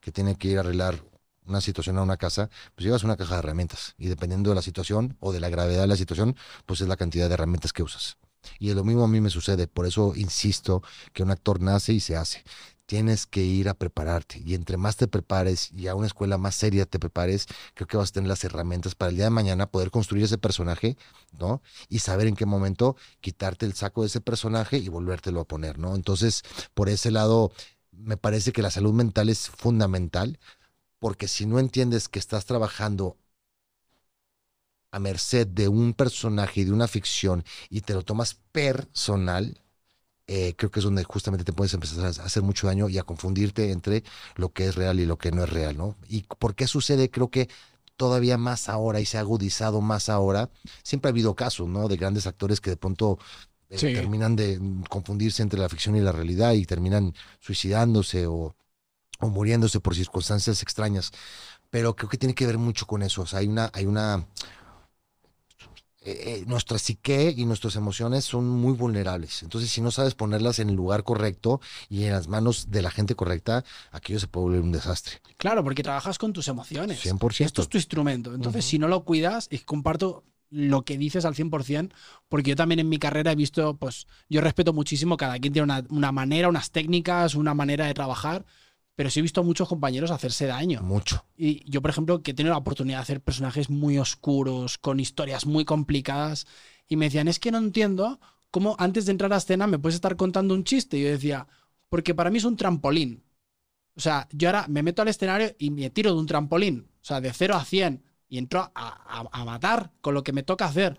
que 0.00 0.10
tiene 0.10 0.34
que 0.34 0.48
ir 0.48 0.56
a 0.56 0.62
arreglar 0.62 1.00
una 1.46 1.60
situación 1.60 1.98
a 1.98 2.02
una 2.02 2.16
casa, 2.16 2.50
pues 2.74 2.84
llevas 2.84 3.04
una 3.04 3.16
caja 3.16 3.34
de 3.34 3.38
herramientas. 3.40 3.94
Y 3.98 4.08
dependiendo 4.08 4.50
de 4.50 4.56
la 4.56 4.62
situación 4.62 5.16
o 5.20 5.32
de 5.32 5.40
la 5.40 5.48
gravedad 5.48 5.82
de 5.82 5.86
la 5.86 5.96
situación, 5.96 6.36
pues 6.66 6.80
es 6.80 6.88
la 6.88 6.96
cantidad 6.96 7.28
de 7.28 7.34
herramientas 7.34 7.72
que 7.72 7.82
usas. 7.82 8.16
Y 8.58 8.72
lo 8.72 8.84
mismo 8.84 9.04
a 9.04 9.08
mí 9.08 9.20
me 9.20 9.30
sucede, 9.30 9.66
por 9.66 9.86
eso 9.86 10.12
insisto 10.16 10.82
que 11.12 11.22
un 11.22 11.30
actor 11.30 11.60
nace 11.60 11.92
y 11.92 12.00
se 12.00 12.16
hace. 12.16 12.44
Tienes 12.86 13.26
que 13.26 13.42
ir 13.42 13.68
a 13.68 13.74
prepararte 13.74 14.40
y 14.44 14.54
entre 14.54 14.76
más 14.76 14.96
te 14.96 15.08
prepares 15.08 15.72
y 15.72 15.88
a 15.88 15.96
una 15.96 16.06
escuela 16.06 16.38
más 16.38 16.54
seria 16.54 16.86
te 16.86 17.00
prepares, 17.00 17.46
creo 17.74 17.88
que 17.88 17.96
vas 17.96 18.10
a 18.10 18.12
tener 18.12 18.28
las 18.28 18.44
herramientas 18.44 18.94
para 18.94 19.10
el 19.10 19.16
día 19.16 19.24
de 19.24 19.30
mañana 19.30 19.68
poder 19.68 19.90
construir 19.90 20.22
ese 20.22 20.38
personaje, 20.38 20.96
¿no? 21.32 21.62
Y 21.88 21.98
saber 21.98 22.28
en 22.28 22.36
qué 22.36 22.46
momento 22.46 22.94
quitarte 23.20 23.66
el 23.66 23.74
saco 23.74 24.02
de 24.02 24.06
ese 24.06 24.20
personaje 24.20 24.78
y 24.78 24.88
volvértelo 24.88 25.40
a 25.40 25.48
poner, 25.48 25.80
¿no? 25.80 25.96
Entonces, 25.96 26.42
por 26.74 26.88
ese 26.88 27.10
lado, 27.10 27.50
me 27.90 28.16
parece 28.16 28.52
que 28.52 28.62
la 28.62 28.70
salud 28.70 28.92
mental 28.92 29.30
es 29.30 29.48
fundamental, 29.48 30.38
porque 30.98 31.28
si 31.28 31.46
no 31.46 31.58
entiendes 31.58 32.08
que 32.08 32.18
estás 32.18 32.46
trabajando 32.46 33.16
a 34.92 34.98
merced 34.98 35.46
de 35.46 35.68
un 35.68 35.92
personaje 35.92 36.60
y 36.60 36.64
de 36.64 36.72
una 36.72 36.88
ficción 36.88 37.44
y 37.68 37.82
te 37.82 37.94
lo 37.94 38.02
tomas 38.02 38.34
personal, 38.52 39.60
eh, 40.26 40.54
creo 40.56 40.70
que 40.70 40.80
es 40.80 40.84
donde 40.84 41.04
justamente 41.04 41.44
te 41.44 41.52
puedes 41.52 41.74
empezar 41.74 42.04
a 42.04 42.08
hacer 42.08 42.42
mucho 42.42 42.66
daño 42.66 42.88
y 42.88 42.98
a 42.98 43.04
confundirte 43.04 43.70
entre 43.72 44.04
lo 44.36 44.52
que 44.52 44.66
es 44.66 44.74
real 44.74 44.98
y 45.00 45.06
lo 45.06 45.18
que 45.18 45.32
no 45.32 45.44
es 45.44 45.50
real, 45.50 45.76
¿no? 45.76 45.96
¿Y 46.08 46.22
por 46.22 46.54
qué 46.54 46.66
sucede? 46.66 47.10
Creo 47.10 47.30
que 47.30 47.48
todavía 47.96 48.38
más 48.38 48.68
ahora 48.68 49.00
y 49.00 49.06
se 49.06 49.18
ha 49.18 49.20
agudizado 49.20 49.80
más 49.80 50.08
ahora. 50.08 50.50
Siempre 50.82 51.08
ha 51.08 51.12
habido 51.12 51.34
casos, 51.34 51.68
¿no? 51.68 51.88
De 51.88 51.96
grandes 51.96 52.26
actores 52.26 52.60
que 52.60 52.70
de 52.70 52.76
pronto 52.76 53.18
eh, 53.70 53.78
Sí. 53.78 53.92
terminan 53.94 54.36
de 54.36 54.60
confundirse 54.88 55.42
entre 55.42 55.60
la 55.60 55.68
ficción 55.68 55.96
y 55.96 56.00
la 56.00 56.12
realidad 56.12 56.52
y 56.54 56.64
terminan 56.66 57.14
suicidándose 57.40 58.26
o, 58.26 58.56
o 59.18 59.28
muriéndose 59.28 59.80
por 59.80 59.94
circunstancias 59.94 60.62
extrañas. 60.62 61.12
Pero 61.70 61.96
creo 61.96 62.08
que 62.08 62.18
tiene 62.18 62.34
que 62.34 62.46
ver 62.46 62.58
mucho 62.58 62.86
con 62.86 63.02
eso. 63.02 63.22
O 63.22 63.26
sea, 63.26 63.40
hay 63.40 63.48
una, 63.48 63.70
hay 63.74 63.86
una, 63.86 64.26
eh, 66.06 66.38
eh, 66.40 66.44
nuestra 66.46 66.78
psique 66.78 67.34
y 67.36 67.44
nuestras 67.46 67.74
emociones 67.74 68.24
son 68.24 68.48
muy 68.48 68.74
vulnerables. 68.74 69.42
Entonces, 69.42 69.70
si 69.72 69.80
no 69.80 69.90
sabes 69.90 70.14
ponerlas 70.14 70.60
en 70.60 70.70
el 70.70 70.76
lugar 70.76 71.02
correcto 71.02 71.60
y 71.88 72.04
en 72.04 72.12
las 72.12 72.28
manos 72.28 72.70
de 72.70 72.80
la 72.80 72.92
gente 72.92 73.16
correcta, 73.16 73.64
aquello 73.90 74.20
se 74.20 74.28
puede 74.28 74.44
volver 74.44 74.60
un 74.60 74.70
desastre. 74.70 75.20
Claro, 75.36 75.64
porque 75.64 75.82
trabajas 75.82 76.16
con 76.18 76.32
tus 76.32 76.46
emociones. 76.46 77.00
100%. 77.00 77.46
Esto 77.46 77.62
es 77.62 77.68
tu 77.68 77.78
instrumento. 77.78 78.32
Entonces, 78.34 78.64
Ujú. 78.64 78.70
si 78.70 78.78
no 78.78 78.86
lo 78.86 79.02
cuidas, 79.02 79.48
y 79.50 79.58
comparto 79.58 80.22
lo 80.48 80.84
que 80.84 80.96
dices 80.96 81.24
al 81.24 81.34
100%, 81.34 81.92
porque 82.28 82.50
yo 82.50 82.56
también 82.56 82.78
en 82.78 82.88
mi 82.88 82.98
carrera 82.98 83.32
he 83.32 83.36
visto, 83.36 83.76
pues 83.76 84.06
yo 84.28 84.40
respeto 84.40 84.72
muchísimo, 84.72 85.16
cada 85.16 85.40
quien 85.40 85.52
tiene 85.52 85.64
una, 85.64 85.84
una 85.90 86.12
manera, 86.12 86.48
unas 86.48 86.70
técnicas, 86.70 87.34
una 87.34 87.52
manera 87.52 87.86
de 87.86 87.94
trabajar, 87.94 88.46
pero 88.96 89.10
sí 89.10 89.20
he 89.20 89.22
visto 89.22 89.40
a 89.42 89.44
muchos 89.44 89.68
compañeros 89.68 90.10
hacerse 90.10 90.46
daño. 90.46 90.82
Mucho. 90.82 91.24
Y 91.36 91.68
yo, 91.70 91.82
por 91.82 91.90
ejemplo, 91.90 92.22
que 92.22 92.32
he 92.32 92.34
tenido 92.34 92.52
la 92.54 92.58
oportunidad 92.58 92.98
de 92.98 93.02
hacer 93.02 93.20
personajes 93.22 93.70
muy 93.70 93.98
oscuros, 93.98 94.78
con 94.78 94.98
historias 95.00 95.46
muy 95.46 95.64
complicadas, 95.64 96.46
y 96.88 96.96
me 96.96 97.06
decían, 97.06 97.28
es 97.28 97.38
que 97.38 97.52
no 97.52 97.58
entiendo 97.58 98.18
cómo 98.50 98.74
antes 98.78 99.06
de 99.06 99.12
entrar 99.12 99.32
a 99.32 99.36
escena 99.36 99.66
me 99.66 99.78
puedes 99.78 99.94
estar 99.96 100.16
contando 100.16 100.54
un 100.54 100.64
chiste. 100.64 100.98
Y 100.98 101.02
yo 101.04 101.10
decía, 101.10 101.46
porque 101.88 102.14
para 102.14 102.30
mí 102.30 102.38
es 102.38 102.44
un 102.44 102.56
trampolín. 102.56 103.22
O 103.96 104.00
sea, 104.00 104.28
yo 104.32 104.48
ahora 104.48 104.66
me 104.68 104.82
meto 104.82 105.02
al 105.02 105.08
escenario 105.08 105.54
y 105.58 105.70
me 105.70 105.90
tiro 105.90 106.12
de 106.12 106.18
un 106.20 106.26
trampolín, 106.26 106.88
o 107.00 107.04
sea, 107.04 107.20
de 107.20 107.32
0 107.32 107.54
a 107.54 107.64
100, 107.64 108.02
y 108.28 108.38
entro 108.38 108.60
a, 108.60 108.70
a- 108.74 109.28
a 109.32 109.44
matar 109.44 109.92
con 110.00 110.14
lo 110.14 110.22
que 110.22 110.32
me 110.32 110.42
toca 110.42 110.66
hacer. 110.66 110.98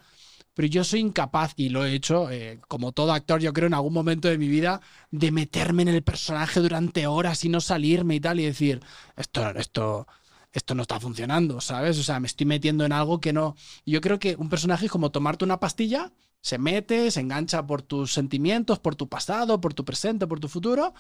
Pero 0.58 0.70
yo 0.70 0.84
soy 0.84 1.02
incapaz, 1.02 1.54
y 1.56 1.70
lo 1.70 1.86
he 1.86 1.94
hecho, 1.94 2.32
eh, 2.32 2.60
como 2.68 2.92
todo 2.92 3.14
actor, 3.14 3.40
yo 3.40 3.54
creo, 3.54 3.68
en 3.68 3.76
algún 3.76 3.94
momento 3.94 4.28
de 4.28 4.40
mi 4.40 4.48
vida, 4.48 4.82
de 5.12 5.32
meterme 5.32 5.84
en 5.84 5.90
el 5.90 6.02
personaje 6.02 6.60
durante 6.60 7.06
horas 7.06 7.46
y 7.46 7.50
no 7.50 7.62
salirme 7.62 8.16
y 8.16 8.20
tal, 8.20 8.40
y 8.40 8.46
decir, 8.46 8.82
esto, 9.16 9.52
esto, 9.52 10.08
esto 10.52 10.74
no 10.74 10.82
está 10.82 11.00
funcionando, 11.00 11.62
¿sabes? 11.62 12.00
O 12.00 12.04
sea, 12.04 12.20
me 12.20 12.26
estoy 12.26 12.48
metiendo 12.48 12.86
en 12.86 12.92
algo 12.92 13.20
que 13.22 13.34
no. 13.34 13.56
Yo 13.86 14.02
creo 14.02 14.18
que 14.18 14.36
un 14.36 14.50
personaje 14.50 14.88
es 14.88 14.92
como 14.92 15.12
tomarte 15.12 15.46
una 15.46 15.60
pastilla, 15.60 16.12
se 16.42 16.58
mete, 16.58 17.12
se 17.12 17.20
engancha 17.20 17.68
por 17.68 17.84
tus 17.84 18.14
sentimientos, 18.14 18.80
por 18.80 18.96
tu 18.96 19.08
pasado, 19.10 19.62
por 19.62 19.76
tu 19.76 19.86
presente, 19.86 20.26
por 20.26 20.40
tu 20.40 20.48
futuro, 20.48 20.96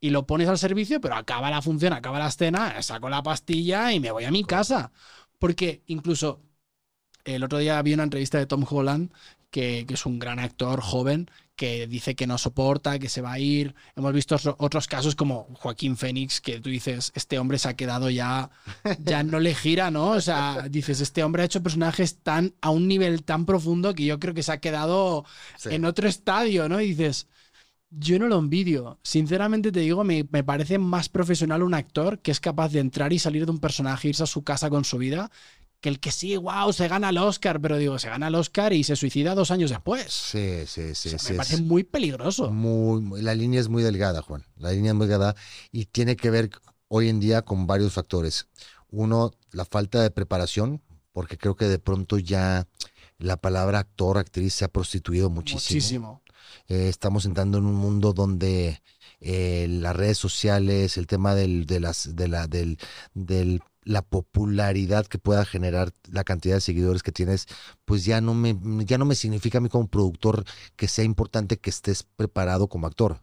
y 0.00 0.10
lo 0.10 0.26
pones 0.26 0.48
al 0.48 0.58
servicio, 0.58 1.00
pero 1.00 1.14
acaba 1.14 1.48
la 1.50 1.62
función, 1.62 1.92
acaba 1.92 2.18
la 2.18 2.26
escena, 2.28 2.82
saco 2.82 3.08
la 3.08 3.22
pastilla 3.22 3.92
y 3.92 4.00
me 4.00 4.10
voy 4.10 4.24
a 4.24 4.32
mi 4.32 4.42
casa. 4.44 4.90
Porque 5.38 5.82
incluso 5.86 6.42
El 7.24 7.42
otro 7.44 7.58
día 7.58 7.80
vi 7.82 7.94
una 7.94 8.04
entrevista 8.04 8.38
de 8.38 8.46
Tom 8.46 8.64
Holland, 8.68 9.10
que, 9.50 9.84
que 9.86 9.94
es 9.94 10.06
un 10.06 10.18
gran 10.18 10.38
actor 10.38 10.80
joven, 10.80 11.28
que 11.56 11.86
dice 11.86 12.14
que 12.14 12.26
no 12.26 12.38
soporta, 12.38 12.98
que 12.98 13.08
se 13.08 13.20
va 13.20 13.32
a 13.32 13.38
ir. 13.38 13.74
Hemos 13.96 14.12
visto 14.14 14.36
otro- 14.36 14.56
otros 14.58 14.86
casos 14.86 15.14
como 15.14 15.48
Joaquín 15.54 15.96
Fénix, 15.96 16.40
que 16.40 16.60
tú 16.60 16.70
dices, 16.70 17.12
este 17.14 17.38
hombre 17.38 17.58
se 17.58 17.68
ha 17.68 17.74
quedado 17.74 18.08
ya, 18.10 18.50
ya 19.04 19.22
no 19.22 19.40
le 19.40 19.54
gira, 19.54 19.90
¿no? 19.90 20.10
O 20.12 20.20
sea, 20.20 20.68
dices, 20.70 21.00
este 21.00 21.22
hombre 21.24 21.42
ha 21.42 21.46
hecho 21.46 21.62
personajes 21.62 22.18
tan 22.22 22.54
a 22.62 22.70
un 22.70 22.88
nivel 22.88 23.24
tan 23.24 23.44
profundo 23.44 23.92
que 23.94 24.04
yo 24.06 24.18
creo 24.18 24.32
que 24.32 24.42
se 24.42 24.52
ha 24.52 24.60
quedado 24.60 25.24
Sí. 25.58 25.70
en 25.72 25.84
otro 25.84 26.08
estadio, 26.08 26.68
¿no? 26.68 26.80
Y 26.80 26.94
dices, 26.94 27.26
yo 27.90 28.18
no 28.20 28.28
lo 28.28 28.38
envidio. 28.38 28.98
Sinceramente 29.02 29.72
te 29.72 29.80
digo, 29.80 30.04
me, 30.04 30.24
me 30.30 30.44
parece 30.44 30.78
más 30.78 31.08
profesional 31.08 31.62
un 31.64 31.74
actor 31.74 32.20
que 32.20 32.30
es 32.30 32.38
capaz 32.40 32.70
de 32.70 32.78
entrar 32.78 33.12
y 33.12 33.18
salir 33.18 33.44
de 33.44 33.50
un 33.50 33.58
personaje, 33.58 34.08
irse 34.08 34.22
a 34.22 34.26
su 34.26 34.44
casa 34.44 34.70
con 34.70 34.84
su 34.84 34.96
vida, 34.96 35.30
que 35.80 35.88
el 35.88 35.98
que 36.00 36.12
sí, 36.12 36.36
wow, 36.36 36.72
se 36.72 36.88
gana 36.88 37.08
el 37.10 37.18
Oscar, 37.18 37.60
pero 37.60 37.78
digo, 37.78 37.98
se 37.98 38.08
gana 38.08 38.28
el 38.28 38.34
Oscar 38.34 38.72
y 38.72 38.84
se 38.84 38.96
suicida 38.96 39.34
dos 39.34 39.50
años 39.50 39.70
después. 39.70 40.12
Sí, 40.12 40.64
sí, 40.66 40.94
sí. 40.94 41.08
O 41.08 41.10
sea, 41.12 41.18
sí, 41.18 41.26
me 41.28 41.30
es- 41.32 41.36
parece 41.36 41.62
muy 41.62 41.84
peligroso. 41.84 42.50
Muy, 42.50 43.00
muy- 43.00 43.22
la 43.22 43.34
línea 43.34 43.60
es 43.60 43.68
muy 43.68 43.82
delgada, 43.82 44.20
Juan. 44.22 44.44
La 44.56 44.72
línea 44.72 44.90
es 44.92 44.96
muy 44.96 45.06
delgada 45.06 45.34
y 45.72 45.86
tiene 45.86 46.16
que 46.16 46.30
ver 46.30 46.50
hoy 46.88 47.08
en 47.08 47.18
día 47.20 47.42
con 47.42 47.66
varios 47.66 47.92
factores. 47.94 48.46
Uno, 48.90 49.30
la 49.52 49.64
falta 49.64 50.02
de 50.02 50.10
preparación, 50.10 50.82
porque 51.12 51.38
creo 51.38 51.56
que 51.56 51.66
de 51.66 51.78
pronto 51.78 52.18
ya 52.18 52.66
la 53.18 53.36
palabra 53.36 53.78
actor, 53.80 54.18
actriz 54.18 54.54
se 54.54 54.64
ha 54.64 54.68
prostituido 54.68 55.30
muchísimo. 55.30 55.76
Muchísimo. 55.76 56.22
Eh, 56.68 56.88
estamos 56.88 57.24
entrando 57.26 57.58
en 57.58 57.64
un 57.66 57.74
mundo 57.74 58.12
donde 58.12 58.82
eh, 59.20 59.66
las 59.68 59.94
redes 59.94 60.18
sociales, 60.18 60.96
el 60.96 61.06
tema 61.06 61.34
del, 61.34 61.66
de 61.66 61.80
las, 61.80 62.16
de 62.16 62.28
la, 62.28 62.46
del, 62.48 62.78
del- 63.14 63.60
la 63.82 64.02
popularidad 64.02 65.06
que 65.06 65.18
pueda 65.18 65.44
generar 65.44 65.92
la 66.10 66.24
cantidad 66.24 66.56
de 66.56 66.60
seguidores 66.60 67.02
que 67.02 67.12
tienes, 67.12 67.46
pues 67.84 68.04
ya 68.04 68.20
no 68.20 68.34
me, 68.34 68.58
ya 68.84 68.98
no 68.98 69.04
me 69.04 69.14
significa 69.14 69.58
a 69.58 69.60
mí 69.60 69.68
como 69.68 69.88
productor 69.88 70.44
que 70.76 70.88
sea 70.88 71.04
importante 71.04 71.58
que 71.58 71.70
estés 71.70 72.02
preparado 72.02 72.68
como 72.68 72.86
actor. 72.86 73.22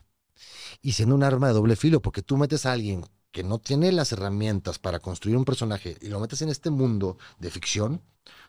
Y 0.82 0.94
siendo 0.94 1.16
un 1.16 1.24
arma 1.24 1.48
de 1.48 1.54
doble 1.54 1.76
filo, 1.76 2.02
porque 2.02 2.22
tú 2.22 2.38
metes 2.38 2.66
a 2.66 2.72
alguien 2.74 3.06
que 3.32 3.44
no 3.44 3.60
tiene 3.60 3.92
las 3.92 4.12
herramientas 4.12 4.80
para 4.80 5.00
construir 5.00 5.38
un 5.38 5.46
personaje 5.46 5.98
y 6.02 6.08
lo 6.08 6.20
metes 6.20 6.42
en 6.42 6.50
este 6.50 6.70
mundo 6.70 7.18
de 7.40 7.52
ficción, 7.52 8.02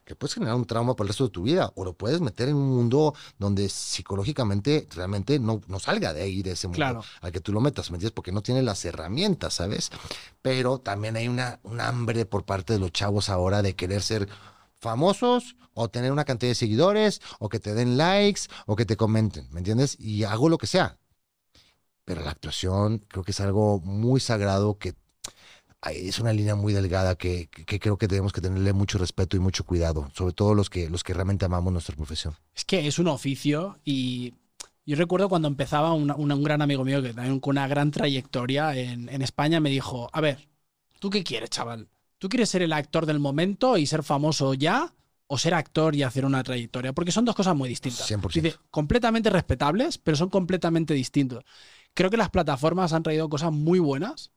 que 0.08 0.16
puedes 0.16 0.32
generar 0.32 0.54
un 0.56 0.64
trauma 0.64 0.96
por 0.96 1.04
el 1.04 1.08
resto 1.08 1.24
de 1.24 1.30
tu 1.30 1.42
vida, 1.42 1.70
o 1.76 1.84
lo 1.84 1.92
puedes 1.92 2.22
meter 2.22 2.48
en 2.48 2.56
un 2.56 2.70
mundo 2.70 3.14
donde 3.38 3.68
psicológicamente 3.68 4.88
realmente 4.96 5.38
no, 5.38 5.60
no 5.66 5.78
salga 5.78 6.14
de 6.14 6.22
ahí, 6.22 6.42
de 6.42 6.52
ese 6.52 6.66
mundo 6.66 6.76
Claro. 6.76 7.04
al 7.20 7.30
que 7.30 7.40
tú 7.40 7.52
lo 7.52 7.60
metas, 7.60 7.90
¿me 7.90 7.96
entiendes? 7.96 8.14
Porque 8.14 8.32
no 8.32 8.40
tiene 8.42 8.62
las 8.62 8.82
herramientas, 8.86 9.52
¿sabes? 9.52 9.90
Pero 10.40 10.78
también 10.78 11.16
hay 11.16 11.28
una, 11.28 11.60
un 11.62 11.80
hambre 11.82 12.24
por 12.24 12.44
parte 12.46 12.72
de 12.72 12.78
los 12.78 12.90
chavos 12.90 13.28
ahora 13.28 13.60
de 13.60 13.76
querer 13.76 14.00
ser 14.02 14.28
famosos 14.80 15.56
o 15.74 15.88
tener 15.90 16.10
una 16.10 16.24
cantidad 16.24 16.50
de 16.50 16.54
seguidores 16.54 17.20
o 17.38 17.50
que 17.50 17.60
te 17.60 17.74
den 17.74 17.98
likes 17.98 18.42
o 18.66 18.76
que 18.76 18.86
te 18.86 18.96
comenten, 18.96 19.46
¿me 19.50 19.58
entiendes? 19.60 19.94
Y 20.00 20.24
hago 20.24 20.48
lo 20.48 20.56
que 20.56 20.66
sea. 20.66 20.96
Pero 22.06 22.22
la 22.22 22.30
actuación 22.30 23.04
creo 23.08 23.22
que 23.24 23.32
es 23.32 23.40
algo 23.40 23.80
muy 23.80 24.20
sagrado 24.20 24.78
que 24.78 24.94
es 25.92 26.18
una 26.18 26.32
línea 26.32 26.54
muy 26.54 26.72
delgada 26.72 27.14
que, 27.14 27.48
que- 27.48 27.64
que 27.64 27.78
creo 27.78 27.96
que 27.98 28.08
tenemos 28.08 28.32
que 28.32 28.40
tenerle 28.40 28.72
mucho 28.72 28.98
respeto 28.98 29.36
y 29.36 29.40
mucho 29.40 29.64
cuidado, 29.64 30.10
sobre 30.14 30.32
todo 30.34 30.54
los 30.54 30.70
que, 30.70 30.90
los 30.90 31.04
que 31.04 31.14
realmente 31.14 31.44
amamos 31.44 31.72
nuestra 31.72 31.96
profesión. 31.96 32.34
Es 32.54 32.64
que 32.64 32.86
es 32.86 32.98
un 32.98 33.08
oficio 33.08 33.78
y 33.84 34.34
yo 34.84 34.96
recuerdo 34.96 35.28
cuando 35.28 35.48
empezaba 35.48 35.92
una- 35.94 36.16
una- 36.16 36.34
un 36.34 36.42
gran 36.42 36.62
amigo 36.62 36.84
mío 36.84 37.02
que 37.02 37.14
también 37.14 37.40
con 37.40 37.52
una 37.52 37.68
gran 37.68 37.90
trayectoria 37.90 38.74
en, 38.76 39.08
en 39.08 39.22
España 39.22 39.60
me 39.60 39.70
dijo, 39.70 40.08
a 40.12 40.20
ver, 40.20 40.48
¿tú 40.98 41.10
qué 41.10 41.22
quieres, 41.22 41.50
chaval? 41.50 41.88
¿Tú 42.18 42.28
quieres 42.28 42.48
ser 42.48 42.62
el 42.62 42.72
actor 42.72 43.06
del 43.06 43.20
momento 43.20 43.76
y 43.76 43.86
ser 43.86 44.02
famoso 44.02 44.54
ya? 44.54 44.92
¿O 45.30 45.36
ser 45.38 45.52
actor 45.54 45.94
y 45.94 46.02
hacer 46.02 46.24
una 46.24 46.42
trayectoria? 46.42 46.92
Porque 46.94 47.12
son 47.12 47.24
dos 47.26 47.34
cosas 47.36 47.54
muy 47.54 47.68
distintas. 47.68 48.06
100%. 48.06 48.42
Dice, 48.42 48.56
completamente 48.70 49.28
respetables, 49.30 49.98
pero 49.98 50.16
son 50.16 50.30
completamente 50.30 50.94
distintos. 50.94 51.44
Creo 51.94 52.08
que 52.10 52.16
las 52.16 52.30
plataformas 52.30 52.92
han 52.94 53.02
traído 53.02 53.28
cosas 53.28 53.52
muy 53.52 53.78
buenas, 53.78 54.32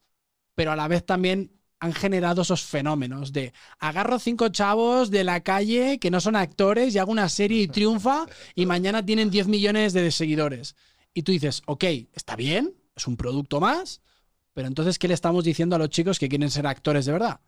pero 0.56 0.72
a 0.72 0.76
la 0.76 0.88
vez 0.88 1.06
también 1.06 1.52
han 1.80 1.94
generado 1.94 2.44
esos 2.44 2.64
fenómenos 2.64 3.34
de 3.34 3.54
agarro 3.80 4.20
cinco 4.20 4.50
chavos 4.50 5.10
de 5.10 5.24
la 5.24 5.42
calle 5.42 5.98
que 6.00 6.12
no 6.12 6.22
son 6.22 6.36
actores 6.36 6.94
y 6.94 7.00
hago 7.00 7.12
una 7.12 7.28
serie 7.28 7.64
y 7.64 7.68
triunfa 7.68 8.28
y 8.54 8.68
mañana 8.68 9.04
tienen 9.04 9.32
10 9.32 9.48
millones 9.48 9.94
de 9.94 10.12
seguidores. 10.12 10.76
Y 11.14 11.24
tú 11.24 11.32
dices, 11.32 11.64
ok, 11.66 11.84
está 12.14 12.36
bien, 12.36 12.76
es 12.96 13.08
un 13.08 13.18
producto 13.18 13.60
más, 13.60 14.02
pero 14.54 14.68
entonces, 14.68 15.00
¿qué 15.00 15.08
le 15.08 15.14
estamos 15.14 15.44
diciendo 15.44 15.76
a 15.76 15.80
los 15.80 15.90
chicos 15.90 16.20
que 16.20 16.30
quieren 16.30 16.52
ser 16.52 16.68
actores 16.68 17.06
de 17.06 17.14
verdad? 17.14 17.40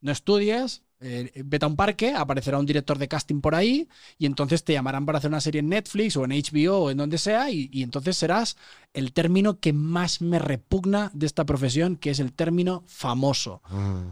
No 0.00 0.12
estudies, 0.12 0.82
eh, 1.00 1.42
vete 1.44 1.64
a 1.64 1.68
un 1.68 1.76
parque, 1.76 2.14
aparecerá 2.14 2.58
un 2.58 2.66
director 2.66 2.98
de 2.98 3.08
casting 3.08 3.40
por 3.40 3.54
ahí 3.54 3.88
y 4.18 4.26
entonces 4.26 4.64
te 4.64 4.74
llamarán 4.74 5.06
para 5.06 5.18
hacer 5.18 5.30
una 5.30 5.40
serie 5.40 5.60
en 5.60 5.70
Netflix 5.70 6.16
o 6.16 6.24
en 6.24 6.32
HBO 6.32 6.78
o 6.78 6.90
en 6.90 6.98
donde 6.98 7.16
sea 7.16 7.50
y, 7.50 7.70
y 7.72 7.82
entonces 7.82 8.16
serás 8.18 8.56
el 8.92 9.12
término 9.12 9.60
que 9.60 9.72
más 9.72 10.20
me 10.20 10.38
repugna 10.38 11.10
de 11.14 11.26
esta 11.26 11.44
profesión, 11.46 11.96
que 11.96 12.10
es 12.10 12.20
el 12.20 12.32
término 12.32 12.84
famoso. 12.86 13.62
Mm, 13.70 14.10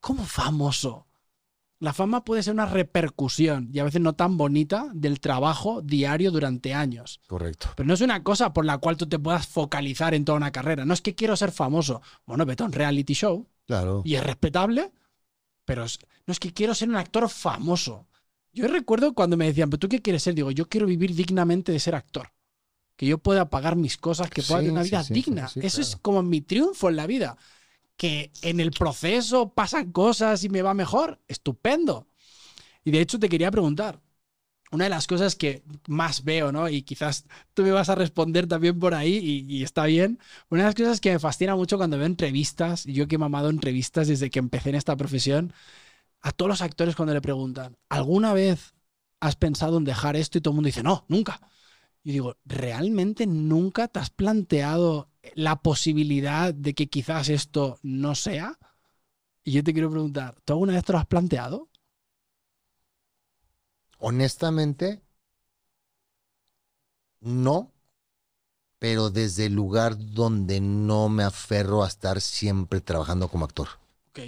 ¿Cómo 0.00 0.24
famoso? 0.24 1.06
La 1.78 1.92
fama 1.92 2.24
puede 2.24 2.42
ser 2.42 2.54
una 2.54 2.66
repercusión 2.66 3.68
y 3.72 3.80
a 3.80 3.84
veces 3.84 4.00
no 4.00 4.14
tan 4.14 4.38
bonita 4.38 4.88
del 4.94 5.20
trabajo 5.20 5.82
diario 5.82 6.30
durante 6.30 6.72
años. 6.72 7.20
correcto. 7.26 7.68
Pero 7.76 7.86
no 7.86 7.94
es 7.94 8.00
una 8.00 8.22
cosa 8.22 8.52
por 8.54 8.64
la 8.64 8.78
cual 8.78 8.96
tú 8.96 9.06
te 9.06 9.18
puedas 9.18 9.46
focalizar 9.46 10.14
en 10.14 10.24
toda 10.24 10.38
una 10.38 10.52
carrera. 10.52 10.86
No 10.86 10.94
es 10.94 11.02
que 11.02 11.14
quiero 11.14 11.36
ser 11.36 11.52
famoso. 11.52 12.00
Bueno, 12.24 12.46
vete 12.46 12.62
a 12.62 12.66
un 12.66 12.72
reality 12.72 13.12
show 13.12 13.46
Claro. 13.66 14.02
y 14.04 14.14
es 14.14 14.22
respetable, 14.24 14.92
pero 15.64 15.84
es- 15.84 15.98
no 16.26 16.32
es 16.32 16.38
que 16.38 16.52
quiero 16.52 16.74
ser 16.74 16.88
un 16.88 16.96
actor 16.96 17.28
famoso. 17.28 18.06
Yo 18.52 18.66
recuerdo 18.68 19.12
cuando 19.14 19.36
me 19.36 19.46
decían, 19.46 19.68
¿pero 19.68 19.80
tú 19.80 19.88
qué 19.88 20.00
quieres 20.00 20.22
ser? 20.22 20.34
Digo, 20.34 20.50
yo 20.50 20.68
quiero 20.68 20.86
vivir 20.86 21.14
dignamente 21.14 21.72
de 21.72 21.80
ser 21.80 21.94
actor. 21.94 22.32
Que 22.96 23.06
yo 23.06 23.18
pueda 23.18 23.50
pagar 23.50 23.76
mis 23.76 23.96
cosas, 23.98 24.30
que 24.30 24.42
pueda 24.42 24.60
Sí, 24.60 24.66
tener 24.66 24.72
una 24.72 24.82
vida 24.82 25.02
sí, 25.04 25.12
digna. 25.14 25.48
sí, 25.48 25.60
Eso 25.62 25.80
es 25.82 25.96
como 25.96 26.22
mi 26.22 26.40
triunfo 26.40 26.88
en 26.88 26.96
la 26.96 27.06
vida. 27.06 27.36
Que 27.96 28.30
en 28.42 28.60
el 28.60 28.70
proceso 28.70 29.50
pasan 29.52 29.92
cosas 29.92 30.42
y 30.44 30.48
me 30.48 30.62
va 30.62 30.72
mejor. 30.72 31.20
Estupendo. 31.28 32.06
Y 32.84 32.90
de 32.92 33.00
hecho 33.00 33.18
te 33.18 33.28
quería 33.28 33.50
preguntar, 33.50 34.00
una 34.70 34.84
de 34.84 34.90
las 34.90 35.06
cosas 35.06 35.36
que 35.36 35.62
más 35.86 36.24
veo, 36.24 36.52
¿no? 36.52 36.68
Y 36.68 36.82
quizás 36.82 37.26
tú 37.54 37.62
me 37.62 37.70
vas 37.70 37.88
a 37.88 37.94
responder 37.94 38.46
también 38.46 38.78
por 38.78 38.94
ahí 38.94 39.44
y, 39.48 39.62
está 39.62 39.86
bien. 39.86 40.18
Una 40.50 40.62
de 40.62 40.68
las 40.68 40.74
cosas 40.74 41.00
que 41.00 41.12
me 41.12 41.18
fascina 41.18 41.56
mucho 41.56 41.76
cuando 41.76 41.98
veo 41.98 42.06
entrevistas, 42.06 42.84
yo 42.84 43.06
que 43.08 43.16
he 43.16 43.18
mamado 43.18 43.50
entrevistas 43.50 44.08
desde 44.08 44.30
que 44.30 44.38
empecé 44.38 44.70
en 44.70 44.74
esta 44.76 44.96
profesión, 44.96 45.52
a 46.20 46.32
todos 46.32 46.48
los 46.48 46.62
actores 46.62 46.96
cuando 46.96 47.14
le 47.14 47.20
preguntan, 47.20 47.76
¿alguna 47.88 48.32
vez 48.32 48.74
has 49.20 49.36
pensado 49.36 49.78
en 49.78 49.84
dejar 49.84 50.16
esto? 50.16 50.38
Y 50.38 50.40
todo 50.40 50.52
el 50.52 50.56
mundo 50.56 50.66
dice, 50.68 50.82
no, 50.82 51.04
nunca. 51.08 51.40
Y 52.02 52.12
digo, 52.12 52.36
¿realmente 52.44 53.26
nunca 53.26 53.88
te 53.88 53.98
has 54.00 54.10
planteado 54.10 55.10
la 55.34 55.56
posibilidad 55.62 56.54
de 56.54 56.74
que 56.74 56.88
quizás 56.88 57.28
esto 57.28 57.78
no 57.82 58.14
sea? 58.14 58.58
Y 59.44 59.52
yo 59.52 59.64
te 59.64 59.72
quiero 59.72 59.90
preguntar, 59.90 60.36
¿tú 60.44 60.54
alguna 60.54 60.74
vez 60.74 60.84
te 60.84 60.92
lo 60.92 60.98
has 60.98 61.06
planteado? 61.06 61.68
Honestamente, 63.98 65.02
no, 67.20 67.72
pero 68.78 69.10
desde 69.10 69.46
el 69.46 69.54
lugar 69.54 69.96
donde 69.98 70.60
no 70.60 71.08
me 71.08 71.24
aferro 71.24 71.82
a 71.82 71.88
estar 71.88 72.20
siempre 72.20 72.80
trabajando 72.80 73.28
como 73.28 73.44
actor. 73.44 73.68
Ok. 74.10 74.20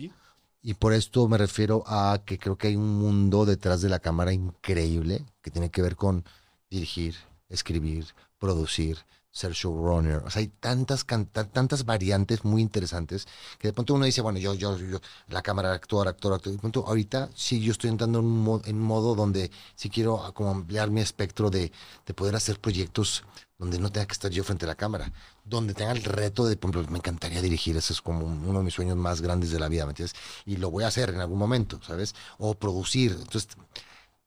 Y 0.62 0.74
por 0.74 0.92
esto 0.92 1.28
me 1.28 1.38
refiero 1.38 1.84
a 1.86 2.20
que 2.24 2.38
creo 2.38 2.56
que 2.58 2.68
hay 2.68 2.76
un 2.76 2.98
mundo 2.98 3.46
detrás 3.46 3.80
de 3.80 3.88
la 3.88 4.00
cámara 4.00 4.32
increíble 4.32 5.24
que 5.40 5.50
tiene 5.50 5.70
que 5.70 5.82
ver 5.82 5.96
con 5.96 6.24
dirigir, 6.68 7.14
escribir, 7.48 8.06
producir, 8.38 8.98
ser 9.30 9.52
showrunner. 9.52 10.16
O 10.24 10.30
sea, 10.30 10.40
hay 10.40 10.48
tantas, 10.48 11.04
tantas 11.06 11.84
variantes 11.84 12.44
muy 12.44 12.62
interesantes 12.62 13.26
que 13.58 13.68
de 13.68 13.72
pronto 13.72 13.94
uno 13.94 14.04
dice, 14.04 14.20
bueno, 14.20 14.38
yo, 14.38 14.54
yo, 14.54 14.76
yo, 14.78 14.98
la 15.28 15.42
cámara, 15.42 15.72
actor, 15.72 16.08
actor, 16.08 16.32
actor. 16.34 16.52
De 16.52 16.58
pronto, 16.58 16.84
ahorita 16.86 17.30
sí 17.34 17.60
yo 17.60 17.72
estoy 17.72 17.90
entrando 17.90 18.18
en 18.20 18.24
un 18.26 18.42
mo- 18.42 18.62
en 18.64 18.80
modo 18.80 19.14
donde 19.14 19.50
sí 19.74 19.90
quiero 19.90 20.32
como 20.34 20.50
ampliar 20.50 20.90
mi 20.90 21.00
espectro 21.00 21.50
de, 21.50 21.70
de 22.06 22.14
poder 22.14 22.34
hacer 22.36 22.60
proyectos 22.60 23.24
donde 23.58 23.78
no 23.78 23.90
tenga 23.90 24.06
que 24.06 24.12
estar 24.12 24.30
yo 24.30 24.44
frente 24.44 24.64
a 24.66 24.68
la 24.68 24.76
cámara, 24.76 25.12
donde 25.44 25.74
tenga 25.74 25.90
el 25.92 26.02
reto 26.04 26.46
de, 26.46 26.56
por 26.56 26.70
ejemplo, 26.70 26.92
me 26.92 26.98
encantaría 26.98 27.42
dirigir, 27.42 27.76
ese 27.76 27.92
es 27.92 28.00
como 28.00 28.24
uno 28.24 28.58
de 28.58 28.64
mis 28.64 28.74
sueños 28.74 28.96
más 28.96 29.20
grandes 29.20 29.50
de 29.50 29.58
la 29.58 29.68
vida, 29.68 29.84
¿me 29.84 29.90
entiendes? 29.90 30.14
Y 30.46 30.56
lo 30.56 30.70
voy 30.70 30.84
a 30.84 30.88
hacer 30.88 31.10
en 31.10 31.20
algún 31.20 31.38
momento, 31.38 31.80
¿sabes? 31.82 32.14
O 32.38 32.54
producir. 32.54 33.12
Entonces, 33.18 33.48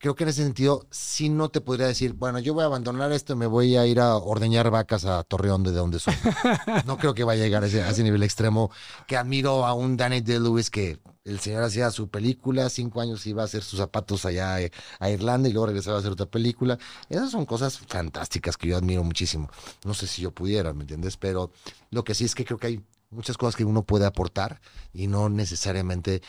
creo 0.02 0.16
que 0.16 0.24
en 0.24 0.30
ese 0.30 0.42
sentido, 0.42 0.84
sí 0.90 1.28
no 1.28 1.48
te 1.48 1.60
podría 1.60 1.86
decir, 1.86 2.14
bueno, 2.14 2.40
yo 2.40 2.54
voy 2.54 2.64
a 2.64 2.66
abandonar 2.66 3.12
esto 3.12 3.34
y 3.34 3.36
me 3.36 3.46
voy 3.46 3.76
a 3.76 3.86
ir 3.86 4.00
a 4.00 4.16
ordeñar 4.16 4.68
vacas 4.68 5.04
a 5.04 5.22
Torreón, 5.22 5.62
de 5.62 5.70
donde 5.70 6.00
soy. 6.00 6.14
No 6.86 6.98
creo 6.98 7.14
que 7.14 7.22
vaya 7.22 7.44
a 7.44 7.46
llegar 7.46 7.62
a 7.62 7.66
ese, 7.68 7.82
a 7.82 7.90
ese 7.90 8.02
nivel 8.02 8.24
extremo, 8.24 8.72
que 9.06 9.16
admiro 9.16 9.64
a 9.64 9.74
un 9.74 9.96
Danny 9.96 10.20
DeLewis 10.20 10.70
que 10.70 10.98
el 11.22 11.38
señor 11.38 11.62
hacía 11.62 11.88
su 11.92 12.08
película, 12.08 12.68
cinco 12.68 13.00
años 13.00 13.24
iba 13.28 13.42
a 13.42 13.44
hacer 13.44 13.62
sus 13.62 13.78
zapatos 13.78 14.24
allá 14.24 14.60
eh, 14.60 14.72
a 14.98 15.08
Irlanda 15.08 15.48
y 15.48 15.52
luego 15.52 15.66
regresaba 15.66 15.98
a 15.98 16.00
hacer 16.00 16.10
otra 16.10 16.26
película. 16.26 16.78
Esas 17.08 17.30
son 17.30 17.46
cosas 17.46 17.78
fantásticas 17.78 18.56
que 18.56 18.66
yo 18.66 18.76
admiro 18.76 19.04
muchísimo. 19.04 19.50
No 19.84 19.94
sé 19.94 20.08
si 20.08 20.20
yo 20.22 20.32
pudiera, 20.32 20.72
¿me 20.72 20.80
entiendes? 20.80 21.16
Pero 21.16 21.52
lo 21.90 22.02
que 22.02 22.16
sí 22.16 22.24
es 22.24 22.34
que 22.34 22.44
creo 22.44 22.58
que 22.58 22.66
hay 22.66 22.84
muchas 23.10 23.36
cosas 23.36 23.54
que 23.54 23.64
uno 23.64 23.84
puede 23.84 24.04
aportar 24.04 24.60
y 24.92 25.06
no 25.06 25.28
necesariamente 25.28 26.22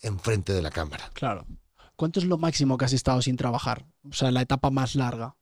enfrente 0.00 0.54
de 0.54 0.62
la 0.62 0.70
cámara. 0.70 1.10
Claro. 1.12 1.44
¿Cuánto 2.00 2.18
es 2.18 2.24
lo 2.24 2.38
máximo 2.38 2.78
que 2.78 2.86
has 2.86 2.94
estado 2.94 3.20
sin 3.20 3.36
trabajar? 3.36 3.84
O 4.08 4.14
sea, 4.14 4.30
la 4.30 4.40
etapa 4.40 4.70
más 4.70 4.94
larga. 4.94 5.36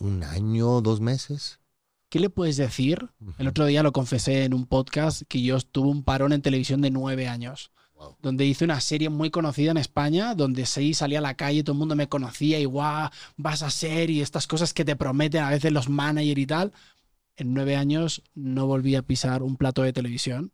Un 0.00 0.24
año, 0.24 0.80
dos 0.80 1.00
meses. 1.00 1.60
¿Qué 2.08 2.18
le 2.18 2.30
puedes 2.30 2.56
decir? 2.56 3.10
El 3.38 3.46
otro 3.46 3.66
día 3.66 3.84
lo 3.84 3.92
confesé 3.92 4.42
en 4.42 4.54
un 4.54 4.66
podcast 4.66 5.22
que 5.28 5.40
yo 5.40 5.60
tuve 5.60 5.88
un 5.88 6.02
parón 6.02 6.32
en 6.32 6.42
televisión 6.42 6.80
de 6.80 6.90
nueve 6.90 7.28
años. 7.28 7.70
Wow. 7.94 8.16
Donde 8.20 8.44
hice 8.44 8.64
una 8.64 8.80
serie 8.80 9.08
muy 9.08 9.30
conocida 9.30 9.70
en 9.70 9.76
España, 9.76 10.34
donde 10.34 10.66
sí 10.66 10.94
salía 10.94 11.20
a 11.20 11.22
la 11.22 11.36
calle, 11.36 11.62
todo 11.62 11.74
el 11.74 11.78
mundo 11.78 11.94
me 11.94 12.08
conocía 12.08 12.58
y 12.58 12.64
guau, 12.64 13.08
vas 13.36 13.62
a 13.62 13.70
ser 13.70 14.10
y 14.10 14.22
estas 14.22 14.48
cosas 14.48 14.74
que 14.74 14.84
te 14.84 14.96
prometen 14.96 15.44
a 15.44 15.50
veces 15.50 15.70
los 15.70 15.88
managers 15.88 16.40
y 16.40 16.46
tal. 16.46 16.72
En 17.36 17.54
nueve 17.54 17.76
años 17.76 18.24
no 18.34 18.66
volví 18.66 18.96
a 18.96 19.02
pisar 19.02 19.44
un 19.44 19.56
plato 19.56 19.82
de 19.82 19.92
televisión 19.92 20.50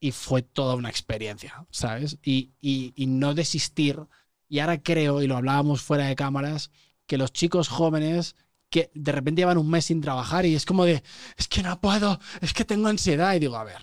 y 0.00 0.12
fue 0.12 0.42
toda 0.42 0.74
una 0.74 0.88
experiencia, 0.88 1.66
¿sabes? 1.70 2.18
Y, 2.22 2.52
y, 2.60 2.92
y 2.96 3.06
no 3.06 3.34
desistir. 3.34 4.00
Y 4.48 4.58
ahora 4.58 4.82
creo, 4.82 5.22
y 5.22 5.26
lo 5.26 5.36
hablábamos 5.36 5.82
fuera 5.82 6.06
de 6.06 6.16
cámaras, 6.16 6.70
que 7.06 7.18
los 7.18 7.32
chicos 7.32 7.68
jóvenes 7.68 8.34
que 8.70 8.90
de 8.94 9.12
repente 9.12 9.42
llevan 9.42 9.58
un 9.58 9.68
mes 9.68 9.86
sin 9.86 10.00
trabajar 10.00 10.46
y 10.46 10.54
es 10.54 10.64
como 10.64 10.84
de, 10.84 11.02
es 11.36 11.48
que 11.48 11.62
no 11.62 11.80
puedo, 11.80 12.18
es 12.40 12.52
que 12.54 12.64
tengo 12.64 12.88
ansiedad. 12.88 13.34
Y 13.34 13.40
digo, 13.40 13.56
a 13.56 13.64
ver, 13.64 13.78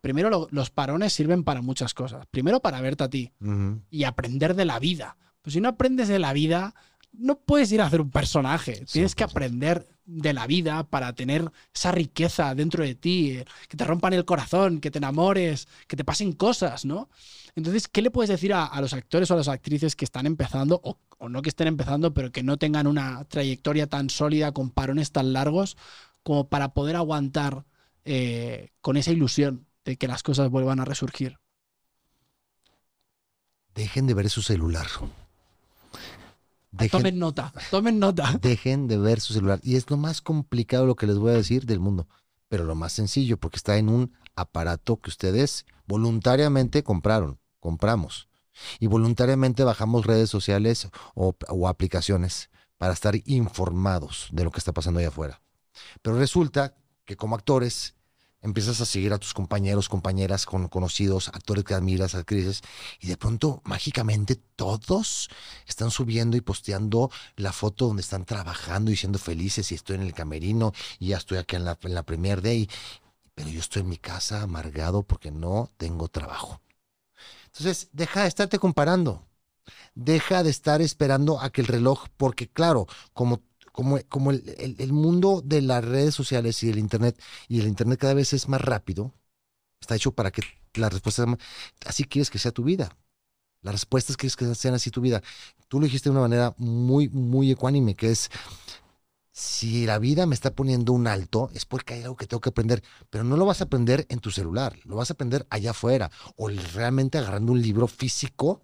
primero 0.00 0.30
lo- 0.30 0.48
los 0.50 0.70
parones 0.70 1.12
sirven 1.12 1.44
para 1.44 1.62
muchas 1.62 1.94
cosas. 1.94 2.26
Primero 2.30 2.60
para 2.60 2.80
verte 2.80 3.04
a 3.04 3.10
ti 3.10 3.32
y 3.90 4.04
aprender 4.04 4.54
de 4.54 4.64
la 4.64 4.78
vida. 4.78 5.16
Pues 5.42 5.54
si 5.54 5.60
no 5.60 5.68
aprendes 5.68 6.08
de 6.08 6.18
la 6.18 6.32
vida, 6.32 6.74
no 7.18 7.38
puedes 7.38 7.70
ir 7.72 7.80
a 7.80 7.86
hacer 7.86 8.00
un 8.00 8.10
personaje. 8.10 8.84
Tienes 8.90 9.14
que 9.14 9.24
100%. 9.24 9.30
aprender 9.30 9.88
de 10.04 10.32
la 10.32 10.46
vida 10.46 10.84
para 10.84 11.12
tener 11.14 11.50
esa 11.74 11.92
riqueza 11.92 12.54
dentro 12.54 12.84
de 12.84 12.94
ti, 12.94 13.30
eh, 13.32 13.44
que 13.68 13.76
te 13.76 13.84
rompan 13.84 14.12
el 14.12 14.24
corazón, 14.24 14.80
que 14.80 14.90
te 14.90 14.98
enamores, 14.98 15.68
que 15.88 15.96
te 15.96 16.04
pasen 16.04 16.32
cosas, 16.32 16.84
¿no? 16.84 17.08
Entonces, 17.56 17.88
¿qué 17.88 18.02
le 18.02 18.10
puedes 18.10 18.30
decir 18.30 18.52
a, 18.52 18.64
a 18.66 18.80
los 18.80 18.92
actores 18.92 19.30
o 19.30 19.34
a 19.34 19.38
las 19.38 19.48
actrices 19.48 19.96
que 19.96 20.04
están 20.04 20.26
empezando, 20.26 20.80
o, 20.84 20.98
o 21.18 21.28
no 21.28 21.42
que 21.42 21.48
estén 21.48 21.68
empezando, 21.68 22.14
pero 22.14 22.30
que 22.30 22.42
no 22.42 22.56
tengan 22.56 22.86
una 22.86 23.24
trayectoria 23.24 23.88
tan 23.88 24.10
sólida 24.10 24.52
con 24.52 24.70
parones 24.70 25.10
tan 25.12 25.32
largos 25.32 25.76
como 26.22 26.48
para 26.48 26.74
poder 26.74 26.96
aguantar 26.96 27.64
eh, 28.04 28.70
con 28.80 28.96
esa 28.96 29.12
ilusión 29.12 29.66
de 29.84 29.96
que 29.96 30.08
las 30.08 30.22
cosas 30.22 30.50
vuelvan 30.50 30.80
a 30.80 30.84
resurgir? 30.84 31.38
Dejen 33.74 34.06
de 34.06 34.14
ver 34.14 34.30
su 34.30 34.42
celular. 34.42 34.86
Dejen, 36.76 37.00
Tomen 37.00 37.18
nota, 37.18 37.52
tomen 37.70 37.98
nota. 37.98 38.38
dejen 38.42 38.86
de 38.86 38.98
ver 38.98 39.20
su 39.20 39.32
celular. 39.32 39.60
Y 39.62 39.76
es 39.76 39.90
lo 39.90 39.96
más 39.96 40.20
complicado 40.20 40.86
lo 40.86 40.96
que 40.96 41.06
les 41.06 41.18
voy 41.18 41.30
a 41.32 41.36
decir 41.36 41.66
del 41.66 41.80
mundo. 41.80 42.06
Pero 42.48 42.64
lo 42.64 42.74
más 42.74 42.92
sencillo, 42.92 43.38
porque 43.38 43.56
está 43.56 43.76
en 43.76 43.88
un 43.88 44.12
aparato 44.34 45.00
que 45.00 45.10
ustedes 45.10 45.66
voluntariamente 45.86 46.82
compraron, 46.82 47.40
compramos. 47.60 48.28
Y 48.78 48.86
voluntariamente 48.86 49.64
bajamos 49.64 50.06
redes 50.06 50.30
sociales 50.30 50.88
o, 51.14 51.34
o 51.48 51.68
aplicaciones 51.68 52.50
para 52.78 52.92
estar 52.92 53.16
informados 53.24 54.28
de 54.32 54.44
lo 54.44 54.50
que 54.50 54.58
está 54.58 54.72
pasando 54.72 55.00
allá 55.00 55.08
afuera. 55.08 55.42
Pero 56.02 56.18
resulta 56.18 56.76
que 57.04 57.16
como 57.16 57.34
actores 57.34 57.95
empiezas 58.46 58.80
a 58.80 58.86
seguir 58.86 59.12
a 59.12 59.18
tus 59.18 59.34
compañeros, 59.34 59.88
compañeras, 59.88 60.46
con 60.46 60.68
conocidos, 60.68 61.28
actores 61.28 61.64
que 61.64 61.74
admiras, 61.74 62.14
actrices, 62.14 62.62
y 63.00 63.08
de 63.08 63.16
pronto, 63.16 63.60
mágicamente, 63.64 64.36
todos 64.56 65.28
están 65.66 65.90
subiendo 65.90 66.36
y 66.36 66.40
posteando 66.40 67.10
la 67.36 67.52
foto 67.52 67.88
donde 67.88 68.02
están 68.02 68.24
trabajando 68.24 68.90
y 68.90 68.96
siendo 68.96 69.18
felices, 69.18 69.70
y 69.72 69.74
estoy 69.74 69.96
en 69.96 70.02
el 70.02 70.14
camerino, 70.14 70.72
y 70.98 71.08
ya 71.08 71.18
estoy 71.18 71.38
aquí 71.38 71.56
en 71.56 71.64
la, 71.64 71.78
en 71.82 71.94
la 71.94 72.04
premier 72.04 72.40
day, 72.40 72.68
pero 73.34 73.50
yo 73.50 73.60
estoy 73.60 73.82
en 73.82 73.88
mi 73.88 73.98
casa 73.98 74.42
amargado 74.42 75.02
porque 75.02 75.30
no 75.30 75.70
tengo 75.76 76.08
trabajo. 76.08 76.62
Entonces, 77.46 77.88
deja 77.92 78.22
de 78.22 78.28
estarte 78.28 78.58
comparando. 78.58 79.26
Deja 79.94 80.42
de 80.42 80.50
estar 80.50 80.80
esperando 80.80 81.40
a 81.40 81.50
que 81.50 81.60
el 81.60 81.66
reloj, 81.66 82.06
porque 82.16 82.48
claro, 82.48 82.86
como, 83.12 83.42
como, 83.76 84.00
como 84.08 84.30
el, 84.32 84.42
el- 84.78 84.92
mundo 84.94 85.42
de 85.44 85.60
las 85.62 85.84
redes 85.84 86.14
sociales 86.14 86.62
y 86.62 86.70
el 86.70 86.78
Internet, 86.78 87.20
y 87.48 87.60
el 87.60 87.66
Internet 87.68 88.00
cada 88.00 88.14
vez 88.14 88.32
es 88.32 88.48
más 88.48 88.62
rápido, 88.62 89.14
está 89.80 89.96
hecho 89.96 90.12
para 90.12 90.30
que 90.32 90.42
las 90.74 90.92
respuestas, 90.92 91.26
así 91.86 92.04
quieres 92.04 92.30
que 92.30 92.38
sea 92.40 92.52
tu 92.52 92.64
vida. 92.64 92.96
Las 93.62 93.74
respuestas 93.74 94.16
quieres 94.16 94.36
que 94.36 94.54
sean 94.54 94.74
así 94.74 94.90
tu 94.90 95.00
vida. 95.02 95.22
Tú 95.68 95.80
lo 95.80 95.86
dijiste 95.86 96.08
de 96.10 96.12
una 96.12 96.22
manera 96.22 96.54
muy, 96.58 97.08
muy 97.10 97.50
ecuánime, 97.52 97.96
que 97.96 98.10
es, 98.12 98.30
si 99.32 99.84
la 99.86 99.98
vida 99.98 100.24
me 100.26 100.34
está 100.34 100.54
poniendo 100.54 100.92
un 100.92 101.06
alto, 101.06 101.50
es 101.52 101.66
porque 101.66 101.94
hay 101.94 102.02
algo 102.02 102.16
que 102.16 102.26
tengo 102.26 102.40
que 102.40 102.48
aprender, 102.48 102.82
pero 103.10 103.22
no 103.24 103.36
lo 103.36 103.44
vas 103.44 103.60
a 103.60 103.64
aprender 103.64 104.06
en 104.08 104.20
tu 104.20 104.30
celular, 104.30 104.78
lo 104.84 104.96
vas 104.96 105.10
a 105.10 105.14
aprender 105.14 105.46
allá 105.50 105.70
afuera, 105.72 106.10
o 106.36 106.48
realmente 106.48 107.18
agarrando 107.18 107.52
un 107.52 107.60
libro 107.60 107.86
físico 107.86 108.62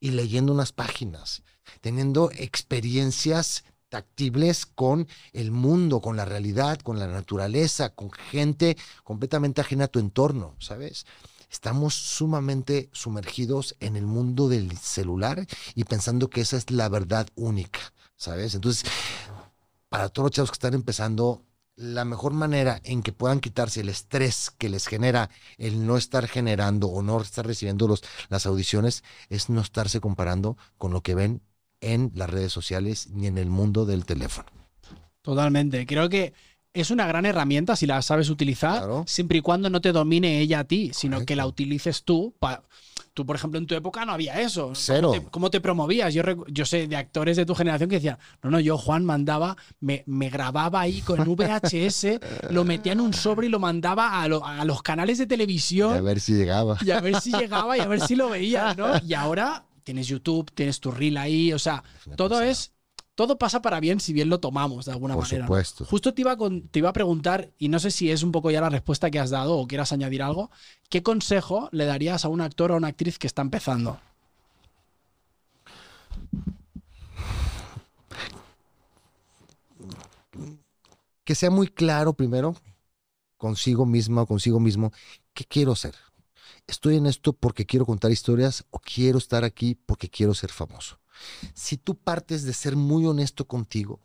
y 0.00 0.12
leyendo 0.12 0.52
unas 0.52 0.72
páginas, 0.72 1.42
teniendo 1.80 2.30
experiencias 2.32 3.64
tactibles 3.88 4.66
con 4.66 5.08
el 5.32 5.50
mundo, 5.50 6.00
con 6.00 6.16
la 6.16 6.24
realidad, 6.24 6.78
con 6.80 6.98
la 6.98 7.06
naturaleza, 7.06 7.90
con 7.90 8.10
gente 8.10 8.76
completamente 9.04 9.60
ajena 9.60 9.84
a 9.84 9.88
tu 9.88 9.98
entorno, 9.98 10.56
¿sabes? 10.58 11.06
Estamos 11.50 11.94
sumamente 11.94 12.90
sumergidos 12.92 13.76
en 13.80 13.96
el 13.96 14.04
mundo 14.04 14.48
del 14.48 14.76
celular 14.76 15.46
y 15.74 15.84
pensando 15.84 16.28
que 16.28 16.42
esa 16.42 16.58
es 16.58 16.70
la 16.70 16.88
verdad 16.88 17.26
única, 17.36 17.80
¿sabes? 18.16 18.54
Entonces, 18.54 18.84
para 19.88 20.10
todos 20.10 20.26
los 20.26 20.32
chavos 20.32 20.50
que 20.50 20.56
están 20.56 20.74
empezando, 20.74 21.42
la 21.74 22.04
mejor 22.04 22.32
manera 22.32 22.80
en 22.84 23.02
que 23.02 23.12
puedan 23.12 23.40
quitarse 23.40 23.80
el 23.80 23.88
estrés 23.88 24.50
que 24.50 24.68
les 24.68 24.86
genera 24.86 25.30
el 25.56 25.86
no 25.86 25.96
estar 25.96 26.26
generando 26.26 26.88
o 26.88 27.02
no 27.02 27.20
estar 27.22 27.46
recibiendo 27.46 27.86
los, 27.86 28.02
las 28.28 28.46
audiciones 28.46 29.04
es 29.30 29.48
no 29.48 29.60
estarse 29.60 30.00
comparando 30.00 30.58
con 30.76 30.92
lo 30.92 31.02
que 31.02 31.14
ven 31.14 31.40
en 31.80 32.10
las 32.14 32.28
redes 32.30 32.52
sociales 32.52 33.08
ni 33.10 33.26
en 33.26 33.38
el 33.38 33.48
mundo 33.50 33.86
del 33.86 34.04
teléfono. 34.04 34.48
Totalmente. 35.22 35.86
Creo 35.86 36.08
que 36.08 36.32
es 36.72 36.90
una 36.90 37.06
gran 37.06 37.26
herramienta 37.26 37.76
si 37.76 37.86
la 37.86 38.00
sabes 38.02 38.30
utilizar, 38.30 38.78
Claro. 38.78 39.04
siempre 39.06 39.38
y 39.38 39.40
cuando 39.40 39.68
no 39.70 39.80
te 39.80 39.92
domine 39.92 40.40
ella 40.40 40.60
a 40.60 40.64
ti, 40.64 40.90
sino 40.94 41.24
que 41.24 41.36
la 41.36 41.46
utilices 41.46 42.02
tú. 42.04 42.34
pa- 42.38 42.62
Tú, 43.14 43.26
por 43.26 43.34
ejemplo, 43.34 43.58
en 43.58 43.66
tu 43.66 43.74
época 43.74 44.04
no 44.04 44.12
había 44.12 44.40
eso. 44.40 44.62
¿Cómo 44.66 44.74
Cero. 44.76 45.10
te, 45.10 45.20
cómo 45.24 45.50
te 45.50 45.60
promovías? 45.60 46.14
Yo, 46.14 46.22
yo 46.46 46.64
sé 46.64 46.86
de 46.86 46.94
actores 46.94 47.36
de 47.36 47.44
tu 47.44 47.52
generación 47.56 47.90
que 47.90 47.96
decían, 47.96 48.16
no, 48.44 48.50
no, 48.52 48.60
yo 48.60 48.78
Juan 48.78 49.04
mandaba, 49.04 49.56
me, 49.80 50.04
me 50.06 50.30
grababa 50.30 50.80
ahí 50.82 51.00
con 51.00 51.18
VHS, 51.26 52.20
lo 52.50 52.62
metía 52.64 52.92
en 52.92 53.00
un 53.00 53.12
sobre 53.12 53.48
y 53.48 53.50
lo 53.50 53.58
mandaba 53.58 54.22
a, 54.22 54.28
lo- 54.28 54.44
a 54.46 54.64
los 54.64 54.82
canales 54.84 55.18
de 55.18 55.24
Y 55.24 55.26
televisión 55.26 55.94
a 55.94 56.00
ver 56.00 56.20
si 56.20 56.34
llegaba. 56.34 56.78
y 56.80 56.92
a 56.92 57.00
ver 57.00 57.20
si 57.20 57.32
llegaba 57.32 57.76
y 57.76 57.80
a 57.80 57.88
ver 57.88 58.00
si 58.02 58.14
lo 58.14 58.28
veías, 58.28 58.76
¿no? 58.76 58.86
Y 59.04 59.14
ahora 59.14 59.64
tienes 59.88 60.06
YouTube, 60.06 60.50
tienes 60.54 60.80
tu 60.80 60.90
reel 60.90 61.16
ahí, 61.16 61.50
o 61.54 61.58
sea, 61.58 61.82
todo 62.14 62.28
pasada. 62.36 62.50
es, 62.50 62.72
todo 63.14 63.38
pasa 63.38 63.62
para 63.62 63.80
bien 63.80 64.00
si 64.00 64.12
bien 64.12 64.28
lo 64.28 64.38
tomamos 64.38 64.84
de 64.84 64.92
alguna 64.92 65.14
Por 65.14 65.24
manera. 65.24 65.40
¿no? 65.44 65.46
supuesto. 65.46 65.86
Justo 65.86 66.12
te 66.12 66.20
iba, 66.20 66.36
con- 66.36 66.68
te 66.68 66.80
iba 66.80 66.90
a 66.90 66.92
preguntar, 66.92 67.50
y 67.58 67.68
no 67.70 67.78
sé 67.78 67.90
si 67.90 68.10
es 68.10 68.22
un 68.22 68.30
poco 68.30 68.50
ya 68.50 68.60
la 68.60 68.68
respuesta 68.68 69.10
que 69.10 69.18
has 69.18 69.30
dado 69.30 69.56
o 69.56 69.66
quieras 69.66 69.90
añadir 69.92 70.22
algo, 70.22 70.50
¿qué 70.90 71.02
consejo 71.02 71.70
le 71.72 71.86
darías 71.86 72.26
a 72.26 72.28
un 72.28 72.42
actor 72.42 72.70
o 72.70 72.74
a 72.74 72.76
una 72.76 72.88
actriz 72.88 73.18
que 73.18 73.26
está 73.26 73.40
empezando? 73.40 73.98
que 81.24 81.34
sea 81.34 81.50
muy 81.50 81.68
claro 81.68 82.12
primero 82.12 82.54
consigo 83.36 83.86
misma 83.86 84.22
o 84.22 84.26
consigo 84.26 84.60
mismo 84.60 84.92
qué 85.34 85.44
quiero 85.44 85.72
hacer. 85.72 85.94
Estoy 86.68 86.96
en 86.96 87.06
esto 87.06 87.32
porque 87.32 87.64
quiero 87.64 87.86
contar 87.86 88.12
historias 88.12 88.64
o 88.70 88.78
quiero 88.78 89.16
estar 89.16 89.42
aquí 89.42 89.74
porque 89.74 90.10
quiero 90.10 90.34
ser 90.34 90.52
famoso. 90.52 91.00
Si 91.54 91.78
tú 91.78 91.96
partes 91.96 92.44
de 92.44 92.52
ser 92.52 92.76
muy 92.76 93.06
honesto 93.06 93.48
contigo, 93.48 94.00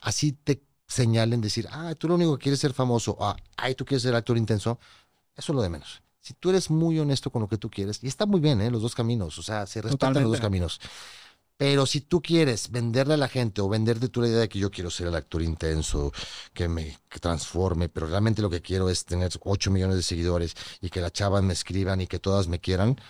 así 0.00 0.32
te 0.32 0.62
señalen 0.88 1.42
decir, 1.42 1.68
ah, 1.70 1.94
tú 1.94 2.08
lo 2.08 2.14
único 2.14 2.36
que 2.36 2.44
quieres 2.44 2.58
es 2.58 2.62
ser 2.62 2.72
famoso, 2.72 3.18
ah, 3.20 3.36
ay, 3.58 3.74
tú 3.74 3.84
quieres 3.84 4.02
ser 4.02 4.14
actor 4.14 4.38
intenso, 4.38 4.80
eso 5.36 5.52
es 5.52 5.54
lo 5.54 5.62
de 5.62 5.68
menos. 5.68 6.02
Si 6.20 6.32
tú 6.32 6.48
eres 6.50 6.70
muy 6.70 6.98
honesto 6.98 7.30
con 7.30 7.42
lo 7.42 7.48
que 7.48 7.58
tú 7.58 7.68
quieres, 7.68 8.02
y 8.02 8.08
está 8.08 8.24
muy 8.24 8.40
bien, 8.40 8.60
¿eh? 8.62 8.70
los 8.70 8.82
dos 8.82 8.94
caminos, 8.94 9.38
o 9.38 9.42
sea, 9.42 9.66
se 9.66 9.82
respetan 9.82 10.14
los 10.14 10.32
dos 10.32 10.40
caminos. 10.40 10.80
Pero 11.58 11.86
si 11.86 12.02
tú 12.02 12.20
quieres 12.20 12.70
venderle 12.70 13.14
a 13.14 13.16
la 13.16 13.28
gente 13.28 13.62
o 13.62 13.68
venderte 13.68 14.08
tú 14.08 14.20
la 14.20 14.28
idea 14.28 14.40
de 14.40 14.48
que 14.48 14.58
yo 14.58 14.70
quiero 14.70 14.90
ser 14.90 15.06
el 15.06 15.14
actor 15.14 15.40
intenso, 15.40 16.12
que 16.52 16.68
me 16.68 16.98
transforme, 17.20 17.88
pero 17.88 18.06
realmente 18.06 18.42
lo 18.42 18.50
que 18.50 18.60
quiero 18.60 18.90
es 18.90 19.06
tener 19.06 19.32
8 19.42 19.70
millones 19.70 19.96
de 19.96 20.02
seguidores 20.02 20.54
y 20.82 20.90
que 20.90 21.00
las 21.00 21.12
chavas 21.12 21.42
me 21.42 21.54
escriban 21.54 22.00
y 22.02 22.06
que 22.06 22.18
todas 22.18 22.46
me 22.48 22.60
quieran, 22.60 23.00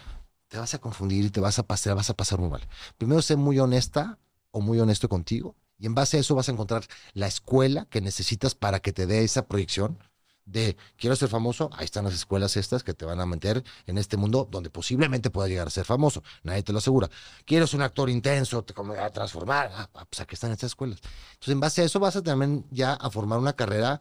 te 0.49 0.59
vas 0.59 0.75
a 0.75 0.79
confundir 0.79 1.25
y 1.25 1.31
te 1.31 1.41
vas 1.41 1.59
a 1.59 1.65
pasar, 1.65 1.97
vas 1.97 2.11
a 2.11 2.15
pasar 2.15 2.39
muy 2.39 2.49
mal. 2.49 2.63
Primero 2.99 3.21
sé 3.21 3.35
muy 3.35 3.59
honesta 3.59 4.19
o 4.53 4.61
muy 4.61 4.79
honesto 4.79 5.09
contigo 5.09 5.57
y 5.79 5.87
en 5.87 5.97
base 5.97 6.17
a 6.17 6.21
eso 6.21 6.37
vas 6.37 6.49
a 6.49 6.53
encontrar 6.53 6.85
la 7.15 7.27
escuela 7.27 7.87
que 7.91 8.01
necesitas 8.01 8.55
para 8.55 8.79
que 8.81 8.93
te 8.93 9.07
dé 9.07 9.25
esa 9.25 9.47
proyección 9.47 9.99
de 10.47 10.77
quiero 10.97 11.15
ser 11.17 11.29
famoso, 11.29 11.69
ahí 11.75 11.85
están 11.85 12.05
las 12.05 12.15
escuelas 12.15 12.57
estas 12.57 12.83
que 12.83 12.95
te 12.95 13.05
van 13.05 13.21
a 13.21 13.27
meter 13.27 13.63
en 13.87 13.99
este 13.99 14.17
mundo 14.17 14.49
donde 14.51 14.71
posiblemente 14.71 15.29
puedas 15.31 15.51
llegar 15.51 15.67
a 15.67 15.71
ser 15.71 15.85
famoso, 15.85 16.23
nadie 16.45 16.63
te 16.63 16.73
lo 16.73 16.79
asegura. 16.79 17.11
Quieres 17.45 17.75
un 17.75 17.83
actor 17.83 18.09
intenso, 18.09 18.63
te 18.65 18.73
como 18.73 18.95
a 18.95 19.11
transformar, 19.11 19.71
ah, 19.75 19.91
ah, 19.95 20.07
pues 20.09 20.21
aquí 20.21 20.35
están 20.35 20.53
estas 20.53 20.69
escuelas. 20.69 21.01
Entonces 21.33 21.53
en 21.53 21.61
base 21.61 21.83
a 21.83 21.85
eso 21.85 22.01
vas 22.01 22.17
a 22.17 22.23
también 22.23 22.65
ya 22.71 22.95
a 22.95 23.11
formar 23.11 23.39
una 23.39 23.53
carrera 23.55 24.01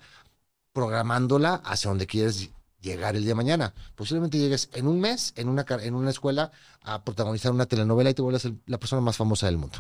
programándola 0.73 1.55
hacia 1.65 1.89
donde 1.89 2.07
quieres 2.07 2.49
llegar 2.81 3.15
el 3.15 3.23
día 3.23 3.31
de 3.31 3.35
mañana. 3.35 3.73
Posiblemente 3.95 4.37
llegues 4.37 4.69
en 4.73 4.87
un 4.87 4.99
mes, 4.99 5.33
en 5.37 5.49
una, 5.49 5.65
en 5.81 5.95
una 5.95 6.09
escuela, 6.11 6.51
a 6.81 7.03
protagonizar 7.03 7.51
una 7.51 7.65
telenovela 7.65 8.09
y 8.11 8.13
te 8.13 8.21
vuelves 8.21 8.45
el- 8.45 8.61
la 8.67 8.77
persona 8.79 9.01
más 9.01 9.17
famosa 9.17 9.47
del 9.47 9.57
mundo. 9.57 9.79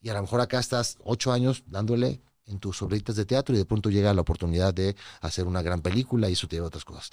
Y 0.00 0.10
a 0.10 0.14
lo 0.14 0.22
mejor 0.22 0.40
acá 0.40 0.60
estás 0.60 0.98
ocho 1.02 1.32
años 1.32 1.64
dándole 1.66 2.20
en 2.46 2.58
tus 2.58 2.80
obritas 2.82 3.16
de 3.16 3.24
teatro 3.24 3.54
y 3.54 3.58
de 3.58 3.64
pronto 3.64 3.90
llega 3.90 4.14
la 4.14 4.20
oportunidad 4.20 4.72
de 4.72 4.96
hacer 5.20 5.46
una 5.46 5.62
gran 5.62 5.80
película 5.82 6.28
y 6.28 6.34
eso 6.34 6.46
te 6.48 6.56
lleva 6.56 6.66
a 6.66 6.68
otras 6.68 6.84
cosas. 6.84 7.10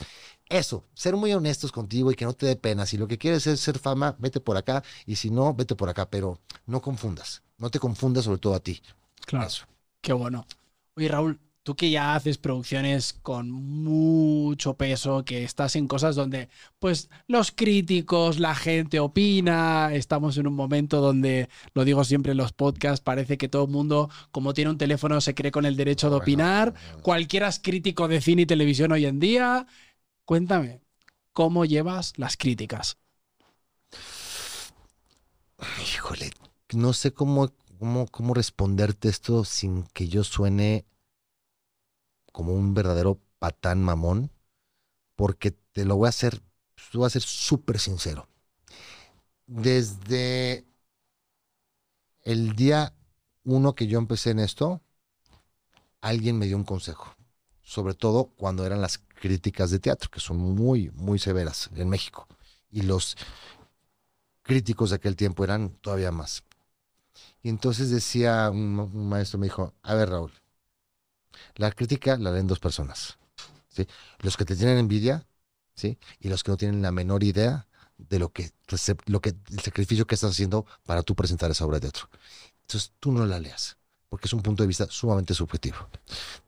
Eso, 0.48 0.86
ser 0.94 1.16
muy 1.16 1.34
honestos 1.34 1.72
contigo 1.72 2.12
y 2.12 2.16
que 2.16 2.26
no 2.26 2.34
te 2.34 2.46
dé 2.46 2.56
pena. 2.56 2.86
Si 2.86 2.98
lo 2.98 3.08
que 3.08 3.18
quieres 3.18 3.48
es 3.48 3.60
ser 3.60 3.80
fama, 3.80 4.16
vete 4.20 4.40
por 4.40 4.58
acá 4.58 4.84
y 5.06 5.16
si 5.16 5.30
no, 5.30 5.54
vete 5.54 5.76
por 5.76 5.90
acá, 5.90 6.10
pero 6.10 6.40
no 6.66 6.82
confundas. 6.82 7.44
No 7.58 7.70
te 7.70 7.80
confundas 7.80 8.26
sobre 8.26 8.40
todo 8.40 8.56
a 8.56 8.60
ti. 8.60 8.82
Claro. 9.26 9.48
Eso. 9.48 9.66
Qué 10.02 10.14
bueno. 10.14 10.46
Oye, 10.96 11.08
Raúl, 11.08 11.40
tú 11.64 11.76
que 11.76 11.90
ya 11.90 12.16
haces 12.16 12.38
producciones 12.38 13.14
con 13.14 13.50
mucho 13.52 14.76
peso, 14.76 15.24
que 15.26 15.44
estás 15.44 15.76
en 15.76 15.88
cosas 15.88 16.16
donde, 16.16 16.50
pues, 16.80 17.10
los 17.28 17.52
críticos, 17.52 18.40
la 18.40 18.54
gente 18.56 19.00
opina, 19.00 19.94
estamos 19.94 20.38
en 20.38 20.48
un 20.48 20.56
momento 20.56 21.02
donde, 21.02 21.50
lo 21.74 21.86
digo 21.86 22.04
siempre 22.04 22.32
en 22.34 22.38
los 22.38 22.54
podcasts, 22.54 23.02
parece 23.02 23.38
que 23.38 23.50
todo 23.50 23.66
el 23.66 23.72
mundo, 23.72 24.10
como 24.32 24.54
tiene 24.54 24.72
un 24.72 24.78
teléfono, 24.78 25.22
se 25.22 25.34
cree 25.36 25.52
con 25.52 25.66
el 25.66 25.76
derecho 25.78 26.10
de 26.10 26.18
Bueno, 26.18 26.24
opinar. 26.24 26.74
bueno. 26.74 27.02
Cualquiera 27.02 27.48
es 27.48 27.60
crítico 27.60 28.08
de 28.08 28.22
cine 28.22 28.44
y 28.44 28.46
televisión 28.46 28.92
hoy 28.92 29.06
en 29.06 29.20
día. 29.20 29.66
Cuéntame, 30.26 30.82
¿cómo 31.34 31.66
llevas 31.66 32.14
las 32.18 32.38
críticas? 32.38 32.98
Híjole, 35.96 36.32
no 36.74 36.94
sé 36.94 37.12
cómo, 37.14 37.52
cómo, 37.80 38.08
cómo 38.08 38.34
responderte 38.34 39.10
esto 39.10 39.44
sin 39.46 39.84
que 39.94 40.08
yo 40.08 40.24
suene 40.24 40.86
como 42.34 42.52
un 42.52 42.74
verdadero 42.74 43.22
patán 43.40 43.82
mamón, 43.82 44.30
porque 45.16 45.52
te 45.52 45.86
lo 45.86 45.96
voy 45.96 46.08
a 46.08 46.10
hacer, 46.10 46.42
te 46.92 46.98
voy 46.98 47.08
a 47.08 47.12
ser 47.12 47.22
súper 47.22 47.80
sincero. 47.80 48.28
Desde 49.46 50.66
el 52.24 52.56
día 52.56 52.94
uno 53.46 53.76
que 53.76 53.88
yo 53.88 54.00
empecé 54.00 54.32
en 54.32 54.40
esto, 54.40 54.82
alguien 56.02 56.38
me 56.38 56.48
dio 56.48 56.58
un 56.58 56.64
consejo, 56.64 57.16
sobre 57.62 57.94
todo 57.94 58.26
cuando 58.26 58.66
eran 58.66 58.82
las 58.82 58.98
críticas 58.98 59.70
de 59.72 59.80
teatro, 59.80 60.10
que 60.10 60.20
son 60.20 60.38
muy, 60.38 60.90
muy 60.92 61.20
severas 61.20 61.70
en 61.76 61.88
México. 61.88 62.28
Y 62.72 62.82
los 62.82 63.16
críticos 64.42 64.90
de 64.90 64.96
aquel 64.96 65.16
tiempo 65.16 65.44
eran 65.44 65.70
todavía 65.82 66.12
más. 66.12 66.44
Y 67.44 67.50
entonces 67.50 67.92
decía 67.92 68.50
un, 68.50 68.80
un 68.80 69.10
maestro, 69.10 69.38
me 69.38 69.46
dijo, 69.46 69.74
a 69.84 69.94
ver 69.94 70.10
Raúl, 70.10 70.32
la 71.56 71.72
crítica 71.72 72.18
la 72.18 72.32
leen 72.32 72.48
dos 72.48 72.60
personas, 72.60 73.18
¿sí? 73.70 73.88
Los 74.20 74.38
que 74.38 74.46
te 74.46 74.56
tienen 74.56 74.78
envidia, 74.78 75.26
¿sí? 75.76 75.98
Y 76.20 76.30
los 76.30 76.44
que 76.44 76.52
no 76.52 76.58
tienen 76.58 76.82
la 76.82 76.92
menor 76.92 77.24
idea 77.24 77.68
de 77.98 78.20
lo 78.20 78.30
que, 78.30 78.52
lo 79.06 79.22
que 79.22 79.36
el 79.52 79.60
sacrificio 79.60 80.06
que 80.06 80.16
estás 80.16 80.32
haciendo 80.32 80.66
para 80.86 81.04
tú 81.04 81.16
presentar 81.16 81.52
esa 81.52 81.66
obra 81.66 81.78
de 81.78 81.90
teatro. 81.92 82.10
Entonces 82.62 82.92
tú 83.00 83.12
no 83.12 83.26
la 83.26 83.40
leas, 83.40 83.78
porque 84.10 84.28
es 84.28 84.34
un 84.34 84.42
punto 84.42 84.64
de 84.64 84.68
vista 84.68 84.88
sumamente 84.90 85.34
subjetivo. 85.34 85.78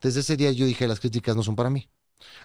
Desde 0.02 0.22
ese 0.22 0.36
día 0.38 0.52
yo 0.52 0.66
dije, 0.66 0.88
las 0.88 1.00
críticas 1.00 1.36
no 1.36 1.44
son 1.44 1.56
para 1.56 1.70
mí. 1.70 1.88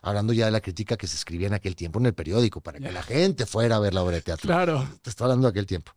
Hablando 0.02 0.32
ya 0.32 0.44
de 0.46 0.50
la 0.50 0.60
crítica 0.60 0.96
que 0.96 1.06
se 1.06 1.16
escribía 1.16 1.46
en 1.46 1.54
aquel 1.54 1.74
tiempo 1.76 1.98
en 1.98 2.06
el 2.06 2.14
periódico, 2.14 2.60
para 2.60 2.78
que 2.78 2.92
la 2.92 3.02
gente 3.02 3.46
fuera 3.46 3.76
a 3.76 3.78
ver 3.78 3.94
la 3.94 4.02
obra 4.02 4.16
de 4.16 4.22
teatro 4.22 4.46
Claro. 4.48 4.86
te 5.00 5.10
estoy 5.10 5.24
hablando 5.24 5.46
de 5.46 5.50
aquel 5.50 5.66
tiempo. 5.66 5.92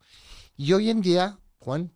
Y 0.56 0.72
hoy 0.72 0.88
en 0.90 1.02
día, 1.02 1.38
Juan, 1.58 1.92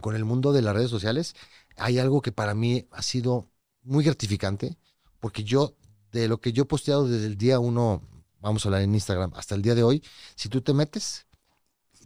con 0.00 0.14
el 0.14 0.24
mundo 0.24 0.52
de 0.52 0.62
las 0.62 0.74
redes 0.74 0.90
sociales, 0.90 1.34
hay 1.76 1.98
algo 1.98 2.22
que 2.22 2.32
para 2.32 2.54
mí 2.54 2.86
ha 2.92 3.02
sido 3.02 3.48
muy 3.86 4.04
gratificante, 4.04 4.76
porque 5.20 5.44
yo, 5.44 5.74
de 6.12 6.28
lo 6.28 6.40
que 6.40 6.52
yo 6.52 6.64
he 6.64 6.66
posteado 6.66 7.08
desde 7.08 7.26
el 7.26 7.36
día 7.36 7.58
uno, 7.58 8.02
vamos 8.40 8.64
a 8.64 8.68
hablar 8.68 8.82
en 8.82 8.94
Instagram, 8.94 9.32
hasta 9.34 9.54
el 9.54 9.62
día 9.62 9.74
de 9.74 9.82
hoy, 9.82 10.02
si 10.34 10.48
tú 10.48 10.60
te 10.60 10.74
metes, 10.74 11.26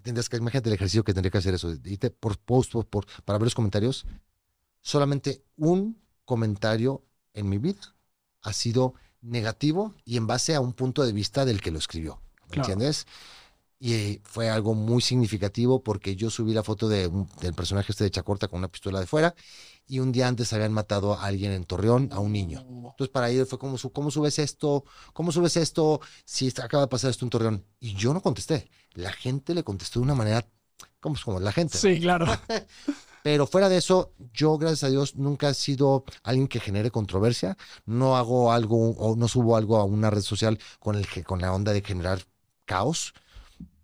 tendrías 0.02 0.28
que, 0.28 0.36
imagínate 0.36 0.68
el 0.68 0.74
ejercicio 0.74 1.04
que 1.04 1.12
tendría 1.14 1.30
que 1.30 1.38
hacer 1.38 1.54
eso, 1.54 1.72
y 1.84 1.96
te, 1.98 2.10
por 2.10 2.38
post, 2.38 2.72
por, 2.72 2.86
por- 2.86 3.06
para 3.24 3.38
ver 3.38 3.46
los 3.46 3.54
comentarios, 3.54 4.06
solamente 4.82 5.42
un 5.56 6.00
comentario 6.24 7.02
en 7.34 7.48
mi 7.48 7.58
vida 7.58 7.80
ha 8.42 8.52
sido 8.52 8.94
negativo 9.20 9.94
y 10.04 10.16
en 10.16 10.26
base 10.26 10.54
a 10.54 10.60
un 10.60 10.72
punto 10.72 11.04
de 11.04 11.12
vista 11.12 11.44
del 11.44 11.60
que 11.60 11.70
lo 11.70 11.78
escribió. 11.78 12.20
¿Me 12.44 12.54
Claro. 12.54 12.72
entiendes? 12.72 13.06
Y 13.78 13.92
eh, 13.94 14.20
fue 14.24 14.48
algo 14.50 14.74
muy 14.74 15.02
significativo 15.02 15.82
porque 15.82 16.16
yo 16.16 16.30
subí 16.30 16.52
la 16.54 16.62
foto 16.62 16.88
de 16.88 17.06
un- 17.06 17.28
del 17.40 17.54
personaje 17.54 17.92
este 17.92 18.04
de 18.04 18.10
Chacorta 18.10 18.48
con 18.48 18.58
una 18.58 18.68
pistola 18.68 19.00
de 19.00 19.06
fuera 19.06 19.34
y 19.90 19.98
un 19.98 20.12
día 20.12 20.28
antes 20.28 20.52
habían 20.52 20.72
matado 20.72 21.14
a 21.14 21.24
alguien 21.24 21.50
en 21.50 21.64
Torreón, 21.64 22.10
a 22.12 22.20
un 22.20 22.30
niño. 22.30 22.60
Entonces 22.60 23.08
para 23.08 23.28
ellos 23.28 23.48
fue 23.48 23.58
como, 23.58 23.76
¿cómo 23.92 24.12
subes 24.12 24.38
esto? 24.38 24.84
¿Cómo 25.12 25.32
subes 25.32 25.56
esto 25.56 26.00
si 26.24 26.48
acaba 26.62 26.84
de 26.84 26.88
pasar 26.88 27.10
esto 27.10 27.24
en 27.24 27.30
Torreón? 27.30 27.64
Y 27.80 27.94
yo 27.94 28.14
no 28.14 28.22
contesté. 28.22 28.70
La 28.94 29.12
gente 29.12 29.52
le 29.52 29.64
contestó 29.64 29.98
de 29.98 30.04
una 30.04 30.14
manera, 30.14 30.46
como, 31.00 31.16
como 31.24 31.40
la 31.40 31.50
gente. 31.50 31.76
Sí, 31.76 31.98
claro. 32.00 32.26
Pero 33.24 33.48
fuera 33.48 33.68
de 33.68 33.78
eso, 33.78 34.14
yo, 34.32 34.56
gracias 34.58 34.84
a 34.84 34.90
Dios, 34.90 35.16
nunca 35.16 35.50
he 35.50 35.54
sido 35.54 36.04
alguien 36.22 36.46
que 36.46 36.60
genere 36.60 36.92
controversia. 36.92 37.56
No 37.84 38.16
hago 38.16 38.52
algo 38.52 38.90
o 38.92 39.16
no 39.16 39.26
subo 39.26 39.56
algo 39.56 39.76
a 39.76 39.84
una 39.84 40.08
red 40.08 40.22
social 40.22 40.58
con, 40.78 40.94
el, 40.94 41.06
con 41.24 41.40
la 41.40 41.52
onda 41.52 41.72
de 41.72 41.82
generar 41.82 42.22
caos. 42.64 43.12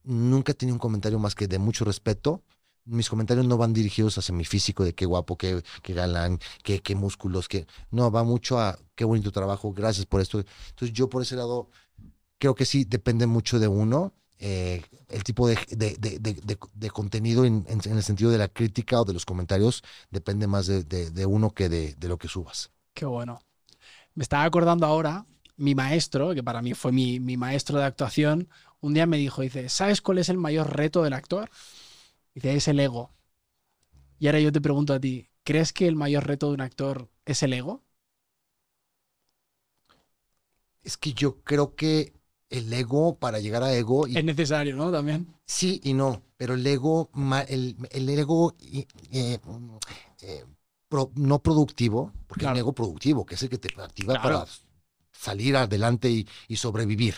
Nunca 0.05 0.53
he 0.53 0.55
tenido 0.55 0.77
un 0.77 0.81
comentario 0.81 1.19
más 1.19 1.35
que 1.35 1.49
de 1.49 1.59
mucho 1.59 1.85
respeto. 1.85 2.45
Mis 2.87 3.09
comentarios 3.11 3.47
no 3.47 3.57
van 3.59 3.73
dirigidos 3.75 4.17
hacia 4.19 4.35
mi 4.35 4.45
físico 4.45 4.85
de 4.85 4.95
qué 4.95 5.07
guapo, 5.07 5.37
qué, 5.37 5.63
qué 5.83 5.93
galán, 5.95 6.39
qué, 6.63 6.81
qué 6.83 6.95
músculos, 6.95 7.49
qué. 7.49 7.67
No, 7.91 8.11
va 8.13 8.25
mucho 8.25 8.61
a 8.61 8.79
qué 8.95 9.05
bonito 9.05 9.33
trabajo, 9.33 9.73
gracias 9.73 10.07
por 10.07 10.21
esto. 10.21 10.39
Entonces, 10.71 10.93
yo 10.93 11.09
por 11.09 11.23
ese 11.23 11.37
lado, 11.37 11.69
creo 12.39 12.55
que 12.55 12.65
sí 12.67 12.85
depende 12.85 13.27
mucho 13.27 13.59
de 13.59 13.69
uno. 13.69 14.13
eh, 14.39 14.83
el 15.09 15.25
tipo 15.25 15.49
de, 15.49 15.59
de- 15.71 15.97
de- 15.99 16.19
de- 16.75 16.91
contenido 16.91 17.45
en, 17.47 17.65
en- 17.69 17.81
el 17.97 18.03
sentido 18.03 18.31
de 18.31 18.39
la 18.39 18.49
crítica 18.49 19.01
o 19.01 19.05
de 19.07 19.15
los 19.15 19.25
comentarios 19.25 19.83
depende 20.11 20.47
más 20.47 20.67
de, 20.67 21.27
uno 21.27 21.51
que 21.53 21.69
de, 21.71 21.95
de 21.95 22.09
lo 22.09 22.19
que 22.19 22.29
subas. 22.29 22.71
Qué 22.95 23.05
bueno. 23.07 23.41
Me 24.15 24.23
estaba 24.25 24.45
acordando 24.45 24.87
ahora, 24.87 25.27
mi 25.57 25.75
maestro, 25.75 26.35
que 26.35 26.43
para 26.45 26.63
mí 26.63 26.75
fue 26.75 26.93
mi, 26.93 27.21
mi 27.21 27.37
maestro 27.37 27.79
de 27.79 27.85
actuación, 27.87 28.49
un 28.81 28.95
día 28.95 29.07
me 29.07 29.19
dijo, 29.19 29.43
dice, 29.43 29.69
¿sabes 29.69 30.03
cuál 30.03 30.19
es 30.19 30.29
el 30.29 30.39
mayor 30.39 30.77
reto 30.77 31.03
del 31.03 31.15
actor? 31.15 31.51
Dice, 32.37 32.55
es 32.55 32.69
el 32.69 32.79
ego. 32.79 33.17
Y 34.19 34.27
ahora 34.27 34.41
yo 34.41 34.53
te 34.53 34.61
pregunto 34.61 34.93
a 34.95 35.01
ti, 35.01 35.31
¿crees 35.45 35.73
que 35.73 35.87
el 35.89 35.97
mayor 35.97 36.27
reto 36.27 36.49
de 36.49 36.55
un 36.55 36.61
actor 36.61 37.11
es 37.25 37.43
el 37.43 37.53
ego? 37.53 37.85
Es 40.83 40.97
que 40.97 41.13
yo 41.13 41.43
creo 41.43 41.75
que 41.75 42.15
el 42.51 42.73
ego, 42.73 43.19
para 43.19 43.41
llegar 43.41 43.63
a 43.63 43.75
ego, 43.75 44.07
y 44.07 44.17
Es 44.17 44.25
necesario, 44.25 44.75
¿no? 44.77 44.91
También. 44.91 45.33
sí 45.47 45.81
y 45.85 45.95
no, 45.95 46.23
pero 46.37 46.55
el 46.55 46.67
ego, 46.67 47.11
el, 47.49 47.77
el 47.91 48.09
ego 48.09 48.55
eh, 48.61 48.87
eh, 50.21 50.45
pro- 50.89 51.13
no 51.17 51.43
productivo, 51.43 52.13
porque 52.27 52.45
Claro. 52.45 52.53
un 52.53 52.57
ego 52.57 52.73
productivo, 52.75 53.25
que 53.27 53.35
es 53.37 53.43
el 53.43 53.51
que 53.51 53.59
te 53.59 53.69
activa 53.81 54.15
Claro. 54.15 54.21
para 54.21 54.47
salir 55.13 55.57
adelante 55.57 56.11
y, 56.11 56.29
y 56.49 56.57
sobrevivir. 56.57 57.15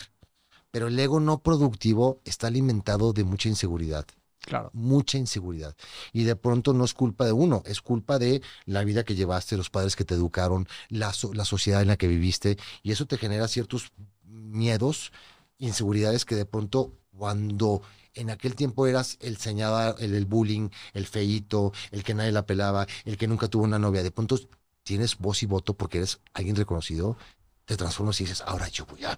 Pero 0.71 0.89
el 0.89 0.99
ego 1.01 1.21
no 1.21 1.43
productivo 1.43 2.21
está 2.25 2.49
alimentado 2.49 3.13
de 3.13 3.25
mucha 3.25 3.49
inseguridad. 3.51 4.07
Claro. 4.41 4.71
mucha 4.73 5.19
inseguridad. 5.19 5.77
Y 6.13 6.25
de 6.25 6.37
pronto 6.37 6.73
no 6.73 6.85
es 6.85 6.95
culpa 6.95 7.27
de 7.27 7.33
uno, 7.33 7.63
es 7.67 7.83
culpa 7.83 8.19
de 8.19 8.41
la 8.65 8.83
vida 8.85 9.05
que 9.05 9.15
llevaste, 9.15 9.57
los 9.57 9.69
padres 9.69 9.95
que 9.95 10.05
te 10.05 10.15
educaron, 10.15 10.67
la, 10.89 11.13
la 11.35 11.45
sociedad 11.45 11.83
en 11.83 11.89
la 11.89 11.97
que 11.97 12.09
viviste. 12.09 12.57
Y 12.83 12.93
eso 12.93 13.07
te 13.07 13.19
genera 13.19 13.47
ciertos 13.49 13.93
miedos, 14.25 15.13
inseguridades 15.59 16.25
que 16.25 16.35
de 16.35 16.47
pronto 16.47 16.95
cuando 17.17 17.83
en 18.15 18.31
aquel 18.31 18.55
tiempo 18.55 18.87
eras 18.87 19.19
el 19.21 19.37
señalado, 19.37 19.99
el 19.99 20.13
del 20.13 20.25
bullying, 20.25 20.71
el 20.93 21.07
feíto, 21.07 21.73
el 21.91 22.03
que 22.03 22.15
nadie 22.15 22.33
la 22.33 22.47
pelaba, 22.47 22.87
el 23.05 23.17
que 23.17 23.29
nunca 23.29 23.49
tuvo 23.49 23.65
una 23.65 23.79
novia, 23.79 24.03
de 24.03 24.11
pronto 24.11 24.39
tienes 24.83 25.19
voz 25.19 25.43
y 25.43 25.47
voto 25.47 25.75
porque 25.75 25.99
eres 25.99 26.21
alguien 26.33 26.57
reconocido, 26.57 27.17
te 27.65 27.77
transformas 27.77 28.21
y 28.21 28.25
dices, 28.25 28.43
ahora 28.47 28.69
yo 28.69 28.87
voy 28.87 29.05
a, 29.05 29.17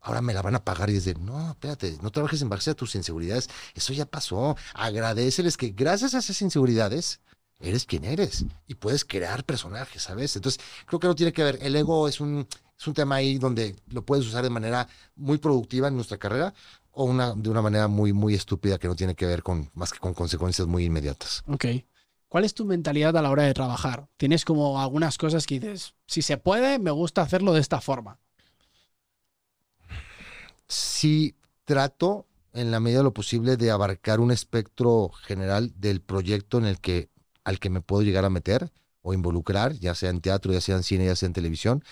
ahora 0.00 0.22
me 0.22 0.34
la 0.34 0.42
van 0.42 0.54
a 0.54 0.64
pagar 0.64 0.90
y 0.90 0.94
dices, 0.94 1.18
no, 1.18 1.50
espérate, 1.50 1.98
no 2.02 2.10
trabajes 2.10 2.42
en 2.42 2.48
base 2.48 2.70
a 2.70 2.74
tus 2.74 2.94
inseguridades, 2.94 3.48
eso 3.74 3.92
ya 3.92 4.06
pasó. 4.06 4.56
Agradeceles 4.74 5.56
que 5.56 5.70
gracias 5.70 6.14
a 6.14 6.18
esas 6.18 6.40
inseguridades 6.42 7.20
eres 7.60 7.84
quien 7.84 8.04
eres 8.04 8.44
y 8.66 8.74
puedes 8.74 9.04
crear 9.04 9.44
personajes, 9.44 10.02
¿sabes? 10.02 10.34
Entonces, 10.36 10.60
creo 10.86 10.98
que 10.98 11.06
no 11.06 11.14
tiene 11.14 11.32
que 11.32 11.44
ver. 11.44 11.58
El 11.60 11.76
ego 11.76 12.08
es 12.08 12.20
un, 12.20 12.46
es 12.78 12.86
un 12.86 12.94
tema 12.94 13.16
ahí 13.16 13.38
donde 13.38 13.76
lo 13.88 14.04
puedes 14.04 14.26
usar 14.26 14.42
de 14.42 14.50
manera 14.50 14.88
muy 15.16 15.38
productiva 15.38 15.88
en 15.88 15.94
nuestra 15.94 16.16
carrera 16.16 16.54
o 16.92 17.04
una, 17.04 17.34
de 17.34 17.50
una 17.50 17.62
manera 17.62 17.88
muy, 17.88 18.12
muy 18.12 18.34
estúpida 18.34 18.78
que 18.78 18.88
no 18.88 18.96
tiene 18.96 19.14
que 19.14 19.26
ver 19.26 19.42
con 19.42 19.70
más 19.74 19.92
que 19.92 19.98
con 19.98 20.14
consecuencias 20.14 20.66
muy 20.66 20.84
inmediatas. 20.84 21.44
Ok. 21.46 21.66
¿Cuál 22.28 22.44
es 22.44 22.54
tu 22.54 22.64
mentalidad 22.64 23.16
a 23.16 23.22
la 23.22 23.30
hora 23.30 23.42
de 23.42 23.54
trabajar? 23.54 24.08
¿Tienes 24.16 24.44
como 24.44 24.80
algunas 24.80 25.18
cosas 25.18 25.46
que 25.46 25.58
dices, 25.58 25.94
si 26.06 26.22
se 26.22 26.36
puede, 26.36 26.78
me 26.78 26.92
gusta 26.92 27.22
hacerlo 27.22 27.52
de 27.52 27.60
esta 27.60 27.80
forma? 27.80 28.20
Sí 30.70 31.34
trato 31.64 32.26
en 32.52 32.70
la 32.70 32.80
medida 32.80 32.98
de 32.98 33.04
lo 33.04 33.12
posible 33.12 33.56
de 33.56 33.70
abarcar 33.70 34.20
un 34.20 34.30
espectro 34.30 35.10
general 35.22 35.72
del 35.76 36.00
proyecto 36.00 36.58
en 36.58 36.64
el 36.64 36.80
que 36.80 37.10
al 37.44 37.58
que 37.58 37.70
me 37.70 37.80
puedo 37.80 38.02
llegar 38.02 38.24
a 38.24 38.30
meter 38.30 38.72
o 39.02 39.14
involucrar, 39.14 39.72
ya 39.74 39.94
sea 39.94 40.10
en 40.10 40.20
teatro, 40.20 40.52
ya 40.52 40.60
sea 40.60 40.76
en 40.76 40.82
cine, 40.82 41.06
ya 41.06 41.16
sea 41.16 41.26
en 41.26 41.32
televisión, 41.32 41.84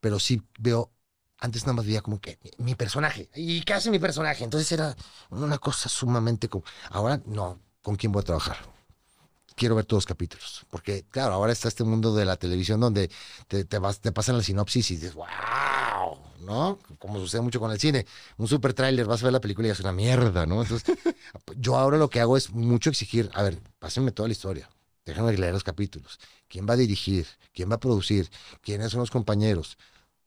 pero 0.00 0.18
sí 0.18 0.42
veo 0.58 0.90
antes 1.38 1.64
nada 1.64 1.74
más 1.74 1.86
veía 1.86 2.00
como 2.00 2.20
que 2.20 2.38
mi, 2.58 2.74
personaje. 2.74 3.28
¿Y 3.34 3.62
qué 3.62 3.74
hace 3.74 3.90
mi 3.90 3.98
personaje? 3.98 4.44
Entonces 4.44 4.70
era 4.72 4.96
una 5.30 5.58
cosa 5.58 5.88
sumamente 5.88 6.48
como... 6.48 6.64
Ahora 6.90 7.20
no, 7.26 7.60
¿con 7.82 7.96
quién 7.96 8.12
voy 8.12 8.20
a 8.20 8.24
trabajar? 8.24 8.56
Quiero 9.54 9.74
ver 9.74 9.84
todos 9.84 10.04
los 10.04 10.06
capítulos. 10.06 10.64
Porque, 10.70 11.04
claro, 11.10 11.34
ahora 11.34 11.52
está 11.52 11.68
este 11.68 11.84
mundo 11.84 12.14
de 12.14 12.24
la 12.24 12.36
televisión 12.36 12.80
donde 12.80 13.10
te, 13.46 13.64
te 13.64 13.78
vas, 13.78 14.00
te 14.00 14.10
pasan 14.10 14.38
la 14.38 14.42
sinopsis 14.42 14.90
y 14.92 14.96
dices, 14.96 15.14
wow, 15.14 15.26
¿no? 16.44 16.78
Como 16.98 17.18
sucede 17.18 17.40
mucho 17.40 17.60
con 17.60 17.70
el 17.72 17.80
cine. 17.80 18.06
Un 18.36 18.48
super 18.48 18.74
tráiler, 18.74 19.06
vas 19.06 19.22
a 19.22 19.26
ver 19.26 19.32
la 19.32 19.40
película 19.40 19.68
y 19.68 19.70
es 19.70 19.80
una 19.80 19.92
mierda, 19.92 20.46
¿no? 20.46 20.62
Entonces, 20.62 20.96
yo 21.56 21.76
ahora 21.76 21.98
lo 21.98 22.08
que 22.10 22.20
hago 22.20 22.36
es 22.36 22.50
mucho 22.50 22.90
exigir, 22.90 23.30
a 23.34 23.42
ver, 23.42 23.58
pásenme 23.78 24.12
toda 24.12 24.28
la 24.28 24.32
historia. 24.32 24.68
Déjenme 25.04 25.36
leer 25.36 25.52
los 25.52 25.64
capítulos. 25.64 26.18
¿Quién 26.48 26.66
va 26.68 26.74
a 26.74 26.76
dirigir? 26.76 27.26
¿Quién 27.52 27.70
va 27.70 27.74
a 27.74 27.80
producir? 27.80 28.30
¿Quiénes 28.62 28.90
son 28.90 29.00
los 29.00 29.10
compañeros? 29.10 29.76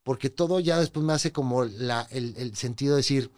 Porque 0.04 0.30
todo 0.30 0.60
ya 0.60 0.80
después 0.80 1.06
me 1.06 1.14
hace 1.14 1.32
como 1.32 1.66
la, 1.66 2.08
el, 2.12 2.36
el 2.38 2.56
sentido 2.56 2.94
de 2.94 2.98
decir, 2.98 3.32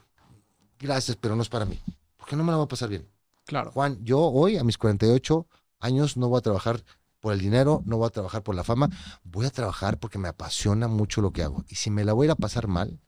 gracias, 0.79 1.17
pero 1.19 1.35
no 1.35 1.41
es 1.41 1.49
para 1.49 1.65
mí. 1.65 1.79
Porque 2.17 2.35
no 2.35 2.43
me 2.43 2.51
la 2.51 2.57
voy 2.57 2.65
a 2.65 2.69
pasar 2.69 2.89
bien. 2.89 3.07
Claro. 3.45 3.71
Juan, 3.71 3.97
yo 4.03 4.19
hoy 4.19 4.57
a 4.57 4.63
mis 4.63 4.77
48 4.77 5.47
años 5.79 6.17
no 6.17 6.29
voy 6.29 6.39
a 6.39 6.41
trabajar 6.41 6.83
por 7.19 7.33
el 7.33 7.39
dinero, 7.39 7.81
no 7.85 7.97
voy 7.97 8.07
a 8.07 8.11
trabajar 8.11 8.43
por 8.43 8.55
la 8.55 8.63
fama, 8.63 8.89
voy 9.23 9.45
a 9.45 9.49
trabajar 9.49 9.99
porque 9.99 10.19
me 10.19 10.27
apasiona 10.27 10.87
mucho 10.87 11.21
lo 11.21 11.31
que 11.31 11.43
hago. 11.43 11.65
Y 11.67 11.75
si 11.75 11.89
me 11.89 12.03
la 12.03 12.13
voy 12.13 12.25
a 12.25 12.27
ir 12.27 12.31
a 12.31 12.35
pasar 12.35 12.67
mal, 12.67 12.99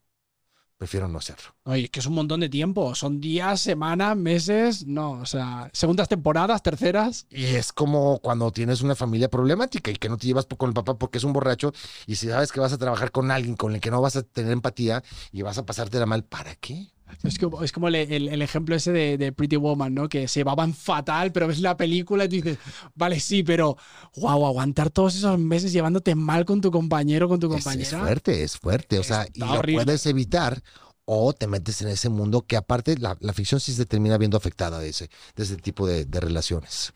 prefiero 0.81 1.07
no 1.07 1.19
hacerlo. 1.19 1.53
Oye, 1.65 1.83
es 1.83 1.89
que 1.91 1.99
es 1.99 2.07
un 2.07 2.15
montón 2.15 2.39
de 2.39 2.49
tiempo. 2.49 2.95
Son 2.95 3.21
días, 3.21 3.61
semanas, 3.61 4.17
meses. 4.17 4.87
No, 4.87 5.11
o 5.11 5.27
sea, 5.27 5.69
segundas 5.73 6.09
temporadas, 6.09 6.63
terceras. 6.63 7.27
Y 7.29 7.45
es 7.45 7.71
como 7.71 8.17
cuando 8.17 8.51
tienes 8.51 8.81
una 8.81 8.95
familia 8.95 9.29
problemática 9.29 9.91
y 9.91 9.95
que 9.95 10.09
no 10.09 10.17
te 10.17 10.25
llevas 10.25 10.47
con 10.57 10.69
el 10.69 10.73
papá 10.73 10.95
porque 10.95 11.19
es 11.19 11.23
un 11.23 11.33
borracho 11.33 11.71
y 12.07 12.15
si 12.15 12.29
sabes 12.29 12.51
que 12.51 12.59
vas 12.59 12.73
a 12.73 12.79
trabajar 12.79 13.11
con 13.11 13.29
alguien 13.29 13.55
con 13.55 13.75
el 13.75 13.79
que 13.79 13.91
no 13.91 14.01
vas 14.01 14.15
a 14.15 14.23
tener 14.23 14.51
empatía 14.51 15.03
y 15.31 15.43
vas 15.43 15.59
a 15.59 15.67
pasártela 15.67 16.07
mal, 16.07 16.23
¿para 16.23 16.55
qué? 16.55 16.87
Es 17.23 17.37
como, 17.37 17.63
es 17.63 17.71
como 17.71 17.87
el, 17.87 17.95
el- 17.95 18.27
el 18.29 18.41
ejemplo 18.41 18.75
ese 18.75 18.91
de, 18.91 19.17
de 19.17 19.31
Pretty 19.31 19.55
Woman, 19.57 19.93
¿no? 19.93 20.09
Que 20.09 20.27
se 20.27 20.39
llevaban 20.39 20.73
fatal, 20.73 21.31
pero 21.31 21.47
ves 21.47 21.59
la 21.59 21.77
película 21.77 22.25
y 22.25 22.29
tú 22.29 22.35
dices, 22.37 22.57
vale, 22.95 23.19
sí, 23.19 23.43
pero 23.43 23.77
wow, 24.17 24.45
aguantar 24.45 24.89
todos 24.89 25.15
esos 25.15 25.37
meses 25.39 25.71
llevándote 25.73 26.15
mal 26.15 26.45
con 26.45 26.61
tu 26.61 26.71
compañero, 26.71 27.27
con 27.27 27.39
tu 27.39 27.47
Es, 27.49 27.53
es 27.57 27.63
compañera. 27.63 27.99
fuerte, 27.99 28.43
es 28.43 28.57
fuerte. 28.57 28.99
O 28.99 29.03
sea, 29.03 29.25
y 29.33 29.39
Está 29.39 29.45
lo 29.47 29.59
horrible. 29.59 29.85
puedes 29.85 30.05
evitar 30.05 30.61
o 31.05 31.33
te 31.33 31.47
metes 31.47 31.81
en 31.81 31.89
ese 31.89 32.09
mundo 32.09 32.45
que 32.45 32.55
aparte 32.57 32.97
la, 32.97 33.17
la 33.19 33.33
ficción 33.33 33.59
sí 33.59 33.73
se 33.73 33.85
termina 33.85 34.17
viendo 34.17 34.37
afectada 34.37 34.79
de 34.79 34.89
ese, 34.89 35.09
de 35.35 35.43
ese 35.43 35.57
tipo 35.57 35.85
de, 35.87 36.05
de 36.05 36.19
relaciones. 36.19 36.93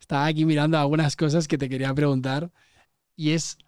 Estaba 0.00 0.26
aquí 0.26 0.44
mirando 0.44 0.78
algunas 0.78 1.16
cosas 1.16 1.48
que 1.48 1.58
te 1.58 1.68
quería 1.68 1.94
preguntar 1.94 2.50
y 3.16 3.32
es, 3.32 3.58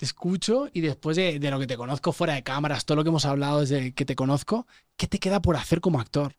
te 0.00 0.06
escucho 0.06 0.70
y 0.72 0.80
después 0.80 1.14
de, 1.18 1.38
de 1.38 1.50
lo 1.50 1.58
que 1.58 1.66
te 1.66 1.76
conozco 1.76 2.12
fuera 2.12 2.32
de 2.32 2.42
cámaras, 2.42 2.86
todo 2.86 2.96
lo 2.96 3.02
que 3.02 3.10
hemos 3.10 3.26
hablado 3.26 3.60
desde 3.60 3.92
que 3.92 4.06
te 4.06 4.16
conozco, 4.16 4.66
¿qué 4.96 5.06
te 5.06 5.18
queda 5.18 5.42
por 5.42 5.56
hacer 5.56 5.82
como 5.82 6.00
actor? 6.00 6.38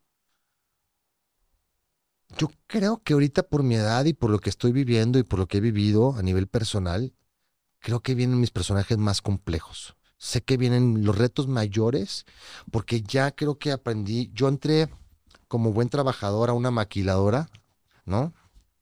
Yo 2.40 2.50
creo 2.66 3.04
que 3.04 3.14
ahorita 3.14 3.44
por 3.44 3.62
mi 3.62 3.76
edad 3.76 4.06
y 4.06 4.14
por 4.14 4.32
lo 4.32 4.40
que 4.40 4.50
estoy 4.50 4.72
viviendo 4.72 5.20
y 5.20 5.24
por 5.24 5.38
lo 5.38 5.46
que 5.46 5.60
he 5.60 5.62
vivido 5.62 6.16
a 6.16 6.24
nivel 6.24 6.48
personal, 6.48 7.14
creo 7.78 8.00
que 8.00 8.16
vienen 8.16 8.40
mis 8.40 8.50
personajes 8.50 8.98
más 8.98 9.22
complejos. 9.22 9.96
Sé 10.18 10.42
que 10.42 10.58
vienen 10.58 11.06
los 11.06 11.16
retos 11.16 11.48
mayores 11.48 12.26
porque 12.72 13.04
ya 13.04 13.30
creo 13.30 13.60
que 13.60 13.72
aprendí, 13.72 14.32
yo 14.34 14.48
entré 14.48 14.90
como 15.48 15.72
buen 15.72 15.90
trabajador 15.90 16.50
a 16.50 16.54
una 16.54 16.72
maquiladora, 16.72 17.48
¿no? 18.06 18.34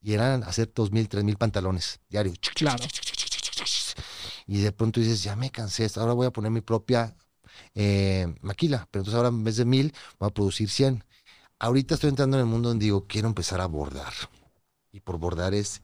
Y 0.02 0.14
eran 0.14 0.44
hacer 0.44 0.72
dos 0.74 0.94
mil, 0.94 1.10
tres 1.10 1.26
mil 1.26 1.36
pantalones 1.36 2.00
diario. 2.08 2.32
Claro. 2.56 2.86
Y 4.50 4.62
de 4.62 4.72
pronto 4.72 5.00
dices, 5.00 5.22
ya 5.22 5.36
me 5.36 5.52
cansé, 5.52 5.88
ahora 5.98 6.14
voy 6.14 6.26
a 6.26 6.32
poner 6.32 6.50
mi 6.50 6.62
propia 6.62 7.16
eh, 7.76 8.34
maquila, 8.42 8.88
pero 8.90 9.02
entonces 9.02 9.16
ahora 9.16 9.30
en 9.30 9.44
vez 9.44 9.58
de 9.58 9.66
mil 9.66 9.94
voy 10.18 10.28
a 10.28 10.34
producir 10.34 10.72
100. 10.72 11.04
Ahorita 11.60 11.94
estoy 11.94 12.10
entrando 12.10 12.36
en 12.38 12.42
el 12.42 12.50
mundo 12.50 12.70
donde 12.70 12.86
digo, 12.86 13.06
quiero 13.06 13.28
empezar 13.28 13.62
a 13.62 13.68
bordar. 13.68 14.12
Y 14.92 15.02
por 15.02 15.20
bordar 15.20 15.54
es 15.54 15.84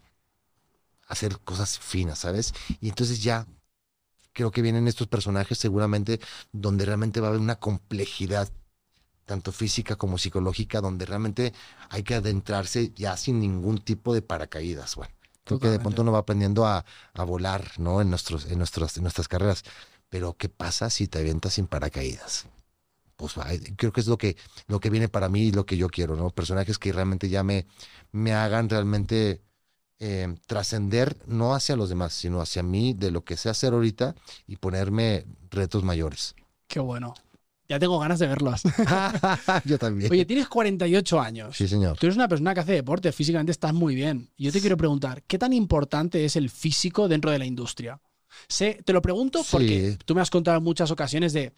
hacer 1.07 1.37
cosas 1.41 1.77
finas, 1.77 2.17
¿sabes? 2.17 2.55
Y 2.81 2.89
entonces 2.89 3.21
ya 3.21 3.45
creo 4.33 4.49
que 4.49 4.63
vienen 4.63 4.87
estos 4.87 5.05
personajes 5.05 5.59
seguramente 5.59 6.19
donde 6.51 6.85
realmente 6.85 7.21
va 7.21 7.27
a 7.27 7.29
haber 7.29 7.41
una 7.41 7.59
complejidad, 7.59 8.49
tanto 9.25 9.51
física 9.51 9.95
como 9.95 10.17
psicológica, 10.17 10.81
donde 10.81 11.05
realmente 11.05 11.53
hay 11.91 12.01
que 12.01 12.15
adentrarse 12.15 12.91
ya 12.95 13.15
sin 13.15 13.39
ningún 13.39 13.77
tipo 13.77 14.11
de 14.15 14.23
paracaídas. 14.23 14.95
Bueno, 14.95 15.13
creo 15.45 15.59
que 15.59 15.69
de 15.69 15.79
pronto 15.79 16.01
uno 16.01 16.11
va 16.11 16.19
aprendiendo 16.19 16.65
a, 16.65 16.85
a 17.13 17.23
volar, 17.23 17.71
¿no? 17.77 18.01
En, 18.01 18.09
nuestros, 18.09 18.45
en, 18.47 18.57
nuestros, 18.57 18.97
en 18.97 19.03
nuestras 19.03 19.27
carreras. 19.27 19.63
Pero, 20.09 20.35
¿qué 20.37 20.49
pasa 20.49 20.89
si 20.89 21.07
te 21.07 21.19
avientas 21.19 21.53
sin 21.53 21.67
paracaídas? 21.67 22.47
Pues 23.15 23.35
creo 23.77 23.93
que 23.93 24.01
es 24.01 24.07
lo 24.07 24.17
que, 24.17 24.35
lo 24.67 24.79
que 24.79 24.89
viene 24.89 25.07
para 25.07 25.29
mí 25.29 25.43
y 25.43 25.51
lo 25.51 25.65
que 25.65 25.77
yo 25.77 25.87
quiero, 25.87 26.17
¿no? 26.17 26.29
Personajes 26.31 26.77
que 26.77 26.91
realmente 26.91 27.29
ya 27.29 27.43
me, 27.43 27.65
me 28.11 28.33
hagan 28.33 28.69
realmente 28.69 29.41
eh, 29.99 30.35
trascender, 30.47 31.17
no 31.25 31.53
hacia 31.53 31.77
los 31.77 31.87
demás, 31.87 32.13
sino 32.13 32.41
hacia 32.41 32.63
mí, 32.63 32.93
de 32.93 33.11
lo 33.11 33.23
que 33.23 33.37
sé 33.37 33.49
hacer 33.49 33.73
ahorita 33.73 34.15
y 34.47 34.57
ponerme 34.57 35.25
retos 35.49 35.83
mayores. 35.83 36.35
Qué 36.67 36.79
bueno. 36.79 37.13
Ya 37.67 37.79
tengo 37.79 37.97
ganas 37.99 38.19
de 38.19 38.27
verlos. 38.27 38.61
yo 39.65 39.77
también. 39.79 40.11
Oye, 40.11 40.25
tienes 40.25 40.47
48 40.47 41.19
años. 41.19 41.55
sí, 41.57 41.67
señor. 41.67 41.97
Tú 41.97 42.05
eres 42.05 42.15
una 42.15 42.27
persona 42.27 42.53
que 42.53 42.59
hace 42.59 42.73
deporte, 42.73 43.11
físicamente 43.11 43.51
estás 43.51 43.73
muy 43.73 43.95
bien. 43.95 44.29
Y 44.37 44.45
yo 44.45 44.51
te 44.51 44.61
quiero 44.61 44.77
preguntar, 44.77 45.23
¿qué 45.23 45.37
tan 45.37 45.53
importante 45.53 46.25
es 46.25 46.35
el 46.35 46.49
físico 46.49 47.07
dentro 47.07 47.31
de 47.31 47.39
la 47.39 47.45
industria? 47.45 47.99
Sé, 48.47 48.81
te 48.85 48.93
lo 48.93 49.01
pregunto 49.01 49.43
porque 49.49 49.91
Sí. 49.93 49.97
tú 50.05 50.13
me 50.13 50.21
has 50.21 50.29
contado 50.29 50.57
en 50.57 50.63
muchas 50.63 50.91
ocasiones 50.91 51.31
de, 51.33 51.53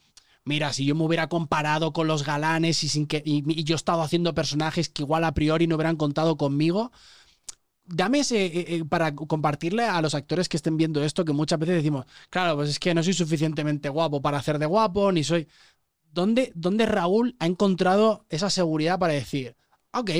mira, 0.46 0.72
si 0.74 0.86
yo 0.86 0.96
me 0.96 1.04
hubiera 1.04 1.28
comparado 1.28 1.92
con 1.92 2.08
los 2.08 2.24
galanes 2.24 2.84
y, 2.84 2.90
sin 2.90 3.08
que, 3.08 3.22
y, 3.26 3.44
y 3.60 3.64
yo 3.64 3.76
he 3.76 3.78
estado 3.78 4.02
haciendo 4.02 4.34
personajes 4.36 4.88
que 4.88 5.02
igual 5.02 5.24
a 5.24 5.34
priori 5.34 5.68
no 5.68 5.76
hubieran 5.76 5.96
contado 5.98 6.38
conmigo, 6.38 6.92
dame 7.86 8.20
ese, 8.20 8.46
eh, 8.46 8.66
eh, 8.76 8.86
para 8.88 9.16
compartirle 9.16 9.86
a 9.86 10.02
los 10.02 10.14
actores 10.14 10.48
que 10.50 10.58
estén 10.58 10.78
viendo 10.78 11.04
esto, 11.04 11.26
que 11.26 11.34
muchas 11.34 11.58
veces 11.58 11.76
decimos, 11.78 12.06
claro, 12.30 12.56
pues 12.58 12.70
es 12.70 12.80
que 12.80 12.94
no 12.94 13.02
soy 13.02 13.14
suficientemente 13.14 13.90
guapo 13.90 14.22
para 14.22 14.38
hacer 14.38 14.60
de 14.60 14.66
guapo, 14.66 15.12
ni 15.12 15.24
soy... 15.24 15.48
¿Dónde, 16.12 16.52
dónde 16.56 16.86
Raúl 16.86 17.36
ha 17.40 17.46
encontrado 17.46 18.26
esa 18.30 18.50
seguridad 18.50 19.00
para 19.00 19.14
decir, 19.14 19.56
ok, 19.94 20.12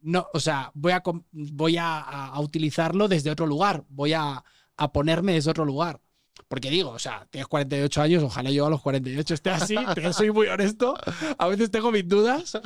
no, 0.00 0.26
o 0.32 0.40
sea, 0.40 0.70
voy 0.74 0.92
a, 0.92 1.02
voy 1.32 1.76
a 1.78 2.32
utilizarlo 2.38 3.08
desde 3.08 3.30
otro 3.30 3.46
lugar, 3.46 3.84
voy 3.88 4.12
a, 4.12 4.44
a 4.76 4.92
ponerme 4.92 5.32
desde 5.32 5.50
otro 5.50 5.64
lugar? 5.64 6.00
Porque 6.48 6.70
digo, 6.70 6.90
o 6.90 6.98
sea, 6.98 7.26
tienes 7.30 7.48
48 7.48 8.02
años, 8.02 8.22
ojalá 8.22 8.50
yo 8.50 8.66
a 8.66 8.70
los 8.70 8.80
48 8.82 9.34
esté 9.34 9.50
así, 9.50 9.74
te 9.94 10.12
soy 10.12 10.30
muy 10.30 10.46
honesto, 10.46 10.94
a 11.38 11.46
veces 11.48 11.70
tengo 11.70 11.90
mis 11.90 12.06
dudas, 12.06 12.58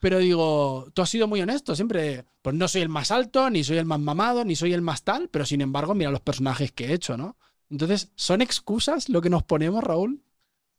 pero 0.00 0.18
digo, 0.18 0.88
tú 0.92 1.02
has 1.02 1.10
sido 1.10 1.28
muy 1.28 1.40
honesto, 1.40 1.76
siempre, 1.76 2.24
pues 2.40 2.56
no 2.56 2.66
soy 2.66 2.82
el 2.82 2.88
más 2.88 3.10
alto, 3.10 3.48
ni 3.48 3.62
soy 3.62 3.78
el 3.78 3.84
más 3.84 4.00
mamado, 4.00 4.44
ni 4.44 4.56
soy 4.56 4.72
el 4.72 4.82
más 4.82 5.04
tal, 5.04 5.28
pero 5.28 5.44
sin 5.44 5.60
embargo, 5.60 5.94
mira 5.94 6.10
los 6.10 6.20
personajes 6.20 6.72
que 6.72 6.86
he 6.86 6.94
hecho, 6.94 7.16
¿no? 7.16 7.36
Entonces, 7.70 8.10
¿son 8.16 8.42
excusas 8.42 9.08
lo 9.08 9.22
que 9.22 9.30
nos 9.30 9.44
ponemos, 9.44 9.84
Raúl? 9.84 10.22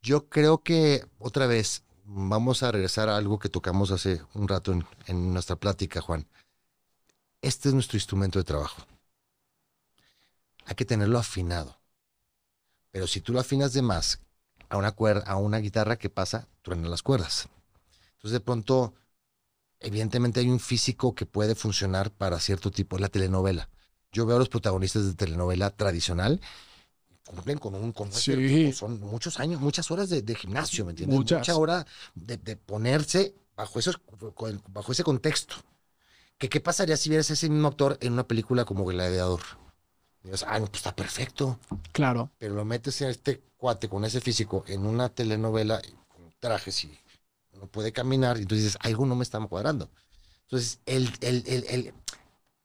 Yo 0.04 0.28
creo 0.28 0.62
que 0.62 1.06
otra 1.18 1.48
vez 1.48 1.84
vamos 2.04 2.62
a 2.62 2.74
regresar 2.74 3.08
a 3.08 3.16
algo 3.16 3.40
que 3.40 3.48
tocamos 3.48 3.90
hace 3.90 4.22
un 4.34 4.50
rato 4.50 4.78
en, 5.08 5.34
nuestra 5.34 5.56
plática, 5.56 6.02
Juan. 6.02 6.28
Este 7.42 7.70
es 7.70 7.74
nuestro 7.74 7.96
instrumento 7.96 8.38
de 8.38 8.44
trabajo. 8.44 8.82
Hay 10.66 10.76
que 10.76 10.84
tenerlo 10.84 11.18
afinado. 11.18 11.80
Pero 12.92 13.08
si 13.08 13.22
tú 13.22 13.32
lo 13.32 13.40
afinas 13.40 13.72
de 13.72 13.82
más 13.82 14.20
a 14.68 14.76
una 14.76 14.94
a 15.26 15.38
una 15.38 15.60
guitarra, 15.60 15.96
¿qué 15.96 16.10
pasa? 16.10 16.50
Truenan 16.64 16.92
las 16.92 17.02
cuerdas. 17.02 17.48
Entonces 18.16 18.34
de 18.34 18.40
pronto, 18.42 18.94
evidentemente 19.80 20.42
hay 20.42 20.50
un 20.50 20.60
físico 20.60 21.16
que 21.16 21.26
puede 21.26 21.56
funcionar 21.56 22.12
para 22.12 22.42
cierto 22.42 22.72
tipo, 22.72 22.98
la 22.98 23.08
telenovela. 23.08 23.70
Yo 24.12 24.26
veo 24.26 24.36
a 24.36 24.40
los 24.40 24.50
protagonistas 24.50 25.06
de 25.06 25.14
telenovela 25.14 25.70
tradicional 25.70 26.42
cumplen 27.26 27.58
con 27.58 27.76
un 27.76 27.92
con 27.92 28.12
Sí. 28.12 28.74
son 28.74 29.00
muchos 29.00 29.40
años, 29.40 29.62
muchas 29.62 29.90
horas 29.92 30.10
de, 30.10 30.22
de 30.22 30.36
gimnasio, 30.36 30.86
¿me 30.86 30.92
entiendes? 30.92 31.18
Muchas. 31.18 31.40
Mucha 31.40 31.56
hora 31.56 31.86
de, 32.16 32.38
de 32.38 32.56
ponerse 32.58 33.36
bajo 33.56 33.80
esos 33.80 34.00
bajo 34.68 34.92
ese 34.92 35.04
contexto. 35.04 35.56
¿Qué, 36.38 36.50
¿Qué 36.50 36.60
pasaría 36.60 36.98
si 36.98 37.10
vieras 37.10 37.30
ese 37.30 37.50
mismo 37.50 37.68
actor 37.70 37.98
en 38.02 38.14
una 38.14 38.28
película 38.28 38.66
como 38.66 38.86
Gladiador? 38.86 39.42
Dices, 40.24 40.46
ah, 40.48 40.60
no, 40.60 40.66
pues 40.68 40.78
está 40.80 40.96
perfecto. 40.96 41.60
Claro, 41.92 42.32
Pero 42.38 42.56
lo 42.56 42.66
metes 42.66 43.02
a 43.02 43.10
este 43.10 43.42
cuate 43.58 43.88
con 43.90 44.04
ese 44.06 44.20
físico 44.22 44.64
en 44.68 44.86
una 44.86 45.10
telenovela 45.10 45.82
con 46.08 46.34
trajes 46.40 46.84
y 46.86 46.98
no 47.60 47.68
puede 47.68 47.92
caminar, 47.94 48.38
y 48.38 48.42
entonces 48.42 48.66
dices, 48.66 48.80
algo 48.82 49.06
no 49.06 49.16
me 49.16 49.24
está 49.24 49.40
cuadrando. 49.48 49.90
Entonces, 50.44 50.80
el, 50.86 51.10
el, 51.22 51.44
el, 51.48 51.66
el- 51.70 51.94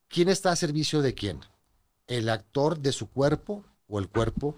¿quién 0.08 0.28
está 0.28 0.50
a 0.52 0.56
servicio 0.56 1.02
de 1.02 1.14
quién? 1.14 1.40
¿El 2.06 2.28
actor 2.28 2.78
de 2.78 2.92
su 2.92 3.08
cuerpo 3.08 3.64
o 3.88 3.98
el 3.98 4.08
cuerpo 4.08 4.56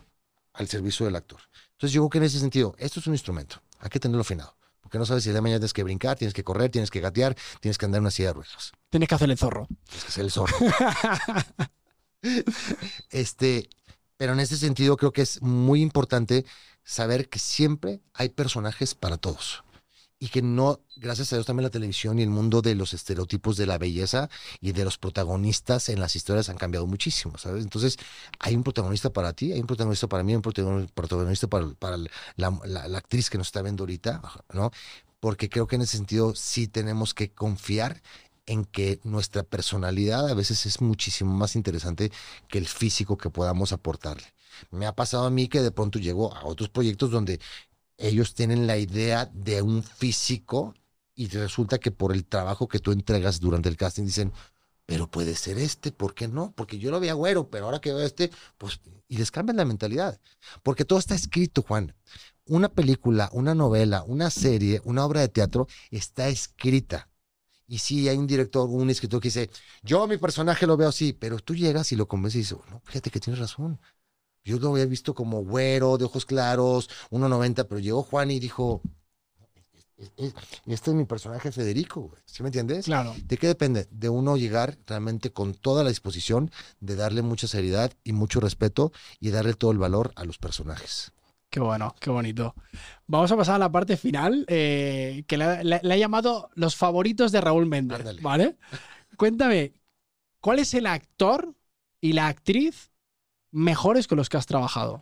al 0.52 0.68
servicio 0.68 1.06
del 1.06 1.16
actor? 1.16 1.40
Entonces, 1.72 1.92
yo 1.92 2.02
creo 2.02 2.10
que 2.10 2.18
en 2.18 2.24
ese 2.24 2.38
sentido, 2.38 2.74
esto 2.78 3.00
es 3.00 3.06
un 3.06 3.14
instrumento, 3.14 3.62
hay 3.78 3.88
que 3.88 3.98
tenerlo 3.98 4.20
afinado. 4.20 4.56
Porque 4.80 4.98
no 4.98 5.06
sabes 5.06 5.22
si 5.22 5.30
de 5.30 5.40
mañana 5.40 5.60
tienes 5.60 5.72
que 5.72 5.84
brincar, 5.84 6.18
tienes 6.18 6.34
que 6.34 6.42
correr, 6.42 6.70
tienes 6.70 6.90
que 6.90 7.00
gatear, 7.00 7.36
tienes 7.60 7.78
que 7.78 7.86
andar 7.86 7.98
en 7.98 8.02
una 8.02 8.10
silla 8.10 8.28
de 8.28 8.34
ruedas. 8.34 8.72
tienes 8.88 9.08
que 9.08 9.14
hacer 9.14 9.30
el 9.30 9.38
zorro. 9.38 9.68
Tienes 9.84 10.04
que 10.04 10.10
ser 10.12 10.24
el 10.24 10.30
zorro. 10.32 10.56
este, 13.10 13.70
Pero 14.16 14.32
en 14.32 14.40
ese 14.40 14.56
sentido 14.56 14.96
creo 14.96 15.12
que 15.12 15.22
es 15.22 15.40
muy 15.42 15.80
importante 15.80 16.44
saber 16.82 17.28
que 17.28 17.38
siempre 17.38 18.00
hay 18.14 18.30
personajes 18.30 18.94
para 18.96 19.16
todos 19.16 19.62
y 20.22 20.28
que 20.28 20.42
no, 20.42 20.80
gracias 20.96 21.32
a 21.32 21.36
Dios 21.36 21.46
también 21.46 21.64
la 21.64 21.70
televisión 21.70 22.18
y 22.18 22.22
el 22.22 22.28
mundo 22.28 22.60
de 22.60 22.74
los 22.74 22.92
estereotipos 22.92 23.56
de 23.56 23.64
la 23.64 23.78
belleza 23.78 24.28
y 24.60 24.72
de 24.72 24.84
los 24.84 24.98
protagonistas 24.98 25.88
en 25.88 25.98
las 25.98 26.14
historias 26.14 26.50
han 26.50 26.58
cambiado 26.58 26.86
muchísimo, 26.86 27.38
¿sabes? 27.38 27.64
Entonces, 27.64 27.96
hay 28.38 28.54
un 28.54 28.62
protagonista 28.62 29.10
para 29.10 29.32
ti, 29.32 29.50
hay 29.52 29.60
un 29.60 29.66
protagonista 29.66 30.08
para 30.08 30.22
mí, 30.22 30.32
hay 30.32 30.36
un 30.36 30.42
protagonista 30.42 31.48
para, 31.48 31.96
la, 32.36 32.98
actriz 32.98 33.30
que 33.30 33.38
nos 33.38 33.46
está 33.46 33.62
viendo 33.62 33.84
ahorita, 33.84 34.20
¿no? 34.52 34.70
Porque 35.20 35.48
creo 35.48 35.66
que 35.66 35.76
en 35.76 35.82
ese 35.82 35.96
sentido 35.96 36.34
sí 36.34 36.68
tenemos 36.68 37.14
que 37.14 37.30
confiar 37.30 38.02
en 38.44 38.66
que 38.66 39.00
nuestra 39.04 39.42
personalidad 39.42 40.28
a 40.28 40.34
veces 40.34 40.66
es 40.66 40.82
muchísimo 40.82 41.32
más 41.32 41.56
interesante 41.56 42.12
que 42.48 42.58
el 42.58 42.66
físico 42.66 43.16
que 43.16 43.30
podamos 43.30 43.72
aportarle. 43.72 44.26
Me 44.70 44.86
ha 44.86 44.94
pasado 44.94 45.24
a 45.24 45.30
mí 45.30 45.48
que 45.48 45.62
de 45.62 45.70
pronto 45.70 45.98
llego 45.98 46.34
a 46.34 46.44
otros 46.44 46.68
proyectos 46.68 47.10
donde 47.10 47.40
ellos 48.00 48.34
tienen 48.34 48.66
la 48.66 48.78
idea 48.78 49.30
de 49.32 49.62
un 49.62 49.82
físico 49.82 50.74
y 51.14 51.28
resulta 51.28 51.78
que 51.78 51.90
por 51.90 52.12
el 52.12 52.24
trabajo 52.24 52.66
que 52.66 52.78
tú 52.78 52.92
entregas 52.92 53.40
durante 53.40 53.68
el 53.68 53.76
casting 53.76 54.04
dicen, 54.04 54.32
pero 54.86 55.10
puede 55.10 55.36
ser 55.36 55.58
este, 55.58 55.92
¿por 55.92 56.14
qué 56.14 56.26
no? 56.26 56.52
Porque 56.56 56.78
yo 56.78 56.90
lo 56.90 56.98
veía 56.98 57.12
güero, 57.14 57.48
pero 57.50 57.66
ahora 57.66 57.80
que 57.80 57.92
veo 57.92 58.04
este, 58.04 58.30
pues, 58.58 58.80
y 59.06 59.18
les 59.18 59.30
cambian 59.30 59.58
la 59.58 59.64
mentalidad. 59.64 60.18
Porque 60.62 60.84
todo 60.84 60.98
está 60.98 61.14
escrito, 61.14 61.62
Juan. 61.62 61.94
Una 62.46 62.68
película, 62.68 63.28
una 63.32 63.54
novela, 63.54 64.02
una 64.02 64.30
serie, 64.30 64.80
una 64.84 65.04
obra 65.04 65.20
de 65.20 65.28
teatro 65.28 65.68
está 65.90 66.28
escrita. 66.28 67.08
Y 67.68 67.78
si 67.78 68.08
hay 68.08 68.16
un 68.16 68.26
director, 68.26 68.68
un 68.68 68.90
escritor 68.90 69.20
que 69.20 69.28
dice, 69.28 69.50
yo 69.82 70.08
mi 70.08 70.16
personaje 70.16 70.66
lo 70.66 70.76
veo 70.76 70.88
así, 70.88 71.12
pero 71.12 71.38
tú 71.38 71.54
llegas 71.54 71.92
y 71.92 71.96
lo 71.96 72.08
convences 72.08 72.36
y 72.36 72.38
dices, 72.40 72.58
no, 72.70 72.80
fíjate 72.84 73.10
que 73.10 73.20
tienes 73.20 73.38
razón. 73.38 73.78
Yo 74.44 74.58
lo 74.58 74.72
había 74.72 74.86
visto 74.86 75.14
como 75.14 75.44
güero, 75.44 75.98
de 75.98 76.04
ojos 76.04 76.24
claros, 76.24 76.88
1.90, 77.10 77.66
pero 77.68 77.78
llegó 77.78 78.02
Juan 78.02 78.30
y 78.30 78.40
dijo, 78.40 78.82
este 80.66 80.90
es 80.90 80.96
mi 80.96 81.04
personaje 81.04 81.52
Federico, 81.52 82.10
¿sí 82.24 82.42
me 82.42 82.48
entiendes? 82.48 82.86
Claro. 82.86 83.14
¿De 83.24 83.36
qué 83.36 83.46
depende? 83.46 83.86
De 83.90 84.08
uno 84.08 84.36
llegar 84.36 84.78
realmente 84.86 85.30
con 85.32 85.54
toda 85.54 85.84
la 85.84 85.90
disposición 85.90 86.50
de 86.80 86.96
darle 86.96 87.22
mucha 87.22 87.46
seriedad 87.46 87.92
y 88.02 88.12
mucho 88.12 88.40
respeto 88.40 88.92
y 89.18 89.30
darle 89.30 89.54
todo 89.54 89.72
el 89.72 89.78
valor 89.78 90.12
a 90.16 90.24
los 90.24 90.38
personajes. 90.38 91.12
Qué 91.50 91.60
bueno, 91.60 91.94
qué 92.00 92.10
bonito. 92.10 92.54
Vamos 93.06 93.30
a 93.32 93.36
pasar 93.36 93.56
a 93.56 93.58
la 93.58 93.72
parte 93.72 93.96
final, 93.96 94.44
eh, 94.48 95.24
que 95.26 95.36
le, 95.36 95.44
ha 95.44 95.96
llamado 95.96 96.48
los 96.54 96.76
favoritos 96.76 97.32
de 97.32 97.40
Raúl 97.40 97.66
Méndez, 97.66 98.22
¿vale? 98.22 98.56
Cuéntame, 99.16 99.74
¿cuál 100.40 100.60
es 100.60 100.72
el 100.74 100.86
actor 100.86 101.54
y 102.00 102.12
la 102.12 102.28
actriz 102.28 102.90
mejores 103.50 104.06
con 104.06 104.18
los 104.18 104.28
que 104.28 104.36
has 104.36 104.46
trabajado. 104.46 105.00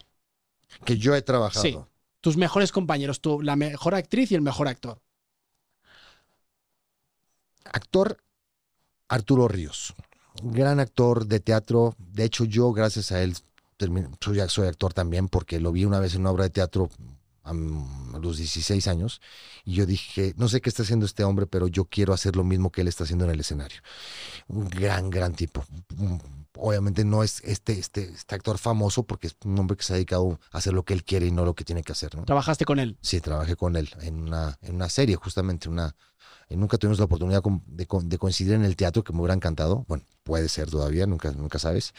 Que 0.84 0.98
yo 0.98 1.14
he 1.14 1.22
trabajado. 1.22 1.62
Sí. 1.62 1.78
Tus 2.20 2.36
mejores 2.36 2.72
compañeros, 2.72 3.20
tú, 3.20 3.40
la 3.42 3.56
mejor 3.56 3.94
actriz 3.94 4.32
y 4.32 4.34
el 4.34 4.42
mejor 4.42 4.68
actor. 4.68 5.00
Actor 7.64 8.18
Arturo 9.08 9.48
Ríos. 9.48 9.94
Gran 10.42 10.80
actor 10.80 11.26
de 11.26 11.40
teatro. 11.40 11.94
De 11.98 12.24
hecho, 12.24 12.44
yo, 12.44 12.72
gracias 12.72 13.12
a 13.12 13.22
él, 13.22 13.36
soy, 14.20 14.40
soy 14.48 14.68
actor 14.68 14.92
también 14.92 15.28
porque 15.28 15.60
lo 15.60 15.72
vi 15.72 15.84
una 15.84 16.00
vez 16.00 16.14
en 16.14 16.22
una 16.22 16.30
obra 16.30 16.44
de 16.44 16.50
teatro 16.50 16.90
a 17.48 18.18
los 18.18 18.36
16 18.36 18.86
años 18.88 19.20
y 19.64 19.74
yo 19.74 19.86
dije, 19.86 20.34
no 20.36 20.48
sé 20.48 20.60
qué 20.60 20.68
está 20.68 20.82
haciendo 20.82 21.06
este 21.06 21.24
hombre, 21.24 21.46
pero 21.46 21.66
yo 21.66 21.86
quiero 21.86 22.12
hacer 22.12 22.36
lo 22.36 22.44
mismo 22.44 22.70
que 22.70 22.82
él 22.82 22.88
está 22.88 23.04
haciendo 23.04 23.24
en 23.24 23.30
el 23.30 23.40
escenario. 23.40 23.80
Un 24.48 24.68
gran, 24.68 25.08
gran 25.08 25.34
tipo, 25.34 25.64
obviamente 26.58 27.04
no 27.04 27.22
es 27.22 27.40
este, 27.44 27.78
este, 27.78 28.10
este 28.10 28.34
actor 28.34 28.58
famoso 28.58 29.04
porque 29.04 29.28
es 29.28 29.36
un 29.44 29.58
hombre 29.58 29.76
que 29.76 29.82
se 29.82 29.92
ha 29.92 29.96
dedicado 29.96 30.38
a 30.50 30.58
hacer 30.58 30.72
lo 30.72 30.84
que 30.84 30.94
él 30.94 31.04
quiere 31.04 31.26
y 31.26 31.30
no 31.30 31.44
lo 31.44 31.54
que 31.54 31.64
tiene 31.64 31.82
que 31.82 31.92
hacer. 31.92 32.14
¿no? 32.14 32.24
¿Trabajaste 32.24 32.64
con 32.64 32.78
él? 32.78 32.98
Sí, 33.00 33.20
trabajé 33.20 33.56
con 33.56 33.76
él 33.76 33.90
en 34.02 34.22
una, 34.22 34.58
en 34.62 34.74
una 34.74 34.88
serie, 34.88 35.16
justamente 35.16 35.68
una... 35.68 35.94
nunca 36.50 36.78
tuvimos 36.78 36.98
la 36.98 37.06
oportunidad 37.06 37.42
de, 37.42 37.86
de, 38.04 38.18
coincidir 38.18 38.54
en 38.54 38.64
el 38.64 38.76
teatro, 38.76 39.04
que 39.04 39.12
me 39.12 39.20
hubiera 39.20 39.34
encantado. 39.34 39.84
Bueno, 39.88 40.04
puede 40.22 40.48
ser 40.48 40.70
todavía, 40.70 41.06
nunca, 41.06 41.30
nunca 41.32 41.58
sabes. 41.58 41.94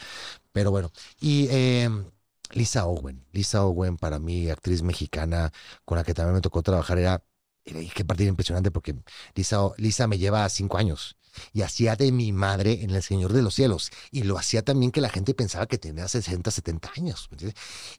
Pero 0.52 0.70
bueno, 0.70 0.90
y 1.20 1.48
em, 1.50 2.04
Lisa 2.52 2.86
Owen. 2.86 3.24
Lisa 3.32 3.64
Owen, 3.64 3.96
para 3.96 4.18
mí, 4.18 4.50
actriz 4.50 4.82
mexicana 4.82 5.52
con 5.84 5.98
la 5.98 6.04
que 6.04 6.14
también 6.14 6.34
me 6.34 6.40
tocó 6.40 6.62
trabajar, 6.62 6.98
era, 6.98 7.22
era 7.64 7.80
qué 7.94 8.04
partida 8.04 8.28
impresionante 8.28 8.70
porque 8.70 8.96
Lisa, 9.34 9.58
Lisa 9.76 10.06
me 10.06 10.18
lleva 10.18 10.48
cinco 10.48 10.78
años 10.78 11.16
y 11.52 11.62
hacía 11.62 11.96
de 11.96 12.12
mi 12.12 12.32
madre 12.32 12.82
en 12.82 12.90
El 12.90 13.02
Señor 13.02 13.32
de 13.32 13.42
los 13.42 13.54
Cielos. 13.54 13.90
Y 14.10 14.22
lo 14.22 14.38
hacía 14.38 14.62
también 14.62 14.92
que 14.92 15.00
la 15.00 15.10
gente 15.10 15.34
pensaba 15.34 15.66
que 15.66 15.78
tenía 15.78 16.08
60, 16.08 16.50
70 16.50 16.92
años. 16.96 17.28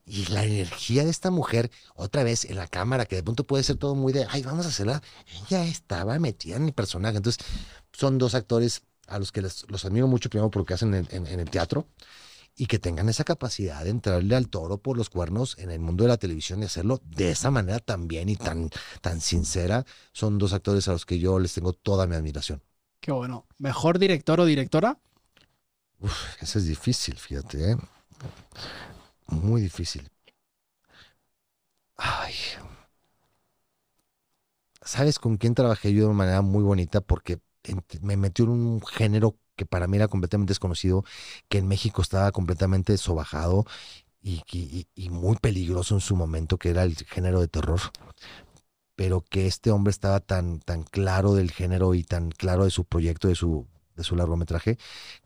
Y 0.06 0.26
la 0.28 0.46
energía 0.46 1.04
de 1.04 1.10
esta 1.10 1.32
mujer, 1.32 1.72
otra 1.96 2.24
vez 2.24 2.46
en 2.46 2.56
la 2.56 2.68
cámara, 2.68 3.06
que 3.06 3.16
de 3.16 3.24
pronto 3.24 3.46
puede 3.46 3.64
ser 3.64 3.78
todo 3.78 3.96
muy 3.96 4.14
de, 4.14 4.26
ay, 4.30 4.44
vamos 4.44 4.66
a 4.66 4.70
hacerla. 4.70 5.02
Ella 5.48 5.66
estaba 5.66 6.18
metida 6.20 6.58
en 6.58 6.66
mi 6.66 6.72
personaje. 6.72 7.18
Entonces, 7.18 7.44
son 7.94 8.18
dos 8.18 8.36
actores 8.36 8.84
a 9.08 9.20
los 9.20 9.32
que 9.32 9.42
los 9.42 9.86
admiro 9.86 10.08
mucho, 10.08 10.30
primero 10.30 10.50
porque 10.50 10.74
hacen 10.74 10.94
en, 10.94 11.28
el 11.28 11.50
teatro 11.50 11.88
y 12.56 12.66
que 12.66 12.80
tengan 12.80 13.10
esa 13.10 13.24
capacidad 13.24 13.84
de 13.84 13.90
entrarle 13.90 14.36
al 14.36 14.50
toro 14.50 14.78
por 14.78 14.98
los 14.98 15.10
cuernos 15.10 15.58
en 15.58 15.72
el 15.72 15.80
mundo 15.80 16.04
de 16.04 16.10
la 16.10 16.18
televisión 16.18 16.62
y 16.62 16.66
hacerlo 16.66 17.02
de 17.06 17.32
esa 17.32 17.52
manera 17.52 17.80
tan 17.80 18.08
bien 18.08 18.30
y 18.30 18.36
tan, 18.36 18.70
tan 19.02 19.22
sincera, 19.22 19.86
son 20.14 20.38
dos 20.38 20.54
actores 20.54 20.88
a 20.88 20.94
los 20.94 21.06
que 21.06 21.20
yo 21.20 21.40
les 21.40 21.54
tengo 21.54 21.74
toda 21.74 22.08
mi 22.08 22.16
admiración. 22.16 22.62
Qué 23.02 23.12
bueno. 23.12 23.48
¿Mejor 23.58 23.98
director 23.98 24.40
o 24.40 24.46
directora? 24.46 24.98
Uf, 26.00 26.14
eso 26.40 26.60
es 26.60 26.68
difícil, 26.68 27.18
fíjate. 27.18 27.72
¿eh? 27.72 27.78
Muy 29.28 29.62
difícil. 29.62 30.10
Ay. 31.98 32.34
¿Sabes 34.84 35.18
con 35.20 35.38
quién 35.38 35.56
trabajé 35.56 35.94
yo 35.94 36.02
de 36.02 36.06
una 36.08 36.18
manera 36.18 36.42
muy 36.42 36.64
bonita? 36.64 37.02
Porque 37.02 37.40
me 38.02 38.18
metió 38.18 38.46
en 38.46 38.52
un 38.52 38.82
género 38.86 39.36
que 39.56 39.66
para 39.66 39.88
mí 39.88 39.98
era 39.98 40.08
completamente 40.08 40.52
desconocido, 40.52 41.04
que 41.50 41.58
en 41.58 41.68
México 41.68 42.02
estaba 42.02 42.32
completamente 42.32 42.98
sobajado 42.98 43.66
y, 44.22 44.44
y, 44.96 45.10
muy 45.10 45.38
peligroso 45.38 45.96
en 45.96 46.02
su 46.02 46.16
momento, 46.16 46.58
que 46.58 46.70
era 46.70 46.84
el 46.84 46.96
género 46.96 47.40
de 47.42 47.48
terror 47.48 47.80
pero 49.02 49.26
que 49.28 49.48
este 49.48 49.72
hombre 49.72 49.90
estaba 49.90 50.20
tan, 50.20 50.60
tan 50.60 50.84
claro 50.84 51.34
del 51.34 51.50
género 51.50 51.96
y 51.96 52.04
tan 52.04 52.30
claro 52.30 52.66
de 52.66 52.70
su 52.70 52.86
proyecto, 52.86 53.28
de 53.28 53.34
su, 53.34 53.66
de 53.96 54.04
su 54.04 54.16
largometraje, 54.16 54.78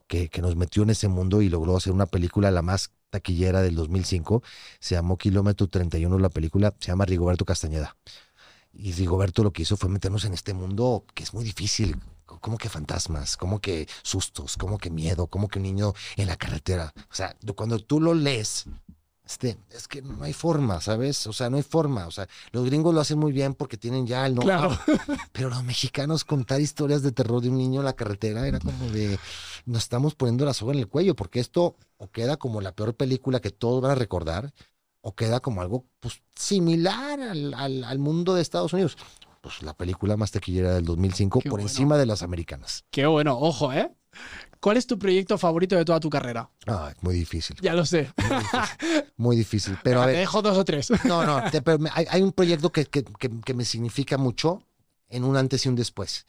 que, 0.08 0.30
que 0.30 0.42
nos 0.42 0.56
metió 0.56 0.84
en 0.84 0.92
ese 0.92 1.10
mundo 1.10 1.42
y 1.42 1.50
logró 1.50 1.76
hacer 1.76 1.92
una 1.92 2.06
película, 2.06 2.52
la 2.52 2.62
más 2.62 2.92
taquillera 3.10 3.62
del 3.62 3.76
2005, 3.76 4.44
se 4.80 4.96
llamó 4.96 5.18
Kilómetro 5.18 5.68
31 5.68 6.20
la 6.20 6.30
película, 6.30 6.74
se 6.80 6.88
llama 6.88 7.04
Rigoberto 7.04 7.44
Castañeda. 7.44 7.98
Y 8.72 8.94
Rigoberto 8.94 9.44
lo 9.44 9.52
que 9.52 9.64
hizo 9.64 9.76
fue 9.76 9.90
meternos 9.90 10.24
en 10.24 10.34
este 10.34 10.54
mundo 10.54 11.04
que 11.14 11.24
es 11.24 11.34
muy 11.34 11.44
difícil, 11.44 11.98
como 12.26 12.58
que 12.58 12.70
fantasmas, 12.70 13.36
como 13.36 13.60
que 13.60 13.90
sustos, 14.04 14.56
como 14.56 14.78
que 14.78 14.90
miedo, 14.90 15.28
como 15.28 15.50
que 15.50 15.60
un 15.60 15.64
niño 15.64 15.94
en 16.16 16.28
la 16.28 16.38
carretera. 16.38 16.94
O 17.12 17.14
sea, 17.14 17.36
cuando 17.58 17.80
tú 17.80 18.00
lo 18.00 18.14
lees, 18.14 18.68
este, 19.26 19.58
es 19.72 19.88
que 19.88 20.02
no 20.02 20.24
hay 20.24 20.34
forma, 20.34 20.80
¿sabes? 20.82 21.26
O 21.28 21.34
sea, 21.34 21.50
no 21.50 21.58
hay 21.58 21.64
forma. 21.64 22.06
O 22.08 22.12
sea, 22.12 22.28
los 22.52 22.66
gringos 22.66 22.94
lo 22.94 23.02
hacen 23.02 23.18
muy 23.18 23.32
bien 23.32 23.56
porque 23.56 23.76
tienen 23.76 24.06
ya 24.06 24.26
el 24.26 24.36
no. 24.36 24.42
Claro. 24.42 24.78
Pero 25.32 25.50
los 25.50 25.64
mexicanos 25.64 26.24
contar 26.24 26.62
historias 26.62 27.02
de 27.02 27.12
terror 27.12 27.42
de 27.42 27.50
un 27.50 27.58
niño 27.58 27.82
en 27.82 27.86
la 27.86 27.94
carretera 27.94 28.48
era 28.48 28.60
como 28.60 28.90
de 28.92 29.18
nos 29.66 29.84
estamos 29.84 30.14
poniendo 30.14 30.46
la 30.46 30.54
soga 30.54 30.74
en 30.74 30.80
el 30.80 30.88
cuello, 30.88 31.16
porque 31.16 31.40
esto 31.40 31.76
o 31.98 32.12
queda 32.12 32.38
como 32.38 32.62
la 32.62 32.74
peor 32.74 32.96
película 32.96 33.40
que 33.40 33.50
todos 33.50 33.82
van 33.82 33.92
a 33.92 33.96
recordar, 33.96 34.54
o 35.02 35.16
queda 35.16 35.40
como 35.40 35.62
algo 35.62 35.86
pues, 36.00 36.22
similar 36.36 37.20
al, 37.20 37.54
al, 37.54 38.00
mundo 38.00 38.36
de 38.36 38.42
Estados 38.42 38.74
Unidos. 38.74 38.98
Pues 39.42 39.62
la 39.64 39.76
película 39.76 40.18
más 40.18 40.32
taquillera 40.32 40.74
del 40.74 40.86
2005 40.86 41.42
por 41.42 41.62
encima 41.62 41.98
de 41.98 42.06
las 42.06 42.24
americanas. 42.24 42.86
Qué 42.92 43.06
bueno, 43.06 43.38
ojo, 43.40 43.72
¿eh? 43.72 43.92
¿Cuál 44.60 44.78
es 44.78 44.88
tu 44.88 44.98
proyecto 44.98 45.38
favorito 45.38 45.76
de 45.76 45.86
toda 45.86 46.00
tu 46.00 46.10
carrera? 46.10 46.50
Ah, 46.66 46.94
muy 47.02 47.16
difícil. 47.16 47.56
Ya 47.62 47.74
lo 47.74 47.86
sé. 47.86 48.12
Muy 49.18 49.36
difícil. 49.36 49.78
pero 49.84 50.02
a 50.02 50.08
ver, 50.08 50.16
te 50.16 50.20
dejo 50.22 50.42
dos 50.42 50.58
o 50.58 50.66
tres. 50.66 50.92
No, 51.06 51.24
no, 51.24 51.42
pero 51.64 51.78
hay, 51.94 52.22
un 52.22 52.32
proyecto 52.32 52.72
que, 52.72 52.86
que, 52.86 53.04
que, 53.04 53.54
me 53.54 53.64
significa 53.64 54.18
mucho 54.18 54.64
en 55.10 55.24
un 55.24 55.38
antes 55.38 55.66
y 55.66 55.70
un 55.70 55.76
después. 55.76 56.26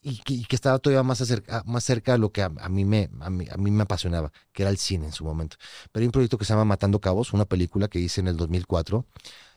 Y 0.00 0.18
que, 0.18 0.56
estaba 0.56 0.78
todavía 0.78 1.02
más, 1.02 1.20
acerca, 1.20 1.62
más 1.66 1.84
cerca 1.84 2.12
de 2.12 2.18
lo 2.18 2.32
que 2.32 2.42
a, 2.42 2.48
mí 2.48 2.84
me, 2.84 3.10
a, 3.20 3.30
mí, 3.30 3.46
a 3.50 3.56
mí 3.56 3.70
me 3.70 3.82
apasionaba, 3.82 4.32
que 4.52 4.62
era 4.62 4.70
el 4.70 4.78
cine 4.78 5.06
en 5.06 5.12
su 5.12 5.24
momento. 5.24 5.56
Pero 5.92 6.02
hay 6.02 6.06
un 6.06 6.12
proyecto 6.12 6.38
que 6.38 6.44
se 6.44 6.52
llama 6.52 6.64
Matando 6.64 7.00
Cabos, 7.00 7.32
una 7.32 7.44
película 7.44 7.88
que 7.88 7.98
hice 7.98 8.20
en 8.20 8.28
el 8.28 8.36
2004. 8.36 9.04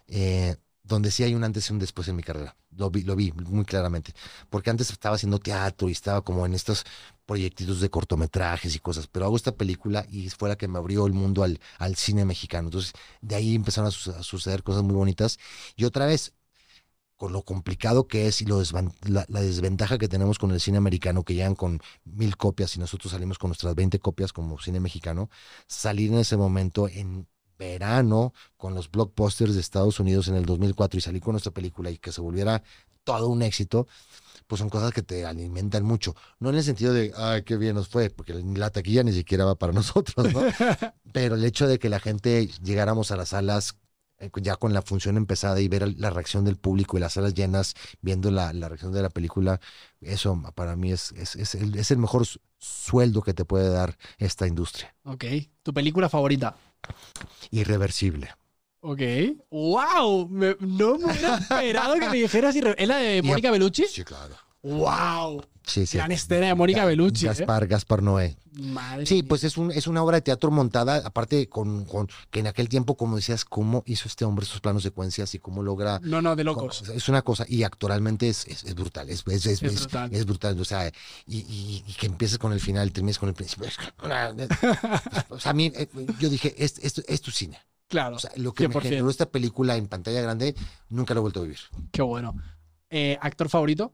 Eh, 0.08 0.58
donde 0.84 1.12
sí 1.12 1.24
hay 1.24 1.36
un 1.36 1.44
antes 1.44 1.70
y 1.70 1.74
un 1.74 1.80
después 1.80 2.08
en 2.08 2.16
mi 2.16 2.24
carrera. 2.24 2.56
Lo 2.76 2.90
vi, 2.90 3.04
lo 3.04 3.16
vi 3.16 3.32
muy 3.32 3.66
claramente. 3.66 4.14
Porque 4.50 4.70
antes 4.70 4.90
estaba 4.90 5.16
haciendo 5.16 5.40
teatro 5.40 5.90
y 5.90 5.92
estaba 5.92 6.22
como 6.22 6.46
en 6.46 6.54
estos 6.54 6.86
proyectitos 7.26 7.80
de 7.82 7.90
cortometrajes 7.90 8.76
y 8.76 8.80
cosas, 8.80 9.08
pero 9.08 9.26
hago 9.26 9.36
esta 9.36 9.54
película 9.54 10.06
y 10.10 10.30
fue 10.30 10.50
la 10.50 10.58
que 10.58 10.68
me 10.68 10.80
abrió 10.80 11.06
el 11.06 11.14
mundo 11.14 11.44
al, 11.44 11.60
al 11.78 11.96
cine 11.96 12.26
mexicano. 12.26 12.68
Entonces, 12.68 12.94
de 13.22 13.36
ahí 13.36 13.56
empezaron 13.56 13.88
a, 13.88 13.92
suceder 13.92 14.64
cosas 14.64 14.84
muy 14.84 14.96
bonitas. 14.96 15.38
Y 15.76 15.86
otra 15.86 16.06
vez, 16.06 16.34
con 17.16 17.34
lo 17.34 17.44
complicado 17.44 18.08
que 18.08 18.28
es 18.28 18.42
y 18.42 18.46
lo 18.46 18.62
la, 19.04 19.26
la 19.28 19.42
desventaja 19.42 19.98
que 20.00 20.08
tenemos 20.08 20.40
con 20.40 20.52
el 20.52 20.60
cine 20.60 20.78
americano, 20.78 21.24
que 21.24 21.36
llegan 21.36 21.56
con 21.56 21.80
mil 22.04 22.36
copias 22.36 22.76
y 22.76 22.80
nosotros 22.80 23.12
salimos 23.12 23.38
con 23.38 23.50
nuestras 23.50 23.76
20 23.76 24.00
copias 24.00 24.34
como 24.34 24.60
cine 24.60 24.80
mexicano, 24.80 25.30
salir 25.68 26.12
en 26.12 26.20
ese 26.20 26.36
momento 26.36 26.88
en 26.90 27.28
verano 27.62 28.34
con 28.58 28.74
los 28.76 28.90
blockbusters 28.90 29.54
de 29.56 29.62
Estados 29.62 30.00
Unidos 30.00 30.28
en 30.28 30.36
el 30.36 30.46
2004 30.46 30.98
y 30.98 31.02
salir 31.02 31.22
con 31.22 31.34
nuestra 31.34 31.52
película 31.54 31.90
y 31.92 31.98
que 32.00 32.12
se 32.12 32.22
volviera 32.22 32.64
todo 33.04 33.28
un 33.30 33.42
éxito, 33.42 33.88
pues 34.48 34.60
son 34.60 34.70
cosas 34.70 34.92
que 34.94 35.04
te 35.04 35.26
alimentan 35.26 35.84
mucho. 35.84 36.16
No 36.40 36.50
en 36.50 36.56
el 36.58 36.64
sentido 36.64 36.94
de, 36.94 37.14
ay, 37.18 37.44
qué 37.44 37.58
bien 37.58 37.76
nos 37.76 37.88
fue, 37.88 38.10
porque 38.10 38.34
la 38.34 38.70
taquilla 38.72 39.04
ni 39.04 39.14
siquiera 39.14 39.46
va 39.46 39.56
para 39.56 39.74
nosotros, 39.82 40.32
¿no? 40.34 40.42
Pero 41.14 41.36
el 41.36 41.44
hecho 41.46 41.68
de 41.68 41.80
que 41.80 41.90
la 41.90 42.00
gente 42.00 42.48
llegáramos 42.64 43.12
a 43.12 43.18
las 43.18 43.30
salas 43.30 43.76
eh, 44.20 44.30
ya 44.42 44.56
con 44.56 44.74
la 44.74 44.82
función 44.82 45.18
empezada 45.18 45.60
y 45.62 45.68
ver 45.68 45.98
la 46.00 46.10
reacción 46.10 46.46
del 46.46 46.58
público 46.58 46.98
y 46.98 47.02
las 47.02 47.14
salas 47.14 47.34
llenas, 47.34 47.74
viendo 48.02 48.32
la, 48.32 48.54
la 48.54 48.70
reacción 48.70 48.94
de 48.94 49.02
la 49.02 49.10
película, 49.10 49.60
eso 50.02 50.40
para 50.56 50.76
mí 50.76 50.92
es, 50.92 51.12
es, 51.14 51.36
es 51.36 51.56
el, 51.56 51.76
es 51.78 51.92
el 51.92 51.98
mejor 51.98 52.26
su- 52.26 52.40
sueldo 52.60 53.22
que 53.22 53.34
te 53.34 53.46
puede 53.46 53.70
dar 53.70 53.98
esta 54.20 54.48
industria. 54.48 54.96
Ok. 55.04 55.26
¿Tu 55.64 55.74
película 55.74 56.10
favorita? 56.10 56.56
Irreversible. 57.52 58.30
Ok. 58.82 59.02
¡Wow! 59.50 60.28
Me- 60.30 60.56
no 60.60 60.98
me 60.98 61.06
hubiera 61.06 61.38
esperado 61.38 61.94
que 61.96 62.10
me 62.10 62.18
dijeras. 62.18 62.56
irre- 62.56 62.76
¿Es 62.78 62.88
la 62.88 62.98
de 62.98 63.22
Mónica 63.22 63.52
Bellucci? 63.52 63.86
Sí, 63.86 64.04
claro. 64.04 64.36
¡Wow! 64.64 65.44
Sí, 65.64 65.86
sí. 65.86 65.98
Gran 65.98 66.12
escena 66.12 66.48
de 66.48 66.56
Mónica 66.56 66.86
Bellucci. 66.86 67.26
¿eh? 67.26 67.30
Gaspar, 67.30 67.68
Gaspar 67.68 68.02
Noé. 68.04 68.36
Madre 68.54 69.06
Sí, 69.06 69.16
mía. 69.16 69.26
pues 69.30 69.44
es, 69.44 69.58
un, 69.58 69.72
es 69.72 69.88
una 69.88 70.04
obra 70.04 70.18
de 70.18 70.22
teatro 70.22 70.52
montada, 70.52 70.98
aparte 71.06 71.48
con, 71.48 71.86
con 71.86 72.10
que 72.32 72.40
en 72.42 72.48
aquel 72.48 72.68
tiempo, 72.68 72.98
como 72.98 73.16
decías, 73.16 73.46
cómo 73.46 73.84
hizo 73.86 74.08
este 74.08 74.26
hombre 74.26 74.46
sus 74.46 74.60
planos 74.60 74.84
secuencias 74.84 75.34
y 75.36 75.40
cómo 75.40 75.64
logra 75.64 76.00
No, 76.04 76.22
no, 76.22 76.36
de 76.36 76.44
locos. 76.44 76.84
Es 76.90 77.08
una 77.10 77.22
cosa, 77.22 77.46
y 77.48 77.64
actoralmente 77.64 78.28
es, 78.28 78.46
es, 78.48 78.64
es 78.64 78.76
brutal, 78.76 79.10
es, 79.10 79.24
es, 79.28 79.62
brutal. 79.62 80.14
es 80.14 80.26
brutal, 80.26 80.60
o 80.60 80.66
sea, 80.66 80.88
y, 81.28 81.38
y- 81.38 81.84
y 81.88 81.94
que 81.94 82.08
empieces 82.08 82.38
con 82.38 82.52
el 82.52 82.60
final 82.60 82.92
termines 82.92 83.18
con 83.20 83.30
el 83.30 83.36
principio. 83.36 83.68
O 85.30 85.40
sea, 85.40 85.52
a 85.52 85.54
mí, 85.54 85.72
eh, 85.76 85.88
yo 86.20 86.30
dije, 86.30 86.54
es, 86.58 86.78
es, 86.80 87.00
es 87.08 87.22
tu 87.22 87.32
cine. 87.32 87.58
Claro. 87.88 88.16
O 88.16 88.20
sea, 88.20 88.32
lo 88.36 88.54
que 88.54 88.68
me 88.68 88.76
100%. 88.76 88.82
generó 88.82 89.10
esta 89.10 89.28
película 89.30 89.76
en 89.76 89.88
pantalla 89.88 90.22
grande, 90.22 90.56
nunca 90.90 91.14
lo 91.14 91.20
he 91.20 91.22
vuelto 91.22 91.40
a 91.40 91.44
vivir. 91.44 91.60
Qué 91.92 92.02
bueno. 92.02 92.36
Eh, 92.90 93.18
¿Actor 93.22 93.48
favorito? 93.50 93.94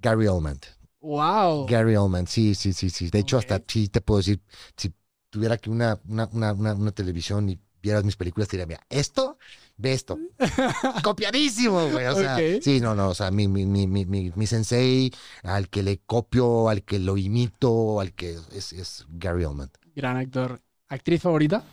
Gary 0.00 0.26
Oldman. 0.26 0.60
¡Wow! 1.00 1.66
Gary 1.66 1.96
Oldman, 1.96 2.26
sí, 2.26 2.54
sí, 2.54 2.72
sí, 2.72 2.90
sí. 2.90 3.10
De 3.10 3.20
hecho, 3.20 3.38
hasta 3.38 3.62
sí 3.66 3.88
te 3.88 4.00
puedo 4.00 4.18
decir, 4.18 4.40
si 4.76 4.92
tuviera 5.30 5.54
aquí 5.54 5.70
una, 5.70 6.00
una, 6.08 6.28
una, 6.32 6.74
una, 6.74 6.92
televisión 6.92 7.48
y 7.48 7.60
vieras 7.80 8.04
mis 8.04 8.16
películas, 8.16 8.48
te 8.48 8.56
diría, 8.56 8.66
mira, 8.66 8.86
esto, 8.88 9.38
ve 9.76 9.92
esto. 9.92 10.18
Copiadísimo, 11.04 11.90
güey. 11.90 12.06
O 12.06 12.14
sea, 12.14 12.38
sí, 12.60 12.80
no, 12.80 12.94
no, 12.94 13.10
o 13.10 13.14
sea, 13.14 13.30
mi, 13.30 13.46
mi, 13.46 13.66
mi, 13.66 13.86
mi, 13.86 14.04
mi, 14.04 14.32
mi 14.34 14.46
sensei, 14.46 15.12
al 15.42 15.68
que 15.68 15.82
le 15.82 15.98
copio, 15.98 16.68
al 16.68 16.82
que 16.82 16.98
lo 16.98 17.16
imito, 17.16 18.00
al 18.00 18.12
que 18.12 18.38
es, 18.52 18.72
es 18.72 19.06
Gary 19.08 19.44
Oldman. 19.44 19.70
Gran 19.94 20.16
actor. 20.16 20.60
¿Actriz 20.88 21.22
favorita? 21.22 21.64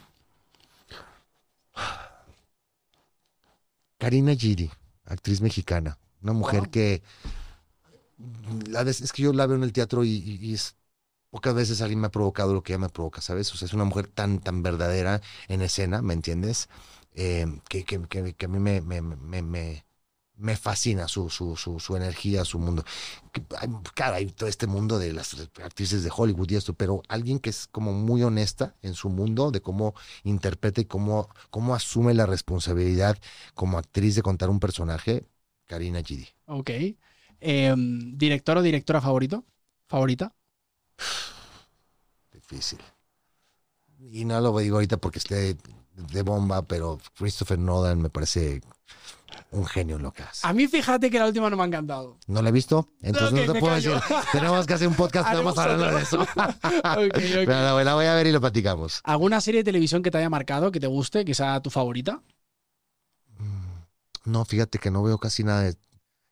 Karina 3.98 4.36
Giri, 4.36 4.70
actriz 5.06 5.42
mexicana, 5.42 5.98
una 6.22 6.34
mujer 6.34 6.62
Wow. 6.64 6.72
que 6.72 7.04
es 8.88 9.12
que 9.14 9.24
yo 9.24 9.34
la 9.34 9.46
veo 9.48 9.58
en 9.58 9.64
el 9.64 9.74
teatro 9.74 10.04
y, 10.04 10.10
y- 10.12 10.40
y 10.42 10.54
es 10.54 10.76
pocas 11.32 11.56
veces 11.56 11.82
alguien 11.82 12.00
me 12.02 12.08
ha 12.08 12.12
provocado 12.12 12.54
lo 12.54 12.64
que 12.64 12.74
ella 12.74 12.80
me 12.82 12.90
provoca, 12.90 13.22
¿sabes? 13.22 13.54
O 13.54 13.58
sea, 13.58 13.66
es 13.68 13.74
una 13.74 13.86
mujer 13.86 14.08
tan, 14.08 14.40
tan 14.40 14.64
verdadera 14.64 15.22
en 15.50 15.62
escena, 15.64 16.02
¿me 16.02 16.14
entiendes? 16.14 16.70
Eh, 17.16 17.46
que, 17.70 17.86
que, 17.86 18.02
que- 18.08 18.34
que 18.36 18.46
a 18.46 18.50
mí 18.50 18.60
me, 18.60 18.82
me, 18.82 19.02
me, 19.02 19.42
me, 20.38 20.58
fascina 20.58 21.08
su, 21.08 21.30
su, 21.30 21.56
su, 21.58 21.80
su 21.80 21.96
energía, 21.98 22.46
su 22.46 22.60
mundo. 22.60 22.84
Claro, 23.96 24.16
hay 24.16 24.28
todo 24.28 24.50
este 24.50 24.68
mundo 24.68 25.00
de 25.00 25.14
las 25.14 25.36
actrices 25.64 26.04
de 26.04 26.12
Hollywood 26.16 26.50
y 26.52 26.56
esto, 26.56 26.74
pero 26.74 27.02
alguien 27.08 27.40
que 27.40 27.50
es 27.50 27.68
como 27.68 27.94
muy 27.94 28.24
honesta 28.24 28.76
en 28.82 28.94
su 28.96 29.10
mundo, 29.10 29.52
de 29.52 29.62
cómo 29.62 29.94
interpreta 30.24 30.82
y 30.82 30.86
cómo, 30.86 31.30
cómo 31.50 31.76
asume 31.76 32.14
la 32.14 32.26
responsabilidad 32.26 33.18
como 33.56 33.78
actriz 33.78 34.16
de 34.16 34.22
contar 34.24 34.50
un 34.50 34.60
personaje, 34.60 35.26
Karina 35.68 36.02
Gidi. 36.04 36.28
Ok. 36.48 36.70
Eh, 37.46 37.74
¿Director 37.78 38.58
o 38.58 38.62
directora 38.62 39.02
favorito? 39.02 39.44
¿Favorita? 39.88 40.34
Difícil. 42.32 42.80
Y 44.00 44.26
no 44.26 44.40
lo 44.42 44.58
digo 44.58 44.78
ahorita 44.78 44.98
porque 44.98 45.20
esté 45.20 45.58
de 45.96 46.22
bomba, 46.22 46.62
pero 46.64 47.00
Christopher 47.18 47.60
Nolan 47.60 48.02
me 48.02 48.10
parece 48.10 48.62
un 49.52 49.66
genio 49.66 49.98
en 49.98 50.04
lo 50.04 50.12
que 50.12 50.24
hace. 50.24 50.46
A 50.48 50.54
mí 50.54 50.68
fíjate 50.68 51.10
que 51.10 51.20
la 51.20 51.28
última 51.28 51.50
no 51.50 51.58
me 51.58 51.64
ha 51.64 51.66
encantado. 51.68 52.18
¿No 52.28 52.42
la 52.42 52.50
he 52.50 52.52
visto? 52.52 52.90
Entonces 53.02 53.34
no 53.48 53.54
te 53.54 53.60
puedo 53.60 53.74
callo. 53.74 53.96
decir. 53.96 54.16
Tenemos 54.32 54.66
que 54.66 54.74
hacer 54.74 54.88
un 54.88 54.96
podcast, 54.96 55.28
Haremos 55.30 55.54
estamos 55.54 55.72
hablando 55.74 55.98
de 55.98 56.04
eso. 56.04 56.22
Ok, 56.24 57.16
ok. 57.16 57.46
Pero 57.46 57.52
la, 57.52 57.84
la 57.84 57.94
voy 57.96 58.06
a 58.06 58.16
ver 58.16 58.28
y 58.28 58.32
lo 58.32 58.42
platicamos. 58.42 59.02
¿Alguna 59.04 59.42
serie 59.42 59.60
de 59.62 59.66
televisión 59.66 60.02
que 60.02 60.12
te 60.12 60.18
haya 60.18 60.30
marcado, 60.30 60.72
que 60.72 60.80
te 60.80 60.88
guste, 60.88 61.24
que 61.26 61.34
sea 61.34 61.60
tu 61.62 61.70
favorita? 61.70 62.22
Mm, 63.38 64.32
No, 64.32 64.46
fíjate 64.46 64.80
que 64.80 64.92
no 64.92 65.04
veo 65.04 65.18
casi 65.20 65.44
nada 65.44 65.62
de, 65.64 65.76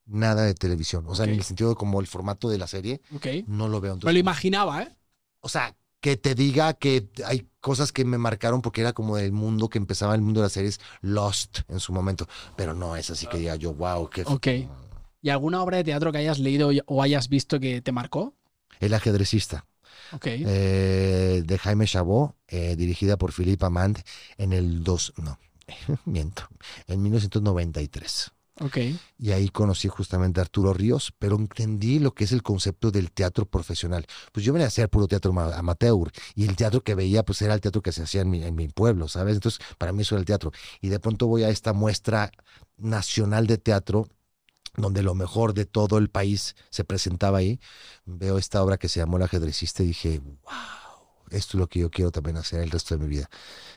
nada 0.05 0.43
de 0.43 0.53
televisión. 0.53 1.05
O 1.07 1.15
sea, 1.15 1.25
en 1.25 1.31
el 1.31 1.43
sentido 1.43 1.69
de 1.69 1.75
como 1.75 1.99
el 1.99 2.07
formato 2.07 2.49
de 2.49 2.57
la 2.57 2.67
serie, 2.67 3.01
no 3.47 3.67
lo 3.67 3.81
veo. 3.81 3.93
Me 3.93 3.95
Entonces, 3.97 4.13
lo 4.13 4.19
imaginaba, 4.19 4.83
¿eh? 4.83 4.95
o 5.41 5.49
sea, 5.49 5.75
que 5.99 6.17
te 6.17 6.33
diga 6.35 6.73
que 6.73 7.09
hay 7.25 7.47
cosas 7.59 7.91
que 7.91 8.03
me 8.05 8.17
marcaron 8.17 8.61
porque 8.61 8.81
era 8.81 8.91
como 8.93 9.17
del 9.17 9.31
mundo 9.31 9.69
que 9.69 9.77
empezaba 9.77 10.15
el 10.15 10.21
mundo 10.21 10.41
de 10.41 10.45
las 10.45 10.53
series 10.53 10.79
Lost 11.01 11.59
en 11.69 11.79
su 11.79 11.93
momento. 11.93 12.27
Pero 12.55 12.73
no 12.73 12.95
es 12.95 13.09
así 13.11 13.27
que 13.27 13.37
diga 13.37 13.55
yo, 13.55 13.73
wow, 13.73 14.09
qué. 14.09 14.23
Ok. 14.25 14.47
¿Y 15.21 15.29
alguna 15.29 15.61
obra 15.61 15.77
de 15.77 15.83
teatro 15.83 16.11
que 16.11 16.17
hayas 16.17 16.39
leído 16.39 16.71
o 16.87 17.03
hayas 17.03 17.29
visto 17.29 17.59
que 17.59 17.81
te 17.81 17.91
marcó? 17.91 18.35
El 18.79 18.93
ajedrecista. 18.95 19.67
Ok. 20.13 20.25
eh, 20.27 21.43
de 21.45 21.57
Jaime 21.57 21.85
Chabot, 21.85 22.35
eh, 22.47 22.75
dirigida 22.75 23.17
por 23.17 23.31
Philippe 23.31 23.65
Amand 23.65 24.01
en 24.37 24.51
el 24.51 24.83
2, 24.83 25.13
no, 25.17 25.39
miento, 26.05 26.47
en 26.87 27.01
1993. 27.03 28.31
Y 29.17 29.31
ahí 29.31 29.49
conocí 29.49 29.87
justamente 29.87 30.39
a 30.39 30.43
Arturo 30.43 30.73
Ríos, 30.73 31.13
pero 31.19 31.35
entendí 31.35 31.99
lo 31.99 32.13
que 32.13 32.23
es 32.23 32.31
el 32.31 32.43
concepto 32.43 32.91
del 32.91 33.11
teatro 33.11 33.45
profesional. 33.45 34.05
Pues 34.31 34.45
yo 34.45 34.53
venía 34.53 34.65
a 34.65 34.67
hacer 34.67 34.89
puro 34.89 35.07
teatro 35.07 35.31
ma- 35.33 35.55
amateur 35.55 36.11
y 36.35 36.47
el 36.47 36.55
teatro 36.55 36.81
que 36.83 36.95
veía 36.95 37.23
pues 37.23 37.41
era 37.41 37.53
el 37.53 37.61
teatro 37.61 37.81
que 37.81 37.91
se 37.91 38.03
hacía 38.03 38.21
en 38.21 38.29
mi, 38.29 38.43
en 38.43 38.55
mi 38.55 38.67
pueblo, 38.67 39.07
¿sabes? 39.07 39.35
Entonces 39.35 39.59
para 39.77 39.91
mí 39.93 40.01
eso 40.01 40.15
era 40.15 40.19
el 40.21 40.25
teatro. 40.25 40.51
Y 40.81 40.89
de 40.89 40.99
pronto 40.99 41.27
voy 41.27 41.43
a 41.43 41.49
esta 41.49 41.73
muestra 41.73 42.31
nacional 42.77 43.47
de 43.47 43.57
teatro 43.57 44.07
donde 44.75 45.03
lo 45.03 45.15
mejor 45.15 45.53
de 45.53 45.65
todo 45.65 45.97
el 45.97 46.09
país 46.09 46.55
se 46.69 46.83
presentaba 46.83 47.39
ahí. 47.39 47.59
Veo 48.05 48.37
esta 48.37 48.63
obra 48.63 48.77
que 48.77 48.87
se 48.89 48.99
llamó 48.99 49.17
El 49.17 49.23
ajedrecista 49.23 49.83
y 49.83 49.87
dije, 49.87 50.19
wow, 50.19 50.41
esto 51.31 51.57
es 51.57 51.59
lo 51.59 51.67
que 51.67 51.79
yo 51.79 51.89
quiero 51.89 52.11
también 52.11 52.37
hacer 52.37 52.61
el 52.61 52.71
resto 52.71 52.95
de 52.95 53.03
mi 53.03 53.09
vida. 53.09 53.29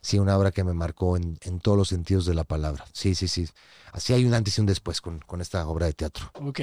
Sí, 0.03 0.19
una 0.19 0.37
obra 0.37 0.51
que 0.53 0.65
me 0.65 0.75
marcó 0.75 1.17
en, 1.17 1.39
en 1.43 1.61
todos 1.61 1.79
los 1.79 1.89
sentidos 1.89 2.27
de 2.27 2.35
la 2.35 2.45
palabra. 2.45 2.85
Sí, 2.93 3.15
sí, 3.15 3.29
sí. 3.29 3.49
Así 3.93 4.13
hay 4.13 4.25
un 4.25 4.35
antes 4.35 4.59
y 4.59 4.61
un 4.61 4.67
después 4.67 5.01
con, 5.01 5.21
con 5.21 5.41
esta 5.41 5.67
obra 5.69 5.87
de 5.87 5.95
teatro. 5.95 6.33
Ok. 6.35 6.61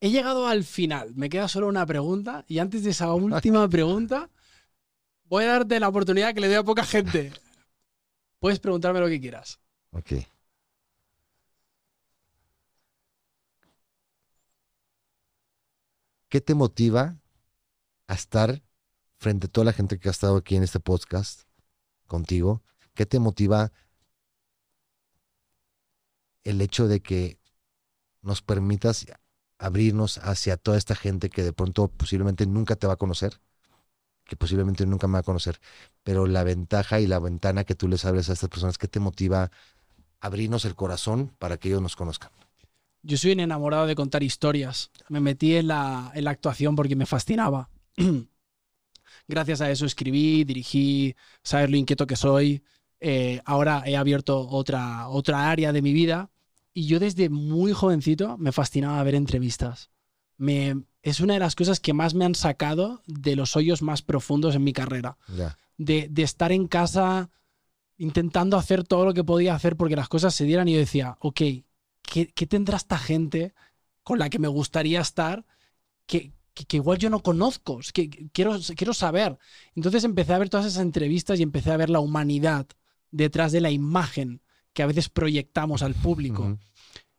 He 0.00 0.10
llegado 0.10 0.46
al 0.46 0.64
final. 0.64 1.14
Me 1.14 1.28
queda 1.28 1.48
solo 1.48 1.68
una 1.68 1.86
pregunta. 1.86 2.44
Y 2.48 2.58
antes 2.58 2.84
de 2.84 2.90
esa 2.90 3.12
última 3.14 3.68
pregunta, 3.68 4.30
voy 5.24 5.44
a 5.44 5.48
darte 5.48 5.80
la 5.80 5.88
oportunidad 5.88 6.34
que 6.34 6.40
le 6.40 6.48
doy 6.48 6.56
a 6.56 6.64
poca 6.64 6.84
gente. 6.84 7.32
Puedes 8.38 8.60
preguntarme 8.60 9.00
lo 9.00 9.08
que 9.08 9.20
quieras. 9.20 9.60
Ok. 9.92 10.12
¿Qué 16.28 16.40
te 16.40 16.54
motiva 16.54 17.16
a 18.08 18.14
estar 18.14 18.62
frente 19.18 19.46
a 19.46 19.50
toda 19.50 19.64
la 19.64 19.72
gente 19.72 19.98
que 19.98 20.08
ha 20.08 20.12
estado 20.12 20.36
aquí 20.36 20.56
en 20.56 20.62
este 20.62 20.80
podcast 20.80 21.42
contigo? 22.06 22.62
¿Qué 22.94 23.06
te 23.06 23.18
motiva 23.18 23.72
el 26.44 26.60
hecho 26.60 26.88
de 26.88 27.00
que 27.00 27.38
nos 28.22 28.42
permitas 28.42 29.06
abrirnos 29.58 30.18
hacia 30.18 30.56
toda 30.56 30.78
esta 30.78 30.94
gente 30.94 31.30
que 31.30 31.42
de 31.42 31.52
pronto 31.52 31.88
posiblemente 31.88 32.46
nunca 32.46 32.76
te 32.76 32.86
va 32.86 32.94
a 32.94 32.98
conocer? 32.98 33.40
que 34.26 34.36
posiblemente 34.36 34.84
nunca 34.86 35.06
me 35.06 35.14
va 35.14 35.18
a 35.20 35.22
conocer, 35.22 35.60
pero 36.02 36.26
la 36.26 36.42
ventaja 36.44 37.00
y 37.00 37.06
la 37.06 37.18
ventana 37.18 37.64
que 37.64 37.74
tú 37.74 37.88
les 37.88 38.04
abres 38.04 38.28
a 38.28 38.32
estas 38.32 38.50
personas, 38.50 38.76
¿qué 38.76 38.88
te 38.88 39.00
motiva 39.00 39.50
abrirnos 40.20 40.64
el 40.64 40.74
corazón 40.74 41.32
para 41.38 41.56
que 41.56 41.68
ellos 41.68 41.80
nos 41.80 41.96
conozcan? 41.96 42.30
Yo 43.02 43.16
soy 43.16 43.32
un 43.32 43.40
enamorado 43.40 43.86
de 43.86 43.94
contar 43.94 44.24
historias. 44.24 44.90
Me 45.08 45.20
metí 45.20 45.54
en 45.54 45.68
la, 45.68 46.10
en 46.14 46.24
la 46.24 46.32
actuación 46.32 46.74
porque 46.74 46.96
me 46.96 47.06
fascinaba. 47.06 47.70
Gracias 49.28 49.60
a 49.60 49.70
eso 49.70 49.86
escribí, 49.86 50.44
dirigí, 50.44 51.16
sabes 51.42 51.70
lo 51.70 51.76
inquieto 51.76 52.06
que 52.06 52.16
soy. 52.16 52.62
Eh, 53.00 53.40
ahora 53.44 53.82
he 53.86 53.96
abierto 53.96 54.48
otra, 54.48 55.08
otra 55.08 55.50
área 55.50 55.72
de 55.72 55.82
mi 55.82 55.92
vida 55.92 56.30
y 56.72 56.86
yo 56.86 57.00
desde 57.00 57.28
muy 57.28 57.72
jovencito 57.72 58.36
me 58.38 58.52
fascinaba 58.52 59.02
ver 59.02 59.14
entrevistas. 59.14 59.90
Me, 60.36 60.82
es 61.02 61.20
una 61.20 61.34
de 61.34 61.40
las 61.40 61.54
cosas 61.54 61.80
que 61.80 61.92
más 61.92 62.14
me 62.14 62.24
han 62.24 62.34
sacado 62.34 63.02
de 63.06 63.36
los 63.36 63.56
hoyos 63.56 63.82
más 63.82 64.02
profundos 64.02 64.54
en 64.54 64.64
mi 64.64 64.72
carrera. 64.72 65.16
De 65.78 66.10
estar 66.16 66.52
en 66.52 66.68
casa 66.68 67.30
intentando 67.98 68.56
hacer 68.56 68.84
todo 68.84 69.06
lo 69.06 69.14
que 69.14 69.24
podía 69.24 69.54
hacer 69.54 69.76
porque 69.76 69.96
las 69.96 70.08
cosas 70.08 70.34
se 70.34 70.44
dieran 70.44 70.68
y 70.68 70.74
yo 70.74 70.78
decía, 70.78 71.16
ok, 71.20 71.40
¿qué, 72.02 72.32
qué 72.34 72.46
tendrá 72.46 72.76
esta 72.76 72.98
gente 72.98 73.54
con 74.02 74.18
la 74.18 74.28
que 74.28 74.38
me 74.38 74.48
gustaría 74.48 75.00
estar 75.00 75.44
que, 76.06 76.32
que, 76.56 76.64
que 76.64 76.78
igual 76.78 76.98
yo 76.98 77.10
no 77.10 77.20
conozco? 77.22 77.78
Es 77.78 77.92
que 77.92 78.08
que 78.10 78.28
quiero, 78.32 78.56
quiero 78.76 78.94
saber. 78.94 79.38
Entonces 79.76 80.02
empecé 80.04 80.32
a 80.32 80.38
ver 80.38 80.48
todas 80.48 80.66
esas 80.66 80.82
entrevistas 80.82 81.38
y 81.38 81.42
empecé 81.44 81.70
a 81.70 81.76
ver 81.76 81.90
la 81.90 82.00
humanidad 82.00 82.66
detrás 83.12 83.52
de 83.52 83.60
la 83.60 83.70
imagen 83.70 84.40
que 84.72 84.82
a 84.82 84.86
veces 84.86 85.08
proyectamos 85.08 85.82
al 85.82 85.94
público. 85.94 86.58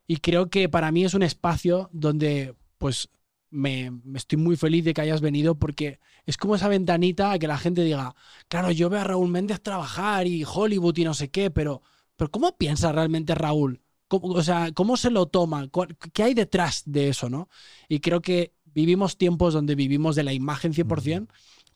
Y 0.07 0.17
creo 0.17 0.49
que 0.49 0.69
para 0.69 0.91
mí 0.91 1.05
es 1.05 1.13
un 1.13 1.23
espacio 1.23 1.89
donde, 1.91 2.55
pues, 2.77 3.09
me, 3.49 3.91
me 4.03 4.17
estoy 4.17 4.37
muy 4.37 4.55
feliz 4.57 4.83
de 4.85 4.93
que 4.93 5.01
hayas 5.01 5.21
venido 5.21 5.55
porque 5.55 5.99
es 6.25 6.37
como 6.37 6.55
esa 6.55 6.67
ventanita 6.67 7.31
a 7.31 7.39
que 7.39 7.47
la 7.47 7.57
gente 7.57 7.83
diga, 7.83 8.15
claro, 8.49 8.71
yo 8.71 8.89
veo 8.89 8.99
a 9.01 9.03
Raúl 9.05 9.29
Méndez 9.29 9.61
trabajar 9.61 10.27
y 10.27 10.43
Hollywood 10.45 10.97
y 10.97 11.03
no 11.05 11.13
sé 11.13 11.29
qué, 11.29 11.49
pero, 11.51 11.81
pero 12.15 12.29
¿cómo 12.31 12.57
piensa 12.57 12.91
realmente 12.91 13.35
Raúl? 13.35 13.81
¿Cómo- 14.09 14.27
o 14.33 14.43
sea, 14.43 14.71
¿cómo 14.73 14.95
se 14.97 15.09
lo 15.11 15.25
toma? 15.27 15.67
¿Cuál- 15.69 15.95
¿Qué 16.13 16.23
hay 16.23 16.33
detrás 16.33 16.83
de 16.85 17.09
eso, 17.09 17.29
no? 17.29 17.49
Y 17.89 17.99
creo 17.99 18.21
que 18.21 18.53
vivimos 18.77 19.17
tiempos 19.17 19.55
donde 19.55 19.73
vivimos 19.73 20.15
de 20.15 20.21
la 20.21 20.33
imagen 20.33 20.71
100%, 20.71 21.27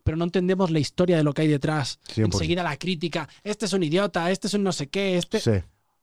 pero 0.04 0.18
no 0.18 0.24
entendemos 0.24 0.70
la 0.70 0.78
historia 0.78 1.18
de 1.18 1.24
lo 1.24 1.34
que 1.34 1.42
hay 1.42 1.48
detrás. 1.48 2.00
100%. 2.14 2.26
Enseguida 2.26 2.62
la 2.62 2.78
crítica, 2.78 3.28
este 3.44 3.66
es 3.66 3.74
un 3.74 3.82
idiota, 3.82 4.30
este 4.30 4.46
es 4.46 4.54
un 4.54 4.64
no 4.64 4.72
sé 4.72 4.88
qué, 4.88 5.18
este... 5.18 5.40
Sí. 5.40 5.52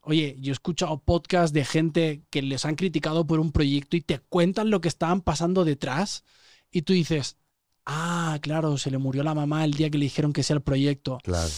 Oye, 0.01 0.37
yo 0.41 0.51
he 0.51 0.55
escuchado 0.55 0.99
podcasts 0.99 1.53
de 1.53 1.65
gente 1.65 2.23
que 2.31 2.41
les 2.41 2.65
han 2.65 2.77
criticado 2.77 3.27
por 3.27 3.41
un 3.41 3.53
proyecto 3.53 3.97
y 3.97 4.01
te 4.01 4.19
cuentan 4.19 4.71
lo 4.71 4.81
que 4.81 4.89
estaban 4.89 5.21
pasando 5.21 5.65
detrás 5.65 6.25
y 6.73 6.83
tú 6.83 6.95
dices, 6.95 7.37
ah, 7.85 8.39
claro, 8.41 8.79
se 8.79 8.91
le 8.91 8.99
murió 8.99 9.23
la 9.23 9.35
mamá 9.35 9.65
el 9.65 9.75
día 9.75 9.91
que 9.91 9.99
le 9.99 10.07
dijeron 10.07 10.33
que 10.33 10.43
sea 10.43 10.57
el 10.57 10.63
proyecto. 10.63 11.19
Claro. 11.23 11.51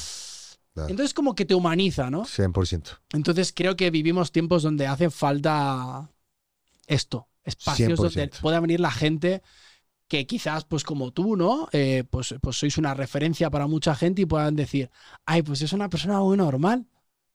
claro. 0.75 0.91
Entonces 0.91 1.15
como 1.15 1.35
que 1.35 1.45
te 1.45 1.55
humaniza, 1.55 2.11
¿no? 2.11 2.25
100%. 2.25 2.99
Entonces 3.13 3.53
creo 3.55 3.77
que 3.77 3.91
vivimos 3.91 4.33
tiempos 4.33 4.65
donde 4.65 4.87
hace 4.87 5.11
falta 5.11 6.11
esto, 6.89 7.29
espacios 7.45 7.99
donde 7.99 8.31
100%. 8.31 8.41
pueda 8.41 8.61
venir 8.61 8.81
la 8.81 8.91
gente 8.91 9.43
que 10.09 10.27
quizás, 10.27 10.65
pues 10.65 10.83
como 10.83 11.13
tú, 11.13 11.37
¿no? 11.37 11.69
Eh, 11.73 12.05
pues, 12.11 12.35
pues 12.41 12.59
sois 12.59 12.77
una 12.79 12.95
referencia 12.95 13.49
para 13.51 13.67
mucha 13.69 13.95
gente 13.95 14.23
y 14.23 14.27
puedan 14.27 14.57
decir, 14.57 14.91
ay, 15.25 15.43
pues 15.43 15.63
es 15.63 15.73
una 15.73 15.89
persona 15.89 16.19
muy 16.21 16.37
normal, 16.37 16.87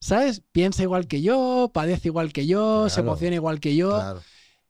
¿sabes? 0.01 0.41
Piensa 0.51 0.83
igual 0.83 1.07
que 1.07 1.21
yo, 1.21 1.71
padece 1.73 2.09
igual 2.09 2.33
que 2.33 2.45
yo, 2.45 2.89
se 2.89 2.99
emociona 2.99 3.35
igual 3.35 3.59
que 3.61 3.75
yo, 3.77 3.91
Claro. 3.91 4.21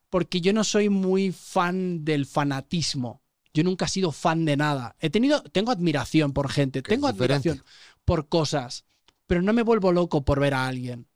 porque 0.10 0.40
yo 0.40 0.54
no 0.54 0.64
soy 0.64 0.90
muy 0.90 1.32
fan 1.32 2.06
del 2.06 2.26
fanatismo. 2.28 3.22
Yo 3.56 3.64
nunca 3.64 3.86
he 3.86 3.90
sido 3.90 4.12
fan 4.12 4.46
de 4.46 4.56
nada. 4.58 4.96
He 5.00 5.10
tenido, 5.10 5.42
tengo 5.42 5.72
admiración 5.72 6.32
por 6.34 6.50
gente, 6.52 6.84
Que 6.84 6.90
tengo 6.90 7.08
admiración 7.08 7.64
por 8.04 8.28
cosas, 8.28 8.86
pero 9.28 9.42
no 9.42 9.52
me 9.54 9.64
vuelvo 9.64 9.92
loco 9.92 10.24
por 10.24 10.40
ver 10.40 10.54
a 10.54 10.68
alguien. 10.68 11.08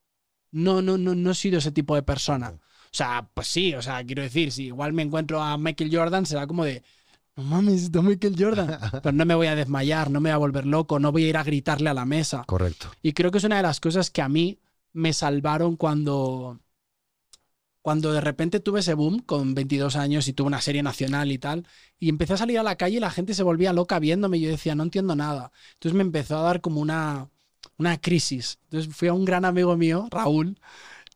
No, 0.51 0.81
no, 0.81 0.97
no, 0.97 1.13
no 1.13 1.31
he 1.31 1.35
sido 1.35 1.59
ese 1.59 1.71
tipo 1.71 1.93
de 1.95 2.01
persona. 2.01 2.59
O 2.91 2.95
sea, 2.95 3.29
pues 3.33 3.47
sí, 3.47 3.73
o 3.75 3.81
sea, 3.81 4.03
quiero 4.03 4.23
decir, 4.23 4.51
si 4.51 4.65
igual 4.65 4.93
me 4.93 5.03
encuentro 5.03 5.41
a 5.41 5.57
Michael 5.57 5.95
Jordan, 5.95 6.25
será 6.25 6.47
como 6.47 6.65
de, 6.65 6.83
no 7.35 7.43
mames, 7.43 7.83
está 7.83 8.01
Michael 8.01 8.35
Jordan. 8.37 8.79
Pero 9.03 9.11
no 9.11 9.25
me 9.25 9.35
voy 9.35 9.47
a 9.47 9.55
desmayar, 9.55 10.09
no 10.09 10.19
me 10.19 10.29
voy 10.29 10.35
a 10.35 10.37
volver 10.37 10.65
loco, 10.65 10.99
no 10.99 11.11
voy 11.11 11.25
a 11.25 11.29
ir 11.29 11.37
a 11.37 11.43
gritarle 11.43 11.89
a 11.89 11.93
la 11.93 12.05
mesa. 12.05 12.43
Correcto. 12.45 12.91
Y 13.01 13.13
creo 13.13 13.31
que 13.31 13.37
es 13.37 13.43
una 13.43 13.57
de 13.57 13.63
las 13.63 13.79
cosas 13.79 14.09
que 14.09 14.21
a 14.21 14.29
mí 14.29 14.59
me 14.91 15.13
salvaron 15.13 15.75
cuando, 15.77 16.59
cuando 17.81 18.11
de 18.11 18.21
repente 18.21 18.59
tuve 18.59 18.81
ese 18.81 18.93
boom 18.93 19.19
con 19.19 19.53
22 19.53 19.95
años 19.95 20.27
y 20.27 20.33
tuve 20.33 20.47
una 20.47 20.61
serie 20.61 20.83
nacional 20.83 21.31
y 21.31 21.37
tal. 21.37 21.65
Y 21.99 22.09
empecé 22.09 22.33
a 22.33 22.37
salir 22.37 22.59
a 22.59 22.63
la 22.63 22.75
calle 22.75 22.97
y 22.97 22.99
la 22.99 23.11
gente 23.11 23.33
se 23.33 23.43
volvía 23.43 23.71
loca 23.71 23.99
viéndome 23.99 24.37
y 24.37 24.41
yo 24.41 24.49
decía, 24.49 24.75
no 24.75 24.83
entiendo 24.83 25.15
nada. 25.15 25.51
Entonces 25.73 25.95
me 25.95 26.03
empezó 26.03 26.39
a 26.39 26.41
dar 26.41 26.59
como 26.59 26.81
una, 26.81 27.29
una 27.77 28.01
crisis. 28.01 28.59
Entonces 28.63 28.93
fui 28.93 29.07
a 29.07 29.13
un 29.13 29.25
gran 29.25 29.45
amigo 29.45 29.77
mío, 29.77 30.07
Raúl, 30.11 30.59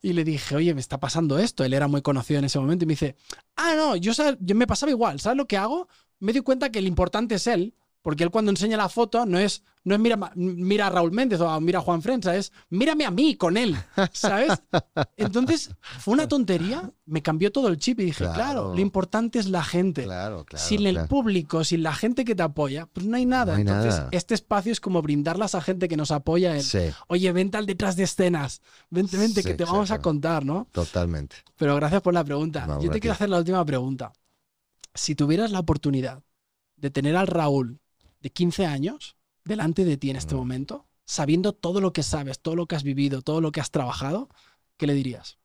y 0.04 0.12
le 0.12 0.26
dije, 0.26 0.56
oye, 0.58 0.74
me 0.74 0.82
está 0.82 1.00
pasando 1.00 1.40
esto. 1.40 1.64
Él 1.64 1.74
era 1.74 1.88
muy 1.88 2.02
conocido 2.02 2.38
en 2.38 2.46
ese 2.46 2.60
momento 2.60 2.84
y 2.84 2.88
me 2.88 2.92
dice, 2.92 3.16
ah, 3.56 3.74
no, 3.76 3.96
yo, 3.96 4.12
yo 4.42 4.54
me 4.54 4.68
pasaba 4.68 4.92
igual. 4.92 5.22
¿Sabes 5.22 5.38
lo 5.38 5.48
que 5.48 5.56
hago? 5.58 5.88
Me 6.20 6.34
doy 6.34 6.42
cuenta 6.42 6.72
que 6.72 6.80
el 6.80 6.88
importante 6.88 7.36
es 7.36 7.48
él. 7.48 7.74
Porque 8.04 8.24
él 8.26 8.30
cuando 8.32 8.52
enseña 8.52 8.76
la 8.78 8.90
foto 8.90 9.26
no 9.26 9.40
es, 9.40 9.64
no 9.86 9.96
es 9.96 10.00
mira, 10.02 10.18
mira 10.36 10.88
a 10.88 10.90
Raúl 10.90 11.12
Méndez 11.14 11.40
o 11.40 11.60
mira 11.62 11.80
a 11.80 11.82
Juan 11.82 12.02
Frenza, 12.02 12.36
es 12.36 12.52
mírame 12.70 13.06
a 13.06 13.12
mí 13.12 13.36
con 13.38 13.56
él, 13.58 13.76
¿sabes? 14.12 14.62
Entonces 15.18 15.72
fue 16.00 16.14
una 16.14 16.28
tontería, 16.28 16.92
me 17.06 17.22
cambió 17.22 17.50
todo 17.52 17.70
el 17.70 17.78
chip 17.78 18.02
y 18.02 18.06
dije, 18.06 18.26
claro, 18.26 18.34
Claro. 18.36 18.76
lo 18.76 18.82
importante 18.82 19.40
es 19.40 19.48
la 19.48 19.64
gente. 19.64 20.04
Claro, 20.04 20.44
claro. 20.44 20.64
sin 20.66 20.86
el 20.86 21.08
público, 21.08 21.64
sin 21.64 21.82
la 21.82 21.94
gente 21.96 22.26
que 22.26 22.36
te 22.36 22.44
apoya, 22.44 22.88
pues 22.88 23.06
no 23.06 23.16
hay 23.16 23.26
nada. 23.26 23.54
No 23.54 23.56
hay 23.56 23.62
Entonces, 23.62 23.96
nada. 23.96 24.10
este 24.12 24.34
espacio 24.36 24.74
es 24.74 24.82
como 24.82 25.02
brindarle 25.02 25.44
a 25.44 25.46
esa 25.46 25.62
gente 25.62 25.88
que 25.88 25.96
nos 25.96 26.12
apoya 26.12 26.56
en, 26.56 26.62
Sí, 26.64 26.80
oye, 27.08 27.32
vente 27.32 27.58
al 27.58 27.66
detrás 27.66 27.96
de 27.96 28.04
escenas, 28.04 28.62
vente, 28.90 29.18
vente, 29.18 29.42
Sí, 29.44 29.48
que 29.48 29.54
te 29.56 29.64
vamos 29.64 29.92
a 29.92 30.02
contar, 30.02 30.44
¿no? 30.46 30.68
totalmente. 30.74 31.38
Pero 31.56 31.76
gracias 31.78 32.02
por 32.02 32.14
la 32.14 32.24
pregunta. 32.26 32.68
No, 32.68 32.82
Yo 32.82 32.92
te 32.92 33.00
quiero 33.00 33.14
hacer 33.14 33.30
la 33.30 33.38
última 33.38 33.64
pregunta. 33.64 34.12
Si 34.94 35.16
tuvieras 35.16 35.52
la 35.52 35.60
oportunidad 35.60 36.22
de 36.76 36.90
tener 36.90 37.16
al 37.16 37.28
Raúl 37.28 37.80
de 38.24 38.32
15 38.32 38.66
años 38.66 39.18
delante 39.44 39.86
de 39.86 39.98
ti 39.98 40.10
en 40.10 40.16
este 40.16 40.34
momento, 40.36 40.88
sabiendo 41.06 41.54
todo 41.54 41.82
lo 41.82 41.94
que 41.94 42.04
sabes, 42.04 42.40
todo 42.42 42.56
lo 42.56 42.68
que 42.68 42.76
has 42.76 42.84
vivido, 42.84 43.22
todo 43.22 43.42
lo 43.42 43.52
que 43.52 43.62
has 43.62 43.72
trabajado, 43.72 44.30
¿qué 44.78 44.88
le 44.88 44.94
dirías? 44.94 45.40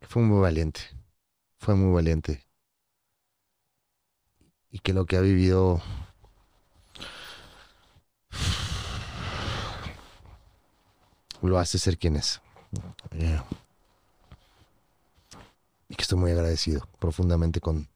Fue 0.00 0.22
muy 0.22 0.40
valiente. 0.40 0.80
Fue 1.58 1.74
muy 1.74 1.94
valiente. 1.94 2.46
Y 4.70 4.78
que 4.78 4.94
lo 4.94 5.04
que 5.04 5.16
ha 5.16 5.20
vivido. 5.20 5.82
Lo 11.42 11.58
hace 11.58 11.78
ser 11.78 11.98
quien 11.98 12.16
es. 12.16 12.40
Eh, 13.12 13.40
Y 15.88 15.94
que 15.96 16.02
estoy 16.02 16.18
muy 16.18 16.30
agradecido 16.32 16.86
profundamente 16.98 17.60
con, 17.60 17.88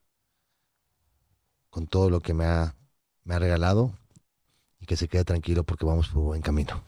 con 1.70 1.86
todo 1.88 2.08
lo 2.10 2.20
que 2.20 2.34
me 2.34 2.44
ha, 2.44 2.76
me 3.24 3.34
ha 3.34 3.38
regalado. 3.38 3.92
Y 4.80 4.86
que 4.86 4.96
se 4.96 5.08
quede 5.08 5.24
tranquilo 5.24 5.64
porque 5.64 5.86
vamos 5.86 6.08
por 6.08 6.22
buen 6.24 6.42
camino. 6.42 6.82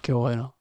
Qué 0.00 0.12
bueno. 0.12 0.56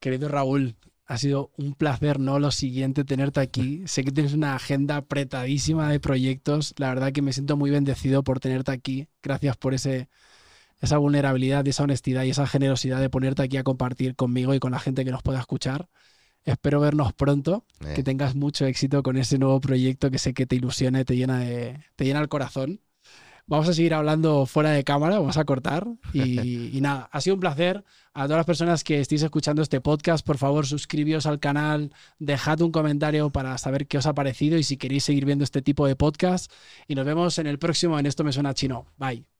Querido 0.00 0.28
Raúl, 0.28 0.76
ha 1.06 1.18
sido 1.18 1.50
un 1.56 1.74
placer, 1.74 2.20
¿no? 2.20 2.38
Lo 2.38 2.50
siguiente, 2.50 3.04
tenerte 3.04 3.40
aquí. 3.40 3.82
Sé 3.86 4.04
que 4.04 4.12
tienes 4.12 4.32
una 4.32 4.54
agenda 4.54 4.96
apretadísima 4.96 5.88
de 5.90 6.00
proyectos. 6.00 6.74
La 6.78 6.88
verdad 6.88 7.12
que 7.12 7.22
me 7.22 7.32
siento 7.32 7.56
muy 7.56 7.70
bendecido 7.70 8.22
por 8.24 8.40
tenerte 8.40 8.72
aquí. 8.72 9.08
Gracias 9.22 9.56
por 9.56 9.74
ese, 9.74 10.08
esa 10.80 10.98
vulnerabilidad, 10.98 11.66
esa 11.68 11.84
honestidad 11.84 12.24
y 12.24 12.30
esa 12.30 12.46
generosidad 12.46 13.00
de 13.00 13.10
ponerte 13.10 13.42
aquí 13.42 13.56
a 13.56 13.62
compartir 13.64 14.16
conmigo 14.16 14.54
y 14.54 14.58
con 14.60 14.72
la 14.72 14.80
gente 14.80 15.04
que 15.04 15.10
nos 15.10 15.22
pueda 15.22 15.38
escuchar. 15.40 15.88
Espero 16.44 16.80
vernos 16.80 17.12
pronto, 17.12 17.64
Eh, 17.84 17.92
que 17.94 18.02
tengas 18.02 18.34
mucho 18.34 18.64
éxito 18.66 19.02
con 19.02 19.16
ese 19.18 19.38
nuevo 19.38 19.60
proyecto 19.60 20.10
que 20.10 20.18
sé 20.18 20.32
que 20.32 20.46
te 20.46 20.56
ilusiona 20.56 21.00
y 21.00 21.04
te 21.04 21.16
llena, 21.16 21.38
de, 21.40 21.80
te 21.96 22.04
llena 22.04 22.20
el 22.20 22.28
corazón. 22.28 22.80
Vamos 23.46 23.68
a 23.68 23.74
seguir 23.74 23.94
hablando 23.94 24.46
fuera 24.46 24.70
de 24.70 24.84
cámara, 24.84 25.18
vamos 25.18 25.36
a 25.36 25.44
cortar. 25.44 25.86
Y, 26.12 26.70
y 26.76 26.80
nada, 26.80 27.08
ha 27.12 27.20
sido 27.20 27.34
un 27.34 27.40
placer. 27.40 27.84
A 28.14 28.24
todas 28.24 28.38
las 28.38 28.46
personas 28.46 28.84
que 28.84 29.00
estéis 29.00 29.22
escuchando 29.22 29.60
este 29.60 29.80
podcast, 29.80 30.24
por 30.24 30.38
favor, 30.38 30.66
suscribíos 30.66 31.26
al 31.26 31.40
canal, 31.40 31.92
dejad 32.18 32.60
un 32.62 32.72
comentario 32.72 33.30
para 33.30 33.56
saber 33.58 33.86
qué 33.86 33.98
os 33.98 34.06
ha 34.06 34.14
parecido 34.14 34.56
y 34.56 34.62
si 34.62 34.76
queréis 34.76 35.04
seguir 35.04 35.26
viendo 35.26 35.44
este 35.44 35.62
tipo 35.62 35.86
de 35.86 35.96
podcast. 35.96 36.50
Y 36.88 36.94
nos 36.94 37.04
vemos 37.04 37.38
en 37.38 37.48
el 37.48 37.58
próximo 37.58 37.98
en 37.98 38.06
Esto 38.06 38.24
Me 38.24 38.32
Suena 38.32 38.54
Chino. 38.54 38.86
Bye. 38.96 39.39